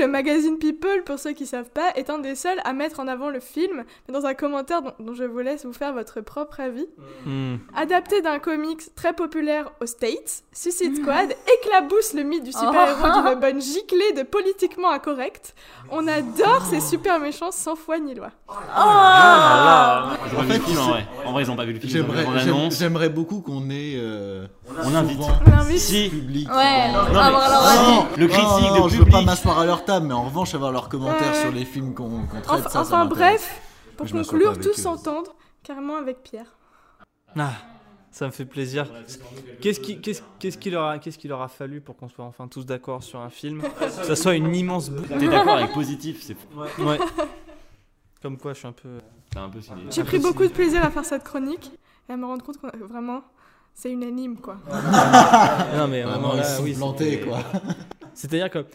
Public, 0.00 0.06
le 0.06 0.06
magazine 0.08 0.58
People, 0.58 1.02
pour 1.04 1.18
ceux 1.18 1.32
qui 1.32 1.46
savent 1.46 1.70
pas, 1.70 1.90
est 1.96 2.10
un 2.10 2.18
des 2.18 2.34
seuls 2.34 2.58
à 2.64 2.72
mettre 2.72 3.00
en 3.00 3.08
avant 3.08 3.30
le 3.30 3.40
film, 3.40 3.84
mais 4.08 4.14
dans 4.14 4.26
un 4.26 4.34
commentaire 4.34 4.82
dont, 4.82 4.92
dont 4.98 5.14
je 5.14 5.24
vous 5.24 5.38
laisse 5.40 5.64
vous 5.64 5.72
faire 5.72 5.92
votre 5.92 6.20
propre 6.20 6.60
avis. 6.60 6.86
Hmm. 7.26 7.56
Adapté 7.76 8.22
d'un 8.22 8.38
comics 8.38 8.94
très 8.94 9.12
populaire 9.12 9.70
aux 9.80 9.86
States, 9.86 10.42
Suicide 10.52 10.96
Squad 10.96 11.34
éclabousse 11.58 12.14
le 12.14 12.22
mythe 12.22 12.44
du 12.44 12.52
super-héros 12.52 13.22
d'une 13.30 13.40
bonne 13.40 13.60
giclée 13.60 14.12
de 14.16 14.22
politiquement 14.22 14.90
incorrect. 14.90 15.54
On 15.90 16.06
adore 16.06 16.64
ces 16.70 16.80
super 16.80 17.18
méchants 17.20 17.50
sans 17.52 17.76
foi 17.76 17.98
ni 17.98 18.14
loi. 18.14 18.30
Fait, 20.46 20.58
le 20.58 20.64
film 20.64 20.78
en 20.78 20.88
vrai. 20.88 21.06
En 21.26 21.32
vrai, 21.32 21.42
ils 21.42 21.50
ont 21.50 21.56
pas 21.56 21.64
vu 21.64 21.72
le 21.74 21.80
film. 21.80 22.06
J'aimerais, 22.70 23.08
beaucoup 23.08 23.40
qu'on 23.40 23.68
ait. 23.70 23.94
euh, 23.96 24.46
On 24.84 24.94
invite. 24.94 25.20
On 25.46 25.52
invite. 25.52 25.78
Si. 25.78 26.08
public. 26.08 26.48
Ouais. 26.48 26.54
Ah, 26.56 26.90
Non, 26.92 27.92
non, 27.92 28.06
Le 28.16 28.26
critique 28.26 28.46
non, 28.48 28.78
non, 28.78 28.84
de 28.86 28.90
je 28.90 28.96
veux 28.96 29.04
pas 29.04 29.10
public. 29.10 29.26
m'asseoir 29.26 29.58
à 29.58 29.64
leur 29.66 29.84
table, 29.84 29.89
mais 29.98 30.14
en 30.14 30.24
revanche 30.24 30.54
avoir 30.54 30.70
leurs 30.70 30.88
commentaires 30.88 31.34
sur 31.34 31.50
les 31.50 31.64
films 31.64 31.94
qu'on 31.94 32.24
traite. 32.42 32.66
Enfin, 32.66 32.84
ça, 32.84 33.04
bref, 33.06 33.60
pour 33.96 34.06
Je 34.06 34.12
conclure, 34.16 34.58
tous 34.60 34.74
s'entendre, 34.74 35.34
carrément 35.64 35.96
avec 35.96 36.22
Pierre. 36.22 36.56
Ah. 37.36 37.50
Ça 38.12 38.26
me 38.26 38.32
fait 38.32 38.44
plaisir. 38.44 38.86
Qu'est-ce 39.60 39.78
qui, 39.78 40.00
qu'est-ce, 40.00 40.20
qu'est-ce 40.40 40.58
qu'il 40.58 40.72
leur 40.72 40.84
a, 40.84 40.98
qu'est-ce 40.98 41.16
qu'il 41.16 41.30
leur 41.30 41.42
a 41.42 41.48
fallu 41.48 41.80
pour 41.80 41.96
qu'on 41.96 42.08
soit 42.08 42.24
enfin 42.24 42.48
tous 42.48 42.66
d'accord 42.66 43.04
sur 43.04 43.20
un 43.20 43.30
film? 43.30 43.62
Que 43.78 43.88
ça 43.88 44.16
soit 44.16 44.34
une 44.34 44.52
immense 44.54 44.90
boue. 44.90 45.02
T'es 45.02 45.28
d'accord 45.28 45.56
avec 45.58 45.72
positif, 45.72 46.20
c'est 46.20 46.34
fou. 46.34 46.48
Ouais. 46.82 46.98
Comme 48.20 48.36
quoi, 48.36 48.52
je 48.52 48.58
suis 48.58 48.66
un 48.68 48.72
peu. 48.72 48.98
T'as 49.32 49.42
un 49.42 49.48
peu 49.48 49.60
signé. 49.60 49.82
J'ai 49.90 50.02
pris 50.02 50.18
beaucoup 50.18 50.42
de 50.42 50.48
plaisir 50.52 50.84
à 50.84 50.90
faire 50.90 51.04
cette 51.04 51.22
chronique 51.22 51.70
et 52.08 52.12
à 52.12 52.16
me 52.16 52.26
rendre 52.26 52.44
compte 52.44 52.58
que 52.60 52.76
vraiment, 52.78 53.22
c'est 53.74 53.92
unanime 53.92 54.38
quoi. 54.38 54.56
Non 55.76 55.86
mais 55.86 56.02
vraiment 56.02 56.30
Vraiment, 56.30 56.34
là, 56.34 56.38
ils 56.42 56.44
se 56.44 56.56
sont 56.56 56.62
oui, 56.64 56.74
plantés, 56.74 57.10
c'était- 57.12 57.26
quoi. 57.26 57.38
C'est-à-dire 58.14 58.50
que 58.50 58.66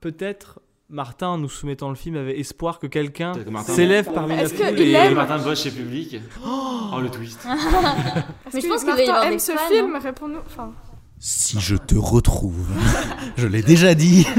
peut-être 0.00 0.60
Martin, 0.90 1.28
en 1.28 1.38
nous 1.38 1.48
soumettant 1.50 1.90
le 1.90 1.94
film, 1.94 2.16
avait 2.16 2.38
espoir 2.40 2.78
que 2.78 2.86
quelqu'un 2.86 3.32
que 3.34 3.72
s'élève 3.72 4.10
parmi 4.12 4.36
la 4.36 4.48
foule 4.48 4.80
et 4.80 4.92
aime 4.92 5.14
Martin 5.14 5.38
bosse 5.38 5.62
chez 5.62 5.70
Public. 5.70 6.16
Oh 6.44 6.98
le 7.00 7.10
twist. 7.10 7.40
Est-ce 8.46 8.54
Mais 8.54 8.60
je 8.62 8.66
que 8.66 8.72
pense 8.72 8.82
y 8.82 8.86
Martin 8.86 9.22
aime 9.30 9.38
ce 9.38 9.52
fans, 9.52 9.68
film 9.68 9.94
hein. 9.94 9.98
Réponds-nous. 9.98 10.38
Enfin, 10.46 10.72
Si 11.18 11.60
je 11.60 11.76
te 11.76 11.94
retrouve, 11.94 12.66
je 13.36 13.46
l'ai 13.46 13.62
déjà 13.62 13.94
dit. 13.94 14.26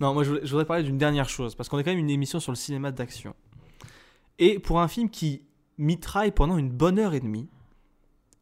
Non, 0.00 0.14
moi 0.14 0.24
je 0.24 0.30
voudrais 0.30 0.64
parler 0.64 0.82
d'une 0.82 0.96
dernière 0.96 1.28
chose, 1.28 1.54
parce 1.54 1.68
qu'on 1.68 1.78
est 1.78 1.84
quand 1.84 1.90
même 1.90 1.98
une 1.98 2.08
émission 2.08 2.40
sur 2.40 2.52
le 2.52 2.56
cinéma 2.56 2.90
d'action. 2.90 3.34
Et 4.38 4.58
pour 4.58 4.80
un 4.80 4.88
film 4.88 5.10
qui 5.10 5.42
mitraille 5.76 6.30
pendant 6.30 6.56
une 6.56 6.70
bonne 6.70 6.98
heure 6.98 7.12
et 7.12 7.20
demie, 7.20 7.50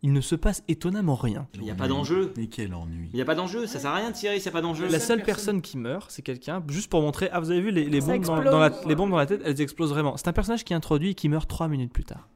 il 0.03 0.13
ne 0.13 0.21
se 0.21 0.37
passe 0.37 0.63
étonnamment 0.69 1.17
rien. 1.17 1.49
Il 1.55 1.65
y 1.65 1.71
a 1.71 1.75
pas 1.75 1.89
d'enjeu. 1.89 2.33
Mais 2.37 2.47
quel 2.47 2.73
ennui. 2.73 3.09
Il 3.13 3.17
n'y 3.17 3.23
a 3.23 3.25
pas 3.25 3.35
d'enjeu, 3.35 3.67
ça 3.67 3.81
sert 3.81 3.91
à 3.91 3.97
rien 3.97 4.11
de 4.11 4.15
tirer 4.15 4.39
n'y 4.39 4.49
a 4.49 4.51
pas 4.51 4.61
d'enjeu. 4.61 4.87
La 4.89 5.01
seule 5.01 5.23
personne 5.23 5.61
qui 5.61 5.77
meurt, 5.77 6.11
c'est 6.11 6.23
quelqu'un, 6.23 6.63
juste 6.69 6.89
pour 6.89 7.03
montrer, 7.03 7.29
ah 7.33 7.41
vous 7.41 7.51
avez 7.51 7.61
vu 7.61 7.71
les, 7.71 8.01
bombes, 8.01 8.25
dans, 8.25 8.59
la, 8.59 8.71
les 8.87 8.95
bombes 8.95 9.11
dans 9.11 9.17
la 9.17 9.27
tête, 9.27 9.43
elles 9.45 9.61
explosent 9.61 9.91
vraiment. 9.91 10.17
C'est 10.17 10.29
un 10.29 10.33
personnage 10.33 10.65
qui 10.65 10.73
est 10.73 10.77
introduit 10.77 11.11
et 11.11 11.15
qui 11.15 11.29
meurt 11.29 11.49
trois 11.49 11.69
minutes 11.69 11.93
plus 11.93 12.05
tard. 12.05 12.29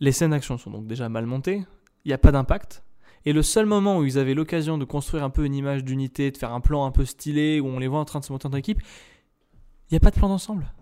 Les 0.00 0.12
scènes 0.12 0.30
d'action 0.30 0.58
sont 0.58 0.70
donc 0.70 0.86
déjà 0.86 1.08
mal 1.08 1.26
montées, 1.26 1.64
il 2.04 2.08
n'y 2.08 2.14
a 2.14 2.18
pas 2.18 2.32
d'impact. 2.32 2.82
Et 3.26 3.32
le 3.32 3.42
seul 3.42 3.66
moment 3.66 3.98
où 3.98 4.04
ils 4.04 4.18
avaient 4.18 4.34
l'occasion 4.34 4.78
de 4.78 4.84
construire 4.84 5.22
un 5.24 5.30
peu 5.30 5.44
une 5.44 5.54
image 5.54 5.84
d'unité, 5.84 6.30
de 6.30 6.38
faire 6.38 6.52
un 6.52 6.60
plan 6.60 6.86
un 6.86 6.90
peu 6.90 7.04
stylé, 7.04 7.60
où 7.60 7.66
on 7.66 7.78
les 7.78 7.86
voit 7.86 8.00
en 8.00 8.06
train 8.06 8.18
de 8.18 8.24
se 8.24 8.32
monter 8.32 8.48
en 8.48 8.52
équipe, 8.52 8.80
il 8.80 9.94
n'y 9.94 9.96
a 9.96 10.00
pas 10.00 10.10
de 10.10 10.16
plan 10.16 10.28
d'ensemble. 10.28 10.72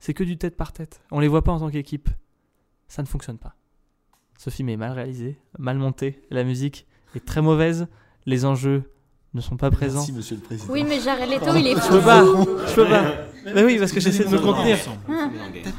C'est 0.00 0.12
que 0.12 0.24
du 0.24 0.36
tête 0.36 0.56
par 0.56 0.72
tête. 0.72 1.00
On 1.12 1.20
les 1.20 1.28
voit 1.28 1.42
pas 1.42 1.52
en 1.52 1.60
tant 1.60 1.70
qu'équipe. 1.70 2.10
Ça 2.88 3.02
ne 3.02 3.06
fonctionne 3.06 3.38
pas. 3.38 3.54
Ce 4.38 4.50
film 4.50 4.68
est 4.68 4.76
mal 4.76 4.92
réalisé, 4.92 5.38
mal 5.58 5.78
monté, 5.78 6.22
la 6.30 6.44
musique 6.44 6.86
est 7.14 7.24
très 7.24 7.40
mauvaise, 7.42 7.86
les 8.26 8.44
enjeux 8.44 8.90
ne 9.34 9.40
sont 9.40 9.56
pas 9.56 9.70
présents. 9.70 9.98
Merci, 10.00 10.12
monsieur 10.12 10.36
le 10.36 10.42
président. 10.42 10.72
Oui, 10.72 10.84
mais 10.84 11.00
Jared 11.00 11.28
Leto, 11.30 11.54
il 11.56 11.66
est 11.66 11.74
Je 11.74 11.80
fou. 11.80 11.92
peux 11.94 12.00
pas, 12.02 12.22
je 12.24 12.74
peux 12.74 12.88
pas. 12.88 13.04
Mais 13.54 13.64
oui, 13.64 13.78
parce 13.78 13.92
que 13.92 14.00
j'essaie 14.00 14.24
de 14.24 14.30
me 14.30 14.38
contenir. 14.38 14.78
Tête. 14.82 15.74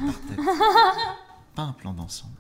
Pas 1.56 1.64
un 1.64 1.74
plan 1.74 1.94
d'ensemble. 1.94 2.34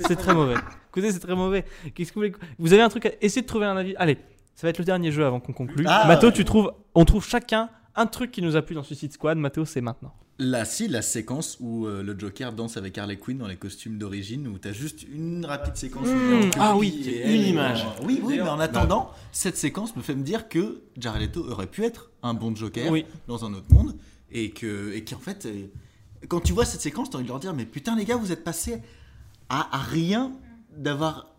C'est 0.00 0.16
très 0.16 0.34
mauvais. 0.34 0.54
Écoutez, 0.90 1.12
c'est 1.12 1.20
très 1.20 1.36
mauvais. 1.36 1.64
Qu'est-ce 1.94 2.10
que 2.10 2.14
vous 2.18 2.26
voulez 2.26 2.32
Vous 2.58 2.72
avez 2.72 2.82
un 2.82 2.88
truc 2.88 3.06
à 3.06 3.10
essayer 3.20 3.42
de 3.42 3.46
trouver 3.46 3.66
un 3.66 3.76
avis. 3.76 3.94
Allez, 3.96 4.18
ça 4.56 4.66
va 4.66 4.70
être 4.70 4.78
le 4.78 4.84
dernier 4.84 5.12
jeu 5.12 5.24
avant 5.24 5.38
qu'on 5.40 5.52
conclue. 5.52 5.84
Ah. 5.86 6.06
Mathéo, 6.08 6.30
tu 6.32 6.44
trouves 6.44 6.72
On 6.94 7.04
trouve 7.04 7.24
chacun 7.24 7.68
un 7.94 8.06
truc 8.06 8.30
qui 8.30 8.42
nous 8.42 8.56
a 8.56 8.62
plu 8.62 8.74
dans 8.74 8.82
Suicide 8.82 9.12
Squad. 9.12 9.38
Mathéo, 9.38 9.64
c'est 9.64 9.80
maintenant. 9.80 10.12
Là, 10.42 10.64
si, 10.64 10.88
la 10.88 11.02
séquence 11.02 11.58
où 11.60 11.86
euh, 11.86 12.02
le 12.02 12.18
Joker 12.18 12.54
danse 12.54 12.78
avec 12.78 12.96
Harley 12.96 13.18
Quinn 13.18 13.36
dans 13.36 13.46
les 13.46 13.56
costumes 13.56 13.98
d'origine, 13.98 14.48
où 14.48 14.56
t'as 14.56 14.72
juste 14.72 15.02
une 15.02 15.44
rapide 15.44 15.76
séquence. 15.76 16.08
Mmh. 16.08 16.40
copie 16.46 16.58
Ah 16.58 16.76
oui, 16.78 17.02
et 17.06 17.34
une 17.34 17.42
image. 17.42 17.86
Oui, 18.02 18.20
oui, 18.24 18.36
mais 18.36 18.48
en 18.48 18.58
attendant, 18.58 19.10
cette 19.32 19.58
séquence 19.58 19.94
me 19.96 20.02
fait 20.02 20.14
me 20.14 20.22
dire 20.24 20.48
que 20.48 20.80
Jared 20.98 21.20
Leto 21.20 21.46
aurait 21.46 21.66
pu 21.66 21.84
être 21.84 22.10
un 22.22 22.32
bon 22.32 22.56
Joker 22.56 22.90
Oui. 22.90 23.04
dans 23.28 23.44
un 23.44 23.52
autre 23.52 23.70
monde, 23.70 23.94
et 24.32 24.50
que, 24.50 24.94
et 24.94 25.04
qu'en 25.04 25.18
fait, 25.18 25.44
euh, 25.44 25.66
quand 26.26 26.40
tu 26.40 26.54
vois 26.54 26.64
cette 26.64 26.80
séquence, 26.80 27.10
t'as 27.10 27.18
envie 27.18 27.24
de 27.26 27.30
leur 27.30 27.38
dire, 27.40 27.52
mais 27.52 27.66
putain 27.66 27.94
les 27.94 28.06
gars, 28.06 28.16
vous 28.16 28.32
êtes 28.32 28.42
passés 28.42 28.78
à, 29.50 29.76
à 29.76 29.82
rien 29.82 30.32
d'avoir 30.74 31.29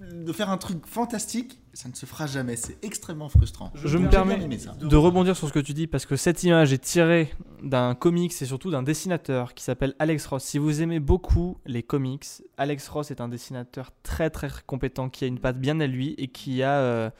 de 0.00 0.32
faire 0.32 0.48
un 0.48 0.56
truc 0.56 0.86
fantastique, 0.86 1.60
ça 1.74 1.88
ne 1.88 1.94
se 1.94 2.06
fera 2.06 2.26
jamais. 2.26 2.56
C'est 2.56 2.82
extrêmement 2.82 3.28
frustrant. 3.28 3.70
Je 3.74 3.98
me 3.98 4.08
permets 4.08 4.38
de 4.38 4.96
rebondir 4.96 5.36
sur 5.36 5.48
ce 5.48 5.52
que 5.52 5.58
tu 5.58 5.74
dis 5.74 5.86
parce 5.86 6.06
que 6.06 6.16
cette 6.16 6.42
image 6.42 6.72
est 6.72 6.82
tirée 6.82 7.30
d'un 7.62 7.94
comics 7.94 8.32
et 8.40 8.46
surtout 8.46 8.70
d'un 8.70 8.82
dessinateur 8.82 9.54
qui 9.54 9.62
s'appelle 9.62 9.94
Alex 9.98 10.26
Ross. 10.26 10.42
Si 10.42 10.58
vous 10.58 10.80
aimez 10.80 11.00
beaucoup 11.00 11.58
les 11.66 11.82
comics, 11.82 12.26
Alex 12.56 12.88
Ross 12.88 13.10
est 13.10 13.20
un 13.20 13.28
dessinateur 13.28 13.90
très 14.02 14.30
très 14.30 14.48
compétent 14.66 15.10
qui 15.10 15.24
a 15.24 15.26
une 15.26 15.38
patte 15.38 15.60
bien 15.60 15.78
à 15.80 15.86
lui 15.86 16.14
et 16.16 16.28
qui 16.28 16.62
a 16.62 16.78
euh, 16.78 17.10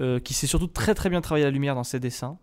euh, 0.00 0.20
qui 0.20 0.34
sait 0.34 0.46
surtout 0.46 0.66
très 0.66 0.94
très 0.94 1.08
bien 1.08 1.22
travailler 1.22 1.44
la 1.44 1.50
lumière 1.50 1.74
dans 1.74 1.84
ses 1.84 2.00
dessins 2.00 2.38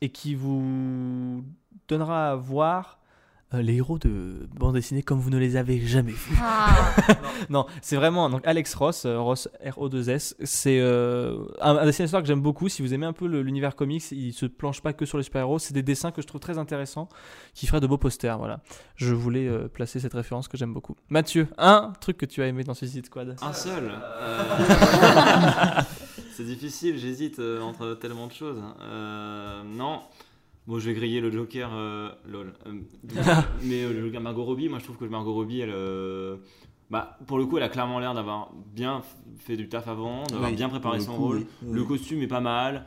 et 0.00 0.08
qui 0.08 0.34
vous 0.34 1.44
donnera 1.88 2.30
à 2.30 2.34
voir 2.36 3.00
euh, 3.54 3.62
les 3.62 3.76
héros 3.76 3.98
de 3.98 4.48
bande 4.58 4.74
dessinée 4.74 5.02
comme 5.02 5.18
vous 5.20 5.30
ne 5.30 5.38
les 5.38 5.56
avez 5.56 5.80
jamais 5.80 6.12
vus. 6.12 6.36
Ah, 6.40 6.94
Non, 7.50 7.66
c'est 7.82 7.96
vraiment 7.96 8.28
donc 8.30 8.46
Alex 8.46 8.74
Ross, 8.74 9.04
euh, 9.04 9.18
Ross 9.18 9.48
R-O-2-S. 9.64 10.36
C'est 10.44 10.78
euh, 10.80 11.44
un, 11.60 11.76
un 11.76 11.84
dessinateur 11.84 12.20
que 12.20 12.26
j'aime 12.26 12.40
beaucoup. 12.40 12.68
Si 12.68 12.82
vous 12.82 12.94
aimez 12.94 13.06
un 13.06 13.12
peu 13.12 13.26
l'univers 13.26 13.74
comics, 13.76 14.04
il 14.12 14.32
se 14.32 14.46
planche 14.46 14.80
pas 14.80 14.92
que 14.92 15.04
sur 15.04 15.18
les 15.18 15.24
super-héros. 15.24 15.58
C'est 15.58 15.74
des 15.74 15.82
dessins 15.82 16.10
que 16.10 16.22
je 16.22 16.26
trouve 16.26 16.40
très 16.40 16.58
intéressants, 16.58 17.08
qui 17.54 17.66
feraient 17.66 17.80
de 17.80 17.86
beaux 17.86 17.98
posters. 17.98 18.38
Voilà. 18.38 18.60
Je 18.96 19.14
voulais 19.14 19.46
euh, 19.48 19.68
placer 19.68 20.00
cette 20.00 20.14
référence 20.14 20.48
que 20.48 20.56
j'aime 20.56 20.72
beaucoup. 20.72 20.96
Mathieu, 21.08 21.48
un 21.58 21.92
truc 22.00 22.16
que 22.16 22.26
tu 22.26 22.42
as 22.42 22.46
aimé 22.46 22.64
dans 22.64 22.74
Suicide 22.74 23.06
Squad? 23.06 23.36
Un 23.42 23.52
seul. 23.52 23.90
Euh, 23.90 25.80
c'est 26.32 26.44
difficile, 26.44 26.98
j'hésite 26.98 27.38
euh, 27.38 27.60
entre 27.60 27.94
tellement 27.94 28.26
de 28.26 28.32
choses. 28.32 28.62
Euh, 28.82 29.62
non. 29.64 30.00
Bon, 30.66 30.78
je 30.78 30.86
vais 30.88 30.94
griller 30.94 31.20
le 31.20 31.30
Joker. 31.30 31.70
euh, 31.74 32.10
lol. 32.26 32.54
Euh, 32.66 32.72
mais 33.62 33.82
euh, 33.84 33.92
le 33.92 34.00
Joker 34.06 34.20
Margot 34.20 34.44
Robbie, 34.44 34.68
moi 34.68 34.78
je 34.78 34.84
trouve 34.84 34.96
que 34.96 35.04
Margot 35.04 35.34
Robbie, 35.34 35.60
elle. 35.60 35.74
bah, 36.90 37.18
pour 37.26 37.38
le 37.38 37.46
coup, 37.46 37.56
elle 37.58 37.62
a 37.64 37.68
clairement 37.68 37.98
l'air 37.98 38.14
d'avoir 38.14 38.50
bien 38.74 39.02
fait 39.38 39.56
du 39.56 39.68
taf 39.68 39.88
avant, 39.88 40.24
d'avoir 40.24 40.50
Oui, 40.50 40.56
bien 40.56 40.68
préparé 40.68 40.98
le 40.98 41.04
son 41.04 41.14
coup, 41.16 41.22
rôle. 41.24 41.36
oui, 41.38 41.46
oui, 41.62 41.72
Le 41.74 41.84
costume 41.84 42.22
est 42.22 42.26
pas 42.28 42.40
mal. 42.40 42.86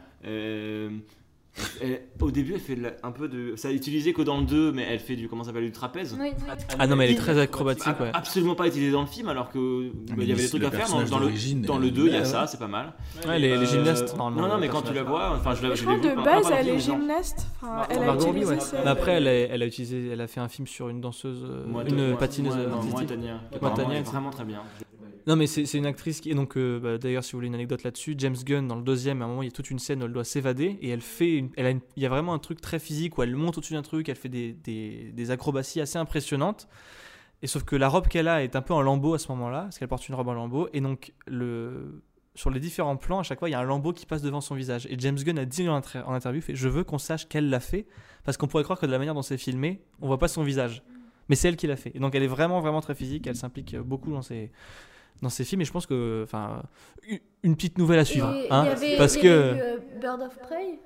Euh, 1.58 1.64
elle- 1.82 2.02
au 2.22 2.32
début, 2.32 2.54
elle 2.56 2.60
fait 2.60 2.76
la- 2.76 2.94
un 3.04 3.12
peu 3.12 3.28
de. 3.28 3.56
Ça 3.56 3.68
a 3.68 3.72
utilisé 3.72 4.14
que 4.14 4.22
dans 4.22 4.38
le 4.40 4.46
2, 4.46 4.72
mais 4.72 4.86
elle 4.90 5.00
fait 5.00 5.16
du. 5.16 5.28
Comment 5.30 5.44
ça 5.44 5.50
s'appelle 5.50 5.66
Du 5.66 5.72
trapèze. 5.72 6.18
oui, 6.20 6.30
oui. 6.38 6.54
Ah 6.80 6.88
non, 6.88 6.96
mais 6.96 7.06
elle 7.06 7.12
est 7.12 7.16
très 7.16 7.38
acrobatique, 7.40 8.00
ouais. 8.00 8.12
Absolument 8.14 8.56
pas 8.56 8.68
utilisé 8.68 8.92
dans 8.92 9.02
le 9.02 9.08
film, 9.08 9.30
alors 9.30 9.50
que 9.50 9.90
bah, 9.90 10.14
mais 10.18 10.24
il 10.24 10.30
y 10.30 10.32
avait 10.34 10.42
des 10.44 10.50
trucs 10.50 10.64
à 10.64 10.72
faire. 10.72 10.88
Dans, 10.90 11.00
le, 11.00 11.06
dans 11.10 11.20
elle- 11.78 11.82
le 11.82 11.92
2, 11.92 12.08
il 12.08 12.14
y 12.14 12.16
a 12.16 12.20
ouais, 12.20 12.26
ça, 12.26 12.48
c'est 12.48 12.60
pas 12.60 12.68
mal. 12.68 12.94
Ouais, 13.28 13.40
les, 13.40 13.50
les 13.50 13.56
Euh, 13.58 13.66
gymnastes, 13.66 14.16
normalement. 14.18 14.48
Non, 14.48 14.54
non, 14.56 14.60
mais 14.60 14.68
quand 14.70 14.82
tu 14.82 14.94
la 14.94 15.04
vois, 15.04 15.32
enfin, 15.36 15.54
je 15.56 15.64
l'ai 15.68 15.76
je 15.76 15.82
je 15.82 15.84
crois 15.86 15.98
de 16.00 16.16
base, 16.24 16.46
elle 16.58 16.70
est 16.70 16.80
gymnaste. 16.80 17.48
Enfin, 17.62 17.76
Margot 17.76 17.88
elle 17.92 17.98
a 17.98 18.06
Margot 18.06 18.26
Robbie, 18.26 18.40
utilisé 18.42 18.56
ouais. 18.56 18.62
ses- 18.62 18.78
Mais 18.84 18.90
après, 18.90 19.12
elle 19.14 19.28
a, 19.28 19.32
elle 19.34 19.62
a 19.64 19.66
utilisé, 19.66 20.10
elle 20.12 20.22
a 20.22 20.28
fait 20.28 20.40
un 20.40 20.48
film 20.50 20.68
sur 20.68 20.90
une 20.90 21.02
danseuse, 21.02 21.44
euh, 21.50 21.66
Moi, 21.68 21.84
une 21.88 22.10
moi, 22.10 22.18
patineuse 22.18 22.56
moi, 22.56 22.66
non, 22.66 22.74
artistique. 22.76 22.94
moi, 22.98 23.04
Tania, 23.08 23.18
qui 23.18 23.30
Moi, 23.30 23.40
apparemment 23.72 23.76
Tania, 23.88 24.00
est 24.00 24.04
vraiment 24.04 24.30
très 24.30 24.46
bien. 24.46 24.62
Non, 25.28 25.36
mais 25.36 25.46
c'est 25.46 25.72
une 25.74 25.86
actrice 25.86 26.22
qui. 26.22 26.34
Donc, 26.34 26.56
euh, 26.56 26.80
bah, 26.80 26.98
d'ailleurs, 26.98 27.22
si 27.22 27.34
vous 27.34 27.40
voulez 27.40 27.48
une 27.50 27.54
anecdote 27.56 27.84
là-dessus, 27.84 28.16
James 28.18 28.38
Gunn, 28.46 28.66
dans 28.66 28.78
le 28.78 28.82
deuxième, 28.82 29.22
à 29.22 29.26
un 29.26 29.28
moment, 29.28 29.42
il 29.44 29.48
y 29.48 29.50
a 29.50 29.52
toute 29.52 29.70
une 29.70 29.78
scène 29.78 30.02
où 30.02 30.06
elle 30.06 30.14
doit 30.14 30.24
s'évader 30.24 30.78
et 30.82 30.88
elle 30.90 31.02
fait. 31.02 31.36
une- 31.36 31.50
elle 31.58 31.66
a 31.66 31.72
il 31.72 31.82
y 32.04 32.06
a 32.06 32.10
vraiment 32.10 32.34
un 32.34 32.40
truc 32.40 32.62
très 32.62 32.80
physique 32.80 33.18
où 33.18 33.24
elle 33.24 33.36
monte 33.36 33.58
au-dessus 33.58 33.74
d'un 33.74 33.82
truc, 33.82 34.08
elle 34.08 34.16
fait 34.16 34.30
des, 34.30 34.54
des, 34.54 35.32
acrobaties 35.32 35.82
assez 35.82 35.98
impressionnantes. 35.98 36.70
Et 37.42 37.48
sauf 37.48 37.64
que 37.64 37.76
la 37.76 37.90
robe 37.90 38.08
qu'elle 38.08 38.30
a 38.30 38.42
est 38.42 38.56
un 38.56 38.62
peu 38.62 38.74
en 38.74 38.82
lambeau 38.82 39.16
à 39.16 39.20
ce 39.20 39.28
moment-là, 39.34 39.64
parce 39.64 39.78
qu'elle 39.78 39.90
porte 39.90 40.08
une 40.08 40.16
robe 40.16 40.30
en 40.30 40.34
lambeau. 40.34 40.70
Et 40.72 40.80
donc, 40.80 41.14
le, 41.28 42.02
sur 42.34 42.50
les 42.50 42.62
différents 42.62 42.96
plans, 42.96 43.20
à 43.20 43.24
chaque 43.24 43.40
fois, 43.40 43.50
il 43.50 43.52
y 43.52 43.56
a 43.56 43.60
un 43.60 43.64
lambeau 43.64 43.92
qui 43.92 44.06
passe 44.06 44.22
devant 44.22 44.40
son 44.42 44.56
visage. 44.56 44.88
Et 44.90 44.96
James 44.98 45.18
Gunn 45.18 45.38
a 45.40 45.46
dit 45.46 45.68
en, 45.68 45.76
inter- 45.76 46.04
en 46.06 46.14
interview 46.14 46.42
Je 46.48 46.70
veux 46.70 46.86
qu'on 46.86 46.98
sache 46.98 47.28
qu'elle 47.28 47.50
l'a 47.50 47.60
fait, 47.60 47.86
parce 48.24 48.38
qu'on 48.38 48.48
pourrait 48.48 48.64
croire 48.64 48.80
que 48.80 48.86
de 48.86 48.92
la 48.92 48.98
manière 48.98 49.14
dont 49.14 49.22
c'est 49.22 49.38
filmé, 49.38 49.82
on 50.02 50.08
voit 50.08 50.20
pas 50.20 50.30
son 50.30 50.44
visage. 50.44 50.84
Mais 51.28 51.36
c'est 51.36 51.50
elle 51.50 51.58
qui 51.58 51.68
l'a 51.68 51.76
fait. 51.76 51.92
Et 51.94 52.00
donc, 52.00 52.16
elle 52.16 52.24
est 52.24 52.28
vraiment, 52.28 52.62
vraiment 52.62 52.80
très 52.80 52.96
physique. 52.96 53.28
Elle 53.28 53.36
s'implique 53.36 53.76
beaucoup 53.76 54.12
dans 54.12 54.22
ses, 54.22 54.52
dans 55.22 55.30
ses 55.30 55.44
films. 55.44 55.62
Et 55.62 55.66
je 55.66 55.72
pense 55.72 55.86
que. 55.86 56.22
Enfin, 56.24 56.64
une 57.44 57.56
petite 57.56 57.78
nouvelle 57.78 58.00
à 58.00 58.06
suivre. 58.06 58.34
Et 58.34 58.48
hein, 58.50 58.64
il 58.66 58.70
y 58.70 58.72
avait, 58.72 58.98
parce 58.98 59.16
y 59.16 59.22
que. 59.22 59.28
avait 59.28 59.58
eu, 59.58 59.62
euh, 59.62 59.78
Bird 60.00 60.22
of 60.22 60.38
Prey. 60.40 60.80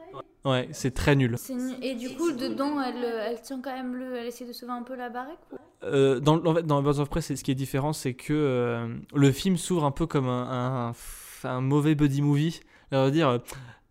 Ouais, 0.43 0.69
c'est 0.71 0.93
très 0.93 1.15
nul. 1.15 1.35
Et 1.81 1.95
du 1.95 2.15
coup, 2.15 2.31
dedans, 2.31 2.81
elle, 2.81 3.03
elle 3.03 3.41
tient 3.41 3.61
quand 3.61 3.73
même 3.73 3.95
le. 3.95 4.15
Elle 4.17 4.27
essaie 4.27 4.45
de 4.45 4.53
sauver 4.53 4.73
un 4.73 4.83
peu 4.83 4.95
la 4.95 5.09
baraque. 5.09 5.39
Euh, 5.83 6.19
dans, 6.19 6.37
dans 6.37 6.81
Birds 6.81 6.99
of 6.99 7.09
Prey, 7.09 7.21
ce 7.21 7.33
qui 7.33 7.51
est 7.51 7.55
différent, 7.55 7.93
c'est 7.93 8.13
que 8.13 8.33
euh, 8.33 8.87
le 9.13 9.31
film 9.31 9.57
s'ouvre 9.57 9.85
un 9.85 9.91
peu 9.91 10.05
comme 10.07 10.27
un, 10.27 10.89
un, 10.89 11.49
un 11.49 11.61
mauvais 11.61 11.95
buddy 11.95 12.21
movie. 12.21 12.59
Va 12.91 13.09
dire, 13.09 13.39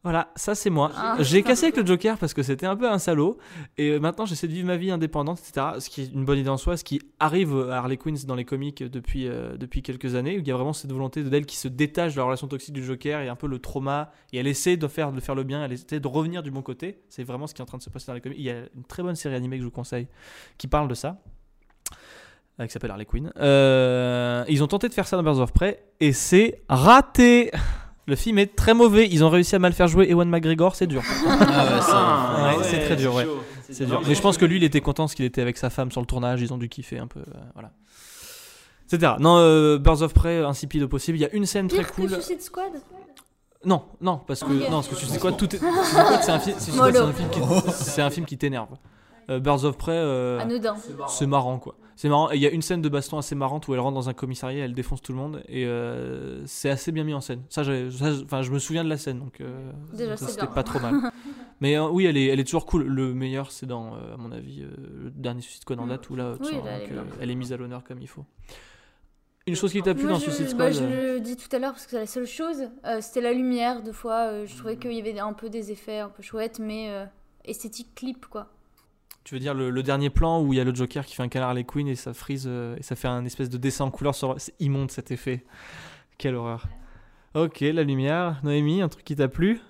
voilà, 0.02 0.32
ça 0.34 0.54
c'est 0.54 0.70
moi. 0.70 0.90
Ah. 0.96 1.16
J'ai 1.20 1.42
cassé 1.42 1.64
avec 1.66 1.76
le 1.76 1.84
Joker 1.84 2.16
parce 2.16 2.32
que 2.32 2.42
c'était 2.42 2.64
un 2.64 2.74
peu 2.74 2.90
un 2.90 2.98
salaud. 2.98 3.36
Et 3.76 3.90
euh, 3.90 4.00
maintenant, 4.00 4.24
j'essaie 4.24 4.48
de 4.48 4.52
vivre 4.52 4.66
ma 4.66 4.78
vie 4.78 4.90
indépendante, 4.90 5.38
etc. 5.40 5.66
Ce 5.78 5.90
qui 5.90 6.02
est 6.02 6.12
une 6.12 6.24
bonne 6.24 6.38
idée 6.38 6.48
en 6.48 6.56
soi, 6.56 6.78
ce 6.78 6.84
qui 6.84 7.02
arrive 7.18 7.54
à 7.70 7.78
Harley 7.78 7.98
Quinn 7.98 8.16
dans 8.26 8.34
les 8.34 8.46
comics 8.46 8.82
depuis, 8.82 9.28
euh, 9.28 9.58
depuis 9.58 9.82
quelques 9.82 10.14
années, 10.14 10.38
où 10.38 10.40
il 10.40 10.48
y 10.48 10.50
a 10.50 10.54
vraiment 10.54 10.72
cette 10.72 10.90
volonté 10.90 11.22
d'elle 11.22 11.44
qui 11.44 11.56
se 11.56 11.68
détache 11.68 12.14
de 12.14 12.18
la 12.18 12.24
relation 12.24 12.48
toxique 12.48 12.72
du 12.72 12.82
Joker 12.82 13.20
et 13.20 13.28
un 13.28 13.36
peu 13.36 13.46
le 13.46 13.58
trauma. 13.58 14.10
Et 14.32 14.38
elle 14.38 14.46
essaie 14.46 14.78
de 14.78 14.88
faire, 14.88 15.12
de 15.12 15.20
faire 15.20 15.34
le 15.34 15.44
bien, 15.44 15.62
elle 15.62 15.72
essaie 15.72 16.00
de 16.00 16.08
revenir 16.08 16.42
du 16.42 16.50
bon 16.50 16.62
côté. 16.62 17.02
C'est 17.10 17.24
vraiment 17.24 17.46
ce 17.46 17.52
qui 17.52 17.60
est 17.60 17.64
en 17.64 17.66
train 17.66 17.78
de 17.78 17.82
se 17.82 17.90
passer 17.90 18.06
dans 18.06 18.14
les 18.14 18.22
comics. 18.22 18.38
Il 18.38 18.44
y 18.44 18.50
a 18.50 18.60
une 18.74 18.84
très 18.88 19.02
bonne 19.02 19.16
série 19.16 19.34
animée 19.34 19.56
que 19.56 19.62
je 19.62 19.66
vous 19.66 19.70
conseille 19.70 20.08
qui 20.56 20.66
parle 20.66 20.88
de 20.88 20.94
ça 20.94 21.20
euh, 22.58 22.66
qui 22.66 22.72
s'appelle 22.72 22.90
Harley 22.90 23.04
Quinn. 23.04 23.32
Euh, 23.38 24.44
ils 24.48 24.62
ont 24.62 24.66
tenté 24.66 24.88
de 24.88 24.94
faire 24.94 25.06
ça 25.06 25.16
dans 25.16 25.22
Birds 25.22 25.40
of 25.40 25.52
Prey 25.52 25.82
et 26.00 26.14
c'est 26.14 26.62
raté. 26.68 27.50
Le 28.06 28.16
film 28.16 28.38
est 28.38 28.56
très 28.56 28.74
mauvais. 28.74 29.08
Ils 29.08 29.22
ont 29.24 29.30
réussi 29.30 29.54
à 29.54 29.58
mal 29.58 29.72
faire 29.72 29.86
jouer 29.88 30.08
Ewan 30.10 30.28
McGregor, 30.28 30.74
c'est 30.74 30.86
dur. 30.86 31.02
Ah, 31.28 32.54
ouais, 32.58 32.64
c'est 32.64 32.80
très 32.84 32.96
dur, 32.96 33.14
ouais. 33.14 33.24
chaud. 33.24 33.38
C'est 33.70 33.84
dur. 33.86 34.02
Mais 34.06 34.14
je 34.14 34.20
pense 34.22 34.36
que 34.36 34.44
lui, 34.44 34.56
il 34.56 34.64
était 34.64 34.80
content 34.80 35.04
parce 35.04 35.14
qu'il 35.14 35.24
était 35.24 35.42
avec 35.42 35.56
sa 35.56 35.70
femme 35.70 35.92
sur 35.92 36.00
le 36.00 36.06
tournage. 36.06 36.40
Ils 36.42 36.52
ont 36.52 36.58
dû 36.58 36.68
kiffer 36.68 36.98
un 36.98 37.06
peu. 37.06 37.20
euh, 37.20 37.38
voilà. 37.54 37.70
etc. 38.92 39.12
Non, 39.20 39.36
euh, 39.38 39.78
Birds 39.78 40.02
of 40.02 40.12
Prey, 40.14 40.38
insipide 40.44 40.82
au 40.82 40.88
possible. 40.88 41.18
Il 41.18 41.20
y 41.20 41.24
a 41.24 41.32
une 41.32 41.46
scène 41.46 41.68
très 41.68 41.78
Pire 41.78 41.92
cool. 41.92 42.08
que 42.10 42.14
Suicide 42.20 42.42
Squad 42.42 42.72
Non, 43.64 43.84
non, 44.00 44.20
parce 44.26 44.40
que 44.40 44.52
non, 44.52 44.70
parce 44.70 44.88
que 44.88 44.96
Suicide 44.96 45.16
Squad, 45.18 45.36
tout 45.36 45.54
est. 45.54 45.58
Suicide 45.58 45.84
Squad, 45.84 46.20
c'est 46.22 46.32
un, 46.32 46.38
fi- 46.40 46.50
Suicide 46.52 46.72
Squad, 46.74 46.94
c'est 46.94 47.00
Mollo. 47.00 47.10
un 47.10 47.12
film 47.12 47.28
qui, 47.30 47.40
c'est 47.72 48.02
un 48.02 48.10
film 48.10 48.26
qui 48.26 48.38
t'énerve. 48.38 48.68
Euh, 49.30 49.38
Birds 49.40 49.64
of 49.64 49.76
Prey, 49.78 49.92
euh, 49.94 50.40
Anodin. 50.40 50.76
c'est 51.08 51.26
marrant 51.26 51.58
quoi. 51.58 51.76
C'est 51.96 52.08
marrant. 52.08 52.30
Il 52.30 52.40
y 52.40 52.46
a 52.46 52.50
une 52.50 52.62
scène 52.62 52.80
de 52.82 52.88
baston 52.88 53.18
assez 53.18 53.34
marrante 53.34 53.68
où 53.68 53.74
elle 53.74 53.80
rentre 53.80 53.94
dans 53.94 54.08
un 54.08 54.14
commissariat, 54.14 54.64
elle 54.64 54.74
défonce 54.74 55.02
tout 55.02 55.12
le 55.12 55.18
monde 55.18 55.42
et 55.48 55.66
euh, 55.66 56.44
c'est 56.46 56.70
assez 56.70 56.92
bien 56.92 57.04
mis 57.04 57.12
en 57.14 57.20
scène. 57.20 57.42
Ça, 57.50 57.60
enfin, 58.24 58.42
je 58.42 58.50
me 58.50 58.58
souviens 58.58 58.82
de 58.84 58.88
la 58.88 58.96
scène 58.96 59.18
donc 59.20 59.40
euh, 59.40 59.70
Déjà, 59.92 60.16
ça, 60.16 60.26
c'est 60.26 60.32
c'était 60.32 60.46
pas 60.46 60.62
trop 60.62 60.80
mal. 60.80 60.94
Mais 61.60 61.76
euh, 61.76 61.88
oui, 61.88 62.06
elle 62.06 62.16
est, 62.16 62.26
elle 62.26 62.40
est 62.40 62.44
toujours 62.44 62.64
cool. 62.64 62.84
Le 62.84 63.12
meilleur, 63.12 63.52
c'est 63.52 63.66
dans, 63.66 63.94
euh, 63.94 64.14
à 64.14 64.16
mon 64.16 64.32
avis, 64.32 64.62
euh, 64.62 64.70
le 65.04 65.10
dernier 65.10 65.42
Suicide 65.42 65.60
Squad 65.62 65.78
en 65.78 65.86
date 65.86 66.08
où 66.08 66.16
là, 66.16 66.32
tu 66.38 66.44
Oui, 66.48 66.54
sens 66.56 66.64
là, 66.64 66.70
elle 66.80 66.96
est 66.96 67.02
elle 67.20 67.36
mise 67.36 67.52
à 67.52 67.58
l'honneur 67.58 67.84
comme 67.84 68.00
il 68.00 68.08
faut. 68.08 68.24
Une 69.46 69.56
chose 69.56 69.72
qui 69.72 69.82
t'a 69.82 69.94
plu 69.94 70.04
Moi, 70.04 70.12
dans 70.14 70.18
je, 70.18 70.30
Suicide 70.30 70.56
bah, 70.56 70.72
Squad 70.72 70.88
je 70.90 70.94
le 71.14 71.20
dis 71.20 71.36
tout 71.36 71.54
à 71.54 71.58
l'heure 71.58 71.72
parce 71.72 71.84
que 71.84 71.90
c'est 71.92 71.98
la 71.98 72.06
seule 72.06 72.26
chose. 72.26 72.62
euh, 72.86 72.98
C'était 73.02 73.20
la 73.20 73.32
lumière, 73.34 73.82
deux 73.82 73.92
fois. 73.92 74.28
euh, 74.30 74.46
je 74.46 74.56
trouvais 74.56 74.76
qu'il 74.78 74.92
y 74.92 75.00
avait 75.00 75.18
un 75.18 75.32
peu 75.34 75.50
des 75.50 75.70
effets 75.70 75.98
un 75.98 76.08
peu 76.08 76.22
chouettes, 76.22 76.58
mais 76.60 76.88
euh, 76.90 77.04
esthétique 77.44 77.94
clip, 77.94 78.26
quoi. 78.26 78.48
Tu 79.30 79.36
veux 79.36 79.40
dire 79.40 79.54
le, 79.54 79.70
le 79.70 79.82
dernier 79.84 80.10
plan 80.10 80.42
où 80.42 80.52
il 80.52 80.56
y 80.56 80.60
a 80.60 80.64
le 80.64 80.74
Joker 80.74 81.06
qui 81.06 81.14
fait 81.14 81.22
un 81.22 81.28
canard 81.28 81.50
Harley 81.50 81.62
Quinn 81.62 81.86
et 81.86 81.94
ça 81.94 82.12
frise 82.12 82.46
euh, 82.48 82.74
et 82.76 82.82
ça 82.82 82.96
fait 82.96 83.06
un 83.06 83.24
espèce 83.24 83.48
de 83.48 83.58
dessin 83.58 83.84
en 83.84 83.92
couleur 83.92 84.12
sur. 84.12 84.34
C'est 84.38 84.54
immonde 84.58 84.90
cet 84.90 85.12
effet. 85.12 85.44
Quelle 86.18 86.34
horreur. 86.34 86.64
Ok, 87.34 87.60
la 87.60 87.84
lumière. 87.84 88.40
Noémie, 88.42 88.82
un 88.82 88.88
truc 88.88 89.04
qui 89.04 89.14
t'a 89.14 89.28
plu? 89.28 89.60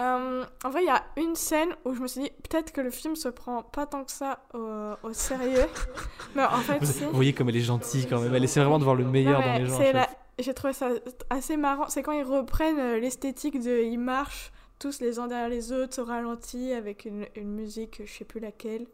Euh, 0.00 0.44
en 0.64 0.68
vrai, 0.70 0.82
il 0.82 0.86
y 0.86 0.90
a 0.90 1.04
une 1.16 1.36
scène 1.36 1.68
où 1.84 1.94
je 1.94 2.00
me 2.00 2.08
suis 2.08 2.22
dit 2.22 2.30
peut-être 2.50 2.72
que 2.72 2.80
le 2.80 2.90
film 2.90 3.14
se 3.14 3.28
prend 3.28 3.62
pas 3.62 3.86
tant 3.86 4.02
que 4.02 4.10
ça 4.10 4.40
au, 4.52 4.94
au 5.04 5.12
sérieux. 5.12 5.68
Mais 6.34 6.42
en 6.42 6.56
fait, 6.56 6.82
vous, 6.82 7.12
voyez 7.12 7.32
comme 7.32 7.50
elle 7.50 7.56
est 7.56 7.60
gentille 7.60 8.08
quand 8.08 8.20
même. 8.20 8.34
Elle 8.34 8.42
essaie 8.42 8.58
vraiment 8.58 8.80
de 8.80 8.84
voir 8.84 8.96
le 8.96 9.04
meilleur 9.04 9.42
Non, 9.42 9.46
dans 9.46 9.58
les 9.58 9.66
gens. 9.66 9.78
la-. 9.92 10.08
J'ai 10.40 10.54
trouvé 10.54 10.72
ça 10.72 10.88
assez 11.30 11.56
marrant. 11.56 11.88
C'est 11.88 12.02
quand 12.02 12.10
ils 12.10 12.24
reprennent 12.24 12.80
euh, 12.80 12.98
l'esthétique 12.98 13.62
de. 13.62 13.80
Ils 13.84 13.96
marchent 13.96 14.50
tous 14.78 15.00
les 15.00 15.18
uns 15.18 15.26
derrière 15.26 15.48
les 15.48 15.72
autres 15.72 16.00
au 16.00 16.04
ralenti 16.04 16.72
avec 16.72 17.04
une, 17.04 17.26
une 17.36 17.50
musique, 17.52 18.02
je 18.04 18.10
sais 18.12 18.24
plus 18.24 18.40
laquelle. 18.40 18.86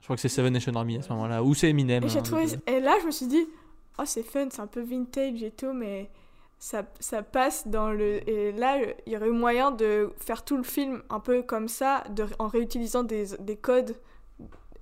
Je 0.00 0.04
crois 0.04 0.16
que 0.16 0.22
c'est 0.22 0.28
Seven 0.28 0.52
Nation 0.52 0.74
Army 0.74 0.96
à 0.98 1.02
ce 1.02 1.10
moment-là. 1.12 1.42
Ou 1.42 1.54
c'est 1.54 1.70
Eminem. 1.70 2.04
Et, 2.04 2.08
j'ai 2.08 2.18
hein, 2.18 2.22
trouvé, 2.22 2.44
et 2.66 2.80
là, 2.80 2.96
je 3.00 3.06
me 3.06 3.10
suis 3.10 3.26
dit, 3.26 3.46
oh, 3.98 4.02
c'est 4.04 4.22
fun, 4.22 4.48
c'est 4.50 4.60
un 4.60 4.66
peu 4.66 4.80
vintage 4.82 5.42
et 5.42 5.50
tout, 5.50 5.72
mais 5.72 6.10
ça, 6.58 6.84
ça 7.00 7.22
passe 7.22 7.66
dans 7.68 7.90
le. 7.90 8.28
Et 8.28 8.52
là, 8.52 8.78
il 9.06 9.12
y 9.12 9.16
aurait 9.16 9.28
eu 9.28 9.32
moyen 9.32 9.70
de 9.70 10.10
faire 10.18 10.44
tout 10.44 10.56
le 10.56 10.62
film 10.62 11.02
un 11.08 11.20
peu 11.20 11.42
comme 11.42 11.68
ça, 11.68 12.04
de, 12.10 12.26
en 12.38 12.48
réutilisant 12.48 13.02
des, 13.02 13.28
des 13.38 13.56
codes, 13.56 13.96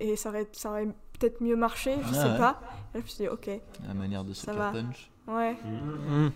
et 0.01 0.15
ça 0.15 0.29
aurait, 0.29 0.47
ça 0.51 0.71
aurait 0.71 0.87
peut-être 1.17 1.41
mieux 1.41 1.55
marché, 1.55 1.95
je 2.03 2.09
Ah 2.09 2.13
sais 2.13 2.31
ouais. 2.31 2.37
pas. 2.37 2.61
Et 2.93 2.97
là, 2.97 2.99
je 2.99 2.99
me 2.99 3.07
suis 3.07 3.23
dit, 3.23 3.27
ok, 3.29 3.49
La 3.87 3.93
manière 3.93 4.23
de 4.23 4.33
va. 4.51 4.71
Punch. 4.71 5.09
ouais, 5.27 5.55
hum, 5.63 6.31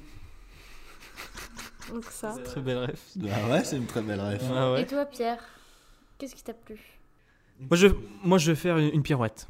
donc 1.91 2.05
ça. 2.05 2.35
très 2.43 2.61
belle 2.61 2.77
ref. 2.77 3.01
Ah 3.31 3.49
ouais, 3.51 3.63
c'est 3.63 3.77
une 3.77 3.85
très 3.85 4.01
belle 4.01 4.19
rêve. 4.21 4.41
Ah 4.55 4.71
ouais. 4.73 4.81
Et 4.81 4.85
toi, 4.85 5.05
Pierre 5.05 5.39
Qu'est-ce 6.17 6.35
qui 6.35 6.43
t'a 6.43 6.53
plu? 6.53 6.77
Moi 7.59 7.75
je, 7.77 7.87
moi, 8.23 8.37
je 8.37 8.51
vais 8.51 8.55
faire 8.55 8.77
une, 8.77 8.89
une 8.93 9.03
pirouette. 9.03 9.47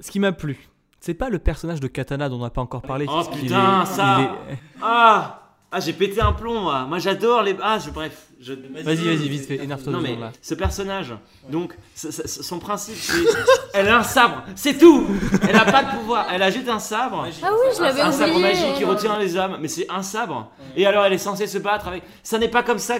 Ce 0.00 0.10
qui 0.10 0.18
m'a 0.20 0.32
plu, 0.32 0.68
c'est 1.00 1.14
pas 1.14 1.28
le 1.28 1.38
personnage 1.38 1.80
de 1.80 1.88
Katana 1.88 2.28
dont 2.28 2.36
on 2.36 2.42
n'a 2.42 2.50
pas 2.50 2.60
encore 2.62 2.82
parlé. 2.82 3.06
Oh, 3.08 3.22
putain, 3.32 3.82
est- 3.82 3.86
ça. 3.86 4.20
est- 4.50 4.58
Ah 4.82 5.52
Ah, 5.70 5.80
j'ai 5.80 5.92
pété 5.92 6.20
un 6.20 6.32
plomb, 6.32 6.60
moi. 6.62 6.84
Moi, 6.86 6.98
j'adore 6.98 7.42
les. 7.42 7.56
Ah, 7.62 7.78
je... 7.78 7.90
bref. 7.90 8.28
Je... 8.40 8.52
Vas-y, 8.54 9.04
vas-y, 9.04 9.28
vite 9.28 9.46
fait, 9.46 9.56
énerve-toi 9.56 9.92
Non, 9.92 10.00
mais 10.00 10.14
là. 10.16 10.32
ce 10.40 10.54
personnage, 10.54 11.12
donc, 11.50 11.76
son 11.94 12.58
principe, 12.60 12.94
c'est. 12.96 13.18
Elle 13.74 13.88
a 13.88 13.98
un 13.98 14.02
sabre, 14.02 14.44
c'est 14.54 14.78
tout 14.78 15.06
Elle 15.48 15.56
a 15.56 15.64
pas 15.64 15.82
de 15.84 15.98
pouvoir, 15.98 16.26
elle 16.32 16.42
a 16.42 16.50
juste 16.50 16.68
un 16.68 16.78
sabre. 16.78 17.26
Ah 17.42 17.50
oui, 17.52 17.68
je 17.76 17.82
l'avais 17.82 18.00
un 18.00 18.12
sabre 18.12 18.38
magique 18.38 18.74
qui 18.76 18.84
retient 18.84 19.18
les 19.18 19.36
âmes, 19.36 19.58
mais 19.60 19.68
c'est 19.68 19.86
un 19.90 20.02
sabre. 20.02 20.50
Et 20.76 20.86
alors 20.86 21.04
elle 21.04 21.12
est 21.12 21.18
censée 21.18 21.46
se 21.46 21.58
battre 21.58 21.88
avec. 21.88 22.02
Ça 22.22 22.38
n'est 22.38 22.48
pas 22.48 22.62
comme 22.62 22.78
ça. 22.78 22.96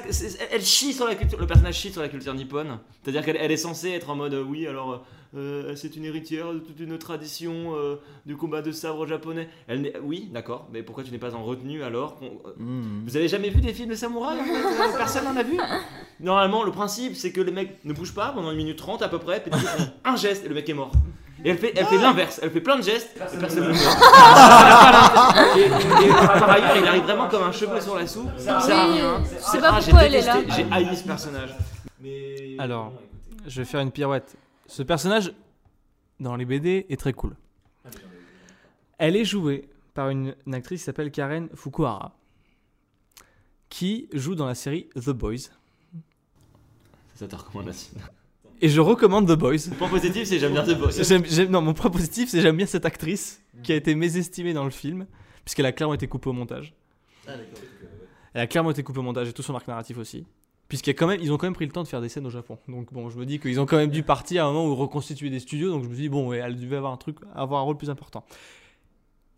Elle 0.51 0.63
chie 0.65 0.93
sur 0.93 1.07
la 1.07 1.15
culture. 1.15 1.39
Le 1.41 1.47
personnage 1.47 1.75
chie 1.77 1.91
sur 1.91 2.03
la 2.03 2.09
culture 2.09 2.35
nippone. 2.35 2.79
C'est-à-dire 3.03 3.25
qu'elle 3.25 3.37
elle 3.37 3.51
est 3.51 3.57
censée 3.57 3.91
être 3.91 4.11
en 4.11 4.17
mode 4.17 4.35
euh, 4.35 4.45
oui, 4.47 4.67
alors 4.67 5.05
euh, 5.37 5.75
c'est 5.77 5.97
une 5.97 6.05
héritière 6.05 6.53
de 6.53 6.59
toute 6.59 6.79
une 6.81 6.97
tradition 6.99 7.75
euh, 7.77 7.97
du 8.27 8.37
combat 8.37 8.63
de 8.63 8.73
sabre 8.73 9.07
japonais. 9.07 9.49
Elle 9.67 9.93
oui, 10.03 10.29
d'accord, 10.33 10.69
mais 10.73 10.83
pourquoi 10.83 11.05
tu 11.05 11.11
n'es 11.11 11.19
pas 11.19 11.35
en 11.35 11.45
retenue 11.45 11.83
alors 11.83 12.19
euh, 12.23 12.51
Mmh. 12.59 13.03
Vous 13.07 13.17
avez 13.17 13.29
jamais 13.29 13.51
vu 13.51 13.61
des 13.61 13.73
films 13.73 13.91
de 13.91 13.95
samouraï 13.95 14.41
en 14.41 14.45
fait 14.45 14.53
Euh, 14.53 14.99
A 15.37 15.43
vu 15.43 15.59
Normalement, 16.21 16.65
le 16.65 16.73
principe 16.73 17.15
c'est 17.15 17.31
que 17.33 17.41
le 17.41 17.53
mec 17.53 17.79
ne 17.85 17.93
bouge 17.93 18.13
pas 18.15 18.33
pendant 18.33 18.51
une 18.51 18.57
minute 18.57 18.77
trente 18.79 19.03
à 19.03 19.09
peu 19.09 19.19
près, 19.19 19.41
puis 19.41 19.53
un 20.05 20.17
geste 20.17 20.45
et 20.45 20.49
le 20.49 20.55
mec 20.55 20.69
est 20.69 20.75
mort. 20.75 20.91
Et 21.45 21.51
elle 21.51 21.59
fait, 21.59 21.73
elle 21.77 21.87
fait 21.87 21.99
l'inverse, 21.99 22.41
elle 22.43 22.51
fait 22.51 22.61
plein 22.61 22.77
de 22.77 22.83
gestes 22.83 23.11
et 23.17 23.37
personne 23.39 23.63
ne 23.63 23.69
meurt. 23.69 23.79
et, 25.57 26.07
et 26.07 26.09
par 26.09 26.51
ailleurs, 26.51 26.77
il 26.77 26.87
arrive 26.89 27.05
vraiment 27.05 27.29
comme 27.29 27.45
un 27.45 27.53
cheveu 27.53 27.81
sur 27.81 27.97
la 27.97 28.09
soupe, 28.09 28.29
ça 28.37 28.61
sert 28.61 28.77
à 28.77 28.87
rien. 28.87 29.23
je 29.23 29.45
sais 29.45 29.61
pas 29.61 29.71
Ah, 29.75 29.81
j'ai 29.81 29.91
pourquoi 29.93 30.07
elle 30.09 30.15
est 30.17 30.27
là. 30.27 30.37
J'ai 30.49 30.67
haï 30.69 30.97
ce 30.97 31.05
personnage. 31.05 31.55
Alors, 32.59 32.93
je 33.47 33.61
vais 33.61 33.65
faire 33.65 33.81
une 33.81 33.93
pirouette. 33.93 34.37
Ce 34.67 34.83
personnage, 34.83 35.33
dans 36.19 36.35
les 36.35 36.45
BD, 36.45 36.87
est 36.91 36.99
très 36.99 37.13
cool. 37.13 37.37
Elle 38.99 39.15
est 39.15 39.25
jouée 39.25 39.69
par 39.95 40.09
une, 40.11 40.35
une 40.45 40.55
actrice 40.55 40.81
qui 40.81 40.87
s'appelle 40.87 41.13
Karen 41.13 41.49
Fukuhara, 41.55 42.13
qui 43.69 44.09
joue 44.13 44.35
dans 44.35 44.47
la 44.47 44.55
série 44.55 44.89
The 44.95 45.11
Boys. 45.11 45.51
C'est 47.15 47.21
ça 47.21 47.29
ta 47.29 47.37
recommandation. 47.37 47.95
Et 48.61 48.69
je 48.69 48.81
recommande 48.81 49.29
The 49.29 49.39
Boys. 49.39 49.69
Le 49.71 49.77
point 49.77 49.89
positif, 49.89 50.27
c'est 50.27 50.39
j'aime 50.39 50.53
bien 50.53 50.65
The 50.65 50.79
Boys. 50.79 51.47
Non, 51.49 51.61
mon 51.63 51.75
point 51.75 51.91
positif, 51.91 52.29
c'est 52.29 52.41
j'aime 52.41 52.57
bien 52.57 52.67
cette 52.67 52.87
actrice 52.87 53.43
qui 53.63 53.73
a 53.73 53.77
été 53.77 53.95
mésestimée 53.95 54.53
dans 54.53 54.65
le 54.65 54.71
film, 54.71 55.07
puisqu'elle 55.45 55.67
a 55.67 55.73
clairement 55.73 55.95
été 55.95 56.09
coupée 56.09 56.31
au 56.31 56.33
montage. 56.33 56.75
Elle 58.35 58.41
a 58.41 58.47
clairement 58.47 58.71
été 58.71 58.83
coupée 58.83 58.99
au 59.01 59.03
montage 59.03 59.29
et 59.29 59.33
tout 59.33 59.43
son 59.43 59.55
arc 59.55 59.67
narratif 59.69 59.99
aussi. 59.99 60.27
Puisqu'ils 60.69 60.95
quand 60.95 61.07
même, 61.07 61.21
ils 61.23 61.33
ont 61.33 61.39
quand 61.39 61.47
même 61.47 61.55
pris 61.55 61.65
le 61.65 61.73
temps 61.73 61.83
de 61.83 61.89
faire 61.89 62.03
des 62.03 62.11
scènes 62.11 62.27
au 62.27 62.31
Japon. 62.31 62.59
Donc 62.69 62.93
bon, 62.93 63.09
je 63.09 63.19
me 63.19 63.25
dis 63.25 63.39
qu'ils 63.39 63.59
ont 63.59 63.65
quand 63.65 63.79
même 63.79 63.91
dû 63.91 64.03
partir 64.03 64.45
à 64.45 64.49
un 64.49 64.53
moment 64.53 64.67
où 64.67 64.75
reconstituer 64.75 65.31
des 65.31 65.41
studios. 65.41 65.71
Donc 65.71 65.85
je 65.85 65.89
me 65.89 65.95
dis 65.95 66.09
bon, 66.09 66.29
ouais, 66.29 66.39
elle 66.39 66.57
devait 66.57 66.77
avoir 66.77 66.93
un 66.93 66.99
truc, 66.99 67.17
avoir 67.35 67.61
un 67.63 67.65
rôle 67.65 67.79
plus 67.79 67.91
important. 67.91 68.25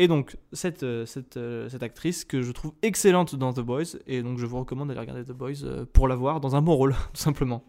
Et 0.00 0.08
donc 0.08 0.38
cette 0.54 0.82
euh, 0.82 1.04
cette, 1.04 1.36
euh, 1.36 1.68
cette 1.68 1.82
actrice 1.82 2.24
que 2.24 2.40
je 2.40 2.52
trouve 2.52 2.72
excellente 2.80 3.34
dans 3.36 3.52
The 3.52 3.60
Boys 3.60 3.98
et 4.06 4.22
donc 4.22 4.38
je 4.38 4.46
vous 4.46 4.58
recommande 4.58 4.88
d'aller 4.88 5.00
regarder 5.00 5.24
The 5.24 5.36
Boys 5.36 5.62
euh, 5.62 5.84
pour 5.92 6.08
la 6.08 6.16
voir 6.16 6.40
dans 6.40 6.56
un 6.56 6.62
bon 6.62 6.74
rôle 6.74 6.94
tout 7.12 7.20
simplement. 7.20 7.62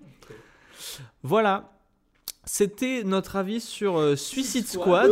Voilà. 1.24 1.74
C'était 2.46 3.04
notre 3.04 3.36
avis 3.36 3.60
sur 3.60 4.18
Suicide 4.18 4.66
Squad. 4.66 5.12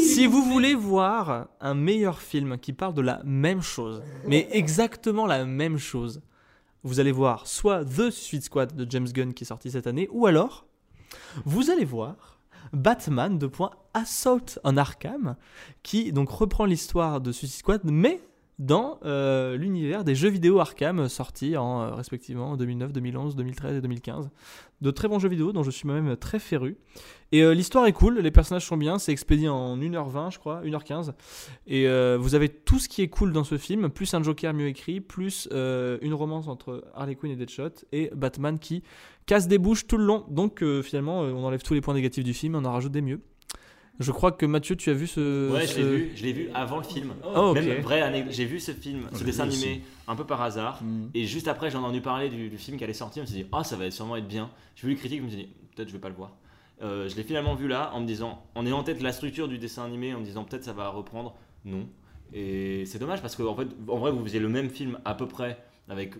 Si 0.00 0.26
vous 0.26 0.42
voulez 0.42 0.74
voir 0.74 1.48
un 1.60 1.74
meilleur 1.74 2.22
film 2.22 2.56
qui 2.56 2.72
parle 2.72 2.94
de 2.94 3.02
la 3.02 3.20
même 3.24 3.60
chose, 3.60 4.02
mais 4.26 4.48
exactement 4.52 5.26
la 5.26 5.44
même 5.44 5.76
chose, 5.76 6.22
vous 6.82 6.98
allez 6.98 7.12
voir 7.12 7.46
soit 7.46 7.84
The 7.84 8.08
Suicide 8.08 8.44
Squad 8.44 8.74
de 8.74 8.86
James 8.88 9.08
Gunn 9.08 9.34
qui 9.34 9.44
est 9.44 9.48
sorti 9.48 9.70
cette 9.70 9.86
année, 9.86 10.08
ou 10.12 10.24
alors 10.24 10.64
vous 11.44 11.70
allez 11.70 11.84
voir 11.84 12.31
Batman 12.72 13.38
de 13.38 13.46
point 13.46 13.70
Assault 13.94 14.58
on 14.64 14.76
Arkham 14.76 15.36
qui 15.82 16.12
donc 16.12 16.30
reprend 16.30 16.64
l'histoire 16.64 17.20
de 17.20 17.32
Suicide 17.32 17.58
Squad, 17.58 17.80
mais 17.84 18.20
dans 18.62 19.00
euh, 19.04 19.56
l'univers 19.56 20.04
des 20.04 20.14
jeux 20.14 20.28
vidéo 20.28 20.60
Arkham 20.60 21.08
sortis 21.08 21.56
en 21.56 21.82
euh, 21.82 21.94
respectivement 21.94 22.56
2009, 22.56 22.92
2011, 22.92 23.34
2013 23.36 23.76
et 23.76 23.80
2015. 23.80 24.30
De 24.80 24.90
très 24.90 25.08
bons 25.08 25.18
jeux 25.18 25.28
vidéo 25.28 25.52
dont 25.52 25.64
je 25.64 25.70
suis 25.70 25.86
moi-même 25.86 26.16
très 26.16 26.38
féru. 26.38 26.76
Et 27.32 27.42
euh, 27.42 27.54
l'histoire 27.54 27.86
est 27.86 27.92
cool, 27.92 28.18
les 28.18 28.30
personnages 28.30 28.66
sont 28.66 28.76
bien, 28.76 28.98
c'est 28.98 29.10
expédié 29.10 29.48
en 29.48 29.76
1h20 29.76 30.32
je 30.32 30.38
crois, 30.38 30.62
1h15. 30.62 31.12
Et 31.66 31.88
euh, 31.88 32.16
vous 32.20 32.34
avez 32.34 32.48
tout 32.48 32.78
ce 32.78 32.88
qui 32.88 33.02
est 33.02 33.08
cool 33.08 33.32
dans 33.32 33.44
ce 33.44 33.58
film, 33.58 33.88
plus 33.90 34.12
un 34.14 34.22
Joker 34.22 34.54
mieux 34.54 34.68
écrit, 34.68 35.00
plus 35.00 35.48
euh, 35.52 35.98
une 36.02 36.14
romance 36.14 36.46
entre 36.46 36.84
Harley 36.94 37.16
Quinn 37.16 37.32
et 37.32 37.36
Deadshot, 37.36 37.84
et 37.90 38.10
Batman 38.14 38.58
qui 38.58 38.82
casse 39.26 39.48
des 39.48 39.58
bouches 39.58 39.86
tout 39.86 39.96
le 39.96 40.04
long. 40.04 40.24
Donc 40.28 40.62
euh, 40.62 40.82
finalement, 40.82 41.22
euh, 41.22 41.32
on 41.32 41.44
enlève 41.44 41.62
tous 41.62 41.74
les 41.74 41.80
points 41.80 41.94
négatifs 41.94 42.24
du 42.24 42.34
film, 42.34 42.54
on 42.54 42.64
en 42.64 42.72
rajoute 42.72 42.92
des 42.92 43.02
mieux. 43.02 43.20
Je 44.00 44.10
crois 44.10 44.32
que 44.32 44.46
Mathieu, 44.46 44.74
tu 44.74 44.90
as 44.90 44.94
vu 44.94 45.06
ce... 45.06 45.52
Ouais, 45.52 45.62
je 45.62 45.72
ce- 45.72 45.78
l'ai 45.80 45.96
vu, 45.96 46.12
je 46.16 46.22
l'ai 46.24 46.32
vu 46.32 46.48
avant 46.54 46.78
le 46.78 46.82
film. 46.82 47.12
Oh, 47.24 47.50
ok. 47.50 47.56
Même 47.56 47.84
anecdote, 48.02 48.32
j'ai 48.32 48.46
vu 48.46 48.58
ce 48.58 48.72
film, 48.72 49.08
ce 49.12 49.22
dessin 49.22 49.44
animé 49.44 49.82
un 50.08 50.16
peu 50.16 50.24
par 50.24 50.40
hasard. 50.42 50.82
Mmh. 50.82 51.08
Et 51.14 51.24
juste 51.26 51.46
après, 51.46 51.70
j'ai 51.70 51.76
entendu 51.76 52.00
parler 52.00 52.28
du, 52.28 52.48
du 52.48 52.58
film 52.58 52.78
qui 52.78 52.84
allait 52.84 52.94
sortir. 52.94 53.22
Je 53.24 53.28
me 53.30 53.34
suis 53.34 53.44
dit, 53.44 53.48
ah, 53.52 53.62
ça 53.64 53.76
va 53.76 53.90
sûrement 53.90 54.16
être 54.16 54.26
bien. 54.26 54.50
J'ai 54.76 54.86
vu 54.86 54.94
les 54.94 54.98
critiques, 54.98 55.20
je 55.20 55.24
me 55.24 55.28
suis 55.28 55.38
dit, 55.38 55.48
peut-être 55.74 55.88
je 55.88 55.92
vais 55.92 56.00
pas 56.00 56.08
le 56.08 56.14
voir. 56.14 56.32
Euh, 56.82 57.08
je 57.08 57.14
l'ai 57.16 57.22
finalement 57.22 57.54
vu 57.54 57.68
là, 57.68 57.92
en 57.94 58.00
me 58.00 58.06
disant, 58.06 58.42
en 58.54 58.66
ayant 58.66 58.78
en 58.78 58.82
tête 58.82 59.00
la 59.02 59.12
structure 59.12 59.46
du 59.46 59.58
dessin 59.58 59.84
animé, 59.84 60.14
en 60.14 60.20
me 60.20 60.24
disant, 60.24 60.44
peut-être 60.44 60.64
ça 60.64 60.72
va 60.72 60.88
reprendre. 60.88 61.34
Non. 61.64 61.86
Et 62.32 62.84
c'est 62.86 62.98
dommage 62.98 63.20
parce 63.20 63.36
qu'en 63.36 63.48
en 63.52 63.56
fait, 63.56 63.68
en 63.88 63.98
vrai, 63.98 64.10
vous 64.10 64.24
faisiez 64.24 64.40
le 64.40 64.48
même 64.48 64.70
film 64.70 64.98
à 65.04 65.14
peu 65.14 65.28
près, 65.28 65.62
avec 65.88 66.14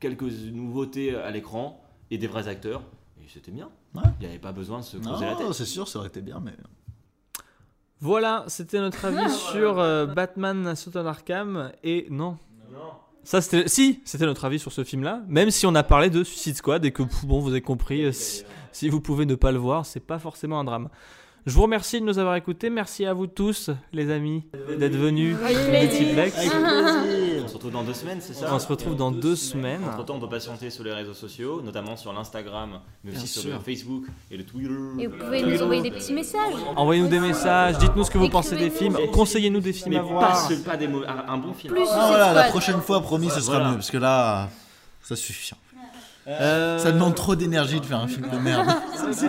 quelques 0.00 0.22
nouveautés 0.22 1.14
à 1.14 1.30
l'écran 1.30 1.82
et 2.10 2.18
des 2.18 2.26
vrais 2.26 2.48
acteurs. 2.48 2.82
Et 3.22 3.28
c'était 3.32 3.52
bien. 3.52 3.70
Ouais. 3.94 4.02
Il 4.20 4.24
n'y 4.24 4.30
avait 4.32 4.40
pas 4.40 4.52
besoin 4.52 4.80
de 4.80 4.84
se 4.84 4.96
creuser 4.98 5.24
la 5.24 5.34
tête. 5.36 5.52
C'est 5.52 5.64
sûr, 5.64 5.88
ça 5.88 6.00
aurait 6.00 6.08
été 6.08 6.20
bien, 6.20 6.40
mais. 6.44 6.52
Voilà, 8.00 8.44
c'était 8.48 8.78
notre 8.78 9.04
avis 9.06 9.30
sur 9.30 9.78
euh, 9.78 10.06
Batman 10.06 10.66
Assault 10.66 10.92
on 10.96 11.06
Arkham. 11.06 11.72
Et 11.82 12.06
non. 12.10 12.36
Ça, 13.24 13.40
c'était. 13.40 13.68
Si, 13.68 14.00
c'était 14.04 14.26
notre 14.26 14.44
avis 14.44 14.58
sur 14.58 14.70
ce 14.72 14.84
film-là. 14.84 15.22
Même 15.28 15.50
si 15.50 15.66
on 15.66 15.74
a 15.74 15.82
parlé 15.82 16.10
de 16.10 16.22
Suicide 16.22 16.56
Squad 16.56 16.84
et 16.84 16.92
que, 16.92 17.02
bon, 17.24 17.40
vous 17.40 17.50
avez 17.50 17.62
compris, 17.62 18.04
euh, 18.04 18.12
si, 18.12 18.44
si 18.72 18.88
vous 18.88 19.00
pouvez 19.00 19.26
ne 19.26 19.34
pas 19.34 19.50
le 19.50 19.58
voir, 19.58 19.86
c'est 19.86 20.00
pas 20.00 20.18
forcément 20.18 20.60
un 20.60 20.64
drame. 20.64 20.88
Je 21.46 21.54
vous 21.54 21.62
remercie 21.62 22.00
de 22.00 22.04
nous 22.04 22.18
avoir 22.18 22.34
écoutés. 22.34 22.70
Merci 22.70 23.06
à 23.06 23.14
vous 23.14 23.28
tous, 23.28 23.70
les 23.92 24.10
amis, 24.10 24.44
d'être 24.78 24.96
venus. 24.96 25.36
Multiplex. 25.70 26.36
On 27.46 27.48
se 27.48 27.54
retrouve 27.54 27.70
dans 27.70 27.84
deux 27.84 27.94
semaines, 27.94 28.18
c'est 28.20 28.34
ça 28.34 28.48
On 28.52 28.58
se 28.58 28.66
retrouve 28.66 28.96
dans 28.96 29.12
deux 29.12 29.36
semaines. 29.36 29.80
Entre 29.84 30.04
temps, 30.04 30.16
on 30.16 30.20
peut 30.20 30.28
patienter 30.28 30.68
sur 30.70 30.82
les 30.82 30.92
réseaux 30.92 31.14
sociaux, 31.14 31.62
notamment 31.62 31.96
sur 31.96 32.12
l'Instagram, 32.12 32.80
mais 33.04 33.12
aussi 33.12 33.18
Bien 33.20 33.26
sur 33.28 33.42
sûr. 33.42 33.52
le 33.52 33.58
Facebook 33.60 34.04
et 34.32 34.36
le 34.36 34.44
Twitter. 34.44 34.74
Et 34.98 35.06
vous 35.06 35.16
pouvez 35.16 35.42
nous 35.42 35.62
envoyer 35.62 35.82
des 35.82 35.92
petits 35.92 36.12
messages. 36.12 36.54
Envoyez-nous 36.74 37.06
des 37.08 37.20
messages, 37.20 37.78
dites-nous 37.78 38.02
ce 38.02 38.10
que 38.10 38.18
vous 38.18 38.28
pensez 38.28 38.56
des 38.56 38.70
films, 38.70 38.96
conseillez-nous 39.12 39.60
des 39.60 39.72
films 39.72 39.90
Mais 39.90 39.96
à 39.98 40.00
pas, 40.02 40.06
voir. 40.08 40.48
pas 40.64 40.76
des 40.76 40.88
un 40.88 41.36
bon 41.36 41.54
film. 41.54 41.72
Plus 41.72 41.86
Ah, 41.88 42.06
voilà, 42.08 42.32
la 42.32 42.44
prochaine 42.48 42.80
fois, 42.80 43.00
promis, 43.00 43.30
ce 43.30 43.40
sera 43.40 43.56
Voilà. 43.58 43.70
mieux. 43.70 43.76
Parce 43.76 43.90
que 43.92 43.98
là, 43.98 44.48
ça 45.02 45.14
suffit. 45.14 45.52
Euh, 46.28 46.78
Ça 46.78 46.90
demande 46.90 47.14
trop 47.14 47.36
d'énergie 47.36 47.80
de 47.80 47.86
faire 47.86 48.00
un 48.00 48.08
film 48.08 48.28
de 48.30 48.38
merde. 48.38 48.68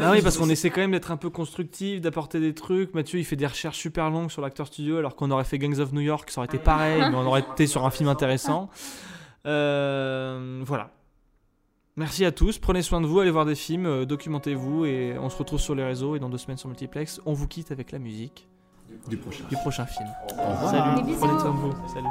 Ah 0.02 0.12
oui, 0.12 0.22
parce 0.24 0.38
qu'on 0.38 0.50
essaie 0.50 0.72
quand 0.72 0.82
même 0.82 0.92
d'être 0.94 1.12
un 1.12 1.18
peu 1.18 1.30
constructif, 1.30 2.02
d'apporter 2.02 2.40
des 2.40 2.56
trucs. 2.56 2.96
Mathieu, 2.96 3.20
il 3.20 3.26
fait 3.26 3.36
des 3.36 3.46
recherches 3.46 3.78
super 3.78 4.10
longues 4.10 4.32
sur 4.32 4.42
l'acteur 4.42 4.66
studio, 4.66 4.98
alors 4.98 5.16
qu'on 5.16 5.30
aurait 5.30 5.44
fait 5.44 5.60
Gangs 5.60 5.78
of 5.80 5.94
New 5.94 6.02
York, 6.02 6.32
ça 6.32 6.42
aurait 6.42 6.48
été 6.48 6.58
pareil, 6.58 7.00
mais 7.00 7.16
on 7.16 7.26
aurait 7.28 7.42
été 7.42 7.68
sur 7.68 7.86
un 7.86 7.92
film 7.92 8.10
intéressant. 8.10 8.70
Euh, 9.46 10.62
voilà. 10.66 10.90
Merci 11.96 12.26
à 12.26 12.32
tous, 12.32 12.58
prenez 12.58 12.82
soin 12.82 13.00
de 13.02 13.06
vous, 13.06 13.20
allez 13.20 13.32
voir 13.32 13.46
des 13.46 13.56
films, 13.56 13.86
euh, 13.86 14.06
documentez-vous, 14.06 14.86
et 14.86 15.16
on 15.20 15.30
se 15.30 15.38
retrouve 15.38 15.60
sur 15.60 15.76
les 15.76 15.84
réseaux 15.84 16.16
et 16.16 16.20
dans 16.20 16.30
deux 16.30 16.38
semaines 16.40 16.58
sur 16.58 16.70
Multiplex. 16.70 17.22
On 17.28 17.34
vous 17.34 17.48
quitte 17.48 17.72
avec 17.72 17.92
la 17.92 18.00
musique 18.00 18.48
Du 19.08 19.18
prochain. 19.18 19.44
du 19.50 19.56
prochain 19.58 19.86
film. 19.86 20.10
Au 20.38 20.52
revoir. 20.52 20.72
Salut, 20.72 21.16
prenez 21.20 21.40
soin 21.40 21.52
de 21.52 21.58
vous. 21.58 21.74
Salut. 21.94 22.08